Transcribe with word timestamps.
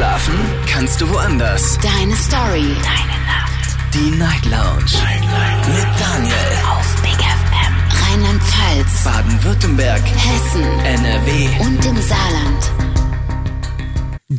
Schlafen 0.00 0.32
kannst 0.66 0.98
du 1.02 1.10
woanders. 1.10 1.78
Deine 1.82 2.16
Story. 2.16 2.74
Deine 2.82 3.18
Nacht. 3.26 3.76
Die 3.92 4.10
Night 4.16 4.46
Lounge. 4.46 4.90
Night, 4.94 5.20
Night. 5.20 5.68
Mit 5.68 6.00
Daniel. 6.00 6.34
Auf 6.70 7.02
Big 7.02 7.18
FM. 7.20 7.74
Rheinland-Pfalz. 8.08 9.04
Baden-Württemberg. 9.04 10.00
Hessen. 10.00 10.62
NRW. 10.86 11.48
Und 11.60 11.84
im 11.84 11.96
Saarland. 12.00 12.72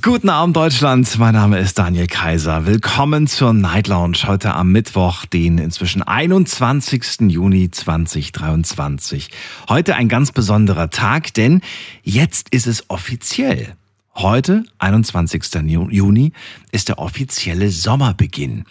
Guten 0.01 0.29
Abend 0.29 0.55
Deutschland, 0.55 1.19
mein 1.19 1.35
Name 1.35 1.59
ist 1.59 1.77
Daniel 1.77 2.07
Kaiser. 2.07 2.65
Willkommen 2.65 3.27
zur 3.27 3.53
Night 3.53 3.87
Lounge 3.87 4.17
heute 4.25 4.55
am 4.55 4.71
Mittwoch, 4.71 5.25
den 5.27 5.59
inzwischen 5.59 6.01
21. 6.01 7.27
Juni 7.27 7.69
2023. 7.69 9.29
Heute 9.69 9.93
ein 9.93 10.09
ganz 10.09 10.31
besonderer 10.31 10.89
Tag, 10.89 11.35
denn 11.35 11.61
jetzt 12.01 12.49
ist 12.49 12.65
es 12.65 12.89
offiziell. 12.89 13.75
Heute, 14.15 14.65
21. 14.79 15.43
Juni, 15.89 16.33
ist 16.71 16.89
der 16.89 16.99
offizielle 16.99 17.69
Sommerbeginn. 17.69 18.65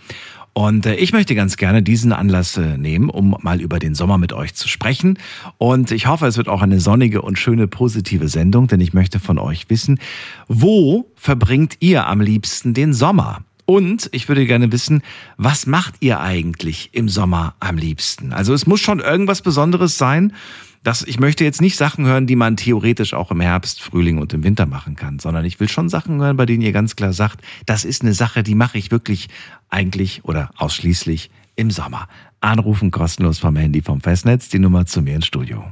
Und 0.52 0.84
äh, 0.84 0.96
ich 0.96 1.12
möchte 1.12 1.34
ganz 1.34 1.56
gerne 1.56 1.82
diesen 1.82 2.12
Anlass 2.12 2.58
äh, 2.58 2.76
nehmen, 2.76 3.08
um 3.08 3.36
mal 3.40 3.60
über 3.60 3.78
den 3.78 3.94
Sommer 3.94 4.18
mit 4.18 4.34
euch 4.34 4.54
zu 4.54 4.68
sprechen. 4.68 5.18
Und 5.56 5.92
ich 5.92 6.06
hoffe, 6.06 6.26
es 6.26 6.36
wird 6.36 6.48
auch 6.48 6.60
eine 6.60 6.78
sonnige 6.78 7.22
und 7.22 7.38
schöne 7.38 7.68
positive 7.68 8.28
Sendung, 8.28 8.66
denn 8.66 8.80
ich 8.80 8.92
möchte 8.92 9.18
von 9.18 9.38
euch 9.38 9.70
wissen, 9.70 9.98
wo 10.46 11.10
verbringt 11.14 11.76
ihr 11.80 12.06
am 12.06 12.20
liebsten 12.20 12.74
den 12.74 12.92
Sommer? 12.92 13.40
Und 13.64 14.10
ich 14.12 14.28
würde 14.28 14.46
gerne 14.46 14.72
wissen, 14.72 15.00
was 15.36 15.64
macht 15.64 15.94
ihr 16.00 16.20
eigentlich 16.20 16.90
im 16.92 17.08
Sommer 17.08 17.54
am 17.60 17.78
liebsten? 17.78 18.32
Also 18.32 18.52
es 18.52 18.66
muss 18.66 18.80
schon 18.80 19.00
irgendwas 19.00 19.42
Besonderes 19.42 19.96
sein. 19.96 20.34
Das, 20.82 21.02
ich 21.02 21.20
möchte 21.20 21.44
jetzt 21.44 21.60
nicht 21.60 21.76
Sachen 21.76 22.06
hören, 22.06 22.26
die 22.26 22.36
man 22.36 22.56
theoretisch 22.56 23.12
auch 23.12 23.30
im 23.30 23.40
Herbst, 23.40 23.82
Frühling 23.82 24.16
und 24.16 24.32
im 24.32 24.44
Winter 24.44 24.64
machen 24.64 24.96
kann, 24.96 25.18
sondern 25.18 25.44
ich 25.44 25.60
will 25.60 25.68
schon 25.68 25.90
Sachen 25.90 26.20
hören, 26.22 26.38
bei 26.38 26.46
denen 26.46 26.62
ihr 26.62 26.72
ganz 26.72 26.96
klar 26.96 27.12
sagt, 27.12 27.42
das 27.66 27.84
ist 27.84 28.02
eine 28.02 28.14
Sache, 28.14 28.42
die 28.42 28.54
mache 28.54 28.78
ich 28.78 28.90
wirklich 28.90 29.28
eigentlich 29.68 30.24
oder 30.24 30.50
ausschließlich 30.56 31.30
im 31.56 31.70
Sommer. 31.70 32.08
Anrufen 32.40 32.90
kostenlos 32.90 33.38
vom 33.38 33.56
Handy 33.56 33.82
vom 33.82 34.00
Festnetz, 34.00 34.48
die 34.48 34.58
Nummer 34.58 34.86
zu 34.86 35.02
mir 35.02 35.16
ins 35.16 35.26
Studio. 35.26 35.64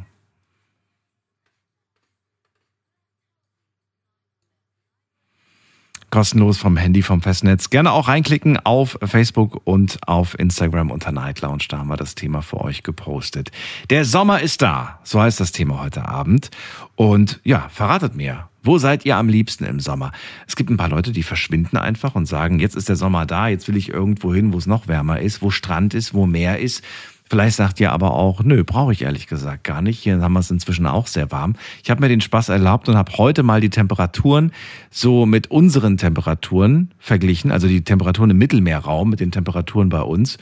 Kostenlos 6.10 6.58
vom 6.58 6.76
Handy, 6.76 7.02
vom 7.02 7.20
Festnetz. 7.20 7.70
Gerne 7.70 7.92
auch 7.92 8.08
reinklicken 8.08 8.58
auf 8.64 8.98
Facebook 9.02 9.60
und 9.64 9.98
auf 10.06 10.38
Instagram 10.38 10.90
unter 10.90 11.12
Night 11.12 11.40
Lounge. 11.40 11.64
Da 11.68 11.78
haben 11.78 11.88
wir 11.88 11.96
das 11.96 12.14
Thema 12.14 12.42
für 12.42 12.60
euch 12.60 12.82
gepostet. 12.82 13.50
Der 13.90 14.04
Sommer 14.04 14.40
ist 14.40 14.62
da. 14.62 15.00
So 15.04 15.20
heißt 15.20 15.40
das 15.40 15.52
Thema 15.52 15.80
heute 15.82 16.06
Abend. 16.08 16.50
Und 16.94 17.40
ja, 17.44 17.68
verratet 17.70 18.14
mir. 18.14 18.48
Wo 18.62 18.78
seid 18.78 19.06
ihr 19.06 19.16
am 19.16 19.28
liebsten 19.28 19.64
im 19.64 19.80
Sommer? 19.80 20.12
Es 20.46 20.56
gibt 20.56 20.68
ein 20.68 20.76
paar 20.76 20.88
Leute, 20.88 21.12
die 21.12 21.22
verschwinden 21.22 21.76
einfach 21.76 22.14
und 22.14 22.26
sagen, 22.26 22.58
jetzt 22.58 22.74
ist 22.76 22.88
der 22.88 22.96
Sommer 22.96 23.24
da, 23.24 23.48
jetzt 23.48 23.68
will 23.68 23.76
ich 23.76 23.88
irgendwo 23.88 24.34
hin, 24.34 24.52
wo 24.52 24.58
es 24.58 24.66
noch 24.66 24.88
wärmer 24.88 25.20
ist, 25.20 25.42
wo 25.42 25.50
Strand 25.50 25.94
ist, 25.94 26.12
wo 26.12 26.26
Meer 26.26 26.58
ist. 26.58 26.82
Vielleicht 27.30 27.56
sagt 27.56 27.78
ihr 27.80 27.92
aber 27.92 28.14
auch, 28.14 28.42
nö, 28.42 28.64
brauche 28.64 28.92
ich 28.92 29.02
ehrlich 29.02 29.26
gesagt 29.26 29.64
gar 29.64 29.82
nicht. 29.82 29.98
Hier 29.98 30.20
haben 30.20 30.32
wir 30.32 30.40
es 30.40 30.50
inzwischen 30.50 30.86
auch 30.86 31.06
sehr 31.06 31.30
warm. 31.30 31.54
Ich 31.82 31.90
habe 31.90 32.00
mir 32.00 32.08
den 32.08 32.22
Spaß 32.22 32.48
erlaubt 32.48 32.88
und 32.88 32.96
habe 32.96 33.12
heute 33.18 33.42
mal 33.42 33.60
die 33.60 33.70
Temperaturen 33.70 34.52
so 34.90 35.26
mit 35.26 35.50
unseren 35.50 35.98
Temperaturen 35.98 36.92
verglichen, 36.98 37.50
also 37.50 37.68
die 37.68 37.84
Temperaturen 37.84 38.30
im 38.30 38.38
Mittelmeerraum 38.38 39.10
mit 39.10 39.20
den 39.20 39.30
Temperaturen 39.30 39.90
bei 39.90 40.00
uns. 40.00 40.38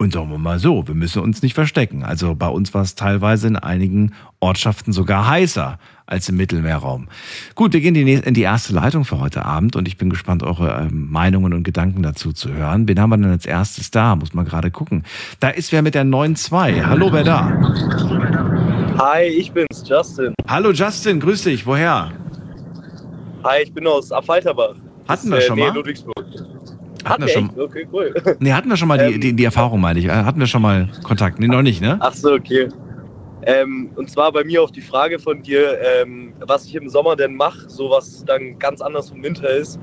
Und 0.00 0.12
sagen 0.12 0.30
wir 0.30 0.38
mal 0.38 0.60
so, 0.60 0.86
wir 0.86 0.94
müssen 0.94 1.20
uns 1.22 1.42
nicht 1.42 1.54
verstecken. 1.54 2.04
Also 2.04 2.36
bei 2.36 2.46
uns 2.46 2.72
war 2.72 2.82
es 2.82 2.94
teilweise 2.94 3.48
in 3.48 3.56
einigen 3.56 4.14
Ortschaften 4.38 4.92
sogar 4.92 5.28
heißer 5.28 5.76
als 6.06 6.28
im 6.28 6.36
Mittelmeerraum. 6.36 7.08
Gut, 7.56 7.72
wir 7.72 7.80
gehen 7.80 7.96
in 7.96 8.32
die 8.32 8.42
erste 8.42 8.72
Leitung 8.72 9.04
für 9.04 9.18
heute 9.18 9.44
Abend 9.44 9.74
und 9.74 9.88
ich 9.88 9.98
bin 9.98 10.08
gespannt, 10.08 10.44
eure 10.44 10.82
ähm, 10.82 11.10
Meinungen 11.10 11.52
und 11.52 11.64
Gedanken 11.64 12.04
dazu 12.04 12.32
zu 12.32 12.52
hören. 12.52 12.86
Wen 12.86 13.00
haben 13.00 13.10
wir 13.10 13.16
denn 13.16 13.32
als 13.32 13.44
erstes 13.44 13.90
da? 13.90 14.14
Muss 14.14 14.34
man 14.34 14.44
gerade 14.44 14.70
gucken. 14.70 15.02
Da 15.40 15.48
ist 15.48 15.72
wer 15.72 15.82
mit 15.82 15.96
der 15.96 16.04
9.2. 16.04 16.84
Hallo, 16.86 17.12
wer 17.12 17.24
da? 17.24 17.50
Hi, 18.98 19.24
ich 19.24 19.50
bin's, 19.50 19.82
Justin. 19.84 20.32
Hallo 20.46 20.70
Justin, 20.70 21.18
grüß 21.18 21.42
dich. 21.42 21.66
Woher? 21.66 22.12
Hi, 23.42 23.62
ich 23.64 23.74
bin 23.74 23.84
aus 23.88 24.12
Affalterbach. 24.12 24.76
Hatten 25.08 25.28
wir 25.28 25.40
schon 25.40 25.58
mal? 25.58 25.74
Ludwigsburg. 25.74 26.24
Hatten 27.08 27.22
wir 27.22 27.28
schon, 27.28 27.50
Okay, 27.56 27.86
cool. 27.92 28.14
nee, 28.40 28.52
hatten 28.52 28.68
wir 28.68 28.76
schon 28.76 28.88
mal 28.88 28.98
die, 28.98 29.14
Ähm, 29.14 29.20
die, 29.20 29.32
die 29.32 29.44
Erfahrung, 29.44 29.80
meine 29.80 29.98
ich. 29.98 30.06
Äh, 30.06 30.10
Hatten 30.10 30.40
wir 30.40 30.46
schon 30.46 30.62
mal 30.62 30.88
Kontakt? 31.02 31.38
Nee, 31.38 31.48
noch 31.48 31.62
nicht, 31.62 31.80
ne? 31.80 31.96
Ach 32.00 32.12
so, 32.14 32.32
okay. 32.32 32.68
Ähm, 33.46 33.90
und 33.96 34.10
zwar 34.10 34.32
bei 34.32 34.44
mir 34.44 34.62
auf 34.62 34.72
die 34.72 34.80
Frage 34.80 35.18
von 35.18 35.42
dir, 35.42 35.78
ähm, 35.80 36.32
was 36.40 36.66
ich 36.66 36.74
im 36.74 36.88
Sommer 36.88 37.16
denn 37.16 37.34
mache, 37.36 37.68
so 37.68 37.88
was 37.90 38.24
dann 38.24 38.58
ganz 38.58 38.80
anders 38.80 39.10
vom 39.10 39.22
Winter 39.22 39.48
ist, 39.48 39.78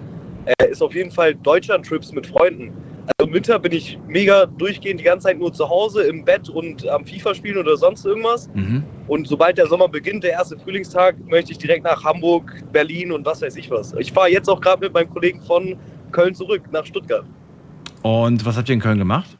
äh, 0.45 0.69
ist 0.69 0.81
auf 0.83 0.93
jeden 0.93 1.09
Fall 1.11 1.33
Deutschland-Trips 1.35 2.11
mit 2.11 2.27
Freunden. 2.27 2.71
Also 3.17 3.29
im 3.29 3.33
Winter 3.35 3.57
bin 3.59 3.71
ich 3.71 3.97
mega 4.07 4.45
durchgehend 4.45 4.99
die 4.99 5.03
ganze 5.03 5.27
Zeit 5.27 5.39
nur 5.39 5.53
zu 5.53 5.69
Hause 5.69 6.03
im 6.03 6.25
Bett 6.25 6.49
und 6.49 6.87
am 6.89 7.05
FIFA 7.05 7.33
spielen 7.35 7.57
oder 7.57 7.77
sonst 7.77 8.03
irgendwas. 8.05 8.49
Mhm. 8.55 8.83
Und 9.07 9.27
sobald 9.27 9.57
der 9.57 9.67
Sommer 9.67 9.87
beginnt, 9.87 10.23
der 10.23 10.31
erste 10.31 10.57
Frühlingstag, 10.57 11.15
möchte 11.29 11.51
ich 11.51 11.59
direkt 11.59 11.83
nach 11.83 12.03
Hamburg, 12.03 12.51
Berlin 12.71 13.11
und 13.11 13.25
was 13.25 13.41
weiß 13.41 13.55
ich 13.57 13.69
was. 13.69 13.93
Ich 13.99 14.11
fahre 14.11 14.29
jetzt 14.31 14.49
auch 14.49 14.59
gerade 14.59 14.85
mit 14.85 14.93
meinem 14.93 15.09
Kollegen 15.11 15.39
von 15.41 15.75
Köln 16.15 16.33
zurück 16.33 16.63
nach 16.71 16.85
Stuttgart. 16.85 17.25
Und 18.01 18.45
was 18.45 18.55
habt 18.57 18.69
ihr 18.69 18.73
in 18.75 18.81
Köln 18.81 18.97
gemacht? 18.97 19.37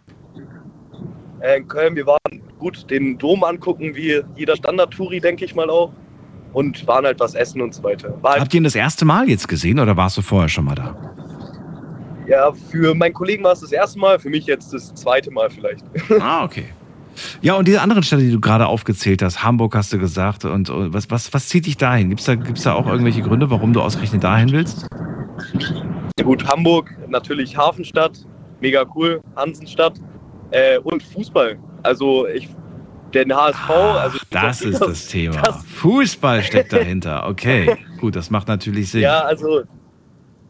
Äh, 1.39 1.57
in 1.57 1.67
Köln, 1.67 1.95
wir 1.95 2.05
waren 2.05 2.41
gut 2.59 2.89
den 2.89 3.17
Dom 3.17 3.43
angucken, 3.43 3.95
wie 3.95 4.21
jeder 4.35 4.55
Standard-Touri, 4.55 5.19
denke 5.21 5.45
ich 5.45 5.55
mal 5.55 5.69
auch. 5.69 5.91
Und 6.53 6.85
waren 6.87 7.05
halt 7.05 7.19
was 7.19 7.35
essen 7.35 7.61
und 7.61 7.73
so 7.73 7.83
weiter. 7.83 8.13
War 8.21 8.33
halt, 8.33 8.41
Habt 8.41 8.53
ihr 8.53 8.59
ihn 8.59 8.63
das 8.63 8.75
erste 8.75 9.05
Mal 9.05 9.29
jetzt 9.29 9.47
gesehen 9.47 9.79
oder 9.79 9.95
warst 9.97 10.17
du 10.17 10.21
vorher 10.21 10.49
schon 10.49 10.65
mal 10.65 10.75
da? 10.75 10.95
ja, 12.27 12.51
für 12.71 12.95
meinen 12.95 13.13
Kollegen 13.13 13.43
war 13.43 13.51
es 13.53 13.59
das 13.59 13.71
erste 13.71 13.99
Mal, 13.99 14.17
für 14.19 14.29
mich 14.29 14.45
jetzt 14.45 14.73
das 14.73 14.93
zweite 14.95 15.31
Mal 15.31 15.49
vielleicht. 15.49 15.85
Ah, 16.19 16.43
okay. 16.43 16.65
Ja, 17.41 17.53
und 17.53 17.67
diese 17.67 17.81
anderen 17.81 18.03
Städte, 18.03 18.23
die 18.23 18.31
du 18.31 18.41
gerade 18.41 18.67
aufgezählt 18.67 19.21
hast, 19.21 19.43
Hamburg 19.43 19.75
hast 19.75 19.93
du 19.93 19.99
gesagt, 19.99 20.43
und 20.43 20.69
und 20.69 20.93
was, 20.93 21.09
was, 21.09 21.33
was 21.33 21.47
zieht 21.47 21.65
dich 21.65 21.77
dahin? 21.77 22.09
Gibt 22.09 22.19
es 22.21 22.25
da, 22.25 22.35
gibt's 22.35 22.63
da 22.63 22.73
auch 22.73 22.87
irgendwelche 22.87 23.21
Gründe, 23.21 23.49
warum 23.49 23.71
du 23.73 23.81
ausgerechnet 23.81 24.23
dahin 24.23 24.51
willst? 24.51 24.87
Gut, 26.23 26.47
Hamburg, 26.47 26.95
natürlich 27.09 27.57
Hafenstadt, 27.57 28.25
mega 28.61 28.85
cool, 28.95 29.19
Hansenstadt 29.35 29.99
äh, 30.51 30.77
und 30.79 31.03
Fußball. 31.03 31.57
Also 31.83 32.25
ich, 32.27 32.47
den 33.13 33.35
HSV, 33.35 33.69
also 33.69 34.17
Das 34.31 34.61
ist 34.61 34.79
das 34.79 35.07
Thema. 35.07 35.43
Fußball 35.51 36.41
steckt 36.41 36.71
dahinter. 36.71 37.27
Okay, 37.27 37.75
gut, 37.99 38.15
das 38.15 38.29
macht 38.29 38.47
natürlich 38.47 38.91
Sinn. 38.91 39.01
Ja, 39.01 39.23
also 39.25 39.63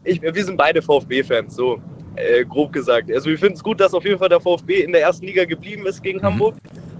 ich, 0.04 0.22
wir 0.22 0.44
sind 0.44 0.56
beide 0.56 0.80
VfB-Fans, 0.80 1.56
so 1.56 1.80
äh, 2.14 2.44
grob 2.44 2.72
gesagt. 2.72 3.10
Also 3.10 3.28
wir 3.28 3.36
finden 3.36 3.56
es 3.56 3.62
gut, 3.64 3.80
dass 3.80 3.92
auf 3.92 4.04
jeden 4.04 4.20
Fall 4.20 4.28
der 4.28 4.40
VfB 4.40 4.82
in 4.84 4.92
der 4.92 5.00
ersten 5.02 5.26
Liga 5.26 5.44
geblieben 5.46 5.84
ist 5.84 6.00
gegen 6.00 6.20
Mhm. 6.20 6.24
Hamburg. 6.26 6.54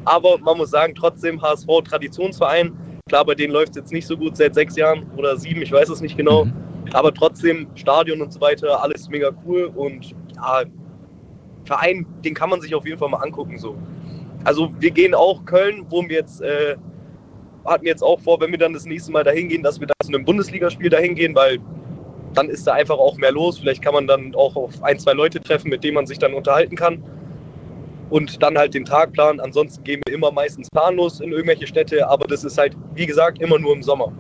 Aber 0.04 0.38
man 0.38 0.56
muss 0.56 0.70
sagen, 0.70 0.92
trotzdem 0.92 1.40
HSV 1.40 1.68
Traditionsverein. 1.84 2.72
Klar, 3.08 3.24
bei 3.24 3.36
denen 3.36 3.52
läuft 3.52 3.70
es 3.70 3.76
jetzt 3.76 3.92
nicht 3.92 4.08
so 4.08 4.16
gut 4.16 4.36
seit 4.36 4.54
sechs 4.56 4.74
Jahren 4.74 5.06
oder 5.16 5.36
sieben, 5.36 5.62
ich 5.62 5.70
weiß 5.70 5.88
es 5.88 6.00
nicht 6.00 6.16
genau. 6.16 6.46
Mhm. 6.46 6.52
Aber 6.96 7.12
trotzdem, 7.12 7.66
Stadion 7.74 8.22
und 8.22 8.32
so 8.32 8.40
weiter, 8.40 8.82
alles 8.82 9.10
mega 9.10 9.30
cool. 9.44 9.70
Und 9.74 10.14
ja, 10.34 10.62
Verein, 11.66 12.06
den 12.24 12.32
kann 12.32 12.48
man 12.48 12.62
sich 12.62 12.74
auf 12.74 12.86
jeden 12.86 12.96
Fall 12.98 13.10
mal 13.10 13.18
angucken. 13.18 13.58
So. 13.58 13.76
Also 14.44 14.72
wir 14.78 14.90
gehen 14.92 15.14
auch 15.14 15.44
Köln, 15.44 15.84
wo 15.90 16.00
wir 16.08 16.16
jetzt, 16.16 16.40
äh, 16.40 16.74
hatten 17.66 17.84
jetzt 17.84 18.02
auch 18.02 18.18
vor, 18.20 18.40
wenn 18.40 18.50
wir 18.50 18.56
dann 18.56 18.72
das 18.72 18.86
nächste 18.86 19.12
Mal 19.12 19.24
dahin 19.24 19.50
gehen, 19.50 19.62
dass 19.62 19.78
wir 19.78 19.86
dann 19.86 19.96
zu 20.02 20.08
einem 20.08 20.24
Bundesligaspiel 20.24 20.88
dahin 20.88 21.14
gehen, 21.14 21.34
weil 21.34 21.58
dann 22.32 22.48
ist 22.48 22.66
da 22.66 22.72
einfach 22.72 22.96
auch 22.96 23.18
mehr 23.18 23.30
los. 23.30 23.58
Vielleicht 23.58 23.82
kann 23.82 23.92
man 23.92 24.06
dann 24.06 24.34
auch 24.34 24.56
auf 24.56 24.82
ein, 24.82 24.98
zwei 24.98 25.12
Leute 25.12 25.38
treffen, 25.38 25.68
mit 25.68 25.84
denen 25.84 25.96
man 25.96 26.06
sich 26.06 26.18
dann 26.18 26.32
unterhalten 26.32 26.76
kann. 26.76 27.04
Und 28.08 28.40
dann 28.42 28.56
halt 28.56 28.74
den 28.74 28.84
Tag 28.84 29.12
planen. 29.12 29.40
Ansonsten 29.40 29.82
gehen 29.82 30.00
wir 30.06 30.14
immer 30.14 30.30
meistens 30.30 30.68
planlos 30.70 31.20
in 31.20 31.32
irgendwelche 31.32 31.66
Städte, 31.66 32.08
aber 32.08 32.26
das 32.28 32.44
ist 32.44 32.56
halt, 32.56 32.76
wie 32.94 33.04
gesagt, 33.06 33.40
immer 33.40 33.58
nur 33.58 33.74
im 33.74 33.82
Sommer. 33.82 34.12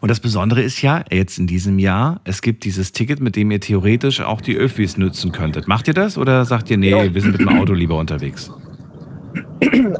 Und 0.00 0.10
das 0.10 0.18
Besondere 0.18 0.62
ist 0.62 0.82
ja, 0.82 1.04
jetzt 1.12 1.38
in 1.38 1.46
diesem 1.46 1.78
Jahr, 1.78 2.20
es 2.24 2.42
gibt 2.42 2.64
dieses 2.64 2.90
Ticket, 2.90 3.20
mit 3.20 3.36
dem 3.36 3.50
ihr 3.52 3.60
theoretisch 3.60 4.20
auch 4.20 4.40
die 4.40 4.56
Öffis 4.56 4.96
nutzen 4.96 5.30
könntet. 5.30 5.68
Macht 5.68 5.86
ihr 5.86 5.94
das 5.94 6.18
oder 6.18 6.44
sagt 6.44 6.70
ihr, 6.70 6.76
nee, 6.76 6.90
Genau. 6.90 7.14
wir 7.14 7.20
sind 7.22 7.32
mit 7.32 7.40
dem 7.40 7.48
Auto 7.60 7.72
lieber 7.72 7.96
unterwegs? 7.96 8.50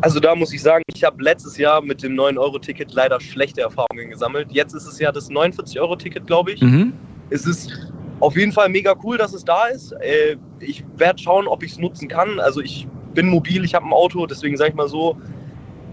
Also 0.01 0.21
da 0.21 0.35
muss 0.35 0.53
ich 0.53 0.63
sagen, 0.63 0.83
ich 0.93 1.05
habe 1.05 1.23
letztes 1.23 1.57
Jahr 1.57 1.83
mit 1.83 2.03
dem 2.03 2.15
9-Euro-Ticket 2.15 2.93
leider 2.95 3.21
schlechte 3.21 3.61
Erfahrungen 3.61 4.11
gesammelt. 4.11 4.49
Jetzt 4.51 4.75
ist 4.75 4.87
es 4.87 4.99
ja 4.99 5.13
das 5.13 5.31
49-Euro-Ticket, 5.31 6.27
glaube 6.27 6.53
ich. 6.53 6.63
Mhm. 6.63 6.93
Es 7.29 7.47
ist 7.47 7.71
auf 8.21 8.37
jeden 8.37 8.53
Fall 8.53 8.69
mega 8.71 8.95
cool, 9.05 9.19
dass 9.19 9.35
es 9.35 9.45
da 9.45 9.67
ist. 9.67 9.93
Äh, 10.01 10.37
ich 10.61 10.83
werde 10.97 11.23
schauen, 11.23 11.47
ob 11.47 11.63
ich 11.63 11.73
es 11.73 11.79
nutzen 11.79 12.09
kann. 12.09 12.41
Also 12.41 12.61
ich 12.61 12.89
bin 13.15 13.29
mobil, 13.29 13.65
ich 13.65 13.75
habe 13.75 13.87
ein 13.87 13.93
Auto, 13.93 14.27
deswegen 14.27 14.57
sage 14.57 14.71
ich 14.71 14.77
mal 14.77 14.89
so, 14.89 15.17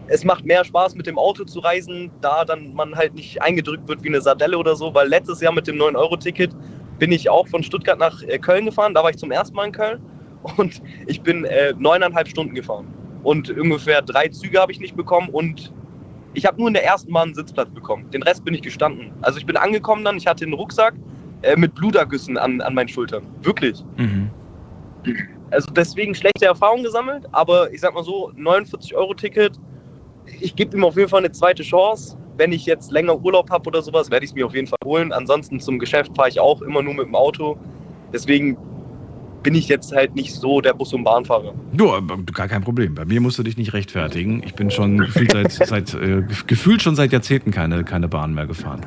es 0.07 0.23
macht 0.23 0.45
mehr 0.45 0.63
Spaß 0.63 0.95
mit 0.95 1.05
dem 1.05 1.17
Auto 1.17 1.43
zu 1.43 1.59
reisen, 1.59 2.11
da 2.21 2.45
dann 2.45 2.73
man 2.73 2.95
halt 2.95 3.13
nicht 3.13 3.41
eingedrückt 3.41 3.87
wird 3.87 4.03
wie 4.03 4.09
eine 4.09 4.21
Sardelle 4.21 4.57
oder 4.57 4.75
so, 4.75 4.93
weil 4.93 5.07
letztes 5.07 5.41
Jahr 5.41 5.53
mit 5.53 5.67
dem 5.67 5.77
9-Euro-Ticket 5.77 6.51
bin 6.99 7.11
ich 7.11 7.29
auch 7.29 7.47
von 7.47 7.61
Stuttgart 7.61 7.99
nach 7.99 8.21
äh, 8.23 8.37
Köln 8.39 8.65
gefahren, 8.65 8.93
da 8.93 9.03
war 9.03 9.09
ich 9.09 9.17
zum 9.17 9.31
ersten 9.31 9.55
Mal 9.55 9.67
in 9.67 9.71
Köln 9.71 10.01
und 10.57 10.81
ich 11.07 11.21
bin 11.21 11.45
äh, 11.45 11.73
neuneinhalb 11.77 12.27
Stunden 12.27 12.55
gefahren 12.55 12.87
und 13.23 13.49
ungefähr 13.49 14.01
drei 14.01 14.29
Züge 14.29 14.59
habe 14.59 14.71
ich 14.71 14.79
nicht 14.79 14.95
bekommen 14.95 15.29
und 15.29 15.73
ich 16.33 16.45
habe 16.45 16.57
nur 16.57 16.67
in 16.67 16.73
der 16.73 16.85
ersten 16.85 17.11
Bahn 17.11 17.29
einen 17.29 17.35
Sitzplatz 17.35 17.69
bekommen. 17.71 18.09
Den 18.11 18.21
Rest 18.21 18.45
bin 18.45 18.53
ich 18.53 18.61
gestanden. 18.61 19.11
Also 19.21 19.39
ich 19.39 19.45
bin 19.45 19.57
angekommen 19.57 20.05
dann, 20.05 20.17
ich 20.17 20.27
hatte 20.27 20.45
einen 20.45 20.53
Rucksack, 20.53 20.93
äh, 21.41 21.55
mit 21.55 21.73
Blutergüssen 21.75 22.37
an, 22.37 22.61
an 22.61 22.73
meinen 22.73 22.87
Schultern. 22.87 23.23
Wirklich. 23.41 23.83
Mhm. 23.97 24.29
Also 25.51 25.67
deswegen 25.71 26.13
schlechte 26.13 26.45
Erfahrungen 26.45 26.83
gesammelt, 26.83 27.25
aber 27.31 27.71
ich 27.71 27.79
sag 27.81 27.93
mal 27.93 28.03
so, 28.03 28.31
49-Euro-Ticket, 28.31 29.59
ich 30.41 30.55
gebe 30.55 30.75
ihm 30.75 30.83
auf 30.83 30.97
jeden 30.97 31.09
Fall 31.09 31.19
eine 31.19 31.31
zweite 31.31 31.63
Chance. 31.63 32.17
Wenn 32.35 32.51
ich 32.51 32.65
jetzt 32.65 32.91
länger 32.91 33.17
Urlaub 33.23 33.49
habe 33.49 33.67
oder 33.67 33.81
sowas, 33.81 34.11
werde 34.11 34.25
ich 34.25 34.31
es 34.31 34.35
mir 34.35 34.45
auf 34.45 34.53
jeden 34.53 34.67
Fall 34.67 34.77
holen. 34.83 35.11
Ansonsten 35.11 35.59
zum 35.59 35.79
Geschäft 35.79 36.15
fahre 36.15 36.29
ich 36.29 36.39
auch 36.39 36.61
immer 36.61 36.83
nur 36.83 36.93
mit 36.93 37.07
dem 37.07 37.15
Auto. 37.15 37.57
Deswegen 38.13 38.57
bin 39.43 39.55
ich 39.55 39.67
jetzt 39.67 39.93
halt 39.93 40.15
nicht 40.15 40.33
so 40.33 40.59
der 40.61 40.73
Bus- 40.73 40.93
und 40.93 41.03
Bahnfahrer. 41.03 41.53
Du, 41.73 41.93
aber 41.93 42.17
gar 42.33 42.47
kein 42.47 42.61
Problem. 42.63 42.95
Bei 42.95 43.05
mir 43.05 43.21
musst 43.21 43.37
du 43.39 43.43
dich 43.43 43.55
nicht 43.57 43.73
rechtfertigen. 43.73 44.41
Ich 44.43 44.55
bin 44.55 44.69
schon 44.71 44.97
gefühlt 44.97 45.31
seit, 45.31 45.51
seit, 45.51 45.93
äh, 45.93 46.23
gefühlt 46.47 46.81
schon 46.81 46.95
seit 46.95 47.11
Jahrzehnten 47.13 47.51
keine, 47.51 47.83
keine 47.83 48.07
Bahn 48.07 48.33
mehr 48.33 48.47
gefahren. 48.47 48.81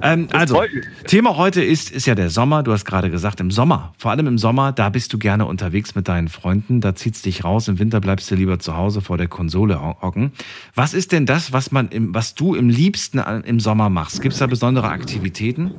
Ähm, 0.00 0.28
also. 0.32 0.62
Thema 1.06 1.36
heute 1.36 1.62
ist, 1.62 1.90
ist 1.90 2.06
ja 2.06 2.14
der 2.14 2.30
Sommer. 2.30 2.62
Du 2.62 2.72
hast 2.72 2.84
gerade 2.84 3.10
gesagt, 3.10 3.40
im 3.40 3.50
Sommer, 3.50 3.92
vor 3.98 4.10
allem 4.10 4.26
im 4.26 4.38
Sommer, 4.38 4.72
da 4.72 4.88
bist 4.88 5.12
du 5.12 5.18
gerne 5.18 5.44
unterwegs 5.46 5.94
mit 5.94 6.08
deinen 6.08 6.28
Freunden. 6.28 6.80
Da 6.80 6.94
zieht's 6.94 7.22
dich 7.22 7.44
raus. 7.44 7.68
Im 7.68 7.78
Winter 7.78 8.00
bleibst 8.00 8.30
du 8.30 8.36
lieber 8.36 8.58
zu 8.58 8.76
Hause 8.76 9.00
vor 9.00 9.18
der 9.18 9.28
Konsole 9.28 9.80
ho- 9.82 9.96
hocken. 10.00 10.32
Was 10.74 10.94
ist 10.94 11.12
denn 11.12 11.26
das, 11.26 11.52
was 11.52 11.72
man 11.72 11.88
im, 11.88 12.14
was 12.14 12.34
du 12.34 12.54
im 12.54 12.68
liebsten 12.68 13.18
an- 13.18 13.44
im 13.44 13.60
Sommer 13.60 13.90
machst? 13.90 14.22
Gibt's 14.22 14.38
da 14.38 14.46
besondere 14.46 14.88
Aktivitäten? 14.88 15.72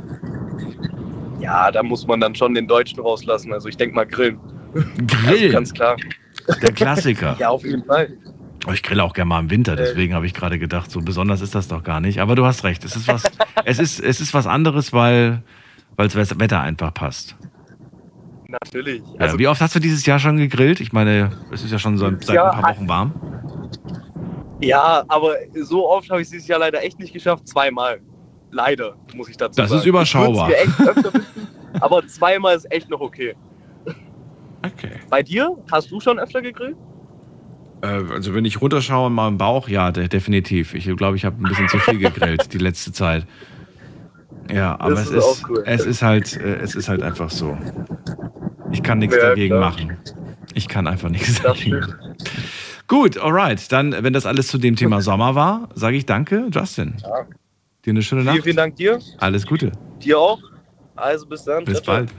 Ja, 1.39 1.69
da 1.69 1.83
muss 1.83 2.07
man 2.07 2.19
dann 2.19 2.33
schon 2.33 2.55
den 2.55 2.65
Deutschen 2.67 2.99
rauslassen. 2.99 3.53
Also 3.53 3.67
ich 3.69 3.77
denke 3.77 3.84
mal 3.93 4.05
Grillen. 4.05 4.39
Also 4.73 4.87
Grill, 5.07 5.51
ganz 5.51 5.73
klar. 5.73 5.95
der 6.61 6.71
Klassiker. 6.73 7.35
Ja, 7.39 7.49
auf 7.49 7.63
jeden 7.63 7.83
Fall. 7.85 8.09
Oh, 8.67 8.71
ich 8.71 8.81
grill 8.81 8.99
auch 8.99 9.13
gerne 9.13 9.29
mal 9.29 9.39
im 9.41 9.49
Winter, 9.51 9.75
deswegen 9.75 10.15
habe 10.15 10.25
ich 10.25 10.33
gerade 10.33 10.57
gedacht, 10.57 10.89
so 10.89 10.99
besonders 11.01 11.41
ist 11.41 11.53
das 11.53 11.67
doch 11.67 11.83
gar 11.83 11.99
nicht. 11.99 12.19
Aber 12.19 12.33
du 12.35 12.45
hast 12.45 12.63
recht, 12.63 12.83
es 12.83 12.95
ist 12.95 13.07
was, 13.07 13.23
es 13.65 13.77
ist, 13.79 13.99
es 13.99 14.19
ist 14.21 14.33
was 14.33 14.47
anderes, 14.47 14.91
weil 14.91 15.43
weil 15.97 16.07
das 16.09 16.39
Wetter 16.39 16.59
einfach 16.61 16.93
passt. 16.93 17.35
Natürlich. 18.47 19.01
Ja, 19.13 19.19
Also, 19.21 19.39
wie 19.39 19.47
oft 19.47 19.61
hast 19.61 19.75
du 19.75 19.79
dieses 19.79 20.05
Jahr 20.05 20.19
schon 20.19 20.37
gegrillt? 20.37 20.79
Ich 20.79 20.91
meine, 20.93 21.31
es 21.51 21.63
ist 21.63 21.71
ja 21.71 21.79
schon 21.79 21.97
so 21.97 22.09
seit 22.21 22.29
Ja, 22.35 22.49
ein 22.51 22.61
paar 22.61 22.75
Wochen 22.75 22.87
warm. 22.89 23.13
ja, 24.61 25.03
aber 25.07 25.35
so 25.61 25.87
oft 25.89 26.09
habe 26.09 26.21
ich 26.21 26.25
es 26.25 26.31
dieses 26.31 26.47
Jahr 26.47 26.59
leider 26.59 26.83
echt 26.83 26.99
nicht 26.99 27.13
geschafft. 27.13 27.47
Zweimal. 27.47 27.99
Leider, 28.51 28.95
muss 29.15 29.29
ich 29.29 29.37
dazu 29.37 29.59
Das 29.59 29.69
sagen. 29.69 29.79
ist 29.81 29.85
überschaubar. 29.85 30.49
Wünschen, 30.49 31.21
aber 31.81 32.05
zweimal 32.07 32.55
ist 32.55 32.71
echt 32.71 32.89
noch 32.89 33.01
okay. 33.01 33.35
Okay. 34.73 34.91
Bei 35.09 35.21
dir? 35.23 35.55
Hast 35.71 35.91
du 35.91 35.99
schon 35.99 36.19
öfter 36.19 36.41
gegrillt? 36.41 36.75
Äh, 37.81 37.87
also 38.11 38.33
wenn 38.33 38.45
ich 38.45 38.61
runterschaue 38.61 39.07
in 39.07 39.13
meinem 39.13 39.37
Bauch, 39.37 39.67
ja, 39.67 39.91
de 39.91 40.07
definitiv. 40.07 40.73
Ich 40.73 40.85
glaube, 40.97 41.17
ich 41.17 41.25
habe 41.25 41.37
ein 41.43 41.47
bisschen 41.47 41.67
zu 41.69 41.79
viel 41.79 41.99
gegrillt 41.99 42.53
die 42.53 42.57
letzte 42.57 42.91
Zeit. 42.91 43.25
Ja, 44.51 44.79
aber 44.79 44.91
Das 44.91 45.07
es 45.07 45.11
ist 45.11 45.25
ist, 45.39 45.49
cool. 45.49 45.63
es 45.65 45.85
ist 45.85 46.01
halt, 46.01 46.37
äh, 46.37 46.55
es 46.57 46.75
ist 46.75 46.87
halt 46.89 47.01
einfach 47.01 47.29
so. 47.29 47.57
Ich 48.71 48.83
kann 48.83 48.99
nichts 48.99 49.15
Ja, 49.15 49.29
dagegen 49.29 49.55
klar. 49.55 49.71
machen. 49.71 49.97
Ich 50.53 50.67
kann 50.67 50.87
einfach 50.87 51.09
nichts 51.09 51.41
Das 51.41 51.57
dagegen 51.57 51.83
stimmt. 51.83 51.97
machen. 51.99 52.15
Gut, 52.87 53.17
alright. 53.17 53.71
Dann, 53.71 53.91
wenn 54.03 54.13
das 54.13 54.25
alles 54.27 54.47
zu 54.47 54.57
dem 54.59 54.75
Thema 54.75 55.01
Sommer 55.01 55.33
war, 55.33 55.69
sage 55.73 55.97
ich 55.97 56.05
danke, 56.05 56.47
Justin. 56.51 56.95
Ja. 57.01 57.25
Dir 57.83 57.91
eine 57.91 58.01
schöne 58.03 58.21
Vielen, 58.21 58.35
Nacht. 58.35 58.43
vielen 58.43 58.55
Dank 58.57 58.75
dir. 58.75 58.99
Alles 59.17 59.45
Gute. 59.47 59.71
Dir 60.03 60.19
auch. 60.19 60.39
Also 60.95 61.25
bis 61.25 61.43
dann. 61.43 61.65
Bis 61.65 61.81
Ciao, 61.81 61.83
ciao. 61.83 61.95
bald. 61.97 62.13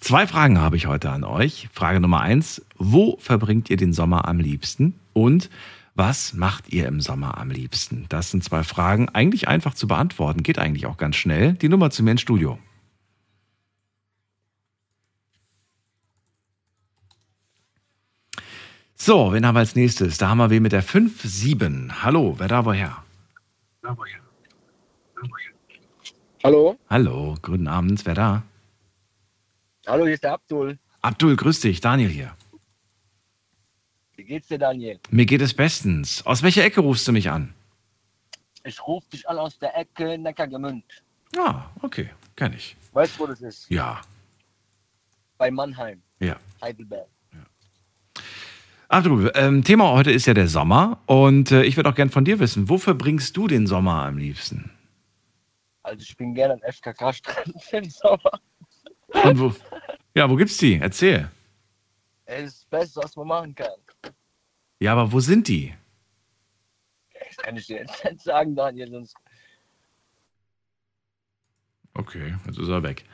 Zwei 0.00 0.26
Fragen 0.26 0.58
habe 0.60 0.76
ich 0.76 0.86
heute 0.86 1.10
an 1.10 1.24
euch. 1.24 1.68
Frage 1.72 2.00
Nummer 2.00 2.20
eins. 2.20 2.64
Wo 2.76 3.16
verbringt 3.20 3.70
ihr 3.70 3.76
den 3.76 3.92
Sommer 3.92 4.28
am 4.28 4.38
liebsten? 4.38 4.94
Und 5.12 5.50
was 5.94 6.34
macht 6.34 6.68
ihr 6.72 6.86
im 6.86 7.00
Sommer 7.00 7.38
am 7.38 7.50
liebsten? 7.50 8.06
Das 8.08 8.30
sind 8.30 8.44
zwei 8.44 8.62
Fragen. 8.62 9.08
Eigentlich 9.08 9.48
einfach 9.48 9.74
zu 9.74 9.88
beantworten. 9.88 10.42
Geht 10.42 10.58
eigentlich 10.58 10.86
auch 10.86 10.96
ganz 10.96 11.16
schnell. 11.16 11.54
Die 11.54 11.68
Nummer 11.68 11.90
zu 11.90 12.02
mir 12.02 12.12
ins 12.12 12.20
Studio. 12.20 12.58
So, 18.94 19.32
wen 19.32 19.46
haben 19.46 19.54
wir 19.54 19.60
als 19.60 19.74
nächstes? 19.74 20.18
Da 20.18 20.28
haben 20.28 20.38
wir 20.38 20.50
wen 20.50 20.62
mit 20.62 20.72
der 20.72 20.84
5-7. 20.84 22.02
Hallo, 22.02 22.34
wer 22.38 22.48
da 22.48 22.64
woher? 22.64 23.02
Hallo? 26.44 26.78
Hallo, 26.88 27.34
guten 27.42 27.66
Abend, 27.66 28.04
wer 28.06 28.14
da? 28.14 28.42
Hallo, 29.86 30.04
hier 30.04 30.14
ist 30.14 30.22
der 30.24 30.32
Abdul. 30.32 30.78
Abdul, 31.02 31.36
grüß 31.36 31.60
dich, 31.60 31.80
Daniel 31.80 32.10
hier. 32.10 32.34
Wie 34.16 34.24
geht's 34.24 34.48
dir, 34.48 34.58
Daniel? 34.58 34.98
Mir 35.10 35.26
geht 35.26 35.40
es 35.40 35.54
bestens. 35.54 36.24
Aus 36.26 36.42
welcher 36.42 36.64
Ecke 36.64 36.80
rufst 36.80 37.06
du 37.08 37.12
mich 37.12 37.30
an? 37.30 37.54
Ich 38.64 38.84
rufe 38.86 39.08
dich 39.10 39.28
an 39.28 39.38
aus 39.38 39.58
der 39.58 39.76
Ecke 39.76 40.18
Neckargemünd. 40.18 40.84
Ah, 41.36 41.64
okay, 41.82 42.10
kenn 42.36 42.52
ich. 42.52 42.76
Weißt 42.92 43.16
du, 43.16 43.20
wo 43.22 43.26
das 43.26 43.40
ist? 43.40 43.70
Ja, 43.70 44.00
Bei 45.38 45.50
Mannheim, 45.50 46.02
ja. 46.20 46.36
Heidelberg. 46.60 47.06
Abdul, 48.90 49.30
ähm, 49.34 49.64
Thema 49.64 49.90
heute 49.92 50.10
ist 50.10 50.24
ja 50.26 50.32
der 50.34 50.48
Sommer 50.48 50.98
und 51.04 51.50
äh, 51.52 51.62
ich 51.64 51.76
würde 51.76 51.90
auch 51.90 51.94
gern 51.94 52.08
von 52.08 52.24
dir 52.24 52.38
wissen, 52.38 52.70
wo 52.70 52.78
verbringst 52.78 53.36
du 53.36 53.46
den 53.46 53.66
Sommer 53.66 54.04
am 54.06 54.16
liebsten? 54.16 54.70
Also 55.88 56.02
ich 56.02 56.16
bin 56.18 56.34
gerne 56.34 56.54
an 56.54 56.60
FKK-Strand 56.70 57.54
im 57.72 57.90
Sommer. 57.90 58.40
Und 59.24 59.40
wo? 59.40 59.54
Ja, 60.14 60.28
wo 60.28 60.36
gibt's 60.36 60.58
die? 60.58 60.74
Erzähl. 60.74 61.30
Es 62.26 62.44
ist 62.44 62.58
das 62.60 62.64
Beste, 62.66 63.00
was 63.02 63.16
man 63.16 63.26
machen 63.26 63.54
kann. 63.54 64.12
Ja, 64.80 64.92
aber 64.92 65.10
wo 65.10 65.18
sind 65.18 65.48
die? 65.48 65.74
Das 67.14 67.36
kann 67.38 67.56
ich 67.56 67.66
dir 67.66 67.78
jetzt 67.78 68.04
nicht 68.04 68.20
sagen, 68.20 68.54
Daniel, 68.54 68.90
sonst 68.90 69.16
Okay, 71.94 72.34
jetzt 72.46 72.58
ist 72.58 72.68
er 72.68 72.82
weg. 72.82 73.04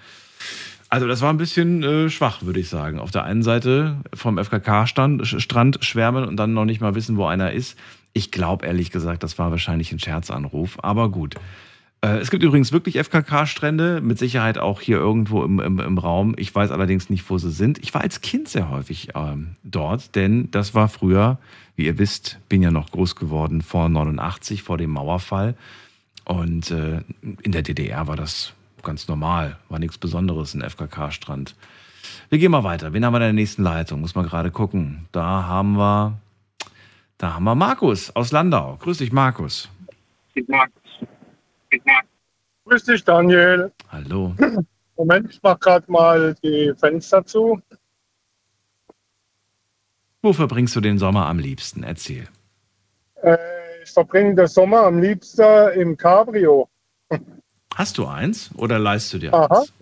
Also 0.91 1.07
das 1.07 1.23
war 1.23 1.33
ein 1.33 1.39
bisschen 1.39 1.83
äh, 1.83 2.11
schwach, 2.11 2.43
würde 2.43 2.61
ich 2.61 2.69
sagen. 2.69 2.99
Auf 2.99 3.13
der 3.13 3.23
einen 3.23 3.43
Seite 3.43 4.01
vom 4.13 4.37
FKK-Strand 4.37 5.27
Strand 5.27 5.79
schwärmen 5.85 6.25
und 6.25 6.37
dann 6.37 6.55
noch 6.55 6.65
nicht 6.65 6.81
mal 6.81 6.95
wissen, 6.95 7.17
wo 7.17 7.25
einer 7.25 7.53
ist. 7.53 7.79
Ich 8.13 8.33
glaube 8.33 8.67
ehrlich 8.67 8.91
gesagt, 8.91 9.23
das 9.23 9.39
war 9.39 9.53
wahrscheinlich 9.53 9.93
ein 9.93 10.01
Scherzanruf, 10.01 10.79
aber 10.83 11.09
gut. 11.09 11.37
Äh, 12.05 12.19
es 12.19 12.31
gibt 12.31 12.43
übrigens 12.43 12.71
wirklich 12.71 12.99
FKK-Strände, 12.99 14.03
mit 14.03 14.19
Sicherheit 14.19 14.59
auch 14.59 14.83
hier 14.83 14.99
irgendwo 14.99 15.43
im, 15.43 15.59
im, 15.59 15.81
im 15.81 15.99
Raum. 15.99 16.35
Ich 16.37 16.55
weiß 16.55 16.71
allerdings 16.71 17.09
nicht, 17.09 17.29
wo 17.31 17.39
sie 17.39 17.51
sind. 17.51 17.79
Ich 17.79 17.95
war 17.95 18.03
als 18.03 18.21
Kind 18.21 18.49
sehr 18.49 18.69
häufig 18.69 19.09
ähm, 19.15 19.57
dort, 19.63 20.15
denn 20.15 20.51
das 20.51 20.75
war 20.75 20.89
früher, 20.89 21.39
wie 21.77 21.87
ihr 21.87 21.99
wisst, 21.99 22.39
bin 22.51 22.61
ja 22.61 22.71
noch 22.71 22.91
groß 22.91 23.17
geworden 23.17 23.63
vor 23.63 23.89
89, 23.89 24.63
vor 24.63 24.77
dem 24.77 24.91
Mauerfall. 24.91 25.55
Und 26.27 26.71
äh, 26.71 27.01
in 27.43 27.53
der 27.53 27.63
DDR 27.63 28.07
war 28.07 28.17
das 28.17 28.53
ganz 28.83 29.09
normal, 29.09 29.57
war 29.71 29.79
nichts 29.79 29.97
Besonderes, 29.97 30.53
ein 30.53 30.61
FKK-Strand. 30.61 31.57
Wir 32.29 32.39
gehen 32.39 32.51
mal 32.51 32.65
weiter. 32.65 32.93
Wen 32.93 33.05
haben 33.05 33.15
wir 33.15 33.19
in 33.19 33.23
der 33.23 33.33
nächsten 33.33 33.63
Leitung? 33.63 34.03
Muss 34.03 34.15
man 34.15 34.27
gerade 34.27 34.51
gucken. 34.51 35.07
Da 35.13 35.45
haben 35.45 35.79
wir, 35.79 36.19
da 37.17 37.35
haben 37.35 37.45
wir 37.45 37.55
Markus 37.55 38.15
aus 38.15 38.31
Landau. 38.31 38.77
Grüß 38.83 38.99
dich, 38.99 39.11
Markus. 39.11 39.71
Grüß 42.65 42.85
dich, 42.85 43.05
Daniel. 43.05 43.73
Hallo. 43.89 44.35
Moment, 44.97 45.31
ich 45.31 45.41
mach 45.43 45.59
gerade 45.59 45.91
mal 45.91 46.35
die 46.43 46.73
Fenster 46.79 47.25
zu. 47.25 47.61
Wo 50.23 50.33
verbringst 50.33 50.75
du 50.75 50.81
den 50.81 50.99
Sommer 50.99 51.27
am 51.27 51.39
liebsten? 51.39 51.83
Erzähl. 51.83 52.27
Äh, 53.23 53.37
ich 53.83 53.91
verbringe 53.91 54.35
den 54.35 54.47
Sommer 54.47 54.85
am 54.85 55.01
liebsten 55.01 55.71
im 55.75 55.97
Cabrio. 55.97 56.69
Hast 57.75 57.99
du 57.99 58.07
eins 58.07 58.51
oder 58.57 58.79
leihst 58.79 59.13
du 59.13 59.19
dir 59.19 59.35
Aha. 59.35 59.59
eins? 59.61 59.73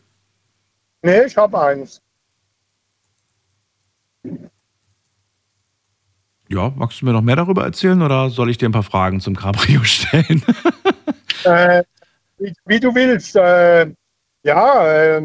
Nee, 1.03 1.25
ich 1.25 1.37
habe 1.37 1.61
eins. 1.61 2.01
Ja, 6.49 6.73
magst 6.75 7.01
du 7.01 7.07
mir 7.07 7.13
noch 7.13 7.23
mehr 7.23 7.37
darüber 7.37 7.65
erzählen 7.65 8.03
oder 8.03 8.29
soll 8.31 8.51
ich 8.51 8.59
dir 8.59 8.69
ein 8.69 8.73
paar 8.73 8.83
Fragen 8.83 9.21
zum 9.21 9.37
Cabrio 9.37 9.85
stellen? 9.85 10.43
Äh, 11.45 11.85
wie, 12.39 12.55
wie 12.65 12.81
du 12.81 12.95
willst. 12.95 13.37
Äh, 13.37 13.93
ja, 14.45 14.87
äh, 14.87 15.23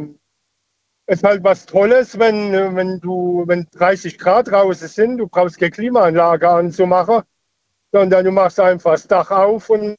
ist 1.08 1.24
halt 1.24 1.44
was 1.44 1.66
Tolles, 1.66 2.20
wenn, 2.20 2.52
wenn 2.76 3.00
du, 3.00 3.44
wenn 3.48 3.68
30 3.72 4.18
Grad 4.18 4.50
draußen 4.50 4.88
sind, 4.88 5.18
du 5.18 5.28
brauchst 5.28 5.58
keine 5.58 5.72
Klimaanlage 5.72 6.50
anzumachen, 6.50 7.24
sondern 7.92 8.26
du 8.26 8.32
machst 8.32 8.60
einfach 8.60 8.92
das 8.92 9.08
Dach 9.08 9.32
auf 9.32 9.70
und 9.70 9.96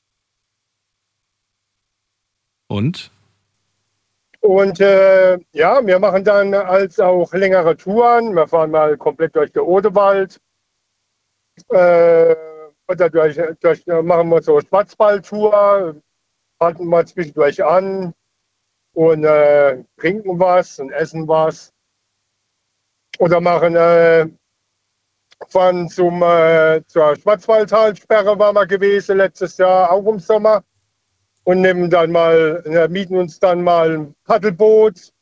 Und? 2.69 3.11
Und 4.41 4.81
äh, 4.81 5.39
ja, 5.53 5.85
wir 5.85 5.99
machen 5.99 6.23
dann 6.25 6.55
als 6.55 7.01
auch 7.01 7.33
längere 7.33 7.77
Touren. 7.77 8.35
Wir 8.35 8.47
fahren 8.47 8.71
mal 8.71 8.97
komplett 8.97 9.35
durch 9.35 9.51
den 9.51 9.63
Odewald. 9.63 10.41
Äh, 11.71 12.37
oder 12.87 13.11
durch, 13.11 13.37
durch, 13.61 13.85
machen 13.87 14.29
wir 14.29 14.43
so 14.43 14.61
Schwarzwaldtour, 14.61 15.97
halten 16.61 16.87
mal 16.87 17.07
zwischendurch 17.07 17.65
an 17.65 18.15
und 18.95 19.25
äh, 19.25 19.83
trinken 19.99 20.39
was 20.39 20.79
und 20.79 20.91
essen 20.91 21.29
was. 21.29 21.73
Oder 23.19 23.41
machen 23.41 23.77
äh, 23.77 24.29
fahren 25.49 25.89
zum, 25.89 26.23
äh, 26.23 26.83
zur 26.87 27.17
Schwarzwaldtalsperre 27.17 28.39
waren 28.39 28.55
wir 28.55 28.67
gewesen 28.67 29.19
letztes 29.19 29.57
Jahr, 29.59 29.91
auch 29.91 30.07
im 30.07 30.19
Sommer. 30.19 30.65
und 31.49 31.63
nehmen 31.63 31.89
dann 31.89 32.13
mal, 32.13 32.63
äh, 32.67 32.89
mieten 32.89 33.17
uns 33.17 33.41
dann 33.41 33.63
mal 33.63 33.97
ein 33.97 34.15
Paddelboot 34.25 35.15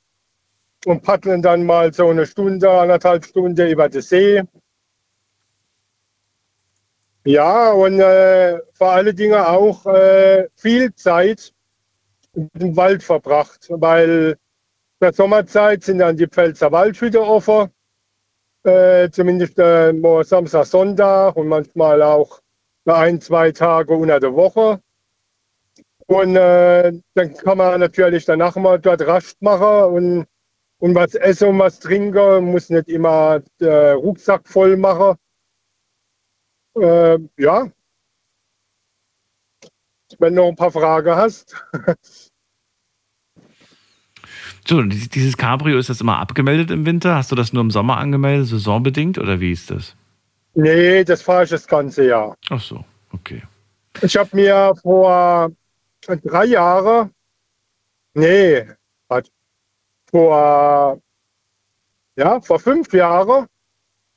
und 0.84 1.02
paddeln 1.04 1.40
dann 1.40 1.64
mal 1.64 1.94
so 1.94 2.08
eine 2.08 2.26
Stunde, 2.26 2.68
anderthalb 2.68 3.24
Stunden 3.24 3.70
über 3.70 3.88
den 3.88 4.02
See. 4.02 4.42
Ja, 7.26 7.72
und 7.72 7.98
äh, 7.98 8.56
vor 8.74 8.92
allen 8.92 9.16
Dingen 9.16 9.34
auch 9.34 9.84
äh, 9.86 10.48
viel 10.54 10.94
Zeit 10.94 11.52
im 12.34 12.76
Wald 12.76 13.02
verbracht, 13.02 13.66
weil 13.68 14.36
in 15.00 15.00
der 15.00 15.12
Sommerzeit 15.12 15.82
sind 15.82 15.98
dann 15.98 16.16
die 16.16 16.28
Pfälzer 16.28 16.70
Waldhütte 16.70 17.20
offen, 17.20 17.70
äh, 18.62 19.10
zumindest 19.10 19.58
äh, 19.58 19.92
Samstag, 20.22 20.66
Sonntag 20.66 21.34
und 21.34 21.48
manchmal 21.48 22.00
auch 22.02 22.40
ein, 22.84 23.20
zwei 23.20 23.50
Tage 23.50 23.94
unter 23.94 24.20
der 24.20 24.32
Woche. 24.32 24.80
Und 26.06 26.36
äh, 26.36 26.92
dann 27.14 27.34
kann 27.34 27.58
man 27.58 27.80
natürlich 27.80 28.24
danach 28.24 28.54
mal 28.54 28.78
dort 28.78 29.04
Rast 29.04 29.42
machen 29.42 29.92
und, 29.92 30.26
und 30.78 30.94
was 30.94 31.16
essen 31.16 31.48
und 31.48 31.58
was 31.58 31.80
trinken, 31.80 32.44
muss 32.52 32.70
nicht 32.70 32.88
immer 32.88 33.40
den 33.60 33.96
Rucksack 33.96 34.46
voll 34.46 34.76
machen. 34.76 35.16
Äh, 36.80 37.18
ja. 37.38 37.68
Wenn 40.18 40.34
du 40.36 40.42
noch 40.42 40.48
ein 40.48 40.56
paar 40.56 40.70
Fragen 40.70 41.14
hast. 41.14 41.56
So, 44.66 44.82
dies- 44.82 45.08
dieses 45.08 45.36
Cabrio, 45.36 45.78
ist 45.78 45.90
das 45.90 46.00
immer 46.00 46.18
abgemeldet 46.18 46.70
im 46.70 46.86
Winter? 46.86 47.14
Hast 47.16 47.30
du 47.30 47.36
das 47.36 47.52
nur 47.52 47.62
im 47.62 47.70
Sommer 47.70 47.98
angemeldet, 47.98 48.48
saisonbedingt 48.48 49.18
oder 49.18 49.40
wie 49.40 49.52
ist 49.52 49.70
das? 49.70 49.96
nee, 50.54 51.04
das 51.04 51.22
fahre 51.22 51.44
ich 51.44 51.50
das 51.50 51.66
ganze 51.66 52.06
Jahr. 52.06 52.34
Ach 52.48 52.60
so, 52.60 52.84
okay. 53.12 53.42
Ich 54.02 54.16
habe 54.16 54.34
mir 54.34 54.74
vor 54.82 55.50
drei 56.06 56.46
Jahren, 56.46 57.10
nee, 58.14 58.66
vor, 60.10 61.00
ja, 62.16 62.40
vor 62.40 62.58
fünf 62.58 62.92
Jahren 62.92 63.46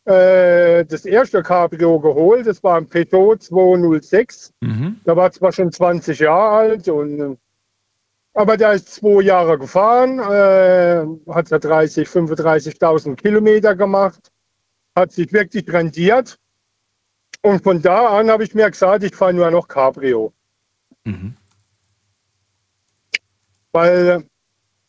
äh, 0.10 0.86
das 0.86 1.06
erste 1.06 1.44
Cabrio 1.44 2.00
geholt. 2.00 2.48
Das 2.48 2.64
war 2.64 2.78
ein 2.78 2.88
Peugeot 2.88 3.36
206. 3.36 4.54
Mhm. 4.62 5.00
Der 5.06 5.16
war 5.16 5.32
zwar 5.32 5.52
schon 5.52 5.72
20 5.72 6.18
Jahre 6.20 6.50
alt, 6.50 6.88
und, 6.88 7.38
aber 8.34 8.58
der 8.58 8.74
ist 8.74 8.92
zwei 8.92 9.22
Jahre 9.22 9.60
gefahren, 9.60 10.18
äh, 10.18 11.06
hat 11.32 11.52
ja 11.52 11.60
30, 11.60 12.08
35.000 12.08 13.16
Kilometer 13.18 13.76
gemacht, 13.76 14.32
hat 14.96 15.12
sich 15.12 15.32
wirklich 15.32 15.72
rendiert. 15.72 16.40
Und 17.44 17.64
von 17.64 17.82
da 17.82 18.18
an 18.18 18.32
habe 18.32 18.44
ich 18.44 18.56
mir 18.56 18.70
gesagt, 18.70 19.04
ich 19.04 19.16
fahre 19.16 19.34
nur 19.34 19.52
noch 19.52 19.68
Cabrio. 19.68 20.34
Mhm. 21.04 21.36
Weil 23.72 24.26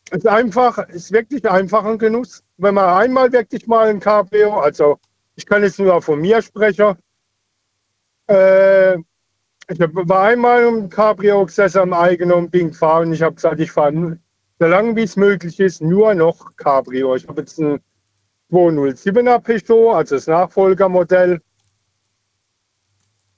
es 0.09 0.17
ist 0.17 0.27
einfach, 0.27 0.79
es 0.89 0.95
ist 0.95 1.11
wirklich 1.11 1.47
einfach 1.47 1.85
ein 1.85 1.99
Genuss. 1.99 2.43
Wenn 2.57 2.73
man 2.73 2.89
einmal 2.89 3.31
wirklich 3.31 3.67
mal 3.67 3.87
ein 3.87 3.99
Cabrio, 3.99 4.59
also 4.59 4.99
ich 5.35 5.45
kann 5.45 5.63
jetzt 5.63 5.79
nur 5.79 6.01
von 6.01 6.19
mir 6.19 6.41
sprechen, 6.41 6.95
äh, 8.27 8.97
ich 8.97 9.79
war 9.79 10.23
einmal 10.23 10.63
im 10.63 10.89
Cabrio 10.89 11.45
gesessen 11.45 11.79
am 11.79 11.93
eigenen 11.93 12.33
und 12.33 12.51
bin 12.51 12.69
gefahren 12.69 13.07
und 13.07 13.13
ich 13.13 13.21
habe 13.21 13.35
gesagt, 13.35 13.59
ich 13.59 13.71
fahre 13.71 14.17
so 14.59 14.65
lange 14.67 14.95
wie 14.95 15.03
es 15.03 15.15
möglich 15.15 15.59
ist, 15.59 15.81
nur 15.81 16.13
noch 16.13 16.55
Cabrio. 16.57 17.15
Ich 17.15 17.27
habe 17.27 17.41
jetzt 17.41 17.57
ein 17.59 17.79
207er 18.51 19.39
Peugeot, 19.39 19.93
also 19.93 20.15
das 20.15 20.27
Nachfolgermodell. 20.27 21.41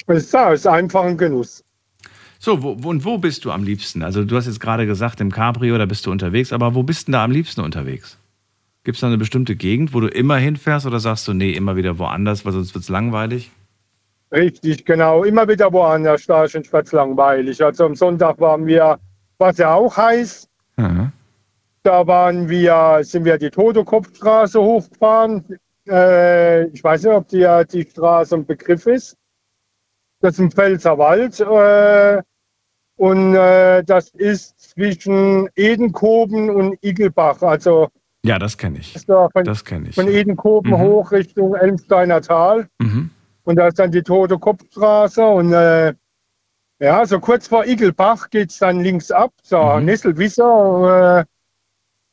Es 0.08 0.26
ist, 0.26 0.34
ist 0.34 0.68
einfach 0.68 1.04
ein 1.04 1.18
Genuss. 1.18 1.64
So, 2.40 2.62
wo, 2.62 2.90
und 2.90 3.06
wo 3.06 3.18
bist 3.18 3.46
du 3.46 3.52
am 3.52 3.64
liebsten? 3.64 4.04
Also 4.04 4.26
du 4.26 4.36
hast 4.36 4.48
jetzt 4.48 4.60
gerade 4.60 4.86
gesagt, 4.86 5.22
im 5.22 5.32
Cabrio, 5.32 5.78
da 5.78 5.86
bist 5.86 6.06
du 6.06 6.12
unterwegs, 6.12 6.52
aber 6.52 6.76
wo 6.76 6.84
bist 6.84 7.08
du 7.08 7.14
da 7.14 7.24
am 7.24 7.32
liebsten 7.32 7.62
unterwegs? 7.62 8.18
Gibt 8.84 8.96
es 8.98 9.02
da 9.02 9.08
eine 9.08 9.18
bestimmte 9.18 9.56
Gegend, 9.56 9.94
wo 9.94 10.02
du 10.02 10.08
immer 10.08 10.38
hinfährst 10.38 10.86
oder 10.86 11.00
sagst 11.00 11.28
du, 11.28 11.34
nee, 11.34 11.52
immer 11.52 11.78
wieder 11.78 12.00
woanders, 12.00 12.46
weil 12.46 12.52
sonst 12.52 12.74
wird 12.74 12.84
es 12.84 12.90
langweilig? 12.90 13.52
Richtig, 14.32 14.84
genau. 14.86 15.24
Immer 15.24 15.48
wieder 15.48 15.72
woanders, 15.72 16.26
da 16.26 16.44
ist 16.44 16.56
es 16.56 16.92
langweilig. 16.92 17.64
Also 17.64 17.86
am 17.86 17.96
Sonntag 17.96 18.40
waren 18.40 18.66
wir, 18.66 19.00
war 19.38 19.50
es 19.52 19.58
ja 19.58 19.74
auch 19.74 19.96
heiß. 19.96 20.50
Mhm. 20.76 21.12
Da 21.84 22.08
waren 22.08 22.50
wir, 22.50 23.00
sind 23.04 23.26
wir 23.26 23.38
die 23.38 23.52
Totokopfstraße 23.52 24.60
hochgefahren. 24.60 25.60
Äh, 25.88 26.68
ich 26.68 26.84
weiß 26.84 27.04
nicht, 27.04 27.14
ob 27.14 27.28
die, 27.28 27.48
die 27.72 27.90
Straße 27.90 28.36
ein 28.36 28.46
Begriff 28.46 28.86
ist. 28.88 29.16
Das 30.20 30.34
ist 30.34 30.40
im 30.40 30.52
Pfälzer 30.52 30.98
Wald. 30.98 31.40
Äh, 31.40 32.22
und 32.96 33.36
äh, 33.36 33.84
das 33.84 34.10
ist 34.10 34.60
zwischen 34.60 35.48
Edenkoben 35.56 36.50
und 36.50 36.78
Igelbach. 36.84 37.42
Also 37.42 37.90
Ja, 38.26 38.40
das 38.40 38.58
kenne 38.58 38.80
ich. 38.80 38.96
ist 38.96 39.10
da 39.10 39.28
von, 39.30 39.44
Das 39.44 39.66
kenne 39.66 39.90
ich. 39.90 39.96
von 39.96 40.08
Edenkoben 40.08 40.72
Mhm. 40.72 40.78
hoch 40.80 41.12
Richtung 41.12 41.56
Elmsteiner 41.56 42.22
Tal. 42.22 42.68
Mhm. 42.80 43.10
Und 43.44 43.56
da 43.58 43.68
ist 43.68 43.78
dann 43.80 43.92
die 43.92 44.02
Tote 44.02 44.38
Kopfstraße 44.40 45.26
und 45.26 45.52
äh, 45.52 45.94
ja, 46.80 47.06
so 47.06 47.20
kurz 47.20 47.48
vor 47.48 47.66
Igelbach 47.66 48.30
geht 48.30 48.52
es 48.52 48.60
dann 48.60 48.80
links 48.80 49.12
ab, 49.12 49.32
so 49.42 49.62
Mhm. 49.62 49.86
Nesselwisser 49.86 51.20
äh, 51.20 51.26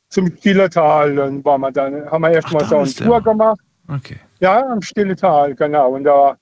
zum 0.09 0.27
Stilletal. 0.35 1.15
Dann 1.15 1.43
waren 1.45 1.61
wir 1.61 1.71
dann, 1.71 2.09
haben 2.11 2.21
wir 2.21 2.31
erstmal 2.31 2.65
so 2.65 2.77
eine. 2.79 2.91
Tour 2.91 3.21
gemacht. 3.21 3.59
Okay. 3.87 4.17
Ja, 4.39 4.65
am 4.67 4.81
Stilletal, 4.81 5.55
genau. 5.55 5.91
Und 5.91 6.03
da 6.03 6.35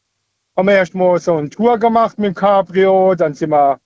haben 0.57 0.67
wir 0.67 0.75
erstmal 0.75 1.19
so 1.19 1.37
eine 1.37 1.49
Tour 1.49 1.77
gemacht 1.77 2.17
mit 2.17 2.27
dem 2.29 2.33
Cabrio, 2.35 3.13
dann 3.15 3.33
sind 3.35 3.51
wir 3.51 3.79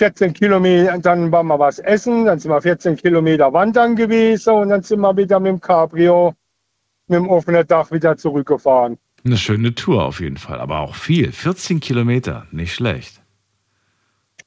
14 0.00 0.32
Kilometer, 0.32 0.96
dann 0.98 1.30
waren 1.30 1.46
wir 1.48 1.58
was 1.58 1.78
essen, 1.78 2.24
dann 2.24 2.38
sind 2.38 2.50
wir 2.50 2.62
14 2.62 2.96
Kilometer 2.96 3.52
wandern 3.52 3.96
gewesen 3.96 4.54
und 4.54 4.70
dann 4.70 4.82
sind 4.82 5.00
wir 5.00 5.14
wieder 5.14 5.38
mit 5.38 5.50
dem 5.50 5.60
Cabrio 5.60 6.34
mit 7.08 7.18
dem 7.18 7.28
offenen 7.28 7.66
Dach 7.66 7.90
wieder 7.90 8.16
zurückgefahren. 8.16 8.96
Eine 9.26 9.36
schöne 9.36 9.74
Tour 9.74 10.06
auf 10.06 10.20
jeden 10.20 10.38
Fall, 10.38 10.58
aber 10.58 10.80
auch 10.80 10.94
viel. 10.94 11.32
14 11.32 11.80
Kilometer, 11.80 12.46
nicht 12.50 12.72
schlecht. 12.72 13.20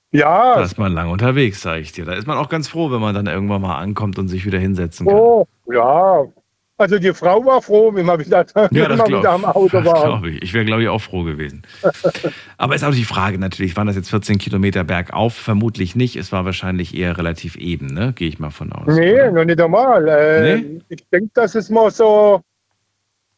Ja, 0.10 0.55
Da 0.55 0.63
ist 0.63 0.79
man 0.79 0.91
lang 0.91 1.12
unterwegs, 1.12 1.62
sage 1.62 1.81
ich 1.81 1.91
dir. 1.91 2.05
Da 2.05 2.13
ist 2.13 2.25
man 2.25 2.39
auch 2.39 2.50
ganz 2.50 2.67
froh, 2.67 2.89
wenn 2.89 3.01
man 3.01 3.13
dann 3.13 3.27
irgendwann 3.27 3.62
mal 3.62 3.77
ankommt 3.77 4.17
und 4.17 4.29
sich 4.29 4.48
wieder 4.48 4.57
hinsetzen 4.57 5.05
kann. 5.05 5.15
Oh, 5.15 5.48
ja. 5.72 6.25
Also 6.83 6.99
die 6.99 7.13
Frau 7.13 7.43
war 7.45 7.61
froh, 7.61 7.91
wenn 7.95 8.05
wir 8.05 8.19
wieder, 8.19 8.45
Ja, 8.55 8.69
wenn 8.71 8.73
das 8.89 8.97
glaube 9.05 9.17
wieder 9.19 9.31
am 9.31 9.45
Auto 9.45 9.69
das 9.81 9.85
waren. 9.85 10.21
glaub 10.21 10.25
ich. 10.25 10.41
Ich 10.43 10.53
wäre, 10.53 10.65
glaube 10.65 10.83
ich, 10.83 10.89
auch 10.89 11.01
froh 11.01 11.23
gewesen. 11.23 11.63
Aber 12.57 12.75
ist 12.75 12.83
auch 12.83 12.93
die 12.93 13.05
Frage 13.05 13.39
natürlich, 13.39 13.75
waren 13.77 13.87
das 13.87 13.95
jetzt 13.95 14.09
14 14.09 14.37
Kilometer 14.37 14.83
bergauf? 14.83 15.33
Vermutlich 15.33 15.95
nicht. 15.95 16.15
Es 16.17 16.31
war 16.31 16.45
wahrscheinlich 16.45 16.95
eher 16.95 17.17
relativ 17.17 17.55
eben, 17.55 17.87
ne? 17.87 18.13
Gehe 18.15 18.27
ich 18.27 18.37
mal 18.39 18.49
von 18.51 18.71
aus. 18.73 18.95
Nee, 18.95 19.13
oder? 19.13 19.31
noch 19.31 19.45
nicht 19.45 19.61
einmal. 19.61 20.07
Äh, 20.07 20.57
Nee? 20.57 20.81
Ich 20.89 21.07
denke, 21.11 21.29
dass 21.33 21.55
es 21.55 21.69
mal 21.69 21.89
so 21.89 22.41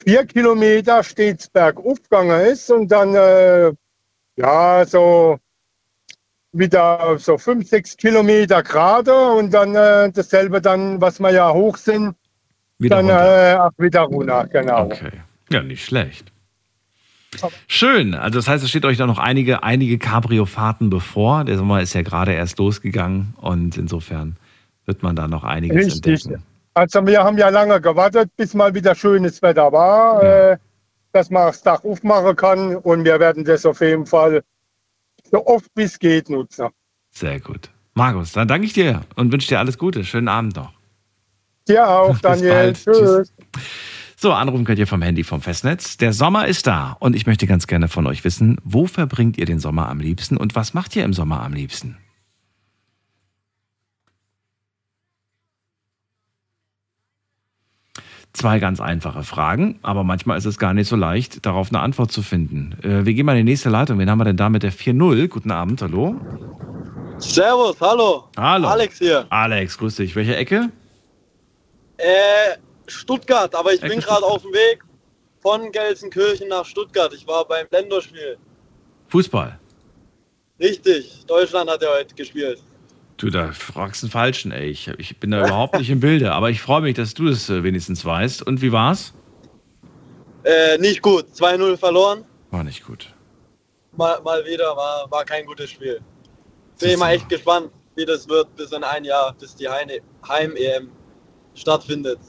vier 0.03 0.25
Kilometer 0.25 1.03
stets 1.03 1.47
bergauf 1.49 2.01
gegangen 2.03 2.41
ist 2.47 2.69
und 2.71 2.91
dann 2.91 3.13
äh, 3.15 3.71
ja 4.37 4.85
so 4.85 5.37
wieder 6.51 7.17
so 7.17 7.37
fünf, 7.37 7.67
sechs 7.67 7.97
Kilometer 7.97 8.63
gerade 8.63 9.13
und 9.31 9.53
dann 9.53 9.75
äh, 9.75 10.09
dasselbe 10.11 10.61
dann, 10.61 11.01
was 11.01 11.19
wir 11.19 11.31
ja 11.31 11.51
hoch 11.53 11.75
sind, 11.77 12.15
Wieder 12.79 12.97
dann 12.97 13.05
runter. 13.09 13.71
äh, 13.77 13.83
wieder 13.83 14.01
runter, 14.01 14.47
genau. 14.47 14.85
Okay. 14.85 15.11
Ja, 15.51 15.61
nicht 15.63 15.85
schlecht. 15.85 16.31
Schön. 17.67 18.13
Also 18.13 18.39
das 18.39 18.47
heißt, 18.47 18.63
es 18.63 18.69
steht 18.69 18.85
euch 18.85 18.97
da 18.97 19.05
noch 19.05 19.19
einige, 19.19 19.63
einige 19.63 19.97
Cabrio-Fahrten 19.97 20.89
bevor. 20.89 21.43
Der 21.43 21.57
Sommer 21.57 21.81
ist 21.81 21.93
ja 21.93 22.01
gerade 22.01 22.31
erst 22.33 22.57
losgegangen 22.59 23.33
und 23.41 23.77
insofern 23.77 24.37
wird 24.85 25.03
man 25.03 25.15
da 25.15 25.27
noch 25.27 25.43
einiges 25.43 25.87
Richtig. 25.87 26.25
entdecken. 26.25 26.43
Also 26.73 27.05
wir 27.05 27.23
haben 27.23 27.37
ja 27.37 27.49
lange 27.49 27.79
gewartet, 27.81 28.29
bis 28.37 28.53
mal 28.53 28.73
wieder 28.73 28.95
schönes 28.95 29.41
Wetter 29.41 29.71
war, 29.71 30.23
Ja. 30.23 30.51
äh, 30.51 30.57
dass 31.11 31.29
man 31.29 31.47
das 31.47 31.61
Dach 31.63 31.83
aufmachen 31.83 32.35
kann 32.35 32.75
und 32.77 33.03
wir 33.05 33.19
werden 33.19 33.43
das 33.45 33.65
auf 33.65 33.81
jeden 33.81 34.05
Fall 34.05 34.41
so 35.31 35.45
oft 35.45 35.67
wie 35.75 35.83
es 35.83 35.97
geht 35.99 36.29
nutzen. 36.29 36.67
Sehr 37.11 37.39
gut. 37.39 37.69
Markus, 37.95 38.33
dann 38.33 38.47
danke 38.47 38.65
ich 38.67 38.73
dir 38.73 39.01
und 39.15 39.31
wünsche 39.31 39.47
dir 39.47 39.59
alles 39.59 39.77
Gute. 39.77 40.03
Schönen 40.03 40.27
Abend 40.27 40.55
noch. 40.57 40.71
Dir 41.67 41.89
auch, 41.89 42.17
Daniel. 42.19 42.49
bald. 42.49 42.83
Tschüss. 42.83 42.97
Tschüss. 42.97 43.33
So, 44.17 44.31
anrufen 44.31 44.65
könnt 44.65 44.79
ihr 44.79 44.87
vom 44.87 45.01
Handy 45.01 45.23
vom 45.23 45.41
Festnetz. 45.41 45.97
Der 45.97 46.13
Sommer 46.13 46.47
ist 46.47 46.67
da 46.67 46.95
und 46.99 47.15
ich 47.15 47.25
möchte 47.27 47.47
ganz 47.47 47.67
gerne 47.67 47.87
von 47.87 48.07
euch 48.07 48.23
wissen, 48.23 48.57
wo 48.63 48.87
verbringt 48.87 49.37
ihr 49.37 49.45
den 49.45 49.59
Sommer 49.59 49.89
am 49.89 49.99
liebsten 49.99 50.37
und 50.37 50.55
was 50.55 50.73
macht 50.73 50.95
ihr 50.95 51.03
im 51.03 51.13
Sommer 51.13 51.41
am 51.41 51.53
liebsten? 51.53 51.97
Zwei 58.31 58.59
ganz 58.59 58.81
einfache 58.81 59.23
Fragen, 59.23 59.79
aber 59.81 60.03
manchmal 60.03 60.37
ist 60.37 60.45
es 60.45 60.57
gar 60.57 60.73
nicht 60.73 60.87
so 60.89 60.95
leicht, 60.95 61.45
darauf 61.45 61.69
eine 61.69 61.79
Antwort 61.79 62.11
zu 62.11 62.21
finden. 62.21 62.75
Äh, 62.83 63.05
wir 63.05 63.13
gehen 63.13 63.25
mal 63.25 63.37
in 63.37 63.45
die 63.45 63.51
nächste 63.51 63.69
Leitung. 63.69 63.97
Wen 63.97 64.09
haben 64.09 64.17
wir 64.17 64.25
denn 64.25 64.35
da 64.37 64.49
mit 64.49 64.63
der 64.63 64.73
4.0? 64.73 65.27
Guten 65.29 65.51
Abend, 65.51 65.81
hallo. 65.81 66.19
Servus, 67.17 67.79
hallo. 67.79 68.25
Hallo. 68.35 68.67
Alex 68.67 68.97
hier. 68.97 69.25
Alex, 69.29 69.77
grüß 69.77 69.95
dich. 69.95 70.15
Welche 70.15 70.35
Ecke? 70.35 70.69
Äh, 71.97 72.57
Stuttgart, 72.87 73.53
aber 73.55 73.73
ich 73.73 73.81
bin 73.81 73.99
gerade 73.99 74.25
auf 74.25 74.41
dem 74.41 74.53
Weg 74.53 74.83
von 75.41 75.71
Gelsenkirchen 75.71 76.47
nach 76.47 76.65
Stuttgart. 76.65 77.13
Ich 77.13 77.27
war 77.27 77.45
beim 77.47 77.67
Länderspiel. 77.71 78.37
Fußball. 79.07 79.59
Richtig, 80.59 81.25
Deutschland 81.27 81.69
hat 81.69 81.81
ja 81.81 81.89
heute 81.89 82.15
gespielt. 82.15 82.61
Du, 83.17 83.29
da 83.29 83.51
fragst 83.51 84.03
den 84.03 84.09
Falschen, 84.09 84.51
ey. 84.51 84.69
Ich, 84.69 84.87
ich 84.97 85.17
bin 85.19 85.31
da 85.31 85.39
überhaupt 85.45 85.77
nicht 85.77 85.89
im 85.89 85.99
Bilde, 85.99 86.33
aber 86.33 86.49
ich 86.49 86.61
freue 86.61 86.81
mich, 86.81 86.95
dass 86.95 87.13
du 87.13 87.29
das 87.29 87.49
äh, 87.49 87.63
wenigstens 87.63 88.03
weißt. 88.03 88.41
Und 88.41 88.61
wie 88.61 88.71
war's? 88.71 89.13
Äh, 90.43 90.77
nicht 90.77 91.01
gut. 91.01 91.25
2-0 91.33 91.77
verloren. 91.77 92.25
War 92.51 92.63
nicht 92.63 92.85
gut. 92.85 93.13
Mal, 93.93 94.21
mal 94.21 94.43
wieder 94.45 94.75
war, 94.75 95.09
war 95.09 95.23
kein 95.23 95.45
gutes 95.45 95.69
Spiel. 95.69 96.01
Bin 96.79 96.99
mal 96.99 97.13
echt 97.13 97.29
gespannt, 97.29 97.71
wie 97.95 98.05
das 98.05 98.27
wird 98.27 98.53
bis 98.55 98.71
in 98.71 98.83
ein 98.83 99.05
Jahr, 99.05 99.33
bis 99.39 99.55
die 99.55 99.67
Heim-EM 99.69 100.91
stattfindet. 101.55 102.19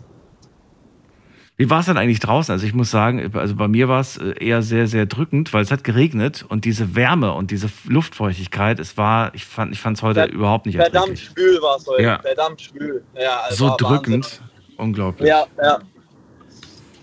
Wie 1.58 1.70
war 1.70 1.80
es 1.80 1.86
denn 1.86 1.96
eigentlich 1.96 2.20
draußen? 2.20 2.52
Also 2.52 2.66
ich 2.66 2.74
muss 2.74 2.90
sagen, 2.90 3.30
also 3.34 3.56
bei 3.56 3.66
mir 3.66 3.88
war 3.88 4.00
es 4.00 4.18
äh, 4.18 4.34
eher 4.38 4.60
sehr, 4.60 4.86
sehr 4.88 5.06
drückend, 5.06 5.54
weil 5.54 5.62
es 5.62 5.70
hat 5.70 5.84
geregnet 5.84 6.44
und 6.46 6.66
diese 6.66 6.94
Wärme 6.94 7.32
und 7.32 7.50
diese 7.50 7.70
Luftfeuchtigkeit, 7.86 8.78
es 8.78 8.98
war, 8.98 9.34
ich 9.34 9.46
fand 9.46 9.72
es 9.72 9.78
ich 9.78 10.02
heute 10.02 10.20
Ver- 10.20 10.32
überhaupt 10.32 10.66
nicht 10.66 10.76
Verdammt 10.76 11.18
schwül 11.18 11.60
war 11.62 11.76
es 11.78 11.86
heute. 11.86 12.02
Ja. 12.02 12.18
Verdammt 12.20 12.60
schwül. 12.60 13.02
Ja, 13.18 13.40
also 13.48 13.68
So 13.68 13.76
drückend, 13.78 14.24
Wahnsinn. 14.26 14.76
unglaublich. 14.76 15.28
Ja, 15.28 15.46
ja. 15.62 15.78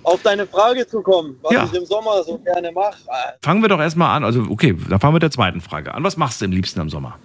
Auf 0.04 0.22
deine 0.22 0.46
Frage 0.46 0.86
zu 0.86 1.02
kommen, 1.02 1.36
was 1.42 1.52
Ja. 1.54 1.64
ich 1.66 1.74
im 1.74 1.86
Sommer 1.86 2.22
so 2.24 2.38
gerne 2.38 2.72
mache. 2.74 2.98
Fangen 3.42 3.62
wir 3.64 3.70
doch 3.70 3.80
erstmal 3.80 4.16
an, 4.16 4.24
also 4.24 4.46
okay, 4.50 4.78
dann 4.88 5.00
fangen 5.00 5.14
wir 5.14 5.16
mit 5.16 5.24
der 5.24 5.32
zweiten 5.32 5.62
Frage 5.62 5.94
an. 5.96 6.04
Was 6.04 6.16
machst 6.18 6.42
du 6.42 6.46
am 6.46 6.52
liebsten 6.52 6.80
im 6.80 6.90
Sommer? 6.90 7.18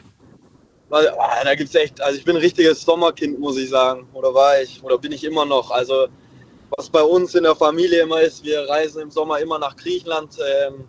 Weil, 0.89 1.09
ah, 1.19 1.45
da 1.45 1.55
gibt's 1.55 1.75
echt, 1.75 2.01
also 2.01 2.19
ich 2.19 2.25
bin 2.25 2.37
ein 2.37 2.43
richtiges 2.43 2.83
Sommerkind, 2.83 3.39
muss 3.39 3.59
ich 3.59 3.69
sagen. 3.69 4.09
Oder 4.15 4.33
war 4.33 4.61
ich, 4.61 4.83
oder 4.83 4.99
bin 4.99 5.13
ich 5.13 5.25
immer 5.25 5.45
noch. 5.45 5.71
Also, 5.71 6.09
was 6.77 6.89
bei 6.89 7.03
uns 7.03 7.35
in 7.35 7.45
der 7.45 7.57
Familie 7.57 8.03
immer 8.03 8.21
ist, 8.21 8.45
wir 8.45 8.69
reisen 8.69 9.03
im 9.03 9.11
Sommer 9.11 9.39
immer 9.39 9.59
nach 9.59 9.77
Griechenland 9.77 10.39
ähm, 10.67 10.89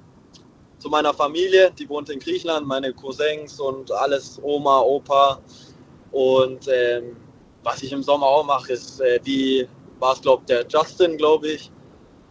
zu 0.77 0.89
meiner 0.89 1.13
Familie. 1.13 1.71
Die 1.77 1.87
wohnt 1.89 2.09
in 2.09 2.19
Griechenland, 2.19 2.65
meine 2.65 2.93
Cousins 2.93 3.59
und 3.59 3.91
alles, 3.91 4.39
Oma, 4.41 4.81
Opa. 4.81 5.41
Und 6.11 6.67
ähm, 6.71 7.17
was 7.63 7.83
ich 7.83 7.91
im 7.91 8.03
Sommer 8.03 8.25
auch 8.25 8.45
mache, 8.45 8.73
ist, 8.73 9.01
äh, 9.01 9.19
wie 9.23 9.67
war 9.99 10.13
es, 10.13 10.21
glaube 10.21 10.43
der 10.47 10.65
Justin, 10.67 11.17
glaube 11.17 11.49
ich, 11.49 11.71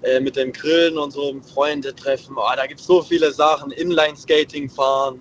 äh, 0.03 0.21
mit 0.21 0.37
dem 0.37 0.53
Grillen 0.53 0.97
und 0.97 1.13
so, 1.13 1.35
Freunde 1.55 1.95
treffen. 1.95 2.37
Oh, 2.39 2.57
da 2.57 2.67
gibt 2.67 2.81
es 2.81 2.87
so 2.87 3.03
viele 3.03 3.33
Sachen. 3.33 3.71
Inline-Skating 3.73 4.71
fahren. 4.71 5.21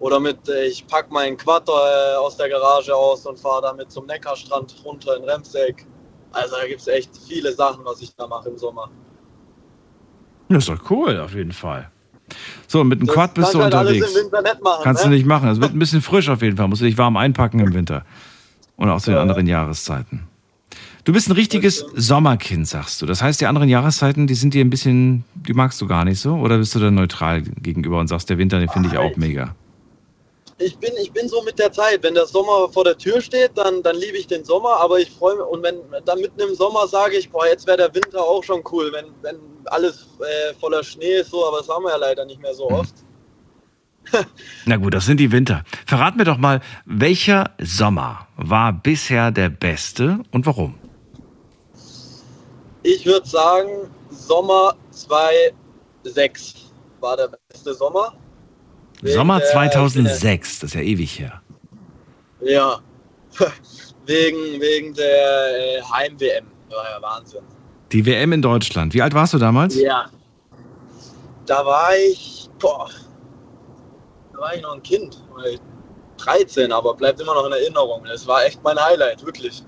Oder 0.00 0.18
mit, 0.18 0.48
äh, 0.48 0.66
ich 0.66 0.86
pack 0.86 1.10
meinen 1.12 1.36
Quad 1.36 1.68
äh, 1.68 2.16
aus 2.16 2.36
der 2.36 2.48
Garage 2.48 2.94
aus 2.94 3.26
und 3.26 3.38
fahre 3.38 3.62
damit 3.62 3.92
zum 3.92 4.06
Neckarstrand 4.06 4.74
runter 4.84 5.16
in 5.16 5.24
Remseck. 5.24 5.86
Also 6.32 6.56
da 6.60 6.66
gibt 6.66 6.80
es 6.80 6.88
echt 6.88 7.10
viele 7.28 7.52
Sachen, 7.52 7.84
was 7.84 8.00
ich 8.00 8.14
da 8.16 8.26
mache 8.26 8.48
im 8.48 8.56
Sommer. 8.58 8.90
Das 10.48 10.66
ist 10.66 10.68
doch 10.68 10.90
cool, 10.90 11.18
auf 11.20 11.34
jeden 11.34 11.52
Fall. 11.52 11.90
So, 12.66 12.82
mit 12.82 13.00
dem 13.00 13.06
Das 13.06 13.14
Quad 13.14 13.34
bist 13.34 13.52
du 13.54 13.62
halt 13.62 13.74
unterwegs. 13.74 14.08
im 14.10 14.24
Winter 14.24 14.42
nicht 14.42 14.62
machen. 14.62 14.80
Kannst 14.84 15.04
ne? 15.04 15.10
du 15.10 15.16
nicht 15.16 15.26
machen. 15.26 15.48
Es 15.48 15.60
wird 15.60 15.72
ein 15.74 15.78
bisschen 15.78 16.00
frisch 16.02 16.28
auf 16.28 16.42
jeden 16.42 16.56
Fall. 16.56 16.68
Musst 16.68 16.80
du 16.80 16.86
dich 16.86 16.96
warm 16.98 17.16
einpacken 17.16 17.60
im 17.60 17.74
Winter. 17.74 18.04
Und 18.76 18.88
auch 18.88 19.00
zu 19.00 19.10
den 19.10 19.16
Ja. 19.16 19.22
anderen 19.22 19.46
Jahreszeiten. 19.46 20.26
Du 21.04 21.12
bist 21.12 21.28
ein 21.28 21.32
richtiges 21.32 21.84
Sommerkind, 21.94 22.68
sagst 22.68 23.02
du. 23.02 23.06
Das 23.06 23.22
heißt, 23.22 23.40
die 23.40 23.46
anderen 23.46 23.68
Jahreszeiten, 23.68 24.26
die 24.26 24.34
sind 24.34 24.54
dir 24.54 24.64
ein 24.64 24.70
bisschen, 24.70 25.24
die 25.34 25.52
magst 25.54 25.80
du 25.80 25.86
gar 25.86 26.04
nicht 26.04 26.20
so? 26.20 26.34
Oder 26.36 26.58
bist 26.58 26.74
du 26.74 26.78
da 26.78 26.90
neutral 26.90 27.42
gegenüber 27.42 27.98
und 27.98 28.08
sagst, 28.08 28.30
der 28.30 28.38
Winter, 28.38 28.58
den 28.60 28.68
finde 28.68 28.88
ich 28.90 28.98
auch 28.98 29.16
mega? 29.16 29.54
Ich 30.60 30.76
bin, 30.76 30.92
ich 31.00 31.10
bin 31.10 31.26
so 31.26 31.42
mit 31.42 31.58
der 31.58 31.72
Zeit. 31.72 32.02
Wenn 32.02 32.14
der 32.14 32.26
Sommer 32.26 32.68
vor 32.68 32.84
der 32.84 32.96
Tür 32.96 33.22
steht, 33.22 33.52
dann, 33.56 33.82
dann 33.82 33.96
liebe 33.96 34.18
ich 34.18 34.26
den 34.26 34.44
Sommer. 34.44 34.76
Aber 34.78 35.00
ich 35.00 35.10
freue 35.10 35.36
mich. 35.36 35.46
Und 35.46 35.62
wenn 35.62 35.76
dann 36.04 36.20
mitten 36.20 36.38
im 36.38 36.54
Sommer 36.54 36.86
sage 36.86 37.16
ich, 37.16 37.30
boah, 37.30 37.46
jetzt 37.46 37.66
wäre 37.66 37.78
der 37.78 37.94
Winter 37.94 38.20
auch 38.20 38.44
schon 38.44 38.62
cool, 38.70 38.92
wenn, 38.92 39.06
wenn 39.22 39.36
alles 39.66 40.06
äh, 40.20 40.54
voller 40.60 40.84
Schnee 40.84 41.20
ist. 41.20 41.30
So, 41.30 41.46
aber 41.46 41.58
das 41.58 41.68
haben 41.68 41.84
wir 41.84 41.90
ja 41.90 41.96
leider 41.96 42.26
nicht 42.26 42.42
mehr 42.42 42.54
so 42.54 42.70
oft. 42.70 42.94
Na 44.66 44.76
gut, 44.76 44.92
das 44.92 45.06
sind 45.06 45.18
die 45.18 45.32
Winter. 45.32 45.64
Verrat 45.86 46.16
mir 46.16 46.24
doch 46.24 46.36
mal, 46.36 46.60
welcher 46.84 47.54
Sommer 47.58 48.28
war 48.36 48.72
bisher 48.74 49.30
der 49.30 49.48
beste 49.48 50.18
und 50.30 50.44
warum? 50.44 50.78
Ich 52.82 53.06
würde 53.06 53.26
sagen, 53.26 53.90
Sommer 54.10 54.74
2006 54.90 56.72
war 57.00 57.16
der 57.16 57.30
beste 57.48 57.72
Sommer. 57.74 58.14
Sommer 59.02 59.38
der- 59.38 59.48
2006, 59.48 60.60
das 60.60 60.70
ist 60.70 60.74
ja 60.74 60.80
ewig 60.80 61.18
her. 61.18 61.40
Ja. 62.42 62.78
wegen, 64.06 64.60
wegen 64.60 64.94
der 64.94 65.78
äh, 65.78 65.82
Heim-WM. 65.82 66.46
War 66.70 66.84
ja 66.96 67.02
Wahnsinn. 67.02 67.42
Die 67.92 68.04
WM 68.06 68.32
in 68.32 68.42
Deutschland. 68.42 68.94
Wie 68.94 69.02
alt 69.02 69.14
warst 69.14 69.34
du 69.34 69.38
damals? 69.38 69.74
Ja. 69.76 70.06
Da 71.46 71.64
war 71.66 71.90
ich, 71.96 72.48
boah, 72.58 72.88
da 74.32 74.38
war 74.38 74.54
ich 74.54 74.62
noch 74.62 74.74
ein 74.74 74.82
Kind. 74.82 75.22
War 75.34 75.44
ich 75.46 75.60
13, 76.18 76.70
aber 76.70 76.94
bleibt 76.94 77.20
immer 77.20 77.34
noch 77.34 77.46
in 77.46 77.52
Erinnerung. 77.52 78.04
Das 78.04 78.26
war 78.26 78.44
echt 78.44 78.62
mein 78.62 78.78
Highlight, 78.78 79.24
wirklich. 79.24 79.62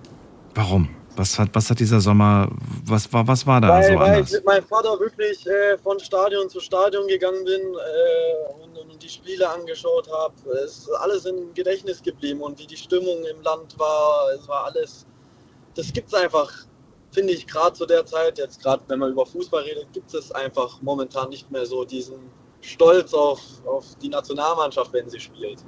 Warum? 0.55 0.89
Was 1.17 1.39
hat, 1.39 1.51
was 1.53 1.69
hat 1.69 1.79
dieser 1.79 2.01
Sommer, 2.01 2.49
was 2.87 3.13
war, 3.13 3.27
was 3.27 3.47
war 3.47 3.61
da 3.61 3.69
weil, 3.69 3.83
so 3.83 3.99
weil 3.99 4.13
ich 4.13 4.17
anders? 4.17 4.33
mit 4.33 4.45
meinem 4.47 4.65
Vater 4.65 4.99
wirklich 4.99 5.47
äh, 5.47 5.77
von 5.79 6.01
Stadion 6.01 6.49
zu 6.49 6.59
Stadion 6.59 7.07
gegangen 7.07 7.45
bin 7.45 7.61
äh, 7.61 8.65
und, 8.65 8.79
und 8.79 9.03
die 9.03 9.09
Spiele 9.09 9.49
angeschaut 9.49 10.09
habe. 10.11 10.35
Es 10.65 10.79
ist 10.79 10.91
alles 11.01 11.27
im 11.27 11.53
Gedächtnis 11.53 12.03
geblieben 12.03 12.41
und 12.41 12.59
wie 12.59 12.67
die 12.67 12.77
Stimmung 12.77 13.25
im 13.25 13.43
Land 13.43 13.79
war, 13.79 14.33
es 14.35 14.49
war 14.49 14.65
alles. 14.67 15.07
Das 15.75 15.93
gibt 15.93 16.09
es 16.09 16.15
einfach, 16.15 16.51
finde 17.11 17.35
ich, 17.35 17.47
gerade 17.47 17.75
zu 17.75 17.85
der 17.85 18.07
Zeit, 18.07 18.39
jetzt 18.39 18.63
gerade 18.63 18.83
wenn 18.89 18.99
man 18.99 19.13
über 19.13 19.27
Fußball 19.27 19.63
redet, 19.63 19.93
gibt 19.93 20.15
es 20.15 20.33
einfach 20.33 20.81
momentan 20.81 21.29
nicht 21.29 21.51
mehr 21.51 21.67
so 21.67 21.85
diesen 21.85 22.31
Stolz 22.63 23.13
auf, 23.13 23.41
auf 23.67 23.85
die 24.01 24.09
Nationalmannschaft, 24.09 24.93
wenn 24.93 25.11
sie 25.11 25.21
spielt. 25.21 25.63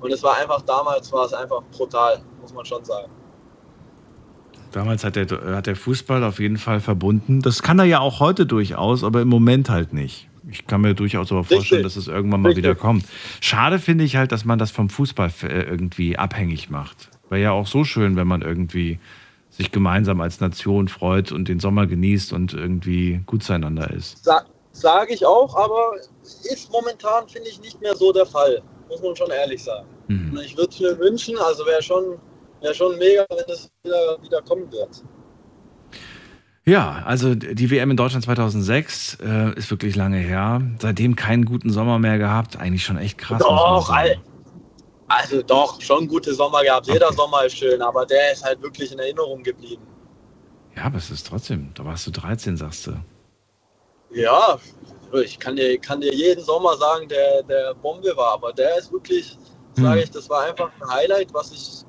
Und 0.00 0.12
es 0.12 0.22
war 0.22 0.36
einfach, 0.36 0.62
damals 0.62 1.10
war 1.12 1.24
es 1.24 1.32
einfach 1.32 1.62
brutal, 1.72 2.22
muss 2.40 2.52
man 2.52 2.64
schon 2.64 2.84
sagen. 2.84 3.10
Damals 4.76 5.04
hat 5.04 5.16
der, 5.16 5.26
hat 5.56 5.66
der 5.66 5.74
Fußball 5.74 6.22
auf 6.22 6.38
jeden 6.38 6.58
Fall 6.58 6.80
verbunden. 6.80 7.40
Das 7.40 7.62
kann 7.62 7.78
er 7.78 7.86
ja 7.86 8.00
auch 8.00 8.20
heute 8.20 8.44
durchaus, 8.44 9.04
aber 9.04 9.22
im 9.22 9.28
Moment 9.28 9.70
halt 9.70 9.94
nicht. 9.94 10.28
Ich 10.50 10.66
kann 10.66 10.82
mir 10.82 10.92
durchaus 10.92 11.32
aber 11.32 11.44
vorstellen, 11.44 11.82
dass 11.82 11.96
es 11.96 12.08
irgendwann 12.08 12.42
mal 12.42 12.48
Richtig. 12.48 12.64
wieder 12.64 12.74
kommt. 12.74 13.06
Schade 13.40 13.78
finde 13.78 14.04
ich 14.04 14.16
halt, 14.16 14.32
dass 14.32 14.44
man 14.44 14.58
das 14.58 14.70
vom 14.70 14.90
Fußball 14.90 15.32
äh, 15.44 15.62
irgendwie 15.62 16.18
abhängig 16.18 16.68
macht. 16.68 17.08
Wäre 17.30 17.40
ja 17.40 17.50
auch 17.52 17.66
so 17.66 17.84
schön, 17.84 18.16
wenn 18.16 18.26
man 18.26 18.42
irgendwie 18.42 18.98
sich 19.48 19.72
gemeinsam 19.72 20.20
als 20.20 20.40
Nation 20.40 20.88
freut 20.88 21.32
und 21.32 21.48
den 21.48 21.58
Sommer 21.58 21.86
genießt 21.86 22.34
und 22.34 22.52
irgendwie 22.52 23.22
gut 23.24 23.44
zueinander 23.44 23.90
ist. 23.90 24.22
Sa 24.26 24.44
Sage 24.72 25.14
ich 25.14 25.24
auch, 25.24 25.56
aber 25.56 25.92
ist 26.22 26.70
momentan, 26.70 27.26
finde 27.28 27.48
ich, 27.48 27.62
nicht 27.62 27.80
mehr 27.80 27.96
so 27.96 28.12
der 28.12 28.26
Fall. 28.26 28.60
Muss 28.90 29.00
man 29.00 29.16
schon 29.16 29.30
ehrlich 29.30 29.64
sagen. 29.64 29.86
Mhm. 30.08 30.38
Ich 30.44 30.54
würde 30.54 30.68
es 30.68 30.80
mir 30.80 30.98
wünschen, 30.98 31.38
also 31.38 31.64
wäre 31.64 31.82
schon, 31.82 32.18
wär 32.60 32.74
schon 32.74 32.98
mega, 32.98 33.24
wenn 33.30 33.44
es 33.48 33.70
wieder, 33.82 34.22
wieder 34.22 34.42
kommen 34.42 34.70
wird. 34.72 35.02
Ja, 36.64 37.02
also 37.04 37.34
die 37.36 37.70
WM 37.70 37.92
in 37.92 37.96
Deutschland 37.96 38.24
2006 38.24 39.18
äh, 39.22 39.56
ist 39.56 39.70
wirklich 39.70 39.94
lange 39.94 40.18
her. 40.18 40.60
Seitdem 40.80 41.14
keinen 41.14 41.44
guten 41.44 41.70
Sommer 41.70 42.00
mehr 42.00 42.18
gehabt. 42.18 42.56
Eigentlich 42.56 42.84
schon 42.84 42.98
echt 42.98 43.18
krass. 43.18 43.38
Doch, 43.38 43.88
also 45.08 45.42
doch, 45.42 45.80
schon 45.80 46.08
gute 46.08 46.34
Sommer 46.34 46.62
gehabt. 46.64 46.88
Jeder 46.88 47.12
Sommer 47.12 47.44
ist 47.44 47.56
schön, 47.56 47.80
aber 47.80 48.04
der 48.04 48.32
ist 48.32 48.44
halt 48.44 48.60
wirklich 48.60 48.90
in 48.92 48.98
Erinnerung 48.98 49.42
geblieben. 49.44 49.86
Ja, 50.76 50.84
aber 50.84 50.98
es 50.98 51.10
ist 51.10 51.26
trotzdem, 51.28 51.70
da 51.74 51.84
warst 51.84 52.06
du 52.06 52.10
13, 52.10 52.56
sagst 52.56 52.88
du. 52.88 52.92
Ja, 54.10 54.58
ich 55.24 55.38
kann 55.38 55.56
dir, 55.56 55.78
kann 55.78 56.00
dir 56.00 56.12
jeden 56.12 56.42
Sommer 56.44 56.76
sagen, 56.76 57.08
der, 57.08 57.42
der 57.44 57.74
Bombe 57.74 58.12
war, 58.16 58.34
aber 58.34 58.52
der 58.52 58.78
ist 58.78 58.92
wirklich, 58.92 59.38
sage 59.74 60.00
Hm. 60.00 60.04
ich, 60.04 60.10
das 60.10 60.28
war 60.28 60.44
einfach 60.44 60.70
ein 60.80 60.90
Highlight, 60.90 61.32
was 61.32 61.52
ich, 61.52 61.84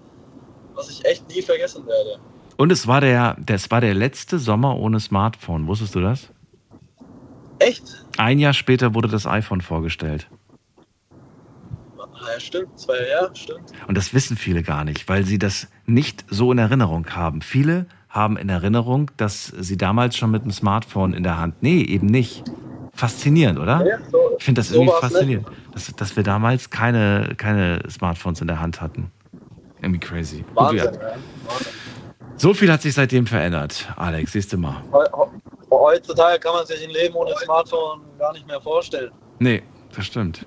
was 0.77 0.89
ich 0.89 1.03
echt 1.05 1.27
nie 1.29 1.41
vergessen 1.41 1.85
werde. 1.85 2.19
Und 2.55 2.71
es 2.71 2.87
war 2.87 3.01
der, 3.01 3.35
das 3.39 3.69
war 3.69 3.81
der 3.81 3.93
letzte 3.93 4.39
Sommer 4.39 4.77
ohne 4.77 4.99
Smartphone. 4.99 5.67
Wusstest 5.67 5.95
du 5.95 6.01
das? 6.01 6.29
Echt? 7.59 8.05
Ein 8.17 8.39
Jahr 8.39 8.53
später 8.53 8.93
wurde 8.93 9.07
das 9.07 9.25
iPhone 9.27 9.61
vorgestellt. 9.61 10.29
Ah, 11.99 12.33
ja, 12.33 12.39
stimmt, 12.39 12.79
zwei 12.79 13.07
Jahre, 13.09 13.35
stimmt. 13.35 13.71
Und 13.87 13.95
das 13.97 14.13
wissen 14.13 14.37
viele 14.37 14.63
gar 14.63 14.83
nicht, 14.83 15.07
weil 15.07 15.23
sie 15.23 15.37
das 15.39 15.67
nicht 15.85 16.25
so 16.29 16.51
in 16.51 16.57
Erinnerung 16.57 17.07
haben. 17.11 17.41
Viele 17.41 17.85
haben 18.09 18.37
in 18.37 18.49
Erinnerung, 18.49 19.11
dass 19.17 19.45
sie 19.47 19.77
damals 19.77 20.17
schon 20.17 20.31
mit 20.31 20.43
dem 20.43 20.51
Smartphone 20.51 21.13
in 21.13 21.23
der 21.23 21.37
Hand. 21.37 21.55
Nee, 21.61 21.81
eben 21.81 22.07
nicht. 22.07 22.43
Faszinierend, 22.93 23.59
oder? 23.59 23.85
Ja, 23.85 23.97
so, 24.11 24.17
Ich 24.39 24.43
finde 24.43 24.59
das 24.59 24.69
so 24.69 24.75
irgendwie 24.75 24.91
nicht. 24.91 24.99
faszinierend, 25.01 25.47
dass, 25.73 25.85
dass 25.95 26.15
wir 26.15 26.23
damals 26.23 26.71
keine, 26.71 27.33
keine 27.37 27.81
Smartphones 27.89 28.41
in 28.41 28.47
der 28.47 28.59
Hand 28.59 28.81
hatten. 28.81 29.11
Irgendwie 29.81 29.99
crazy. 29.99 30.39
Gut, 30.41 30.55
Wahnsinn, 30.55 30.77
ja. 30.77 31.01
ja. 31.09 31.15
Wahnsinn. 31.47 31.73
So 32.37 32.53
viel 32.53 32.71
hat 32.71 32.81
sich 32.81 32.93
seitdem 32.93 33.25
verändert, 33.25 33.87
Alex, 33.95 34.31
siehst 34.33 34.53
du 34.53 34.57
mal. 34.57 34.81
Heu- 34.91 35.05
heu- 35.11 35.27
Heutzutage 35.69 36.39
kann 36.39 36.53
man 36.53 36.65
sich 36.65 36.81
ein 36.83 36.89
Leben 36.91 37.15
ohne 37.15 37.35
Smartphone 37.43 38.01
gar 38.17 38.31
nicht 38.33 38.47
mehr 38.47 38.61
vorstellen. 38.61 39.11
Nee, 39.39 39.63
das 39.95 40.05
stimmt. 40.05 40.45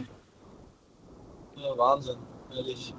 Ja, 1.56 1.76
Wahnsinn, 1.76 2.16
ehrlich. 2.56 2.94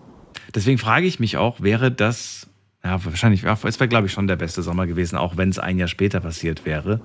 Deswegen 0.54 0.78
frage 0.78 1.08
ich 1.08 1.20
mich 1.20 1.38
auch, 1.38 1.62
wäre 1.62 1.92
das, 1.92 2.48
ja, 2.84 3.04
wahrscheinlich, 3.04 3.44
es 3.44 3.80
wäre, 3.80 3.88
glaube 3.88 4.08
ich, 4.08 4.14
schon 4.14 4.28
der 4.28 4.36
beste 4.36 4.62
Sommer 4.62 4.86
gewesen, 4.88 5.18
auch 5.18 5.38
wenn 5.38 5.50
es 5.50 5.58
ein 5.60 5.80
Jahr 5.80 5.88
später 5.88 6.20
passiert 6.20 6.66
wäre. 6.66 7.02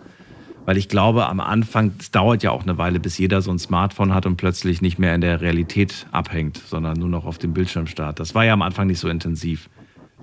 Weil 0.66 0.76
ich 0.76 0.88
glaube, 0.88 1.26
am 1.26 1.38
Anfang, 1.40 1.92
es 2.00 2.10
dauert 2.10 2.42
ja 2.42 2.50
auch 2.50 2.62
eine 2.64 2.76
Weile, 2.76 2.98
bis 3.00 3.16
jeder 3.18 3.40
so 3.40 3.50
ein 3.52 3.58
Smartphone 3.58 4.12
hat 4.12 4.26
und 4.26 4.36
plötzlich 4.36 4.82
nicht 4.82 4.98
mehr 4.98 5.14
in 5.14 5.20
der 5.20 5.40
Realität 5.40 6.06
abhängt, 6.12 6.58
sondern 6.66 6.98
nur 6.98 7.08
noch 7.08 7.24
auf 7.24 7.38
dem 7.38 7.54
Bildschirm 7.54 7.86
starrt. 7.86 8.18
Das 8.20 8.34
war 8.34 8.44
ja 8.44 8.52
am 8.52 8.62
Anfang 8.62 8.88
nicht 8.88 8.98
so 8.98 9.08
intensiv. 9.08 9.70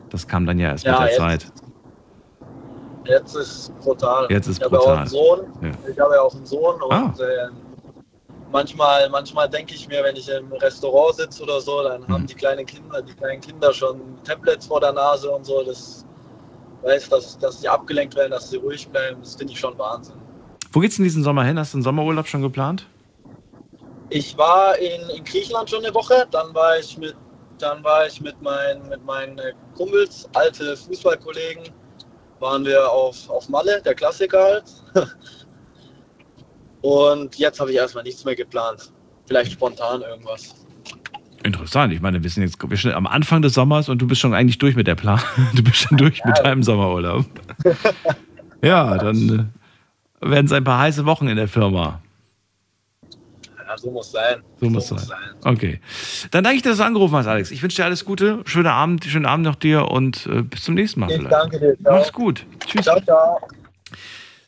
Das 0.10 0.28
kam 0.28 0.46
dann 0.46 0.60
ja 0.60 0.68
erst 0.70 0.84
Ja, 0.86 0.92
mit 0.92 1.00
der 1.00 1.08
jetzt- 1.08 1.18
Zeit. 1.18 1.46
Jetzt 3.06 3.36
ist 3.36 3.80
brutal. 3.82 4.28
Jetzt 4.30 4.48
ist 4.48 4.58
ich 4.60 4.64
habe 4.64 4.76
ja 4.76 4.80
auch 4.82 4.86
brutal. 4.86 4.98
einen 5.00 5.08
Sohn. 5.08 5.40
Ja. 5.62 5.72
Ich 5.92 6.00
habe 6.00 6.14
ja 6.16 6.22
auch 6.22 6.36
einen 6.36 6.46
Sohn 6.46 6.82
und 6.82 6.92
Ah. 6.94 7.14
ähm, 7.20 7.52
manchmal, 8.52 9.10
manchmal 9.10 9.50
denke 9.50 9.74
ich 9.76 9.88
mir, 9.90 10.04
wenn 10.04 10.16
ich 10.16 10.30
im 10.30 10.52
Restaurant 10.54 11.16
sitze 11.16 11.44
oder 11.44 11.60
so, 11.60 11.84
dann 11.84 12.08
haben 12.08 12.24
Mhm. 12.24 12.28
die 12.28 12.34
kleinen 12.36 12.66
Kinder, 12.66 13.02
die 13.02 13.14
kleinen 13.14 13.42
Kinder 13.42 13.74
schon 13.74 14.00
Tablets 14.24 14.68
vor 14.68 14.80
der 14.80 14.94
Nase 14.94 15.30
und 15.32 15.46
so. 15.46 15.64
Das 15.64 16.06
weiß, 16.84 17.10
dass, 17.10 17.38
dass 17.40 17.60
sie 17.62 17.68
abgelenkt 17.68 18.16
werden, 18.16 18.32
dass 18.32 18.50
sie 18.50 18.58
ruhig 18.58 18.88
bleiben. 18.88 19.18
Das 19.22 19.36
finde 19.36 19.52
ich 19.54 19.60
schon 19.60 19.78
Wahnsinn. 19.78 20.16
Wo 20.74 20.80
geht's 20.80 20.98
in 20.98 21.04
diesen 21.04 21.24
Sommer 21.24 21.44
hin? 21.44 21.60
Hast 21.60 21.74
du 21.74 21.78
einen 21.78 21.84
Sommerurlaub 21.84 22.28
schon 22.28 22.42
geplant? 22.42 22.88
Ich 24.10 24.36
war 24.38 24.78
in, 24.80 25.08
in 25.16 25.24
Griechenland 25.24 25.70
schon 25.70 25.86
eine 25.86 25.94
Woche, 25.94 26.28
dann 26.32 26.54
war 26.54 26.78
ich 26.80 26.98
mit, 26.98 27.16
dann 27.60 27.84
war 27.84 28.08
ich 28.08 28.20
mit, 28.20 28.42
meinen 28.42 28.90
mit 28.90 29.06
meinen 29.06 29.40
Kumpels, 29.76 30.28
alte 30.34 30.76
Fußballkollegen, 30.76 31.64
waren 32.40 32.66
wir 32.66 32.92
auf, 32.92 33.30
auf 33.30 33.48
Malle, 33.50 33.82
der 33.84 33.94
Klassiker 33.94 34.44
halt. 34.44 34.64
Und 36.82 37.36
jetzt 37.38 37.60
habe 37.60 37.72
ich 37.72 37.78
erstmal 37.78 38.04
nichts 38.04 38.26
mehr 38.26 38.36
geplant. 38.36 38.92
Vielleicht 39.28 39.54
spontan 39.54 40.02
irgendwas. 40.02 40.56
Interessant. 41.44 41.94
Ich 41.94 42.02
meine, 42.02 42.22
wir 42.24 42.30
sind 42.30 42.44
jetzt 42.44 42.58
wir 42.60 42.78
sind 42.78 42.94
am 42.94 43.08
Anfang 43.08 43.42
des 43.42 43.54
Sommers 43.54 43.90
und 43.90 44.02
du 44.02 44.08
bist 44.08 44.22
schon 44.22 44.34
eigentlich 44.34 44.58
durch 44.58 44.76
mit 44.76 44.88
der 44.88 44.96
Plan. 44.96 45.22
Du 45.56 45.64
bist 45.64 45.78
schon 45.78 45.98
durch 45.98 46.24
mit 46.26 46.38
deinem 46.40 46.64
Sommerurlaub. 46.64 47.26
ja, 48.62 48.98
dann 48.98 49.52
äh, 49.54 49.63
werden 50.24 50.46
es 50.46 50.52
ein 50.52 50.64
paar 50.64 50.80
heiße 50.80 51.06
Wochen 51.06 51.28
in 51.28 51.36
der 51.36 51.48
Firma. 51.48 52.02
Ja, 53.68 53.78
so 53.78 53.92
muss 53.92 54.12
sein. 54.12 54.42
So 54.60 54.70
muss 54.70 54.88
sein. 54.88 55.00
Okay. 55.44 55.80
Dann 56.32 56.44
danke 56.44 56.58
ich, 56.58 56.64
dass 56.64 56.78
du 56.78 56.84
angerufen 56.86 57.16
hast, 57.16 57.28
Alex. 57.28 57.52
Ich 57.52 57.64
wünsche 57.64 57.78
dir 57.78 57.86
alles 57.86 58.06
Gute. 58.06 58.42
Schönen 58.46 58.68
Abend, 58.68 59.06
schönen 59.06 59.26
Abend 59.26 59.46
noch 59.46 59.56
dir 59.56 59.90
und 59.90 60.26
äh, 60.28 60.42
bis 60.44 60.64
zum 60.64 60.76
nächsten 60.76 61.00
Mal 61.00 61.10
Ich 61.10 61.18
vielleicht. 61.18 61.34
danke 61.34 61.60
dir. 61.60 61.78
Ciao. 61.82 61.98
Mach's 61.98 62.14
gut. 62.14 62.46
Tschüss. 62.66 62.84
Ciao, 62.86 63.00
ciao. 63.02 63.40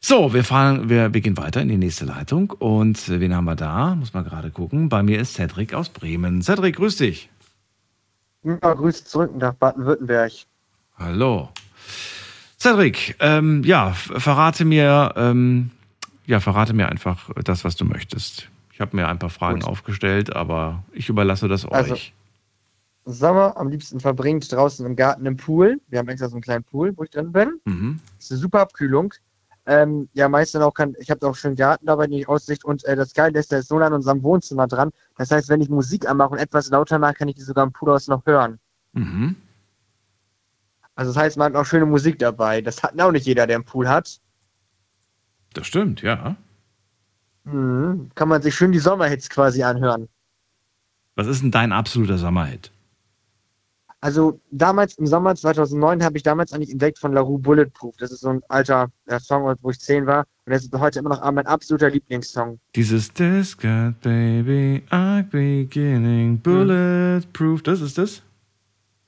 So, 0.01 0.33
wir 0.33 0.43
fahren, 0.43 0.87
wir, 0.89 1.13
wir 1.15 1.21
gehen 1.21 1.35
weiter 1.37 1.61
in 1.61 1.69
die 1.69 1.77
nächste 1.77 2.05
Leitung. 2.05 2.51
Und 2.51 3.09
äh, 3.09 3.19
wen 3.19 3.35
haben 3.35 3.45
wir 3.45 3.55
da? 3.55 3.95
Muss 3.95 4.13
mal 4.13 4.23
gerade 4.23 4.51
gucken. 4.51 4.89
Bei 4.89 5.01
mir 5.01 5.19
ist 5.19 5.33
Cedric 5.33 5.73
aus 5.73 5.89
Bremen. 5.89 6.43
Cedric, 6.43 6.75
grüß 6.75 6.97
dich. 6.97 7.29
Ja, 8.43 8.73
Grüße 8.73 9.05
zurück 9.05 9.35
nach 9.35 9.53
Baden-Württemberg. 9.55 10.31
Hallo. 10.99 11.49
Cedric, 12.65 13.15
ähm, 13.19 13.61
ja, 13.63 13.91
verrate 13.91 14.65
mir, 14.65 15.13
ähm, 15.15 15.69
ja, 16.25 16.39
verrate 16.39 16.73
mir 16.73 16.89
einfach 16.89 17.29
das, 17.43 17.63
was 17.63 17.75
du 17.75 17.85
möchtest. 17.85 18.49
Ich 18.73 18.81
habe 18.81 18.95
mir 18.95 19.07
ein 19.07 19.19
paar 19.19 19.29
Fragen 19.29 19.59
Gut. 19.59 19.69
aufgestellt, 19.69 20.35
aber 20.35 20.83
ich 20.91 21.07
überlasse 21.07 21.47
das 21.47 21.63
Also- 21.67 21.93
euch. 21.93 22.13
Sommer 23.07 23.55
am 23.57 23.69
liebsten 23.69 23.99
verbringt 23.99 24.51
draußen 24.51 24.83
im 24.83 24.95
Garten 24.95 25.27
im 25.27 25.37
Pool. 25.37 25.79
Wir 25.89 25.99
haben 25.99 26.07
extra 26.09 26.27
so 26.27 26.33
einen 26.37 26.41
kleinen 26.41 26.63
Pool, 26.63 26.91
wo 26.97 27.03
ich 27.03 27.11
drin 27.11 27.31
bin. 27.31 27.59
Mhm. 27.65 27.99
ist 28.17 28.31
eine 28.31 28.39
super 28.39 28.61
Abkühlung. 28.61 29.13
Ähm, 29.67 30.09
ja, 30.13 30.27
meist 30.27 30.55
dann 30.55 30.63
auch 30.63 30.73
kann, 30.73 30.95
ich 30.99 31.11
habe 31.11 31.27
auch 31.27 31.35
schön 31.35 31.55
Garten 31.55 31.85
dabei, 31.85 32.07
die 32.07 32.25
Aussicht. 32.25 32.65
Und 32.65 32.83
äh, 32.85 32.95
das 32.95 33.13
Geile 33.13 33.37
ist, 33.37 33.51
der 33.51 33.59
ist 33.59 33.67
so 33.67 33.77
nah 33.77 33.85
an 33.85 33.93
unserem 33.93 34.23
Wohnzimmer 34.23 34.65
dran. 34.65 34.89
Das 35.19 35.29
heißt, 35.29 35.49
wenn 35.49 35.61
ich 35.61 35.69
Musik 35.69 36.09
anmache 36.09 36.31
und 36.31 36.39
etwas 36.39 36.71
lauter 36.71 36.97
mache, 36.97 37.13
kann 37.13 37.27
ich 37.27 37.35
die 37.35 37.43
sogar 37.43 37.63
im 37.63 37.71
Pool 37.71 37.91
aus 37.91 38.07
noch 38.07 38.25
hören. 38.25 38.57
Mhm. 38.93 39.35
Also 40.95 41.13
das 41.13 41.21
heißt, 41.21 41.37
man 41.37 41.53
hat 41.53 41.61
auch 41.61 41.65
schöne 41.65 41.85
Musik 41.85 42.19
dabei. 42.19 42.61
Das 42.61 42.81
hat 42.81 42.99
auch 42.99 43.11
nicht 43.11 43.25
jeder, 43.25 43.47
der 43.47 43.57
einen 43.57 43.65
Pool 43.65 43.87
hat. 43.87 44.19
Das 45.53 45.67
stimmt, 45.67 46.01
ja. 46.01 46.35
Mhm. 47.43 48.09
Kann 48.15 48.29
man 48.29 48.41
sich 48.41 48.55
schön 48.55 48.71
die 48.71 48.79
Sommerhits 48.79 49.29
quasi 49.29 49.63
anhören. 49.63 50.07
Was 51.15 51.27
ist 51.27 51.41
denn 51.41 51.51
dein 51.51 51.71
absoluter 51.71 52.17
Sommerhit? 52.17 52.71
Also 54.01 54.39
damals 54.51 54.99
im 54.99 55.07
Sommer 55.07 55.35
2009 55.35 56.03
habe 56.03 56.17
ich 56.17 56.23
damals 56.23 56.53
eigentlich 56.53 56.71
entdeckt 56.71 56.99
von 56.99 57.13
La 57.13 57.21
Rue 57.21 57.39
Bulletproof. 57.39 57.95
Das 57.97 58.11
ist 58.11 58.19
so 58.19 58.29
ein 58.29 58.41
alter 58.49 58.91
äh, 59.07 59.19
Song, 59.19 59.51
wo 59.61 59.69
ich 59.71 59.79
zehn 59.79 60.05
war. 60.05 60.25
Und 60.45 60.53
das 60.53 60.63
ist 60.63 60.73
heute 60.73 60.99
immer 60.99 61.09
noch 61.09 61.31
mein 61.31 61.47
absoluter 61.47 61.89
Lieblingssong. 61.89 62.59
Dieses 62.75 63.11
This 63.13 63.57
got 63.57 63.99
baby, 64.01 64.83
I 64.91 65.23
beginning 65.23 66.39
bulletproof. 66.39 67.63
Das 67.63 67.81
ist 67.81 67.97
das? 67.97 68.21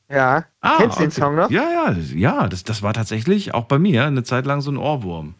Ja. 0.09 0.45
Ah, 0.61 0.77
Kennst 0.77 0.97
du 0.97 1.01
den 1.01 1.09
okay. 1.09 1.21
Song 1.21 1.35
noch? 1.35 1.49
Ja, 1.49 1.69
ja, 1.69 1.93
das, 1.93 2.11
ja 2.11 2.47
das, 2.47 2.63
das 2.63 2.81
war 2.81 2.93
tatsächlich 2.93 3.53
auch 3.53 3.65
bei 3.65 3.77
mir 3.79 4.05
eine 4.05 4.23
Zeit 4.23 4.45
lang 4.45 4.61
so 4.61 4.71
ein 4.71 4.77
Ohrwurm. 4.77 5.35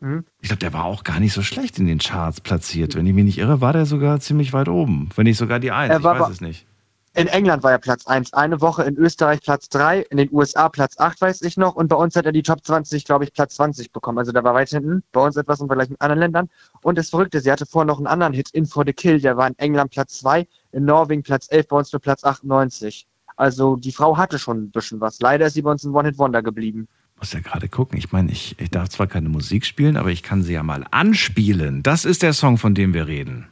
Mhm. 0.00 0.24
Ich 0.40 0.48
glaube, 0.48 0.60
der 0.60 0.72
war 0.72 0.84
auch 0.84 1.04
gar 1.04 1.20
nicht 1.20 1.32
so 1.32 1.42
schlecht 1.42 1.78
in 1.78 1.86
den 1.86 1.98
Charts 1.98 2.40
platziert. 2.40 2.94
Wenn 2.94 3.06
ich 3.06 3.14
mich 3.14 3.24
nicht 3.24 3.38
irre, 3.38 3.60
war 3.60 3.72
der 3.72 3.86
sogar 3.86 4.20
ziemlich 4.20 4.52
weit 4.52 4.68
oben. 4.68 5.08
Wenn 5.16 5.24
nicht 5.24 5.38
sogar 5.38 5.58
die 5.58 5.72
Eins, 5.72 5.92
Er 5.92 5.98
ich 5.98 6.04
weiß 6.04 6.28
es 6.28 6.40
nicht. 6.40 6.66
In 7.14 7.26
England 7.26 7.64
war 7.64 7.72
er 7.72 7.78
Platz 7.78 8.06
1, 8.06 8.32
eine 8.34 8.60
Woche 8.60 8.84
in 8.84 8.96
Österreich 8.96 9.40
Platz 9.40 9.68
3, 9.70 10.02
in 10.02 10.18
den 10.18 10.28
USA 10.30 10.68
Platz 10.68 11.00
8, 11.00 11.20
weiß 11.20 11.42
ich 11.42 11.56
noch. 11.56 11.74
Und 11.74 11.88
bei 11.88 11.96
uns 11.96 12.14
hat 12.14 12.26
er 12.26 12.32
die 12.32 12.44
Top 12.44 12.64
20, 12.64 13.04
glaube 13.04 13.24
ich, 13.24 13.32
Platz 13.32 13.56
20 13.56 13.90
bekommen. 13.90 14.18
Also 14.18 14.30
da 14.30 14.44
war 14.44 14.54
weit 14.54 14.68
hinten. 14.68 15.02
Bei 15.10 15.22
uns 15.22 15.36
etwas 15.36 15.60
im 15.60 15.66
Vergleich 15.66 15.88
mit 15.88 16.00
anderen 16.00 16.20
Ländern. 16.20 16.48
Und 16.82 16.96
das 16.96 17.10
Verrückte, 17.10 17.40
sie 17.40 17.50
hatte 17.50 17.66
vorher 17.66 17.86
noch 17.86 17.96
einen 17.96 18.06
anderen 18.06 18.34
Hit, 18.34 18.50
In 18.50 18.66
for 18.66 18.84
the 18.86 18.92
Kill. 18.92 19.20
Der 19.20 19.36
war 19.36 19.48
in 19.48 19.58
England 19.58 19.90
Platz 19.90 20.20
2, 20.20 20.46
in 20.70 20.84
Norwegen 20.84 21.24
Platz 21.24 21.48
11, 21.50 21.66
bei 21.66 21.76
uns 21.78 21.92
nur 21.92 22.00
Platz 22.00 22.22
98. 22.22 23.08
Also 23.38 23.76
die 23.76 23.92
Frau 23.92 24.16
hatte 24.16 24.36
schon 24.36 24.64
ein 24.64 24.70
bisschen 24.70 25.00
was. 25.00 25.20
Leider 25.20 25.46
ist 25.46 25.54
sie 25.54 25.62
bei 25.62 25.70
uns 25.70 25.84
ein 25.84 25.94
One-Hit-Wonder 25.94 26.42
geblieben. 26.42 26.88
Muss 27.18 27.32
ja 27.32 27.38
gerade 27.38 27.68
gucken. 27.68 27.96
Ich 27.96 28.10
meine, 28.10 28.32
ich, 28.32 28.56
ich 28.58 28.68
darf 28.68 28.88
zwar 28.88 29.06
keine 29.06 29.28
Musik 29.28 29.64
spielen, 29.64 29.96
aber 29.96 30.10
ich 30.10 30.24
kann 30.24 30.42
sie 30.42 30.54
ja 30.54 30.64
mal 30.64 30.84
anspielen. 30.90 31.84
Das 31.84 32.04
ist 32.04 32.22
der 32.22 32.32
Song, 32.32 32.58
von 32.58 32.74
dem 32.74 32.94
wir 32.94 33.06
reden. 33.06 33.46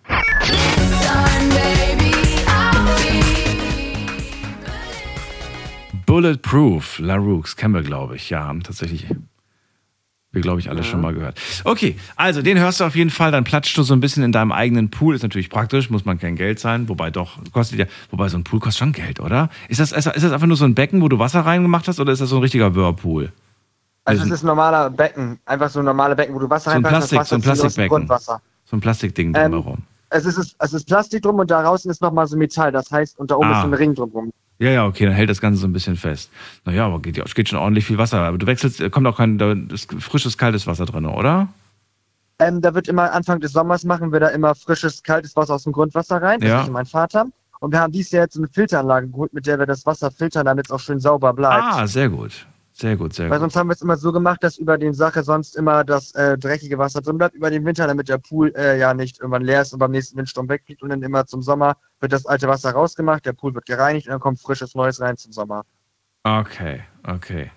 Bulletproof, 6.04 6.98
La 6.98 7.14
Rooks, 7.14 7.54
kennen 7.54 7.74
wir, 7.74 7.82
glaube 7.82 8.16
ich. 8.16 8.28
Ja, 8.28 8.52
tatsächlich 8.64 9.06
wir, 10.36 10.42
glaube 10.42 10.60
ich, 10.60 10.70
alle 10.70 10.84
schon 10.84 11.00
mal 11.00 11.12
gehört. 11.12 11.40
Okay, 11.64 11.96
also 12.14 12.42
den 12.42 12.58
hörst 12.58 12.78
du 12.78 12.84
auf 12.84 12.94
jeden 12.94 13.10
Fall, 13.10 13.32
dann 13.32 13.42
platschst 13.42 13.76
du 13.76 13.82
so 13.82 13.94
ein 13.94 14.00
bisschen 14.00 14.22
in 14.22 14.30
deinem 14.30 14.52
eigenen 14.52 14.90
Pool. 14.90 15.16
Ist 15.16 15.22
natürlich 15.22 15.50
praktisch, 15.50 15.90
muss 15.90 16.04
man 16.04 16.20
kein 16.20 16.36
Geld 16.36 16.60
zahlen, 16.60 16.88
wobei 16.88 17.10
doch, 17.10 17.38
kostet 17.52 17.78
ja, 17.80 17.86
wobei 18.10 18.28
so 18.28 18.36
ein 18.38 18.44
Pool 18.44 18.60
kostet 18.60 18.78
schon 18.78 18.92
Geld, 18.92 19.18
oder? 19.18 19.50
Ist 19.68 19.80
das, 19.80 19.90
ist 19.90 20.06
das 20.06 20.32
einfach 20.32 20.46
nur 20.46 20.56
so 20.56 20.64
ein 20.64 20.74
Becken, 20.74 21.02
wo 21.02 21.08
du 21.08 21.18
Wasser 21.18 21.40
reingemacht 21.40 21.88
hast, 21.88 21.98
oder 21.98 22.12
ist 22.12 22.20
das 22.20 22.28
so 22.28 22.36
ein 22.36 22.42
richtiger 22.42 22.74
Whirlpool? 22.76 23.32
Also 24.04 24.22
es 24.22 24.30
ist 24.30 24.44
ein 24.44 24.46
normaler 24.46 24.88
Becken. 24.90 25.40
Einfach 25.46 25.68
so 25.68 25.80
ein 25.80 25.84
normaler 25.84 26.14
Becken, 26.14 26.32
wo 26.34 26.38
du 26.38 26.48
Wasser 26.48 26.70
So 26.70 26.76
ein 26.76 26.84
reinpackst, 26.84 27.10
Plastik- 27.10 27.28
so 27.28 27.34
ein 27.34 27.42
Plastikbecken. 27.42 28.08
So 28.68 28.76
ein 28.76 28.80
Plastikding 28.80 29.34
Ähm, 29.34 29.52
drumherum. 29.52 29.78
Es 30.24 30.36
ist, 30.38 30.56
es 30.58 30.72
ist 30.72 30.86
Plastik 30.86 31.22
drum 31.22 31.36
und 31.36 31.50
da 31.50 31.62
draußen 31.62 31.90
ist 31.90 32.00
nochmal 32.02 32.26
so 32.26 32.36
Metall. 32.36 32.72
Das 32.72 32.90
heißt, 32.90 33.18
und 33.18 33.30
da 33.30 33.36
oben 33.36 33.46
Ah. 33.48 33.52
ist 33.58 33.60
so 33.62 33.66
ein 33.68 33.74
Ring 33.74 33.94
drumherum. 33.94 34.30
Ja, 34.58 34.70
ja, 34.70 34.86
okay, 34.86 35.04
dann 35.04 35.12
hält 35.14 35.28
das 35.28 35.40
Ganze 35.40 35.60
so 35.60 35.66
ein 35.66 35.72
bisschen 35.72 35.96
fest. 35.96 36.30
Naja, 36.64 36.86
aber 36.86 37.00
geht, 37.00 37.22
geht 37.34 37.48
schon 37.48 37.58
ordentlich 37.58 37.84
viel 37.84 37.98
Wasser. 37.98 38.20
Aber 38.20 38.38
du 38.38 38.46
wechselst, 38.46 38.80
äh, 38.80 38.88
kommt 38.88 39.06
auch 39.06 39.18
kein 39.18 39.36
da 39.36 39.52
ist 39.52 39.92
frisches, 40.02 40.38
kaltes 40.38 40.66
Wasser 40.66 40.86
drin, 40.86 41.04
oder? 41.04 41.48
Ähm, 42.38 42.60
da 42.60 42.74
wird 42.74 42.88
immer 42.88 43.12
Anfang 43.12 43.40
des 43.40 43.52
Sommers 43.52 43.84
machen 43.84 44.12
wir 44.12 44.20
da 44.20 44.28
immer 44.28 44.54
frisches, 44.54 45.02
kaltes 45.02 45.36
Wasser 45.36 45.54
aus 45.54 45.64
dem 45.64 45.72
Grundwasser 45.72 46.20
rein. 46.22 46.40
Das 46.40 46.48
Ja. 46.48 46.62
ist 46.62 46.70
mein 46.70 46.86
Vater. 46.86 47.26
Und 47.60 47.72
wir 47.72 47.80
haben 47.80 47.92
dieses 47.92 48.12
Jahr 48.12 48.24
jetzt 48.24 48.36
eine 48.36 48.48
Filteranlage 48.48 49.08
geholt, 49.08 49.32
mit 49.32 49.46
der 49.46 49.58
wir 49.58 49.66
das 49.66 49.84
Wasser 49.86 50.10
filtern, 50.10 50.44
damit 50.46 50.66
es 50.66 50.70
auch 50.70 50.80
schön 50.80 51.00
sauber 51.00 51.32
bleibt. 51.32 51.64
Ah, 51.64 51.86
sehr 51.86 52.08
gut. 52.10 52.46
Sehr 52.78 52.94
gut, 52.94 53.14
sehr 53.14 53.30
Weil 53.30 53.38
gut. 53.38 53.44
sonst 53.44 53.56
haben 53.56 53.68
wir 53.68 53.72
es 53.72 53.80
immer 53.80 53.96
so 53.96 54.12
gemacht, 54.12 54.42
dass 54.42 54.58
über 54.58 54.76
den 54.76 54.92
Sache 54.92 55.22
sonst 55.22 55.56
immer 55.56 55.82
das 55.82 56.14
äh, 56.14 56.36
dreckige 56.36 56.76
Wasser 56.76 57.00
drin 57.00 57.16
bleibt 57.16 57.34
über 57.34 57.50
den 57.50 57.64
Winter, 57.64 57.86
damit 57.86 58.10
der 58.10 58.18
Pool 58.18 58.52
äh, 58.54 58.78
ja 58.78 58.92
nicht 58.92 59.18
irgendwann 59.18 59.44
leer 59.44 59.62
ist 59.62 59.72
und 59.72 59.78
beim 59.78 59.92
nächsten 59.92 60.18
Windsturm 60.18 60.46
wegfliegt. 60.50 60.82
Und 60.82 60.90
dann 60.90 61.02
immer 61.02 61.24
zum 61.24 61.40
Sommer 61.40 61.78
wird 62.00 62.12
das 62.12 62.26
alte 62.26 62.48
Wasser 62.48 62.72
rausgemacht, 62.72 63.24
der 63.24 63.32
Pool 63.32 63.54
wird 63.54 63.64
gereinigt 63.64 64.08
und 64.08 64.10
dann 64.10 64.20
kommt 64.20 64.42
frisches 64.42 64.74
Neues 64.74 65.00
rein 65.00 65.16
zum 65.16 65.32
Sommer. 65.32 65.64
Okay, 66.22 66.82
okay. 67.04 67.50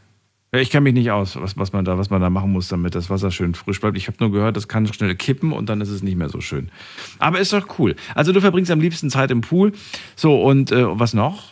Ich 0.54 0.70
kenne 0.70 0.86
mich 0.86 0.94
nicht 0.94 1.12
aus, 1.12 1.36
was, 1.36 1.58
was, 1.58 1.74
man 1.74 1.84
da, 1.84 1.98
was 1.98 2.10
man 2.10 2.22
da 2.22 2.30
machen 2.30 2.54
muss, 2.54 2.70
damit 2.70 2.96
das 2.96 3.10
Wasser 3.10 3.30
schön 3.30 3.56
frisch 3.56 3.82
bleibt. 3.82 3.98
Ich 3.98 4.08
habe 4.08 4.18
nur 4.22 4.32
gehört, 4.32 4.56
das 4.56 4.70
kann 4.70 4.88
schnell 4.88 5.16
kippen 5.16 5.52
und 5.52 5.68
dann 5.68 5.82
ist 5.82 5.90
es 5.90 6.02
nicht 6.02 6.16
mehr 6.16 6.30
so 6.30 6.40
schön. 6.40 6.72
Aber 7.20 7.40
ist 7.40 7.52
doch 7.52 7.78
cool. 7.78 7.98
Also 8.16 8.32
du 8.32 8.40
verbringst 8.40 8.72
am 8.72 8.80
liebsten 8.80 9.10
Zeit 9.10 9.32
im 9.32 9.42
Pool. 9.42 9.74
So, 10.16 10.42
und 10.42 10.72
äh, 10.72 10.98
was 10.98 11.14
noch? 11.14 11.52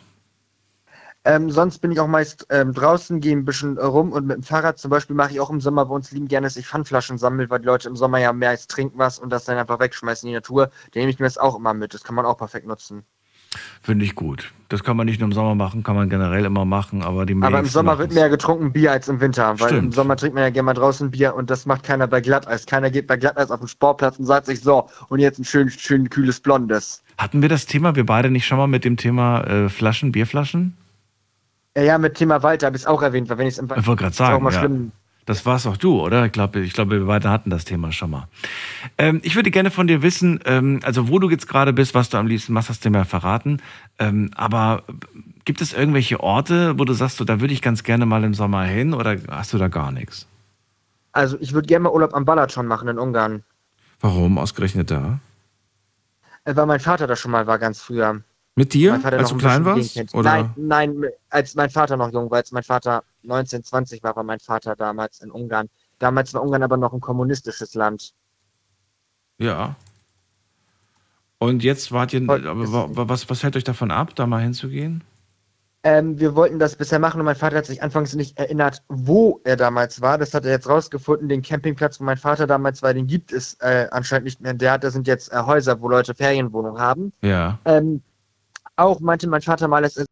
Ähm, 1.27 1.49
sonst 1.49 1.79
bin 1.79 1.91
ich 1.91 1.99
auch 1.99 2.07
meist 2.07 2.47
ähm, 2.51 2.73
draußen, 2.73 3.19
gehe 3.19 3.35
ein 3.35 3.43
bisschen 3.43 3.77
rum 3.77 4.13
und 4.13 4.27
mit 4.27 4.37
dem 4.37 4.43
Fahrrad 4.43 4.79
zum 4.79 4.89
Beispiel 4.89 5.13
mache 5.13 5.33
ich 5.33 5.41
auch 5.41 5.49
im 5.49 5.59
Sommer 5.59 5.85
bei 5.85 5.93
uns 5.93 6.09
lieben 6.13 6.29
gerne, 6.29 6.47
dass 6.47 6.55
ich 6.55 6.65
Pfandflaschen 6.65 7.17
sammle, 7.17 7.49
weil 7.49 7.59
die 7.59 7.65
Leute 7.65 7.89
im 7.89 7.97
Sommer 7.97 8.19
ja 8.19 8.31
mehr 8.31 8.51
als 8.51 8.67
trinken 8.67 8.97
was 8.97 9.19
und 9.19 9.29
das 9.29 9.43
dann 9.43 9.57
einfach 9.57 9.81
wegschmeißen 9.81 10.25
in 10.25 10.31
die 10.31 10.37
Natur. 10.37 10.71
Da 10.93 10.99
nehme 11.01 11.11
ich 11.11 11.19
mir 11.19 11.25
das 11.25 11.37
auch 11.37 11.57
immer 11.57 11.73
mit. 11.73 11.93
Das 11.93 12.05
kann 12.05 12.15
man 12.15 12.25
auch 12.25 12.37
perfekt 12.37 12.65
nutzen. 12.65 13.03
Finde 13.81 14.05
ich 14.05 14.15
gut. 14.15 14.53
Das 14.69 14.85
kann 14.85 14.95
man 14.95 15.05
nicht 15.05 15.19
nur 15.19 15.27
im 15.27 15.33
Sommer 15.33 15.53
machen, 15.53 15.83
kann 15.83 15.95
man 15.97 16.09
generell 16.09 16.45
immer 16.45 16.63
machen, 16.63 17.01
aber 17.01 17.25
die 17.25 17.35
Aber 17.41 17.59
im 17.59 17.65
Sommer 17.65 17.97
wird 17.99 18.13
mehr 18.13 18.29
getrunken 18.29 18.71
Bier 18.71 18.93
als 18.93 19.09
im 19.09 19.19
Winter, 19.19 19.59
weil 19.59 19.67
Stimmt. 19.67 19.83
im 19.83 19.91
Sommer 19.91 20.15
trinkt 20.15 20.35
man 20.35 20.45
ja 20.45 20.49
gerne 20.49 20.65
mal 20.65 20.73
draußen 20.75 21.11
Bier 21.11 21.35
und 21.35 21.49
das 21.49 21.65
macht 21.65 21.83
keiner 21.83 22.07
bei 22.07 22.21
Glatteis. 22.21 22.65
Keiner 22.65 22.89
geht 22.89 23.05
bei 23.05 23.17
Glatteis 23.17 23.51
auf 23.51 23.59
den 23.59 23.67
Sportplatz 23.67 24.17
und 24.17 24.25
sagt 24.25 24.45
sich 24.45 24.61
so, 24.61 24.87
und 25.09 25.19
jetzt 25.19 25.39
ein 25.39 25.45
schön, 25.45 25.69
schön 25.69 26.09
kühles 26.09 26.39
Blondes. 26.39 27.03
Hatten 27.17 27.41
wir 27.41 27.49
das 27.49 27.65
Thema, 27.65 27.97
wir 27.97 28.05
beide 28.05 28.29
nicht 28.29 28.45
schon 28.45 28.57
mal 28.57 28.67
mit 28.67 28.85
dem 28.85 28.95
Thema 28.95 29.41
äh, 29.43 29.69
Flaschen, 29.69 30.13
Bierflaschen? 30.13 30.77
Ja, 31.77 31.83
ja, 31.83 31.97
mit 31.99 32.15
Thema 32.15 32.41
Walter 32.41 32.65
habe 32.65 32.75
ich 32.75 32.81
es 32.81 32.87
auch 32.87 33.03
erwähnt, 33.03 33.29
weil 33.29 33.37
wenn 33.37 33.45
ich 33.45 33.53
es 33.53 33.59
im 33.59 33.65
Ich 33.65 33.85
wollte 33.85 34.01
gerade 34.01 34.07
auch 34.07 34.17
sagen, 34.17 34.37
immer 34.39 34.51
ja. 34.51 34.59
schlimm. 34.59 34.91
Das 35.27 35.45
war's 35.45 35.67
auch 35.67 35.77
du, 35.77 36.01
oder? 36.01 36.25
Ich 36.25 36.31
glaube, 36.31 36.61
ich 36.61 36.73
glaube, 36.73 36.99
wir 36.99 37.05
beide 37.05 37.29
hatten 37.29 37.51
das 37.51 37.65
Thema 37.65 37.91
schon 37.91 38.09
mal. 38.09 38.27
Ähm, 38.97 39.19
ich 39.23 39.35
würde 39.35 39.51
gerne 39.51 39.69
von 39.69 39.85
dir 39.85 40.01
wissen, 40.01 40.39
ähm, 40.45 40.79
also 40.81 41.07
wo 41.07 41.19
du 41.19 41.29
jetzt 41.29 41.47
gerade 41.47 41.73
bist, 41.73 41.93
was 41.93 42.09
du 42.09 42.17
am 42.17 42.25
liebsten 42.25 42.53
machst, 42.53 42.69
hast 42.69 42.83
du 42.83 42.89
mir 42.89 43.05
verraten. 43.05 43.61
Ähm, 43.99 44.31
aber 44.33 44.85
gibt 45.45 45.61
es 45.61 45.71
irgendwelche 45.71 46.19
Orte, 46.19 46.79
wo 46.79 46.83
du 46.83 46.93
sagst, 46.93 47.17
so, 47.17 47.25
da 47.25 47.41
würde 47.41 47.53
ich 47.53 47.61
ganz 47.61 47.83
gerne 47.83 48.07
mal 48.07 48.23
im 48.23 48.33
Sommer 48.33 48.63
hin 48.63 48.95
oder 48.95 49.15
hast 49.29 49.53
du 49.53 49.59
da 49.59 49.67
gar 49.67 49.91
nichts? 49.91 50.25
Also 51.11 51.37
ich 51.39 51.53
würde 51.53 51.67
gerne 51.67 51.83
mal 51.83 51.91
Urlaub 51.91 52.15
am 52.15 52.25
Balaton 52.25 52.65
machen 52.65 52.87
in 52.87 52.97
Ungarn. 52.97 53.43
Warum 53.99 54.39
ausgerechnet 54.39 54.89
da? 54.89 55.19
Äh, 56.43 56.55
Weil 56.55 56.65
mein 56.65 56.79
Vater 56.79 57.05
da 57.05 57.15
schon 57.15 57.29
mal 57.29 57.45
war, 57.45 57.59
ganz 57.59 57.83
früher. 57.83 58.23
Mit 58.57 58.73
dir, 58.73 58.99
als 59.03 59.29
du 59.29 59.35
ein 59.35 59.37
klein 59.37 59.65
warst? 59.65 60.15
Nein, 60.15 60.51
nein, 60.55 61.03
als 61.29 61.53
mein 61.53 61.69
Vater 61.69 61.95
noch 61.95 62.11
jung 62.11 62.31
war, 62.31 62.39
als 62.39 62.51
mein 62.51 62.63
Vater 62.63 63.03
19, 63.21 63.63
20 63.63 64.01
war, 64.01 64.15
war 64.15 64.23
mein 64.23 64.39
Vater 64.39 64.75
damals 64.75 65.21
in 65.21 65.29
Ungarn. 65.29 65.69
Damals 65.99 66.33
war 66.33 66.41
Ungarn 66.41 66.63
aber 66.63 66.75
noch 66.75 66.91
ein 66.91 66.99
kommunistisches 66.99 67.75
Land. 67.75 68.13
Ja. 69.37 69.75
Und 71.37 71.63
jetzt 71.63 71.91
wart 71.91 72.13
ihr, 72.13 72.27
aber 72.27 73.07
was, 73.07 73.29
was 73.29 73.43
hält 73.43 73.55
euch 73.55 73.63
davon 73.63 73.91
ab, 73.91 74.15
da 74.15 74.25
mal 74.25 74.41
hinzugehen? 74.41 75.03
Ähm, 75.83 76.19
wir 76.19 76.33
wollten 76.33 76.57
das 76.57 76.75
bisher 76.75 76.97
machen 76.97 77.19
und 77.19 77.25
mein 77.25 77.35
Vater 77.35 77.57
hat 77.57 77.67
sich 77.67 77.83
anfangs 77.83 78.15
nicht 78.15 78.39
erinnert, 78.39 78.81
wo 78.89 79.39
er 79.43 79.55
damals 79.55 80.01
war. 80.01 80.17
Das 80.17 80.33
hat 80.33 80.45
er 80.45 80.51
jetzt 80.51 80.67
rausgefunden. 80.67 81.29
Den 81.29 81.43
Campingplatz, 81.43 81.99
wo 81.99 82.05
mein 82.05 82.17
Vater 82.17 82.47
damals 82.47 82.81
war, 82.81 82.91
den 82.95 83.05
gibt 83.05 83.31
es 83.31 83.53
äh, 83.59 83.87
anscheinend 83.91 84.25
nicht 84.25 84.41
mehr. 84.41 84.55
Der 84.55 84.71
hat, 84.71 84.83
das 84.83 84.93
sind 84.93 85.05
jetzt 85.05 85.31
äh, 85.31 85.43
Häuser, 85.45 85.79
wo 85.79 85.89
Leute 85.89 86.15
Ferienwohnungen 86.15 86.81
haben. 86.81 87.13
Ja. 87.21 87.59
Ähm, 87.65 88.01
auch 88.77 88.99
meinte 88.99 89.27
mein 89.27 89.41
Vater 89.41 89.67
mal, 89.67 89.83
es 89.83 89.97
ist. 89.97 90.07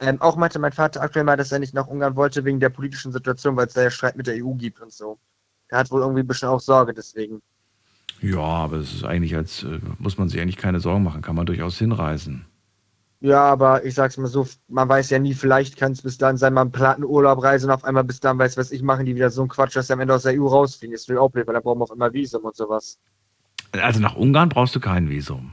Ähm, 0.00 0.20
auch 0.20 0.36
meinte 0.36 0.58
mein 0.58 0.72
Vater 0.72 1.00
aktuell 1.00 1.24
mal, 1.24 1.36
dass 1.36 1.52
er 1.52 1.58
nicht 1.58 1.74
nach 1.74 1.86
Ungarn 1.86 2.16
wollte 2.16 2.44
wegen 2.44 2.58
der 2.58 2.70
politischen 2.70 3.12
Situation, 3.12 3.56
weil 3.56 3.66
es 3.66 3.74
da 3.74 3.82
ja 3.82 3.90
Streit 3.90 4.16
mit 4.16 4.26
der 4.26 4.44
EU 4.44 4.54
gibt 4.54 4.80
und 4.80 4.92
so. 4.92 5.18
Er 5.68 5.78
hat 5.78 5.90
wohl 5.90 6.00
irgendwie 6.00 6.20
ein 6.20 6.26
bisschen 6.26 6.48
auch 6.48 6.60
Sorge 6.60 6.92
deswegen. 6.92 7.40
Ja, 8.20 8.40
aber 8.40 8.76
es 8.76 8.92
ist 8.92 9.04
eigentlich 9.04 9.34
als, 9.34 9.62
äh, 9.64 9.80
muss 9.98 10.18
man 10.18 10.28
sich 10.28 10.40
eigentlich 10.40 10.56
keine 10.56 10.80
Sorgen 10.80 11.02
machen, 11.02 11.22
kann 11.22 11.36
man 11.36 11.46
durchaus 11.46 11.78
hinreisen. 11.78 12.46
Ja, 13.20 13.44
aber 13.44 13.84
ich 13.84 13.94
sag's 13.94 14.16
mal 14.16 14.26
so, 14.26 14.48
man 14.66 14.88
weiß 14.88 15.10
ja 15.10 15.20
nie, 15.20 15.34
vielleicht 15.34 15.76
kann 15.76 15.92
es 15.92 16.02
bis 16.02 16.18
dann 16.18 16.36
sein, 16.36 16.54
man 16.54 16.72
plant 16.72 16.96
eine 16.96 17.06
Urlaubreise 17.06 17.66
und 17.66 17.72
auf 17.72 17.84
einmal 17.84 18.02
bis 18.02 18.18
dann 18.18 18.38
weiß, 18.38 18.56
was 18.56 18.72
ich 18.72 18.82
machen, 18.82 19.06
die 19.06 19.14
wieder 19.14 19.30
so 19.30 19.42
einen 19.42 19.48
Quatsch, 19.48 19.76
dass 19.76 19.86
sie 19.86 19.92
am 19.92 20.00
Ende 20.00 20.14
aus 20.14 20.24
der 20.24 20.40
EU 20.40 20.46
rausfliegen. 20.46 20.92
Das 20.92 21.08
will 21.08 21.18
auch 21.18 21.30
blöd, 21.30 21.46
weil 21.46 21.54
da 21.54 21.60
brauchen 21.60 21.78
wir 21.78 21.84
auf 21.84 21.92
einmal 21.92 22.12
Visum 22.12 22.42
und 22.42 22.56
sowas. 22.56 22.98
Also 23.70 24.00
nach 24.00 24.16
Ungarn 24.16 24.48
brauchst 24.48 24.74
du 24.74 24.80
kein 24.80 25.08
Visum. 25.08 25.52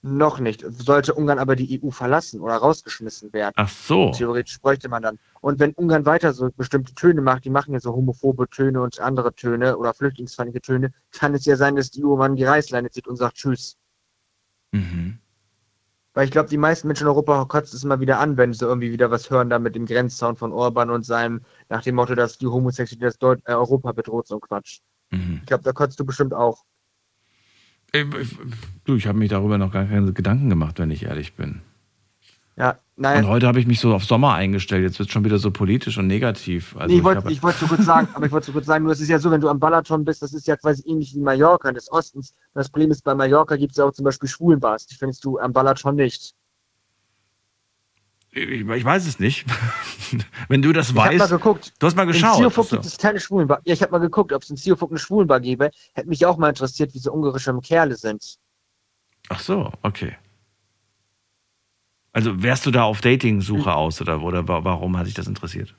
Noch 0.00 0.38
nicht. 0.38 0.64
Sollte 0.68 1.14
Ungarn 1.14 1.40
aber 1.40 1.56
die 1.56 1.82
EU 1.82 1.90
verlassen 1.90 2.40
oder 2.40 2.54
rausgeschmissen 2.54 3.32
werden. 3.32 3.54
Ach 3.56 3.68
so. 3.68 4.12
Theoretisch 4.12 4.60
bräuchte 4.60 4.88
man 4.88 5.02
dann. 5.02 5.18
Und 5.40 5.58
wenn 5.58 5.72
Ungarn 5.72 6.06
weiter 6.06 6.32
so 6.32 6.50
bestimmte 6.56 6.94
Töne 6.94 7.20
macht, 7.20 7.44
die 7.44 7.50
machen 7.50 7.72
ja 7.72 7.80
so 7.80 7.92
homophobe 7.92 8.48
Töne 8.48 8.80
und 8.80 9.00
andere 9.00 9.34
Töne 9.34 9.76
oder 9.76 9.94
flüchtlingsfeindliche 9.94 10.60
Töne, 10.60 10.92
kann 11.10 11.34
es 11.34 11.44
ja 11.46 11.56
sein, 11.56 11.74
dass 11.74 11.90
die 11.90 12.04
EU 12.04 12.16
mal 12.16 12.32
die 12.34 12.44
Reißleine 12.44 12.90
zieht 12.90 13.08
und 13.08 13.16
sagt 13.16 13.36
Tschüss. 13.36 13.76
Mhm. 14.70 15.18
Weil 16.14 16.24
ich 16.24 16.30
glaube, 16.30 16.48
die 16.48 16.58
meisten 16.58 16.86
Menschen 16.86 17.04
in 17.04 17.08
Europa 17.08 17.44
kotzt 17.44 17.74
es 17.74 17.84
mal 17.84 18.00
wieder 18.00 18.20
an, 18.20 18.36
wenn 18.36 18.52
sie 18.52 18.64
irgendwie 18.64 18.92
wieder 18.92 19.10
was 19.10 19.30
hören, 19.30 19.50
da 19.50 19.58
mit 19.58 19.74
dem 19.74 19.86
Grenzzaun 19.86 20.36
von 20.36 20.52
Orban 20.52 20.90
und 20.90 21.04
seinem, 21.04 21.42
nach 21.68 21.82
dem 21.82 21.96
Motto, 21.96 22.14
dass 22.14 22.38
die 22.38 22.46
Homosexualität 22.46 23.06
das 23.06 23.18
Deut 23.18 23.40
äh, 23.46 23.52
Europa 23.52 23.92
bedroht, 23.92 24.28
so 24.28 24.36
ein 24.36 24.40
Quatsch. 24.40 24.80
Mhm. 25.10 25.38
Ich 25.40 25.46
glaube, 25.46 25.64
da 25.64 25.72
kotzt 25.72 25.98
du 25.98 26.04
bestimmt 26.04 26.34
auch. 26.34 26.64
Ich, 27.92 28.06
ich, 28.20 28.36
du, 28.84 28.96
ich 28.96 29.06
habe 29.06 29.18
mich 29.18 29.30
darüber 29.30 29.58
noch 29.58 29.72
gar 29.72 29.86
keine 29.86 30.12
Gedanken 30.12 30.48
gemacht, 30.48 30.78
wenn 30.78 30.90
ich 30.90 31.04
ehrlich 31.04 31.34
bin. 31.34 31.62
Ja, 32.58 32.70
Und 32.70 33.02
nein. 33.02 33.26
heute 33.28 33.46
habe 33.46 33.60
ich 33.60 33.68
mich 33.68 33.78
so 33.78 33.94
auf 33.94 34.04
Sommer 34.04 34.34
eingestellt. 34.34 34.82
Jetzt 34.82 34.98
wird 34.98 35.08
es 35.08 35.12
schon 35.12 35.24
wieder 35.24 35.38
so 35.38 35.52
politisch 35.52 35.96
und 35.96 36.08
negativ. 36.08 36.76
Also 36.76 36.92
nee, 36.92 36.98
ich 36.98 37.04
wollte 37.04 37.30
ich 37.30 37.40
wollte 37.40 37.60
so 37.60 37.66
kurz 37.66 37.84
sagen, 37.84 38.08
aber 38.14 38.26
ich 38.26 38.32
wollte 38.32 38.46
so 38.46 38.52
kurz 38.52 38.66
sagen, 38.66 38.82
nur 38.82 38.92
es 38.92 39.00
ist 39.00 39.08
ja 39.08 39.20
so, 39.20 39.30
wenn 39.30 39.40
du 39.40 39.48
am 39.48 39.60
Balaton 39.60 40.04
bist, 40.04 40.22
das 40.22 40.34
ist 40.34 40.48
ja 40.48 40.56
quasi 40.56 40.82
ähnlich 40.84 41.14
wie 41.14 41.20
Mallorca 41.20 41.70
des 41.70 41.90
Ostens. 41.92 42.34
Das 42.54 42.68
Problem 42.68 42.90
ist, 42.90 43.04
bei 43.04 43.14
Mallorca 43.14 43.54
gibt 43.54 43.72
es 43.72 43.76
ja 43.76 43.84
auch 43.84 43.92
zum 43.92 44.04
Beispiel 44.04 44.28
Schwulenbars. 44.28 44.88
Die 44.88 44.96
findest 44.96 45.24
du 45.24 45.38
am 45.38 45.52
Balaton 45.52 45.94
nicht. 45.94 46.34
Ich, 48.38 48.68
ich 48.68 48.84
weiß 48.84 49.06
es 49.06 49.18
nicht. 49.18 49.46
wenn 50.48 50.62
du 50.62 50.72
das 50.72 50.90
Ich 50.90 50.96
habe 50.96 51.16
mal 51.16 51.20
weißt. 51.20 51.30
geguckt. 51.32 51.72
Du 51.78 51.86
hast 51.86 51.96
mal 51.96 52.02
In 52.02 52.08
geschaut. 52.08 52.44
Ach 52.46 52.62
so. 52.64 52.76
gibt 52.76 52.86
es 52.86 52.96
keine 52.98 53.20
Schwulenbar. 53.20 53.60
Ja, 53.64 53.74
ich 53.74 53.82
habe 53.82 53.92
mal 53.92 53.98
geguckt, 53.98 54.32
ob 54.32 54.42
es 54.42 54.50
in 54.50 54.56
Siofuk 54.56 54.90
eine 54.90 54.98
Schwulenbar 54.98 55.40
gäbe. 55.40 55.70
Hätte 55.94 56.08
mich 56.08 56.24
auch 56.26 56.36
mal 56.38 56.48
interessiert, 56.50 56.94
wie 56.94 56.98
so 56.98 57.12
ungarische 57.12 57.56
Kerle 57.60 57.96
sind. 57.96 58.36
Ach 59.28 59.40
so, 59.40 59.70
okay. 59.82 60.16
Also 62.12 62.42
wärst 62.42 62.66
du 62.66 62.70
da 62.70 62.84
auf 62.84 63.00
Dating-Suche 63.00 63.72
aus 63.74 64.00
oder, 64.00 64.20
oder 64.22 64.48
wa- 64.48 64.64
warum 64.64 64.96
hat 64.96 65.06
dich 65.06 65.14
das 65.14 65.26
interessiert? 65.26 65.74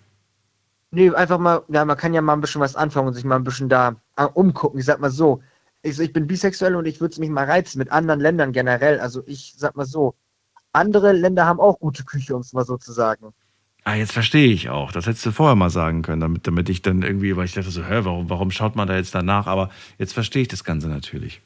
Nee, 0.91 1.11
einfach 1.11 1.37
mal, 1.37 1.63
ja, 1.67 1.85
man 1.85 1.97
kann 1.97 2.13
ja 2.13 2.21
mal 2.21 2.33
ein 2.33 2.41
bisschen 2.41 2.61
was 2.61 2.75
anfangen 2.75 3.07
und 3.07 3.13
sich 3.13 3.23
mal 3.23 3.35
ein 3.35 3.43
bisschen 3.43 3.69
da 3.69 3.95
äh, 4.15 4.25
umgucken. 4.25 4.79
Ich 4.79 4.85
sag 4.85 4.99
mal 4.99 5.11
so, 5.11 5.41
ich, 5.81 5.99
ich 5.99 6.13
bin 6.13 6.27
bisexuell 6.27 6.75
und 6.75 6.85
ich 6.85 7.01
würde 7.01 7.19
mich 7.19 7.29
mal 7.29 7.45
reizen 7.45 7.79
mit 7.79 7.91
anderen 7.91 8.19
Ländern 8.19 8.51
generell. 8.53 8.99
Also 8.99 9.23
ich 9.27 9.53
sag 9.57 9.75
mal 9.75 9.85
so, 9.85 10.15
andere 10.73 11.11
Länder 11.13 11.45
haben 11.45 11.59
auch 11.59 11.79
gute 11.79 12.03
Küche, 12.03 12.35
um 12.35 12.41
es 12.41 12.53
mal 12.53 12.65
so 12.65 12.77
zu 12.77 12.91
sagen. 12.91 13.33
Ah, 13.83 13.95
jetzt 13.95 14.11
verstehe 14.11 14.51
ich 14.51 14.69
auch. 14.69 14.91
Das 14.91 15.07
hättest 15.07 15.25
du 15.25 15.31
vorher 15.31 15.55
mal 15.55 15.69
sagen 15.69 16.01
können, 16.01 16.21
damit, 16.21 16.45
damit 16.45 16.69
ich 16.69 16.81
dann 16.81 17.01
irgendwie, 17.01 17.35
weil 17.35 17.45
ich 17.45 17.53
dachte 17.53 17.71
so, 17.71 17.83
hä, 17.83 18.01
warum, 18.03 18.29
warum 18.29 18.51
schaut 18.51 18.75
man 18.75 18.87
da 18.87 18.95
jetzt 18.95 19.15
danach? 19.15 19.47
Aber 19.47 19.69
jetzt 19.97 20.13
verstehe 20.13 20.43
ich 20.43 20.47
das 20.47 20.63
Ganze 20.63 20.89
natürlich. 20.89 21.41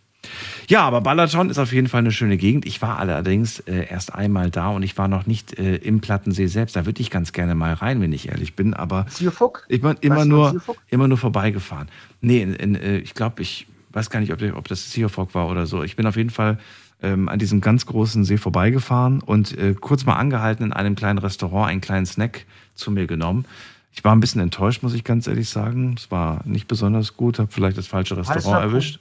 Ja, 0.69 0.81
aber 0.81 1.01
Balaton 1.01 1.49
ist 1.49 1.59
auf 1.59 1.73
jeden 1.73 1.88
Fall 1.88 1.99
eine 1.99 2.12
schöne 2.12 2.38
Gegend. 2.38 2.65
Ich 2.65 2.81
war 2.81 2.97
allerdings 2.97 3.59
äh, 3.62 3.88
erst 3.89 4.15
einmal 4.15 4.49
da 4.49 4.69
und 4.69 4.83
ich 4.83 4.97
war 4.97 5.07
noch 5.07 5.25
nicht 5.25 5.59
äh, 5.59 5.75
im 5.75 6.01
Plattensee 6.01 6.47
selbst. 6.47 6.75
Da 6.75 6.86
würde 6.86 7.01
ich 7.01 7.09
ganz 7.09 7.33
gerne 7.33 7.55
mal 7.55 7.73
rein, 7.73 8.01
wenn 8.01 8.13
ich 8.13 8.29
ehrlich 8.29 8.55
bin. 8.55 8.73
Aber 8.73 9.05
Siofuk? 9.09 9.65
ich 9.67 9.81
bin 9.81 9.97
immer 10.01 10.17
Weißt 10.17 10.25
du, 10.25 10.29
nur, 10.29 10.62
immer 10.89 11.07
nur 11.07 11.17
vorbeigefahren. 11.17 11.89
Nee, 12.21 12.41
in, 12.41 12.53
in, 12.53 12.75
äh, 12.75 12.97
ich 12.97 13.13
glaube, 13.13 13.41
ich 13.41 13.67
weiß 13.91 14.09
gar 14.09 14.19
nicht, 14.19 14.33
ob, 14.33 14.41
ob 14.55 14.67
das 14.67 14.91
Seafog 14.91 15.36
war 15.36 15.49
oder 15.49 15.65
so. 15.65 15.83
Ich 15.83 15.95
bin 15.95 16.05
auf 16.07 16.15
jeden 16.15 16.29
Fall 16.29 16.57
ähm, 17.03 17.29
an 17.29 17.39
diesem 17.39 17.61
ganz 17.61 17.85
großen 17.85 18.23
See 18.23 18.37
vorbeigefahren 18.37 19.21
und 19.21 19.57
äh, 19.57 19.75
kurz 19.79 20.05
mal 20.05 20.15
angehalten 20.15 20.63
in 20.63 20.73
einem 20.73 20.95
kleinen 20.95 21.19
Restaurant, 21.19 21.69
einen 21.69 21.81
kleinen 21.81 22.05
Snack 22.05 22.45
zu 22.75 22.91
mir 22.91 23.05
genommen. 23.05 23.45
Ich 23.91 24.03
war 24.03 24.15
ein 24.15 24.19
bisschen 24.19 24.41
enttäuscht, 24.41 24.81
muss 24.81 24.95
ich 24.95 25.03
ganz 25.03 25.27
ehrlich 25.27 25.49
sagen. 25.49 25.95
Es 25.97 26.09
war 26.09 26.41
nicht 26.45 26.67
besonders 26.67 27.15
gut, 27.15 27.37
habe 27.37 27.51
vielleicht 27.51 27.77
das 27.77 27.87
falsche 27.87 28.17
Restaurant 28.17 28.63
erwischt. 28.63 28.99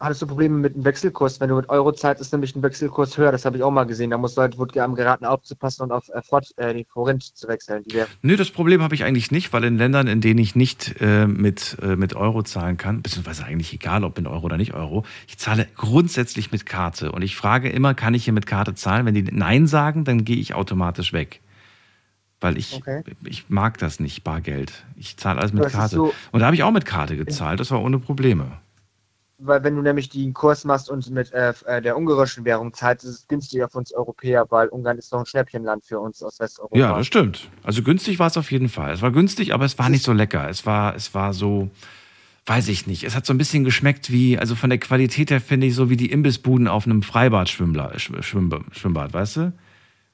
Hattest 0.00 0.22
du 0.22 0.26
Probleme 0.26 0.56
mit 0.56 0.74
dem 0.74 0.84
Wechselkurs? 0.86 1.40
Wenn 1.40 1.50
du 1.50 1.56
mit 1.56 1.68
Euro 1.68 1.92
zahlst, 1.92 2.22
ist 2.22 2.32
nämlich 2.32 2.56
ein 2.56 2.62
Wechselkurs 2.62 3.18
höher. 3.18 3.32
Das 3.32 3.44
habe 3.44 3.58
ich 3.58 3.62
auch 3.62 3.70
mal 3.70 3.84
gesehen. 3.84 4.08
Da 4.08 4.16
musst 4.16 4.34
du 4.38 4.40
halt, 4.40 4.56
wurde 4.56 4.82
einem 4.82 4.94
geraten, 4.94 5.26
aufzupassen 5.26 5.82
und 5.82 5.92
auf 5.92 6.08
äh, 6.08 6.22
Fort, 6.22 6.46
äh, 6.56 6.72
die 6.72 6.84
Forint 6.84 7.22
zu 7.22 7.46
wechseln. 7.48 7.84
Nö, 8.22 8.36
das 8.38 8.50
Problem 8.50 8.82
habe 8.82 8.94
ich 8.94 9.04
eigentlich 9.04 9.30
nicht, 9.30 9.52
weil 9.52 9.62
in 9.64 9.76
Ländern, 9.76 10.06
in 10.06 10.22
denen 10.22 10.38
ich 10.38 10.56
nicht 10.56 10.94
äh, 11.02 11.26
mit, 11.26 11.76
äh, 11.82 11.96
mit 11.96 12.16
Euro 12.16 12.42
zahlen 12.42 12.78
kann, 12.78 13.02
beziehungsweise 13.02 13.44
eigentlich 13.44 13.74
egal, 13.74 14.02
ob 14.04 14.18
in 14.18 14.26
Euro 14.26 14.46
oder 14.46 14.56
nicht 14.56 14.72
Euro, 14.72 15.04
ich 15.28 15.36
zahle 15.36 15.68
grundsätzlich 15.76 16.50
mit 16.50 16.64
Karte. 16.64 17.12
Und 17.12 17.20
ich 17.20 17.36
frage 17.36 17.68
immer, 17.68 17.92
kann 17.92 18.14
ich 18.14 18.24
hier 18.24 18.32
mit 18.32 18.46
Karte 18.46 18.74
zahlen? 18.74 19.04
Wenn 19.04 19.14
die 19.14 19.24
Nein 19.24 19.66
sagen, 19.66 20.04
dann 20.04 20.24
gehe 20.24 20.38
ich 20.38 20.54
automatisch 20.54 21.12
weg. 21.12 21.42
Weil 22.40 22.56
ich, 22.56 22.72
Okay. 22.76 23.02
ich 23.24 23.50
mag 23.50 23.76
das 23.76 24.00
nicht, 24.00 24.24
Bargeld. 24.24 24.72
Ich 24.96 25.18
zahle 25.18 25.40
alles 25.40 25.52
mit 25.52 25.68
Karte. 25.68 25.96
so- 25.96 26.14
Und 26.32 26.40
da 26.40 26.46
habe 26.46 26.56
ich 26.56 26.62
auch 26.62 26.70
mit 26.70 26.86
Karte 26.86 27.18
gezahlt, 27.18 27.60
das 27.60 27.70
war 27.70 27.82
ohne 27.82 27.98
Probleme. 27.98 28.52
Weil 29.42 29.64
wenn 29.64 29.74
du 29.74 29.82
nämlich 29.82 30.10
den 30.10 30.34
Kurs 30.34 30.64
machst 30.64 30.90
und 30.90 31.08
mit 31.10 31.32
äh, 31.32 31.54
äh, 31.66 31.80
der 31.80 31.96
ungarischen 31.96 32.44
Währung 32.44 32.74
zahlst, 32.74 33.04
ist 33.04 33.10
es 33.10 33.28
günstiger 33.28 33.68
für 33.70 33.78
uns 33.78 33.92
Europäer, 33.92 34.44
weil 34.50 34.68
Ungarn 34.68 34.98
ist 34.98 35.12
doch 35.12 35.20
ein 35.20 35.26
Schnäppchenland 35.26 35.84
für 35.84 35.98
uns 35.98 36.22
aus 36.22 36.38
Westeuropa. 36.40 36.76
Ja, 36.76 36.96
das 36.98 37.06
stimmt. 37.06 37.48
Also 37.62 37.82
günstig 37.82 38.18
war 38.18 38.26
es 38.26 38.36
auf 38.36 38.52
jeden 38.52 38.68
Fall. 38.68 38.92
Es 38.92 39.00
war 39.00 39.10
günstig, 39.12 39.54
aber 39.54 39.64
es 39.64 39.78
war 39.78 39.88
nicht 39.88 40.04
so 40.04 40.12
lecker. 40.12 40.48
Es 40.50 40.66
war, 40.66 40.94
es 40.94 41.14
war 41.14 41.32
so, 41.32 41.70
weiß 42.46 42.68
ich 42.68 42.86
nicht. 42.86 43.04
Es 43.04 43.16
hat 43.16 43.24
so 43.24 43.32
ein 43.32 43.38
bisschen 43.38 43.64
geschmeckt 43.64 44.12
wie, 44.12 44.38
also 44.38 44.54
von 44.54 44.68
der 44.68 44.78
Qualität 44.78 45.30
her 45.30 45.40
finde 45.40 45.68
ich 45.68 45.74
so 45.74 45.88
wie 45.88 45.96
die 45.96 46.10
Imbissbuden 46.10 46.68
auf 46.68 46.84
einem 46.84 47.02
Freibad-Schwimmbad, 47.02 47.98
Schwimmbad, 47.98 48.62
Schwimmbad, 48.72 49.14
weißt 49.14 49.36
du? 49.36 49.52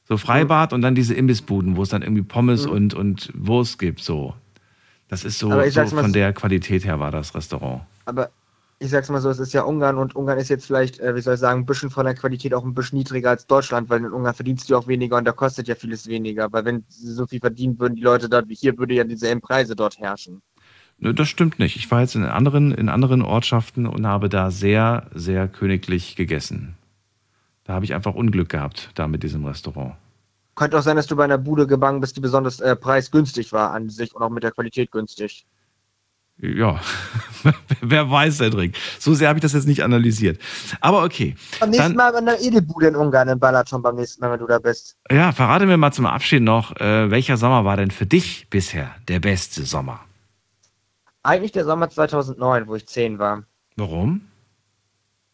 So 0.08 0.18
Freibad 0.18 0.72
und 0.72 0.82
dann 0.82 0.94
diese 0.94 1.14
Imbissbuden, 1.14 1.76
wo 1.76 1.82
es 1.82 1.88
dann 1.88 2.02
irgendwie 2.02 2.22
Pommes 2.22 2.64
Mhm. 2.66 2.72
und, 2.72 2.94
und 2.94 3.32
Wurst 3.34 3.80
gibt, 3.80 4.00
so. 4.00 4.34
Das 5.08 5.24
ist 5.24 5.40
so, 5.40 5.50
so 5.68 5.86
von 5.86 6.12
der 6.12 6.32
Qualität 6.32 6.84
her 6.84 7.00
war 7.00 7.10
das 7.10 7.34
Restaurant. 7.34 7.82
Aber 8.04 8.30
ich 8.78 8.90
sag's 8.90 9.08
mal 9.08 9.20
so, 9.20 9.30
es 9.30 9.38
ist 9.38 9.54
ja 9.54 9.62
Ungarn 9.62 9.96
und 9.96 10.14
Ungarn 10.14 10.38
ist 10.38 10.50
jetzt 10.50 10.66
vielleicht, 10.66 11.00
äh, 11.00 11.14
wie 11.14 11.20
soll 11.20 11.34
ich 11.34 11.40
sagen, 11.40 11.60
ein 11.60 11.66
bisschen 11.66 11.90
von 11.90 12.04
der 12.04 12.14
Qualität 12.14 12.52
auch 12.52 12.64
ein 12.64 12.74
bisschen 12.74 12.98
niedriger 12.98 13.30
als 13.30 13.46
Deutschland, 13.46 13.88
weil 13.88 14.00
in 14.00 14.12
Ungarn 14.12 14.34
verdienst 14.34 14.68
du 14.68 14.76
auch 14.76 14.86
weniger 14.86 15.16
und 15.16 15.24
da 15.24 15.32
kostet 15.32 15.68
ja 15.68 15.74
vieles 15.74 16.06
weniger. 16.06 16.52
Weil 16.52 16.64
wenn 16.66 16.84
sie 16.88 17.12
so 17.12 17.26
viel 17.26 17.40
verdienen 17.40 17.78
würden, 17.78 17.96
die 17.96 18.02
Leute 18.02 18.28
dort 18.28 18.48
wie 18.48 18.54
hier, 18.54 18.76
würde 18.76 18.94
ja 18.94 19.04
dieselben 19.04 19.40
Preise 19.40 19.74
dort 19.74 19.98
herrschen. 19.98 20.42
Nö, 20.98 21.14
Das 21.14 21.28
stimmt 21.28 21.58
nicht. 21.58 21.76
Ich 21.76 21.90
war 21.90 22.00
jetzt 22.00 22.14
in 22.14 22.24
anderen, 22.24 22.72
in 22.72 22.88
anderen 22.88 23.22
Ortschaften 23.22 23.86
und 23.86 24.06
habe 24.06 24.28
da 24.28 24.50
sehr, 24.50 25.10
sehr 25.14 25.48
königlich 25.48 26.16
gegessen. 26.16 26.76
Da 27.64 27.74
habe 27.74 27.84
ich 27.84 27.94
einfach 27.94 28.14
Unglück 28.14 28.50
gehabt, 28.50 28.90
da 28.94 29.08
mit 29.08 29.22
diesem 29.22 29.44
Restaurant. 29.44 29.94
Könnte 30.54 30.78
auch 30.78 30.82
sein, 30.82 30.96
dass 30.96 31.06
du 31.06 31.16
bei 31.16 31.24
einer 31.24 31.38
Bude 31.38 31.66
gebannt 31.66 32.00
bist, 32.00 32.16
die 32.16 32.20
besonders 32.20 32.60
äh, 32.60 32.76
preisgünstig 32.76 33.52
war 33.52 33.72
an 33.72 33.90
sich 33.90 34.14
und 34.14 34.22
auch 34.22 34.30
mit 34.30 34.42
der 34.42 34.52
Qualität 34.52 34.90
günstig. 34.90 35.46
Ja, 36.38 36.80
wer 37.80 38.10
weiß, 38.10 38.36
Cedric. 38.36 38.76
So 38.98 39.14
sehr 39.14 39.28
habe 39.28 39.38
ich 39.38 39.42
das 39.42 39.54
jetzt 39.54 39.66
nicht 39.66 39.82
analysiert. 39.82 40.38
Aber 40.82 41.02
okay. 41.02 41.34
Beim 41.60 41.70
nächsten 41.70 41.96
Mal 41.96 42.14
in 42.14 42.26
der 42.26 42.40
Edelbude 42.40 42.88
in 42.88 42.96
Ungarn, 42.96 43.28
in 43.28 43.38
Balaton, 43.38 43.80
beim 43.80 43.96
nächsten 43.96 44.20
Mal, 44.20 44.32
wenn 44.32 44.40
du 44.40 44.46
da 44.46 44.58
bist. 44.58 44.96
ja, 45.10 45.32
verrate 45.32 45.64
mir 45.64 45.78
mal 45.78 45.92
zum 45.92 46.04
Abschied 46.04 46.42
noch, 46.42 46.76
äh, 46.76 47.10
welcher 47.10 47.38
Sommer 47.38 47.64
war 47.64 47.78
denn 47.78 47.90
für 47.90 48.04
dich 48.04 48.48
bisher 48.50 48.94
der 49.08 49.20
beste 49.20 49.64
Sommer? 49.64 50.00
Eigentlich 51.22 51.52
der 51.52 51.64
Sommer 51.64 51.88
2009, 51.88 52.68
wo 52.68 52.74
ich 52.74 52.86
10 52.86 53.18
war. 53.18 53.44
Warum? 53.76 54.20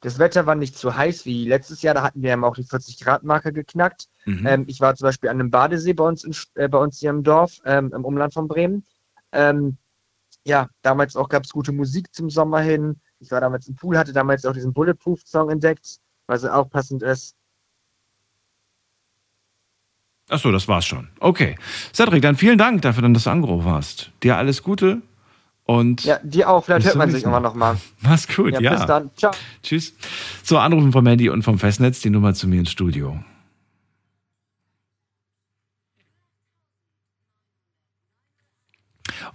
Das 0.03 0.19
Wetter 0.19 0.47
war 0.47 0.55
nicht 0.55 0.77
so 0.79 0.95
heiß 0.95 1.27
wie 1.27 1.47
letztes 1.47 1.83
Jahr, 1.83 1.95
da 1.95 2.03
hatten 2.03 2.23
wir 2.23 2.31
ja 2.31 2.43
auch 2.43 2.55
die 2.55 2.65
40-Grad-Marke 2.65 3.53
geknackt. 3.53 4.09
Mhm. 4.25 4.47
Ähm, 4.47 4.65
ich 4.69 4.81
war 4.81 4.95
zum 4.95 5.07
Beispiel 5.07 5.31
an 5.31 5.41
einem 5.41 5.51
Badesee 5.51 5.95
bei 5.95 6.05
uns, 6.05 6.25
in, 6.25 6.35
äh, 6.55 6.69
bei 6.69 6.79
uns 6.79 7.01
hier 7.01 7.11
im 7.11 7.23
Dorf, 7.25 7.59
ähm, 7.65 7.93
im 7.95 8.05
Umland 8.05 8.35
von 8.35 8.49
Bremen. 8.49 8.85
Ähm, 9.33 9.79
ja, 10.45 10.69
damals 10.83 11.17
auch 11.17 11.29
gab 11.29 11.45
es 11.45 11.51
gute 11.53 11.73
Musik 11.73 12.13
zum 12.15 12.31
Sommer 12.31 12.61
hin. 12.61 13.01
Ich 13.21 13.31
war 13.31 13.41
damals 13.41 13.69
im 13.69 13.77
Pool, 13.77 13.97
hatte 13.97 14.13
damals 14.13 14.45
auch 14.45 14.53
diesen 14.53 14.73
Bulletproof-Song 14.73 15.51
entdeckt, 15.51 15.99
was 16.27 16.45
auch 16.45 16.69
passend 16.69 17.03
ist. 17.03 17.35
Ach 20.29 20.39
so, 20.39 20.51
das 20.51 20.67
war's 20.69 20.87
schon. 20.87 21.09
Okay. 21.21 21.57
Cedric, 21.93 22.23
dann 22.23 22.37
vielen 22.37 22.59
Dank 22.59 22.83
dafür, 22.83 23.09
dass 23.09 23.25
du 23.25 23.31
angerufen 23.31 23.71
hast. 23.71 24.11
Dir 24.23 24.37
alles 24.37 24.63
Gute 24.63 25.03
und 25.65 26.05
Ja, 26.05 26.19
dir 26.23 26.49
auch, 26.49 26.65
vielleicht 26.65 26.87
hört 26.87 26.97
man 26.97 27.11
sich 27.11 27.23
immer 27.25 27.41
noch 27.41 27.55
mal. 27.55 27.77
mach's 28.01 28.27
gut. 28.27 28.53
Ja, 28.55 28.61
Ja. 28.61 28.75
bis 28.77 28.87
dann. 28.87 29.11
Ciao. 29.17 29.33
Tschüss. 29.63 29.95
So, 30.43 30.59
Anrufen 30.59 30.91
vom 30.93 31.07
Handy 31.07 31.29
und 31.29 31.43
vom 31.43 31.59
Festnetz, 31.59 32.01
die 32.01 32.11
Nummer 32.11 32.35
zu 32.35 32.49
mir 32.49 32.61
ins 32.61 32.71
Studio. 32.71 33.23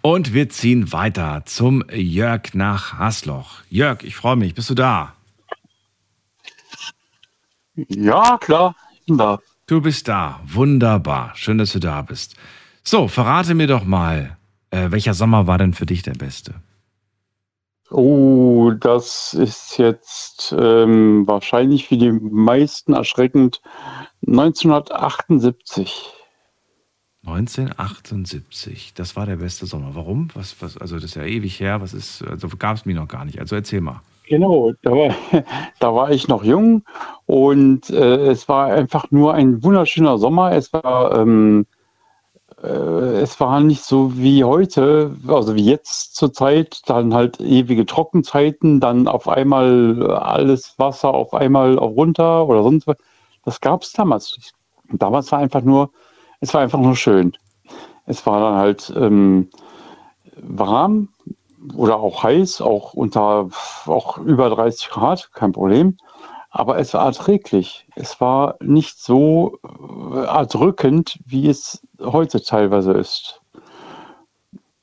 Und 0.10 0.34
wir 0.34 0.48
ziehen 0.48 0.93
weiter 0.93 1.41
zum 1.43 1.84
Jörg 1.91 2.54
nach 2.54 2.98
Hasloch. 2.98 3.56
Jörg, 3.70 4.04
ich 4.04 4.15
freue 4.15 4.38
mich. 4.38 4.56
Bist 4.56 4.70
du 4.70 4.74
da? 4.74 5.15
Ja, 7.76 8.38
klar, 8.38 8.74
ich 8.93 9.06
bin 9.06 9.17
da. 9.17 9.39
Du 9.65 9.82
bist 9.82 10.08
da. 10.08 10.39
Wunderbar. 10.46 11.34
Schön, 11.36 11.58
dass 11.58 11.74
du 11.74 11.80
da 11.80 12.04
bist. 12.04 12.38
So, 12.86 13.10
verrate 13.10 13.54
mir 13.54 13.67
doch 13.67 13.84
mal, 13.84 14.38
äh, 14.70 14.91
welcher 14.91 15.13
Sommer 15.13 15.46
war 15.46 15.58
denn 15.58 15.74
für 15.74 15.86
dich 15.86 16.04
der 16.04 16.13
beste? 16.13 16.54
Oh, 17.91 18.72
das 18.80 19.34
ist 19.34 19.78
jetzt 19.78 20.56
ähm, 20.58 21.28
wahrscheinlich 21.28 21.86
für 21.86 21.98
die 21.98 22.13
meisten 22.13 22.93
erschreckend 22.93 23.62
1978. 24.26 26.17
1978. 27.28 28.94
Das 28.96 29.16
war 29.16 29.26
der 29.26 29.38
beste 29.38 29.66
Sommer. 29.66 29.90
Warum? 29.94 30.30
Was, 30.34 30.62
was, 30.62 30.78
also 30.78 30.96
das 30.96 31.06
ist 31.06 31.16
ja 31.16 31.24
ewig 31.24 31.60
her. 31.60 31.82
Was 31.82 31.94
ist, 31.94 32.24
also 32.24 32.48
gab 32.58 32.78
es 32.78 32.86
mir 32.86 32.96
noch 32.96 33.08
gar 33.08 33.26
nicht. 33.26 33.40
Also 33.40 33.56
erzähl 33.56 33.82
mal. 33.82 34.02
Genau, 34.28 34.74
da 34.82 34.92
war, 34.92 35.16
da 35.80 35.96
war 35.96 36.12
ich 36.12 36.28
noch 36.28 36.44
jung 36.44 36.84
und 37.26 37.90
äh, 37.90 38.28
es 38.28 38.50
war 38.50 38.68
einfach 38.68 39.10
nur 39.12 39.34
ein 39.34 39.63
wunderschöner 39.63 40.18
Sommer. 40.18 40.52
Es 40.52 40.74
war, 40.74 41.18
ähm, 41.18 41.66
äh, 42.62 42.68
es 42.68 43.40
war 43.40 43.60
nicht 43.62 43.84
so 43.84 44.18
wie 44.18 44.44
heute, 44.44 45.16
also 45.28 45.56
wie 45.56 45.66
jetzt 45.66 46.16
zur 46.16 46.34
Zeit, 46.34 46.82
dann 46.88 47.13
halt 47.13 47.40
ewige 47.40 47.86
Trockenzeiten, 47.86 48.80
dann 48.80 49.08
auf 49.08 49.30
einmal 49.30 50.12
alles 50.12 50.76
Wasser 50.78 51.13
auf 51.13 51.34
einmal 51.34 51.80
auch 51.80 51.92
runter 51.92 52.48
oder 52.48 52.63
sonst 52.63 52.88
was. 52.88 52.98
Das 53.46 53.62
gab 53.62 53.84
es 53.84 53.94
damals 53.94 54.36
nicht. 54.36 54.54
Damals 54.92 55.32
war 55.32 55.40
einfach 55.40 55.62
nur, 55.62 55.92
es 56.39 56.54
war 56.54 56.62
einfach 56.62 56.80
nur 56.80 56.95
schön. 56.95 57.34
Es 58.06 58.26
war 58.26 58.39
dann 58.39 58.56
halt 58.56 58.93
ähm, 58.95 59.50
warm, 60.38 61.10
oder 61.73 61.97
auch 61.97 62.23
heiß, 62.23 62.62
auch 62.62 62.93
unter 62.93 63.50
auch 63.86 64.17
über 64.19 64.50
30 64.50 64.89
Grad, 64.89 65.32
kein 65.34 65.52
Problem. 65.52 65.97
Aber 66.50 66.80
es 66.80 66.93
war 66.93 67.06
erträglich. 67.06 67.88
Es 67.95 68.19
war 68.21 68.56
nicht 68.62 69.00
so 69.00 69.60
äh, 69.63 70.26
erdrückend, 70.26 71.19
wie 71.26 71.50
es 71.50 71.82
heute 72.00 72.41
teilweise 72.41 72.93
ist. 72.93 73.41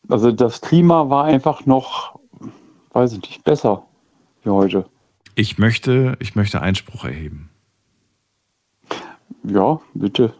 Also 0.08 0.30
das 0.30 0.60
Klima 0.60 1.08
war 1.08 1.24
einfach 1.24 1.64
noch, 1.64 2.18
weiß 2.92 3.14
ich 3.14 3.22
nicht, 3.22 3.44
besser 3.44 3.84
wie 4.42 4.50
heute. 4.50 4.84
Ich 5.34 5.58
möchte, 5.58 6.16
ich 6.20 6.36
möchte 6.36 6.60
Einspruch 6.60 7.04
erheben. 7.04 7.50
Ja, 9.42 9.80
bitte. 9.94 10.34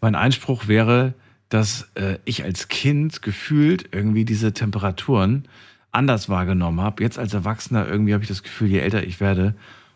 Mein 0.00 0.14
Einspruch 0.14 0.68
wäre, 0.68 1.14
dass 1.48 1.88
äh, 1.94 2.18
ich 2.24 2.44
als 2.44 2.68
Kind 2.68 3.22
gefühlt 3.22 3.88
irgendwie 3.92 4.24
diese 4.24 4.52
Temperaturen 4.52 5.46
anders 5.92 6.28
wahrgenommen 6.28 6.80
habe. 6.80 7.02
Jetzt 7.02 7.18
als 7.18 7.34
Erwachsener 7.34 7.88
irgendwie 7.88 8.12
habe 8.12 8.22
ich 8.22 8.28
das 8.28 8.42
Gefühl, 8.42 8.68
je 8.68 8.78
älter 8.78 9.04
ich 9.04 9.20
werde, 9.20 9.54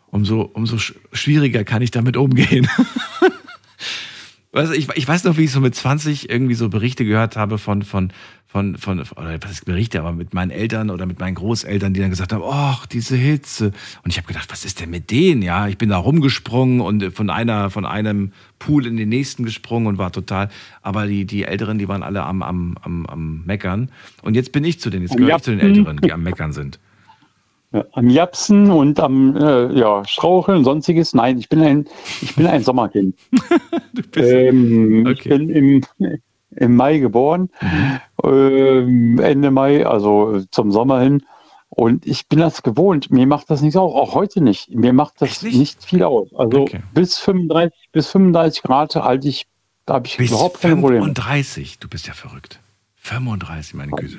umso, 0.09 0.43
umso 0.43 0.79
sch 0.79 0.95
schwieriger 1.13 1.65
kann 1.65 1.83
ich 1.83 1.91
damit 1.91 2.17
umgehen. 2.17 2.69
Also 4.53 4.73
ich, 4.73 4.89
ich 4.97 5.07
weiß 5.07 5.25
noch, 5.25 5.37
wie 5.37 5.45
ich 5.45 5.53
so 5.53 5.61
mit 5.61 5.77
20 5.77 6.29
irgendwie 6.29 6.55
so 6.55 6.69
Berichte 6.69 7.05
gehört 7.05 7.37
habe 7.37 7.57
von, 7.57 7.83
von, 7.83 8.13
von, 8.53 8.77
von, 8.77 8.99
oder 8.99 9.39
was 9.43 9.53
ist 9.53 9.65
Berichte, 9.65 10.01
aber 10.01 10.13
mit 10.13 10.35
meinen 10.35 10.51
Eltern 10.51 10.91
oder 10.91 11.07
mit 11.07 11.21
meinen 11.21 11.37
Großeltern, 11.37 11.95
die 11.95 12.01
dann 12.01 12.11
gesagt 12.11 12.33
haben, 12.33 12.43
ach, 12.45 12.85
diese 12.87 13.15
Hitze. 13.15 13.67
Und 14.03 14.11
ich 14.11 14.17
habe 14.17 14.27
gedacht, 14.27 14.51
was 14.51 14.65
ist 14.65 14.81
denn 14.81 14.91
mit 14.91 15.13
denen? 15.13 15.41
Ja, 15.41 15.69
ich 15.69 15.79
bin 15.79 15.91
da 15.91 15.99
rumgesprungen 15.99 16.81
und 16.81 17.13
von 17.15 17.31
einer, 17.31 17.71
von 17.71 17.87
einem 17.87 18.33
Pool 18.59 18.87
in 18.87 18.97
den 18.97 19.09
nächsten 19.09 19.45
gesprungen 19.45 19.87
und 19.87 19.99
war 19.99 20.11
total, 20.11 20.49
aber 20.83 21.07
die, 21.07 21.27
die 21.27 21.45
Älteren, 21.45 21.79
die 21.79 21.87
waren 21.87 22.03
alle 22.03 22.25
am, 22.25 22.43
am, 22.43 22.77
am, 22.83 23.07
am 23.07 23.45
Meckern. 23.45 23.91
Und 24.23 24.35
jetzt 24.35 24.51
bin 24.51 24.65
ich 24.65 24.81
zu 24.81 24.91
denen, 24.91 25.05
jetzt 25.05 25.17
gehöre 25.17 25.37
ich 25.37 25.43
zu 25.43 25.53
den 25.53 25.61
Älteren, 25.61 25.99
die 25.99 26.13
am 26.13 26.25
Meckern 26.25 26.53
sind. 26.53 26.81
Ja, 27.73 27.85
am 27.93 28.11
Japsen 28.11 28.69
und 28.69 28.99
am 28.99 29.37
äh, 29.37 29.73
ja, 29.79 30.05
Straucheln 30.05 30.59
und 30.59 30.65
sonstiges. 30.65 31.15
Nein, 31.15 31.39
ich 31.39 31.49
bin 31.49 31.61
ein, 31.61 31.87
ich 32.21 32.35
bin 32.35 32.49
ein 32.49 32.65
Sommerkind. 32.65 33.15
ähm, 34.17 35.07
Ich 35.07 35.23
bin 35.23 35.51
im, 35.51 35.83
im 36.57 36.77
Mai 36.77 36.99
geboren, 36.99 37.51
ähm, 38.25 39.19
Ende 39.19 39.51
Mai, 39.51 39.87
also 39.87 40.43
zum 40.51 40.73
Sommer 40.73 41.01
hin. 41.01 41.23
Und 41.69 42.05
ich 42.05 42.27
bin 42.27 42.41
das 42.41 42.63
gewohnt. 42.63 43.11
Mir 43.11 43.27
macht 43.27 43.49
das 43.49 43.63
nichts 43.63 43.77
aus, 43.77 43.95
auch 43.95 44.15
heute 44.15 44.43
nicht. 44.43 44.71
Mir 44.75 44.93
macht 44.93 45.23
das 45.23 45.43
nicht? 45.43 45.85
viel 45.85 46.03
aus. 46.03 46.29
Also 46.35 46.67
bis 46.93 47.19
35, 47.19 47.91
bis 47.93 48.09
35 48.09 48.63
Grad 48.63 48.97
halte 48.97 49.29
ich, 49.29 49.47
da 49.87 49.95
habe 49.95 50.07
ich 50.07 50.17
Bis 50.17 50.31
überhaupt 50.31 50.61
keine 50.61 50.77
Probleme. 50.77 51.03
35, 51.03 51.79
du 51.79 51.89
bist 51.89 52.09
ja 52.09 52.13
verrückt. 52.13 52.59
35, 52.97 53.75
meine 53.75 53.93
Güte. 53.93 54.19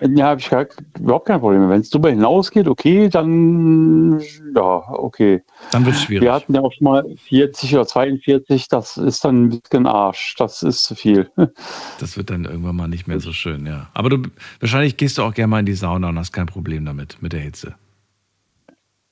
Ja, 0.00 0.26
habe 0.26 0.40
ich 0.40 0.50
gar, 0.50 0.66
überhaupt 0.98 1.26
kein 1.26 1.40
Problem. 1.40 1.70
Wenn 1.70 1.80
es 1.80 1.88
drüber 1.88 2.10
hinausgeht, 2.10 2.68
okay, 2.68 3.08
dann 3.08 4.20
ja, 4.54 4.84
okay. 4.90 5.42
Dann 5.72 5.86
wird 5.86 5.96
es 5.96 6.02
schwierig. 6.02 6.22
Wir 6.22 6.34
hatten 6.34 6.54
ja 6.54 6.60
auch 6.60 6.72
schon 6.72 6.84
mal 6.84 7.04
40 7.16 7.74
oder 7.74 7.86
42, 7.86 8.68
das 8.68 8.98
ist 8.98 9.24
dann 9.24 9.44
ein 9.44 9.60
bisschen 9.60 9.86
Arsch. 9.86 10.34
Das 10.36 10.62
ist 10.62 10.84
zu 10.84 10.94
viel. 10.94 11.30
Das 11.98 12.16
wird 12.18 12.28
dann 12.28 12.44
irgendwann 12.44 12.76
mal 12.76 12.88
nicht 12.88 13.06
mehr 13.08 13.20
so 13.20 13.32
schön, 13.32 13.64
ja. 13.64 13.88
Aber 13.94 14.10
du 14.10 14.22
wahrscheinlich 14.60 14.98
gehst 14.98 15.16
du 15.16 15.22
auch 15.22 15.32
gerne 15.32 15.48
mal 15.48 15.60
in 15.60 15.66
die 15.66 15.72
Sauna 15.72 16.10
und 16.10 16.18
hast 16.18 16.32
kein 16.32 16.46
Problem 16.46 16.84
damit, 16.84 17.16
mit 17.22 17.32
der 17.32 17.40
Hitze. 17.40 17.74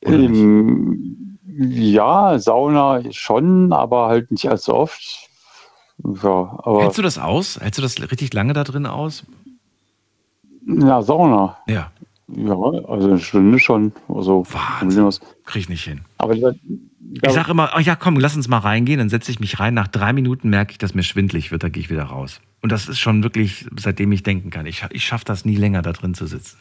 Ähm, 0.02 1.38
ja, 1.46 2.38
Sauna 2.38 3.00
schon, 3.10 3.72
aber 3.72 4.08
halt 4.08 4.30
nicht 4.30 4.48
allzu 4.48 4.74
oft. 4.74 5.30
Ja, 6.22 6.58
Hältst 6.80 6.98
du 6.98 7.02
das 7.02 7.18
aus? 7.18 7.58
Hältst 7.60 7.78
du 7.78 7.82
das 7.82 8.00
richtig 8.00 8.34
lange 8.34 8.52
da 8.52 8.64
drin 8.64 8.84
aus? 8.86 9.24
Ja, 10.66 11.02
Sauna. 11.02 11.58
Ja. 11.66 11.90
Ja, 12.28 12.54
also 12.54 13.08
eine 13.08 13.18
Stunde 13.18 13.58
schon. 13.58 13.92
Also 14.08 14.44
problemlos. 14.78 15.20
Krieg 15.44 15.62
ich 15.62 15.68
nicht 15.68 15.84
hin. 15.84 16.00
Aber 16.18 16.34
da, 16.34 16.52
Ich 17.22 17.32
sage 17.32 17.50
immer, 17.50 17.70
ach 17.74 17.80
ja, 17.80 17.96
komm, 17.96 18.18
lass 18.18 18.34
uns 18.34 18.48
mal 18.48 18.58
reingehen. 18.58 18.98
Dann 18.98 19.10
setze 19.10 19.30
ich 19.30 19.40
mich 19.40 19.60
rein. 19.60 19.74
Nach 19.74 19.88
drei 19.88 20.12
Minuten 20.12 20.48
merke 20.48 20.72
ich, 20.72 20.78
dass 20.78 20.94
mir 20.94 21.02
schwindlig 21.02 21.52
wird. 21.52 21.62
Da 21.62 21.68
gehe 21.68 21.82
ich 21.82 21.90
wieder 21.90 22.04
raus. 22.04 22.40
Und 22.62 22.72
das 22.72 22.88
ist 22.88 22.98
schon 22.98 23.22
wirklich, 23.22 23.66
seitdem 23.78 24.10
ich 24.12 24.22
denken 24.22 24.50
kann. 24.50 24.64
Ich, 24.64 24.84
ich 24.90 25.04
schaffe 25.04 25.26
das 25.26 25.44
nie 25.44 25.56
länger, 25.56 25.82
da 25.82 25.92
drin 25.92 26.14
zu 26.14 26.26
sitzen. 26.26 26.56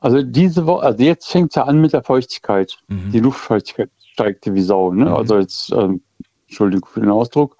Also 0.00 0.22
diese 0.22 0.66
Woche, 0.66 0.84
also 0.86 1.02
jetzt 1.02 1.30
fängt 1.30 1.50
es 1.50 1.56
ja 1.56 1.64
an 1.64 1.80
mit 1.80 1.92
der 1.92 2.02
Feuchtigkeit. 2.02 2.78
Mhm. 2.88 3.10
Die 3.12 3.20
Luftfeuchtigkeit 3.20 3.90
steigt 4.12 4.52
wie 4.52 4.62
Sau. 4.62 4.92
Ne? 4.92 5.14
Also 5.14 5.38
jetzt, 5.38 5.70
ähm, 5.72 6.00
Entschuldigung 6.48 6.88
für 6.90 7.00
den 7.00 7.10
Ausdruck. 7.10 7.58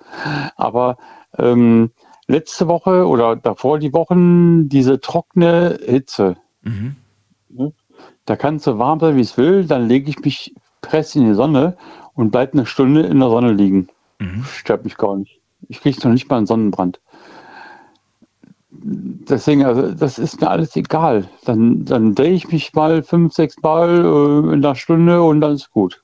Aber 0.57 0.97
ähm, 1.39 1.91
letzte 2.29 2.69
Woche 2.69 3.07
oder 3.07 3.37
davor 3.37 3.79
die 3.79 3.93
Wochen 3.93 4.69
diese 4.69 5.01
trockene 5.01 5.79
Hitze. 5.85 6.37
Mhm. 6.63 6.97
Da 8.25 8.37
kann 8.37 8.57
es 8.57 8.65
so 8.65 8.79
warm 8.79 9.01
sein, 9.01 9.17
wie 9.17 9.21
es 9.21 9.39
will. 9.39 9.65
Dann 9.65 9.89
lege 9.89 10.11
ich 10.11 10.19
mich 10.21 10.55
press 10.81 11.15
in 11.15 11.27
die 11.27 11.35
Sonne 11.35 11.77
und 12.15 12.31
bleibe 12.31 12.55
eine 12.55 12.67
Stunde 12.67 13.03
in 13.03 13.21
der 13.21 13.31
Sonne 13.31 13.53
liegen. 13.53 13.89
Mhm. 14.19 14.45
Stört 14.45 14.85
mich 14.85 14.97
gar 14.97 15.17
nicht. 15.17 15.41
Ich 15.69 15.81
kriege 15.81 15.99
noch 16.05 16.13
nicht 16.13 16.29
mal 16.29 16.39
einen 16.39 16.47
Sonnenbrand. 16.47 17.01
Deswegen, 18.71 19.65
also 19.65 19.93
das 19.93 20.19
ist 20.19 20.41
mir 20.41 20.51
alles 20.51 20.77
egal. 20.77 21.29
Dann, 21.45 21.85
dann 21.85 22.15
drehe 22.15 22.33
ich 22.33 22.51
mich 22.51 22.75
mal 22.75 23.03
fünf, 23.03 23.33
sechs 23.33 23.61
Mal 23.63 24.05
äh, 24.05 24.53
in 24.53 24.65
einer 24.65 24.75
Stunde 24.75 25.23
und 25.23 25.41
dann 25.41 25.53
ist 25.53 25.71
gut. 25.71 26.03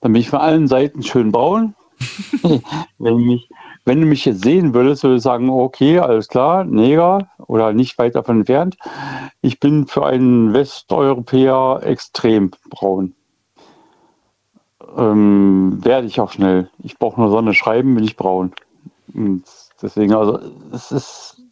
Dann 0.00 0.12
bin 0.12 0.20
ich 0.20 0.30
von 0.30 0.40
allen 0.40 0.68
Seiten 0.68 1.02
schön 1.02 1.32
braun. 1.32 1.74
wenn, 2.98 3.16
mich, 3.16 3.48
wenn 3.84 4.00
du 4.00 4.06
mich 4.06 4.24
jetzt 4.24 4.44
sehen 4.44 4.74
würdest, 4.74 5.02
würde 5.02 5.16
ich 5.16 5.22
sagen, 5.22 5.48
okay, 5.50 5.98
alles 5.98 6.28
klar, 6.28 6.64
Neger. 6.64 7.28
oder 7.38 7.72
nicht 7.72 7.98
weit 7.98 8.14
davon 8.14 8.40
entfernt. 8.40 8.76
Ich 9.40 9.58
bin 9.58 9.86
für 9.86 10.06
einen 10.06 10.52
Westeuropäer 10.52 11.80
extrem 11.82 12.50
braun. 12.68 13.14
Ähm, 14.96 15.78
werde 15.82 16.06
ich 16.06 16.20
auch 16.20 16.32
schnell. 16.32 16.68
Ich 16.82 16.98
brauche 16.98 17.20
nur 17.20 17.30
Sonne 17.30 17.54
schreiben, 17.54 17.94
bin 17.94 18.04
ich 18.04 18.16
braun. 18.16 18.52
Und 19.14 19.44
deswegen, 19.82 20.14
also 20.14 20.38
es 20.72 20.90
ist 20.92 21.42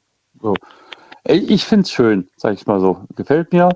so. 0.41 0.55
Ich 1.25 1.67
finde 1.67 1.83
es 1.83 1.91
schön, 1.91 2.29
sag 2.37 2.55
ich 2.55 2.67
mal 2.67 2.81
so. 2.81 3.05
Gefällt 3.15 3.53
mir. 3.53 3.69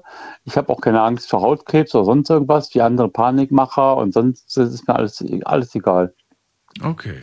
Ich 0.44 0.56
habe 0.56 0.72
auch 0.72 0.80
keine 0.80 1.02
Angst 1.02 1.28
vor 1.28 1.42
Hautkrebs 1.42 1.94
oder 1.94 2.06
sonst 2.06 2.30
irgendwas, 2.30 2.74
wie 2.74 2.80
andere 2.80 3.08
Panikmacher 3.08 3.96
und 3.98 4.14
sonst 4.14 4.56
ist 4.56 4.88
mir 4.88 4.96
alles, 4.96 5.22
alles 5.44 5.74
egal. 5.74 6.14
Okay. 6.82 7.20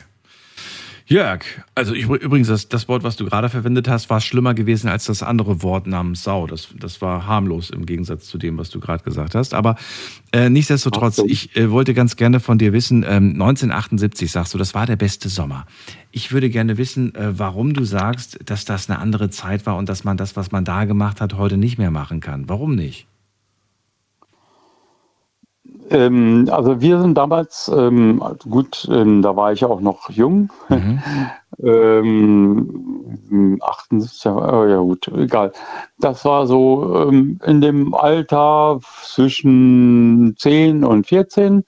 Jörg, 1.10 1.43
also 1.74 1.95
ich, 1.95 2.07
übrigens, 2.07 2.49
das, 2.49 2.70
das 2.70 2.88
Wort, 2.88 3.01
was 3.01 3.16
du 3.16 3.26
gerade 3.26 3.49
verwendet 3.49 3.88
hast, 3.88 4.12
war 4.12 4.22
schlimmer 4.22 4.53
gewesen 4.53 4.89
als 4.89 5.05
das 5.05 5.24
andere 5.24 5.64
Wort 5.64 5.88
namens 5.88 6.24
Sau. 6.24 6.45
Das, 6.45 6.68
das 6.80 7.01
war 7.01 7.26
harmlos 7.26 7.72
im 7.72 7.88
Gegensatz 7.88 8.28
zu 8.28 8.38
dem, 8.38 8.60
was 8.60 8.70
du 8.70 8.80
gerade 8.80 9.03
gesagt 9.03 9.34
hast. 9.34 9.55
Aber 9.55 9.76
äh, 10.32 10.51
nichtsdestotrotz, 10.51 11.16
so. 11.16 11.26
ich 11.26 11.55
äh, 11.55 11.72
wollte 11.72 11.95
ganz 11.95 12.16
gerne 12.16 12.39
von 12.39 12.60
dir 12.60 12.74
wissen, 12.74 13.01
ähm, 13.01 13.32
1978 13.32 14.32
sagst 14.32 14.53
du, 14.53 14.60
das 14.60 14.76
war 14.76 14.86
der 14.86 14.97
beste 14.97 15.30
Sommer. 15.30 15.66
Ich 16.12 16.32
würde 16.32 16.51
gerne 16.51 16.78
wissen, 16.78 17.16
äh, 17.16 17.39
warum 17.39 17.74
du 17.74 17.86
sagst, 17.86 18.38
dass 18.45 18.66
das 18.66 18.88
eine 18.88 18.99
andere 18.99 19.32
Zeit 19.32 19.66
war 19.66 19.78
und 19.78 19.89
dass 19.89 20.03
man 20.03 20.16
das, 20.16 20.36
was 20.36 20.51
man 20.51 20.64
da 20.64 20.86
gemacht 20.86 21.22
hat, 21.22 21.34
heute 21.34 21.57
nicht 21.57 21.80
mehr 21.80 21.89
machen 21.89 22.20
kann. 22.20 22.47
Warum 22.47 22.76
nicht? 22.76 23.09
Ähm, 25.90 26.48
also 26.52 26.82
wir 26.82 27.02
sind 27.02 27.18
damals, 27.18 27.72
ähm, 27.76 28.22
gut, 28.50 28.88
ähm, 28.92 29.22
da 29.22 29.36
war 29.36 29.52
ich 29.52 29.66
auch 29.66 29.82
noch 29.82 30.10
jung, 30.10 30.52
mhm. 30.70 31.00
78, 33.62 34.26
äh, 34.26 34.72
ja 34.72 34.78
gut, 34.78 35.08
egal. 35.10 35.52
Das 36.00 36.24
war 36.26 36.48
so 36.48 37.08
ähm, 37.10 37.40
in 37.46 37.62
dem 37.62 37.94
Alter 37.94 38.80
zwischen 39.04 40.36
10 40.38 40.84
und 40.84 41.08
14. 41.08 41.66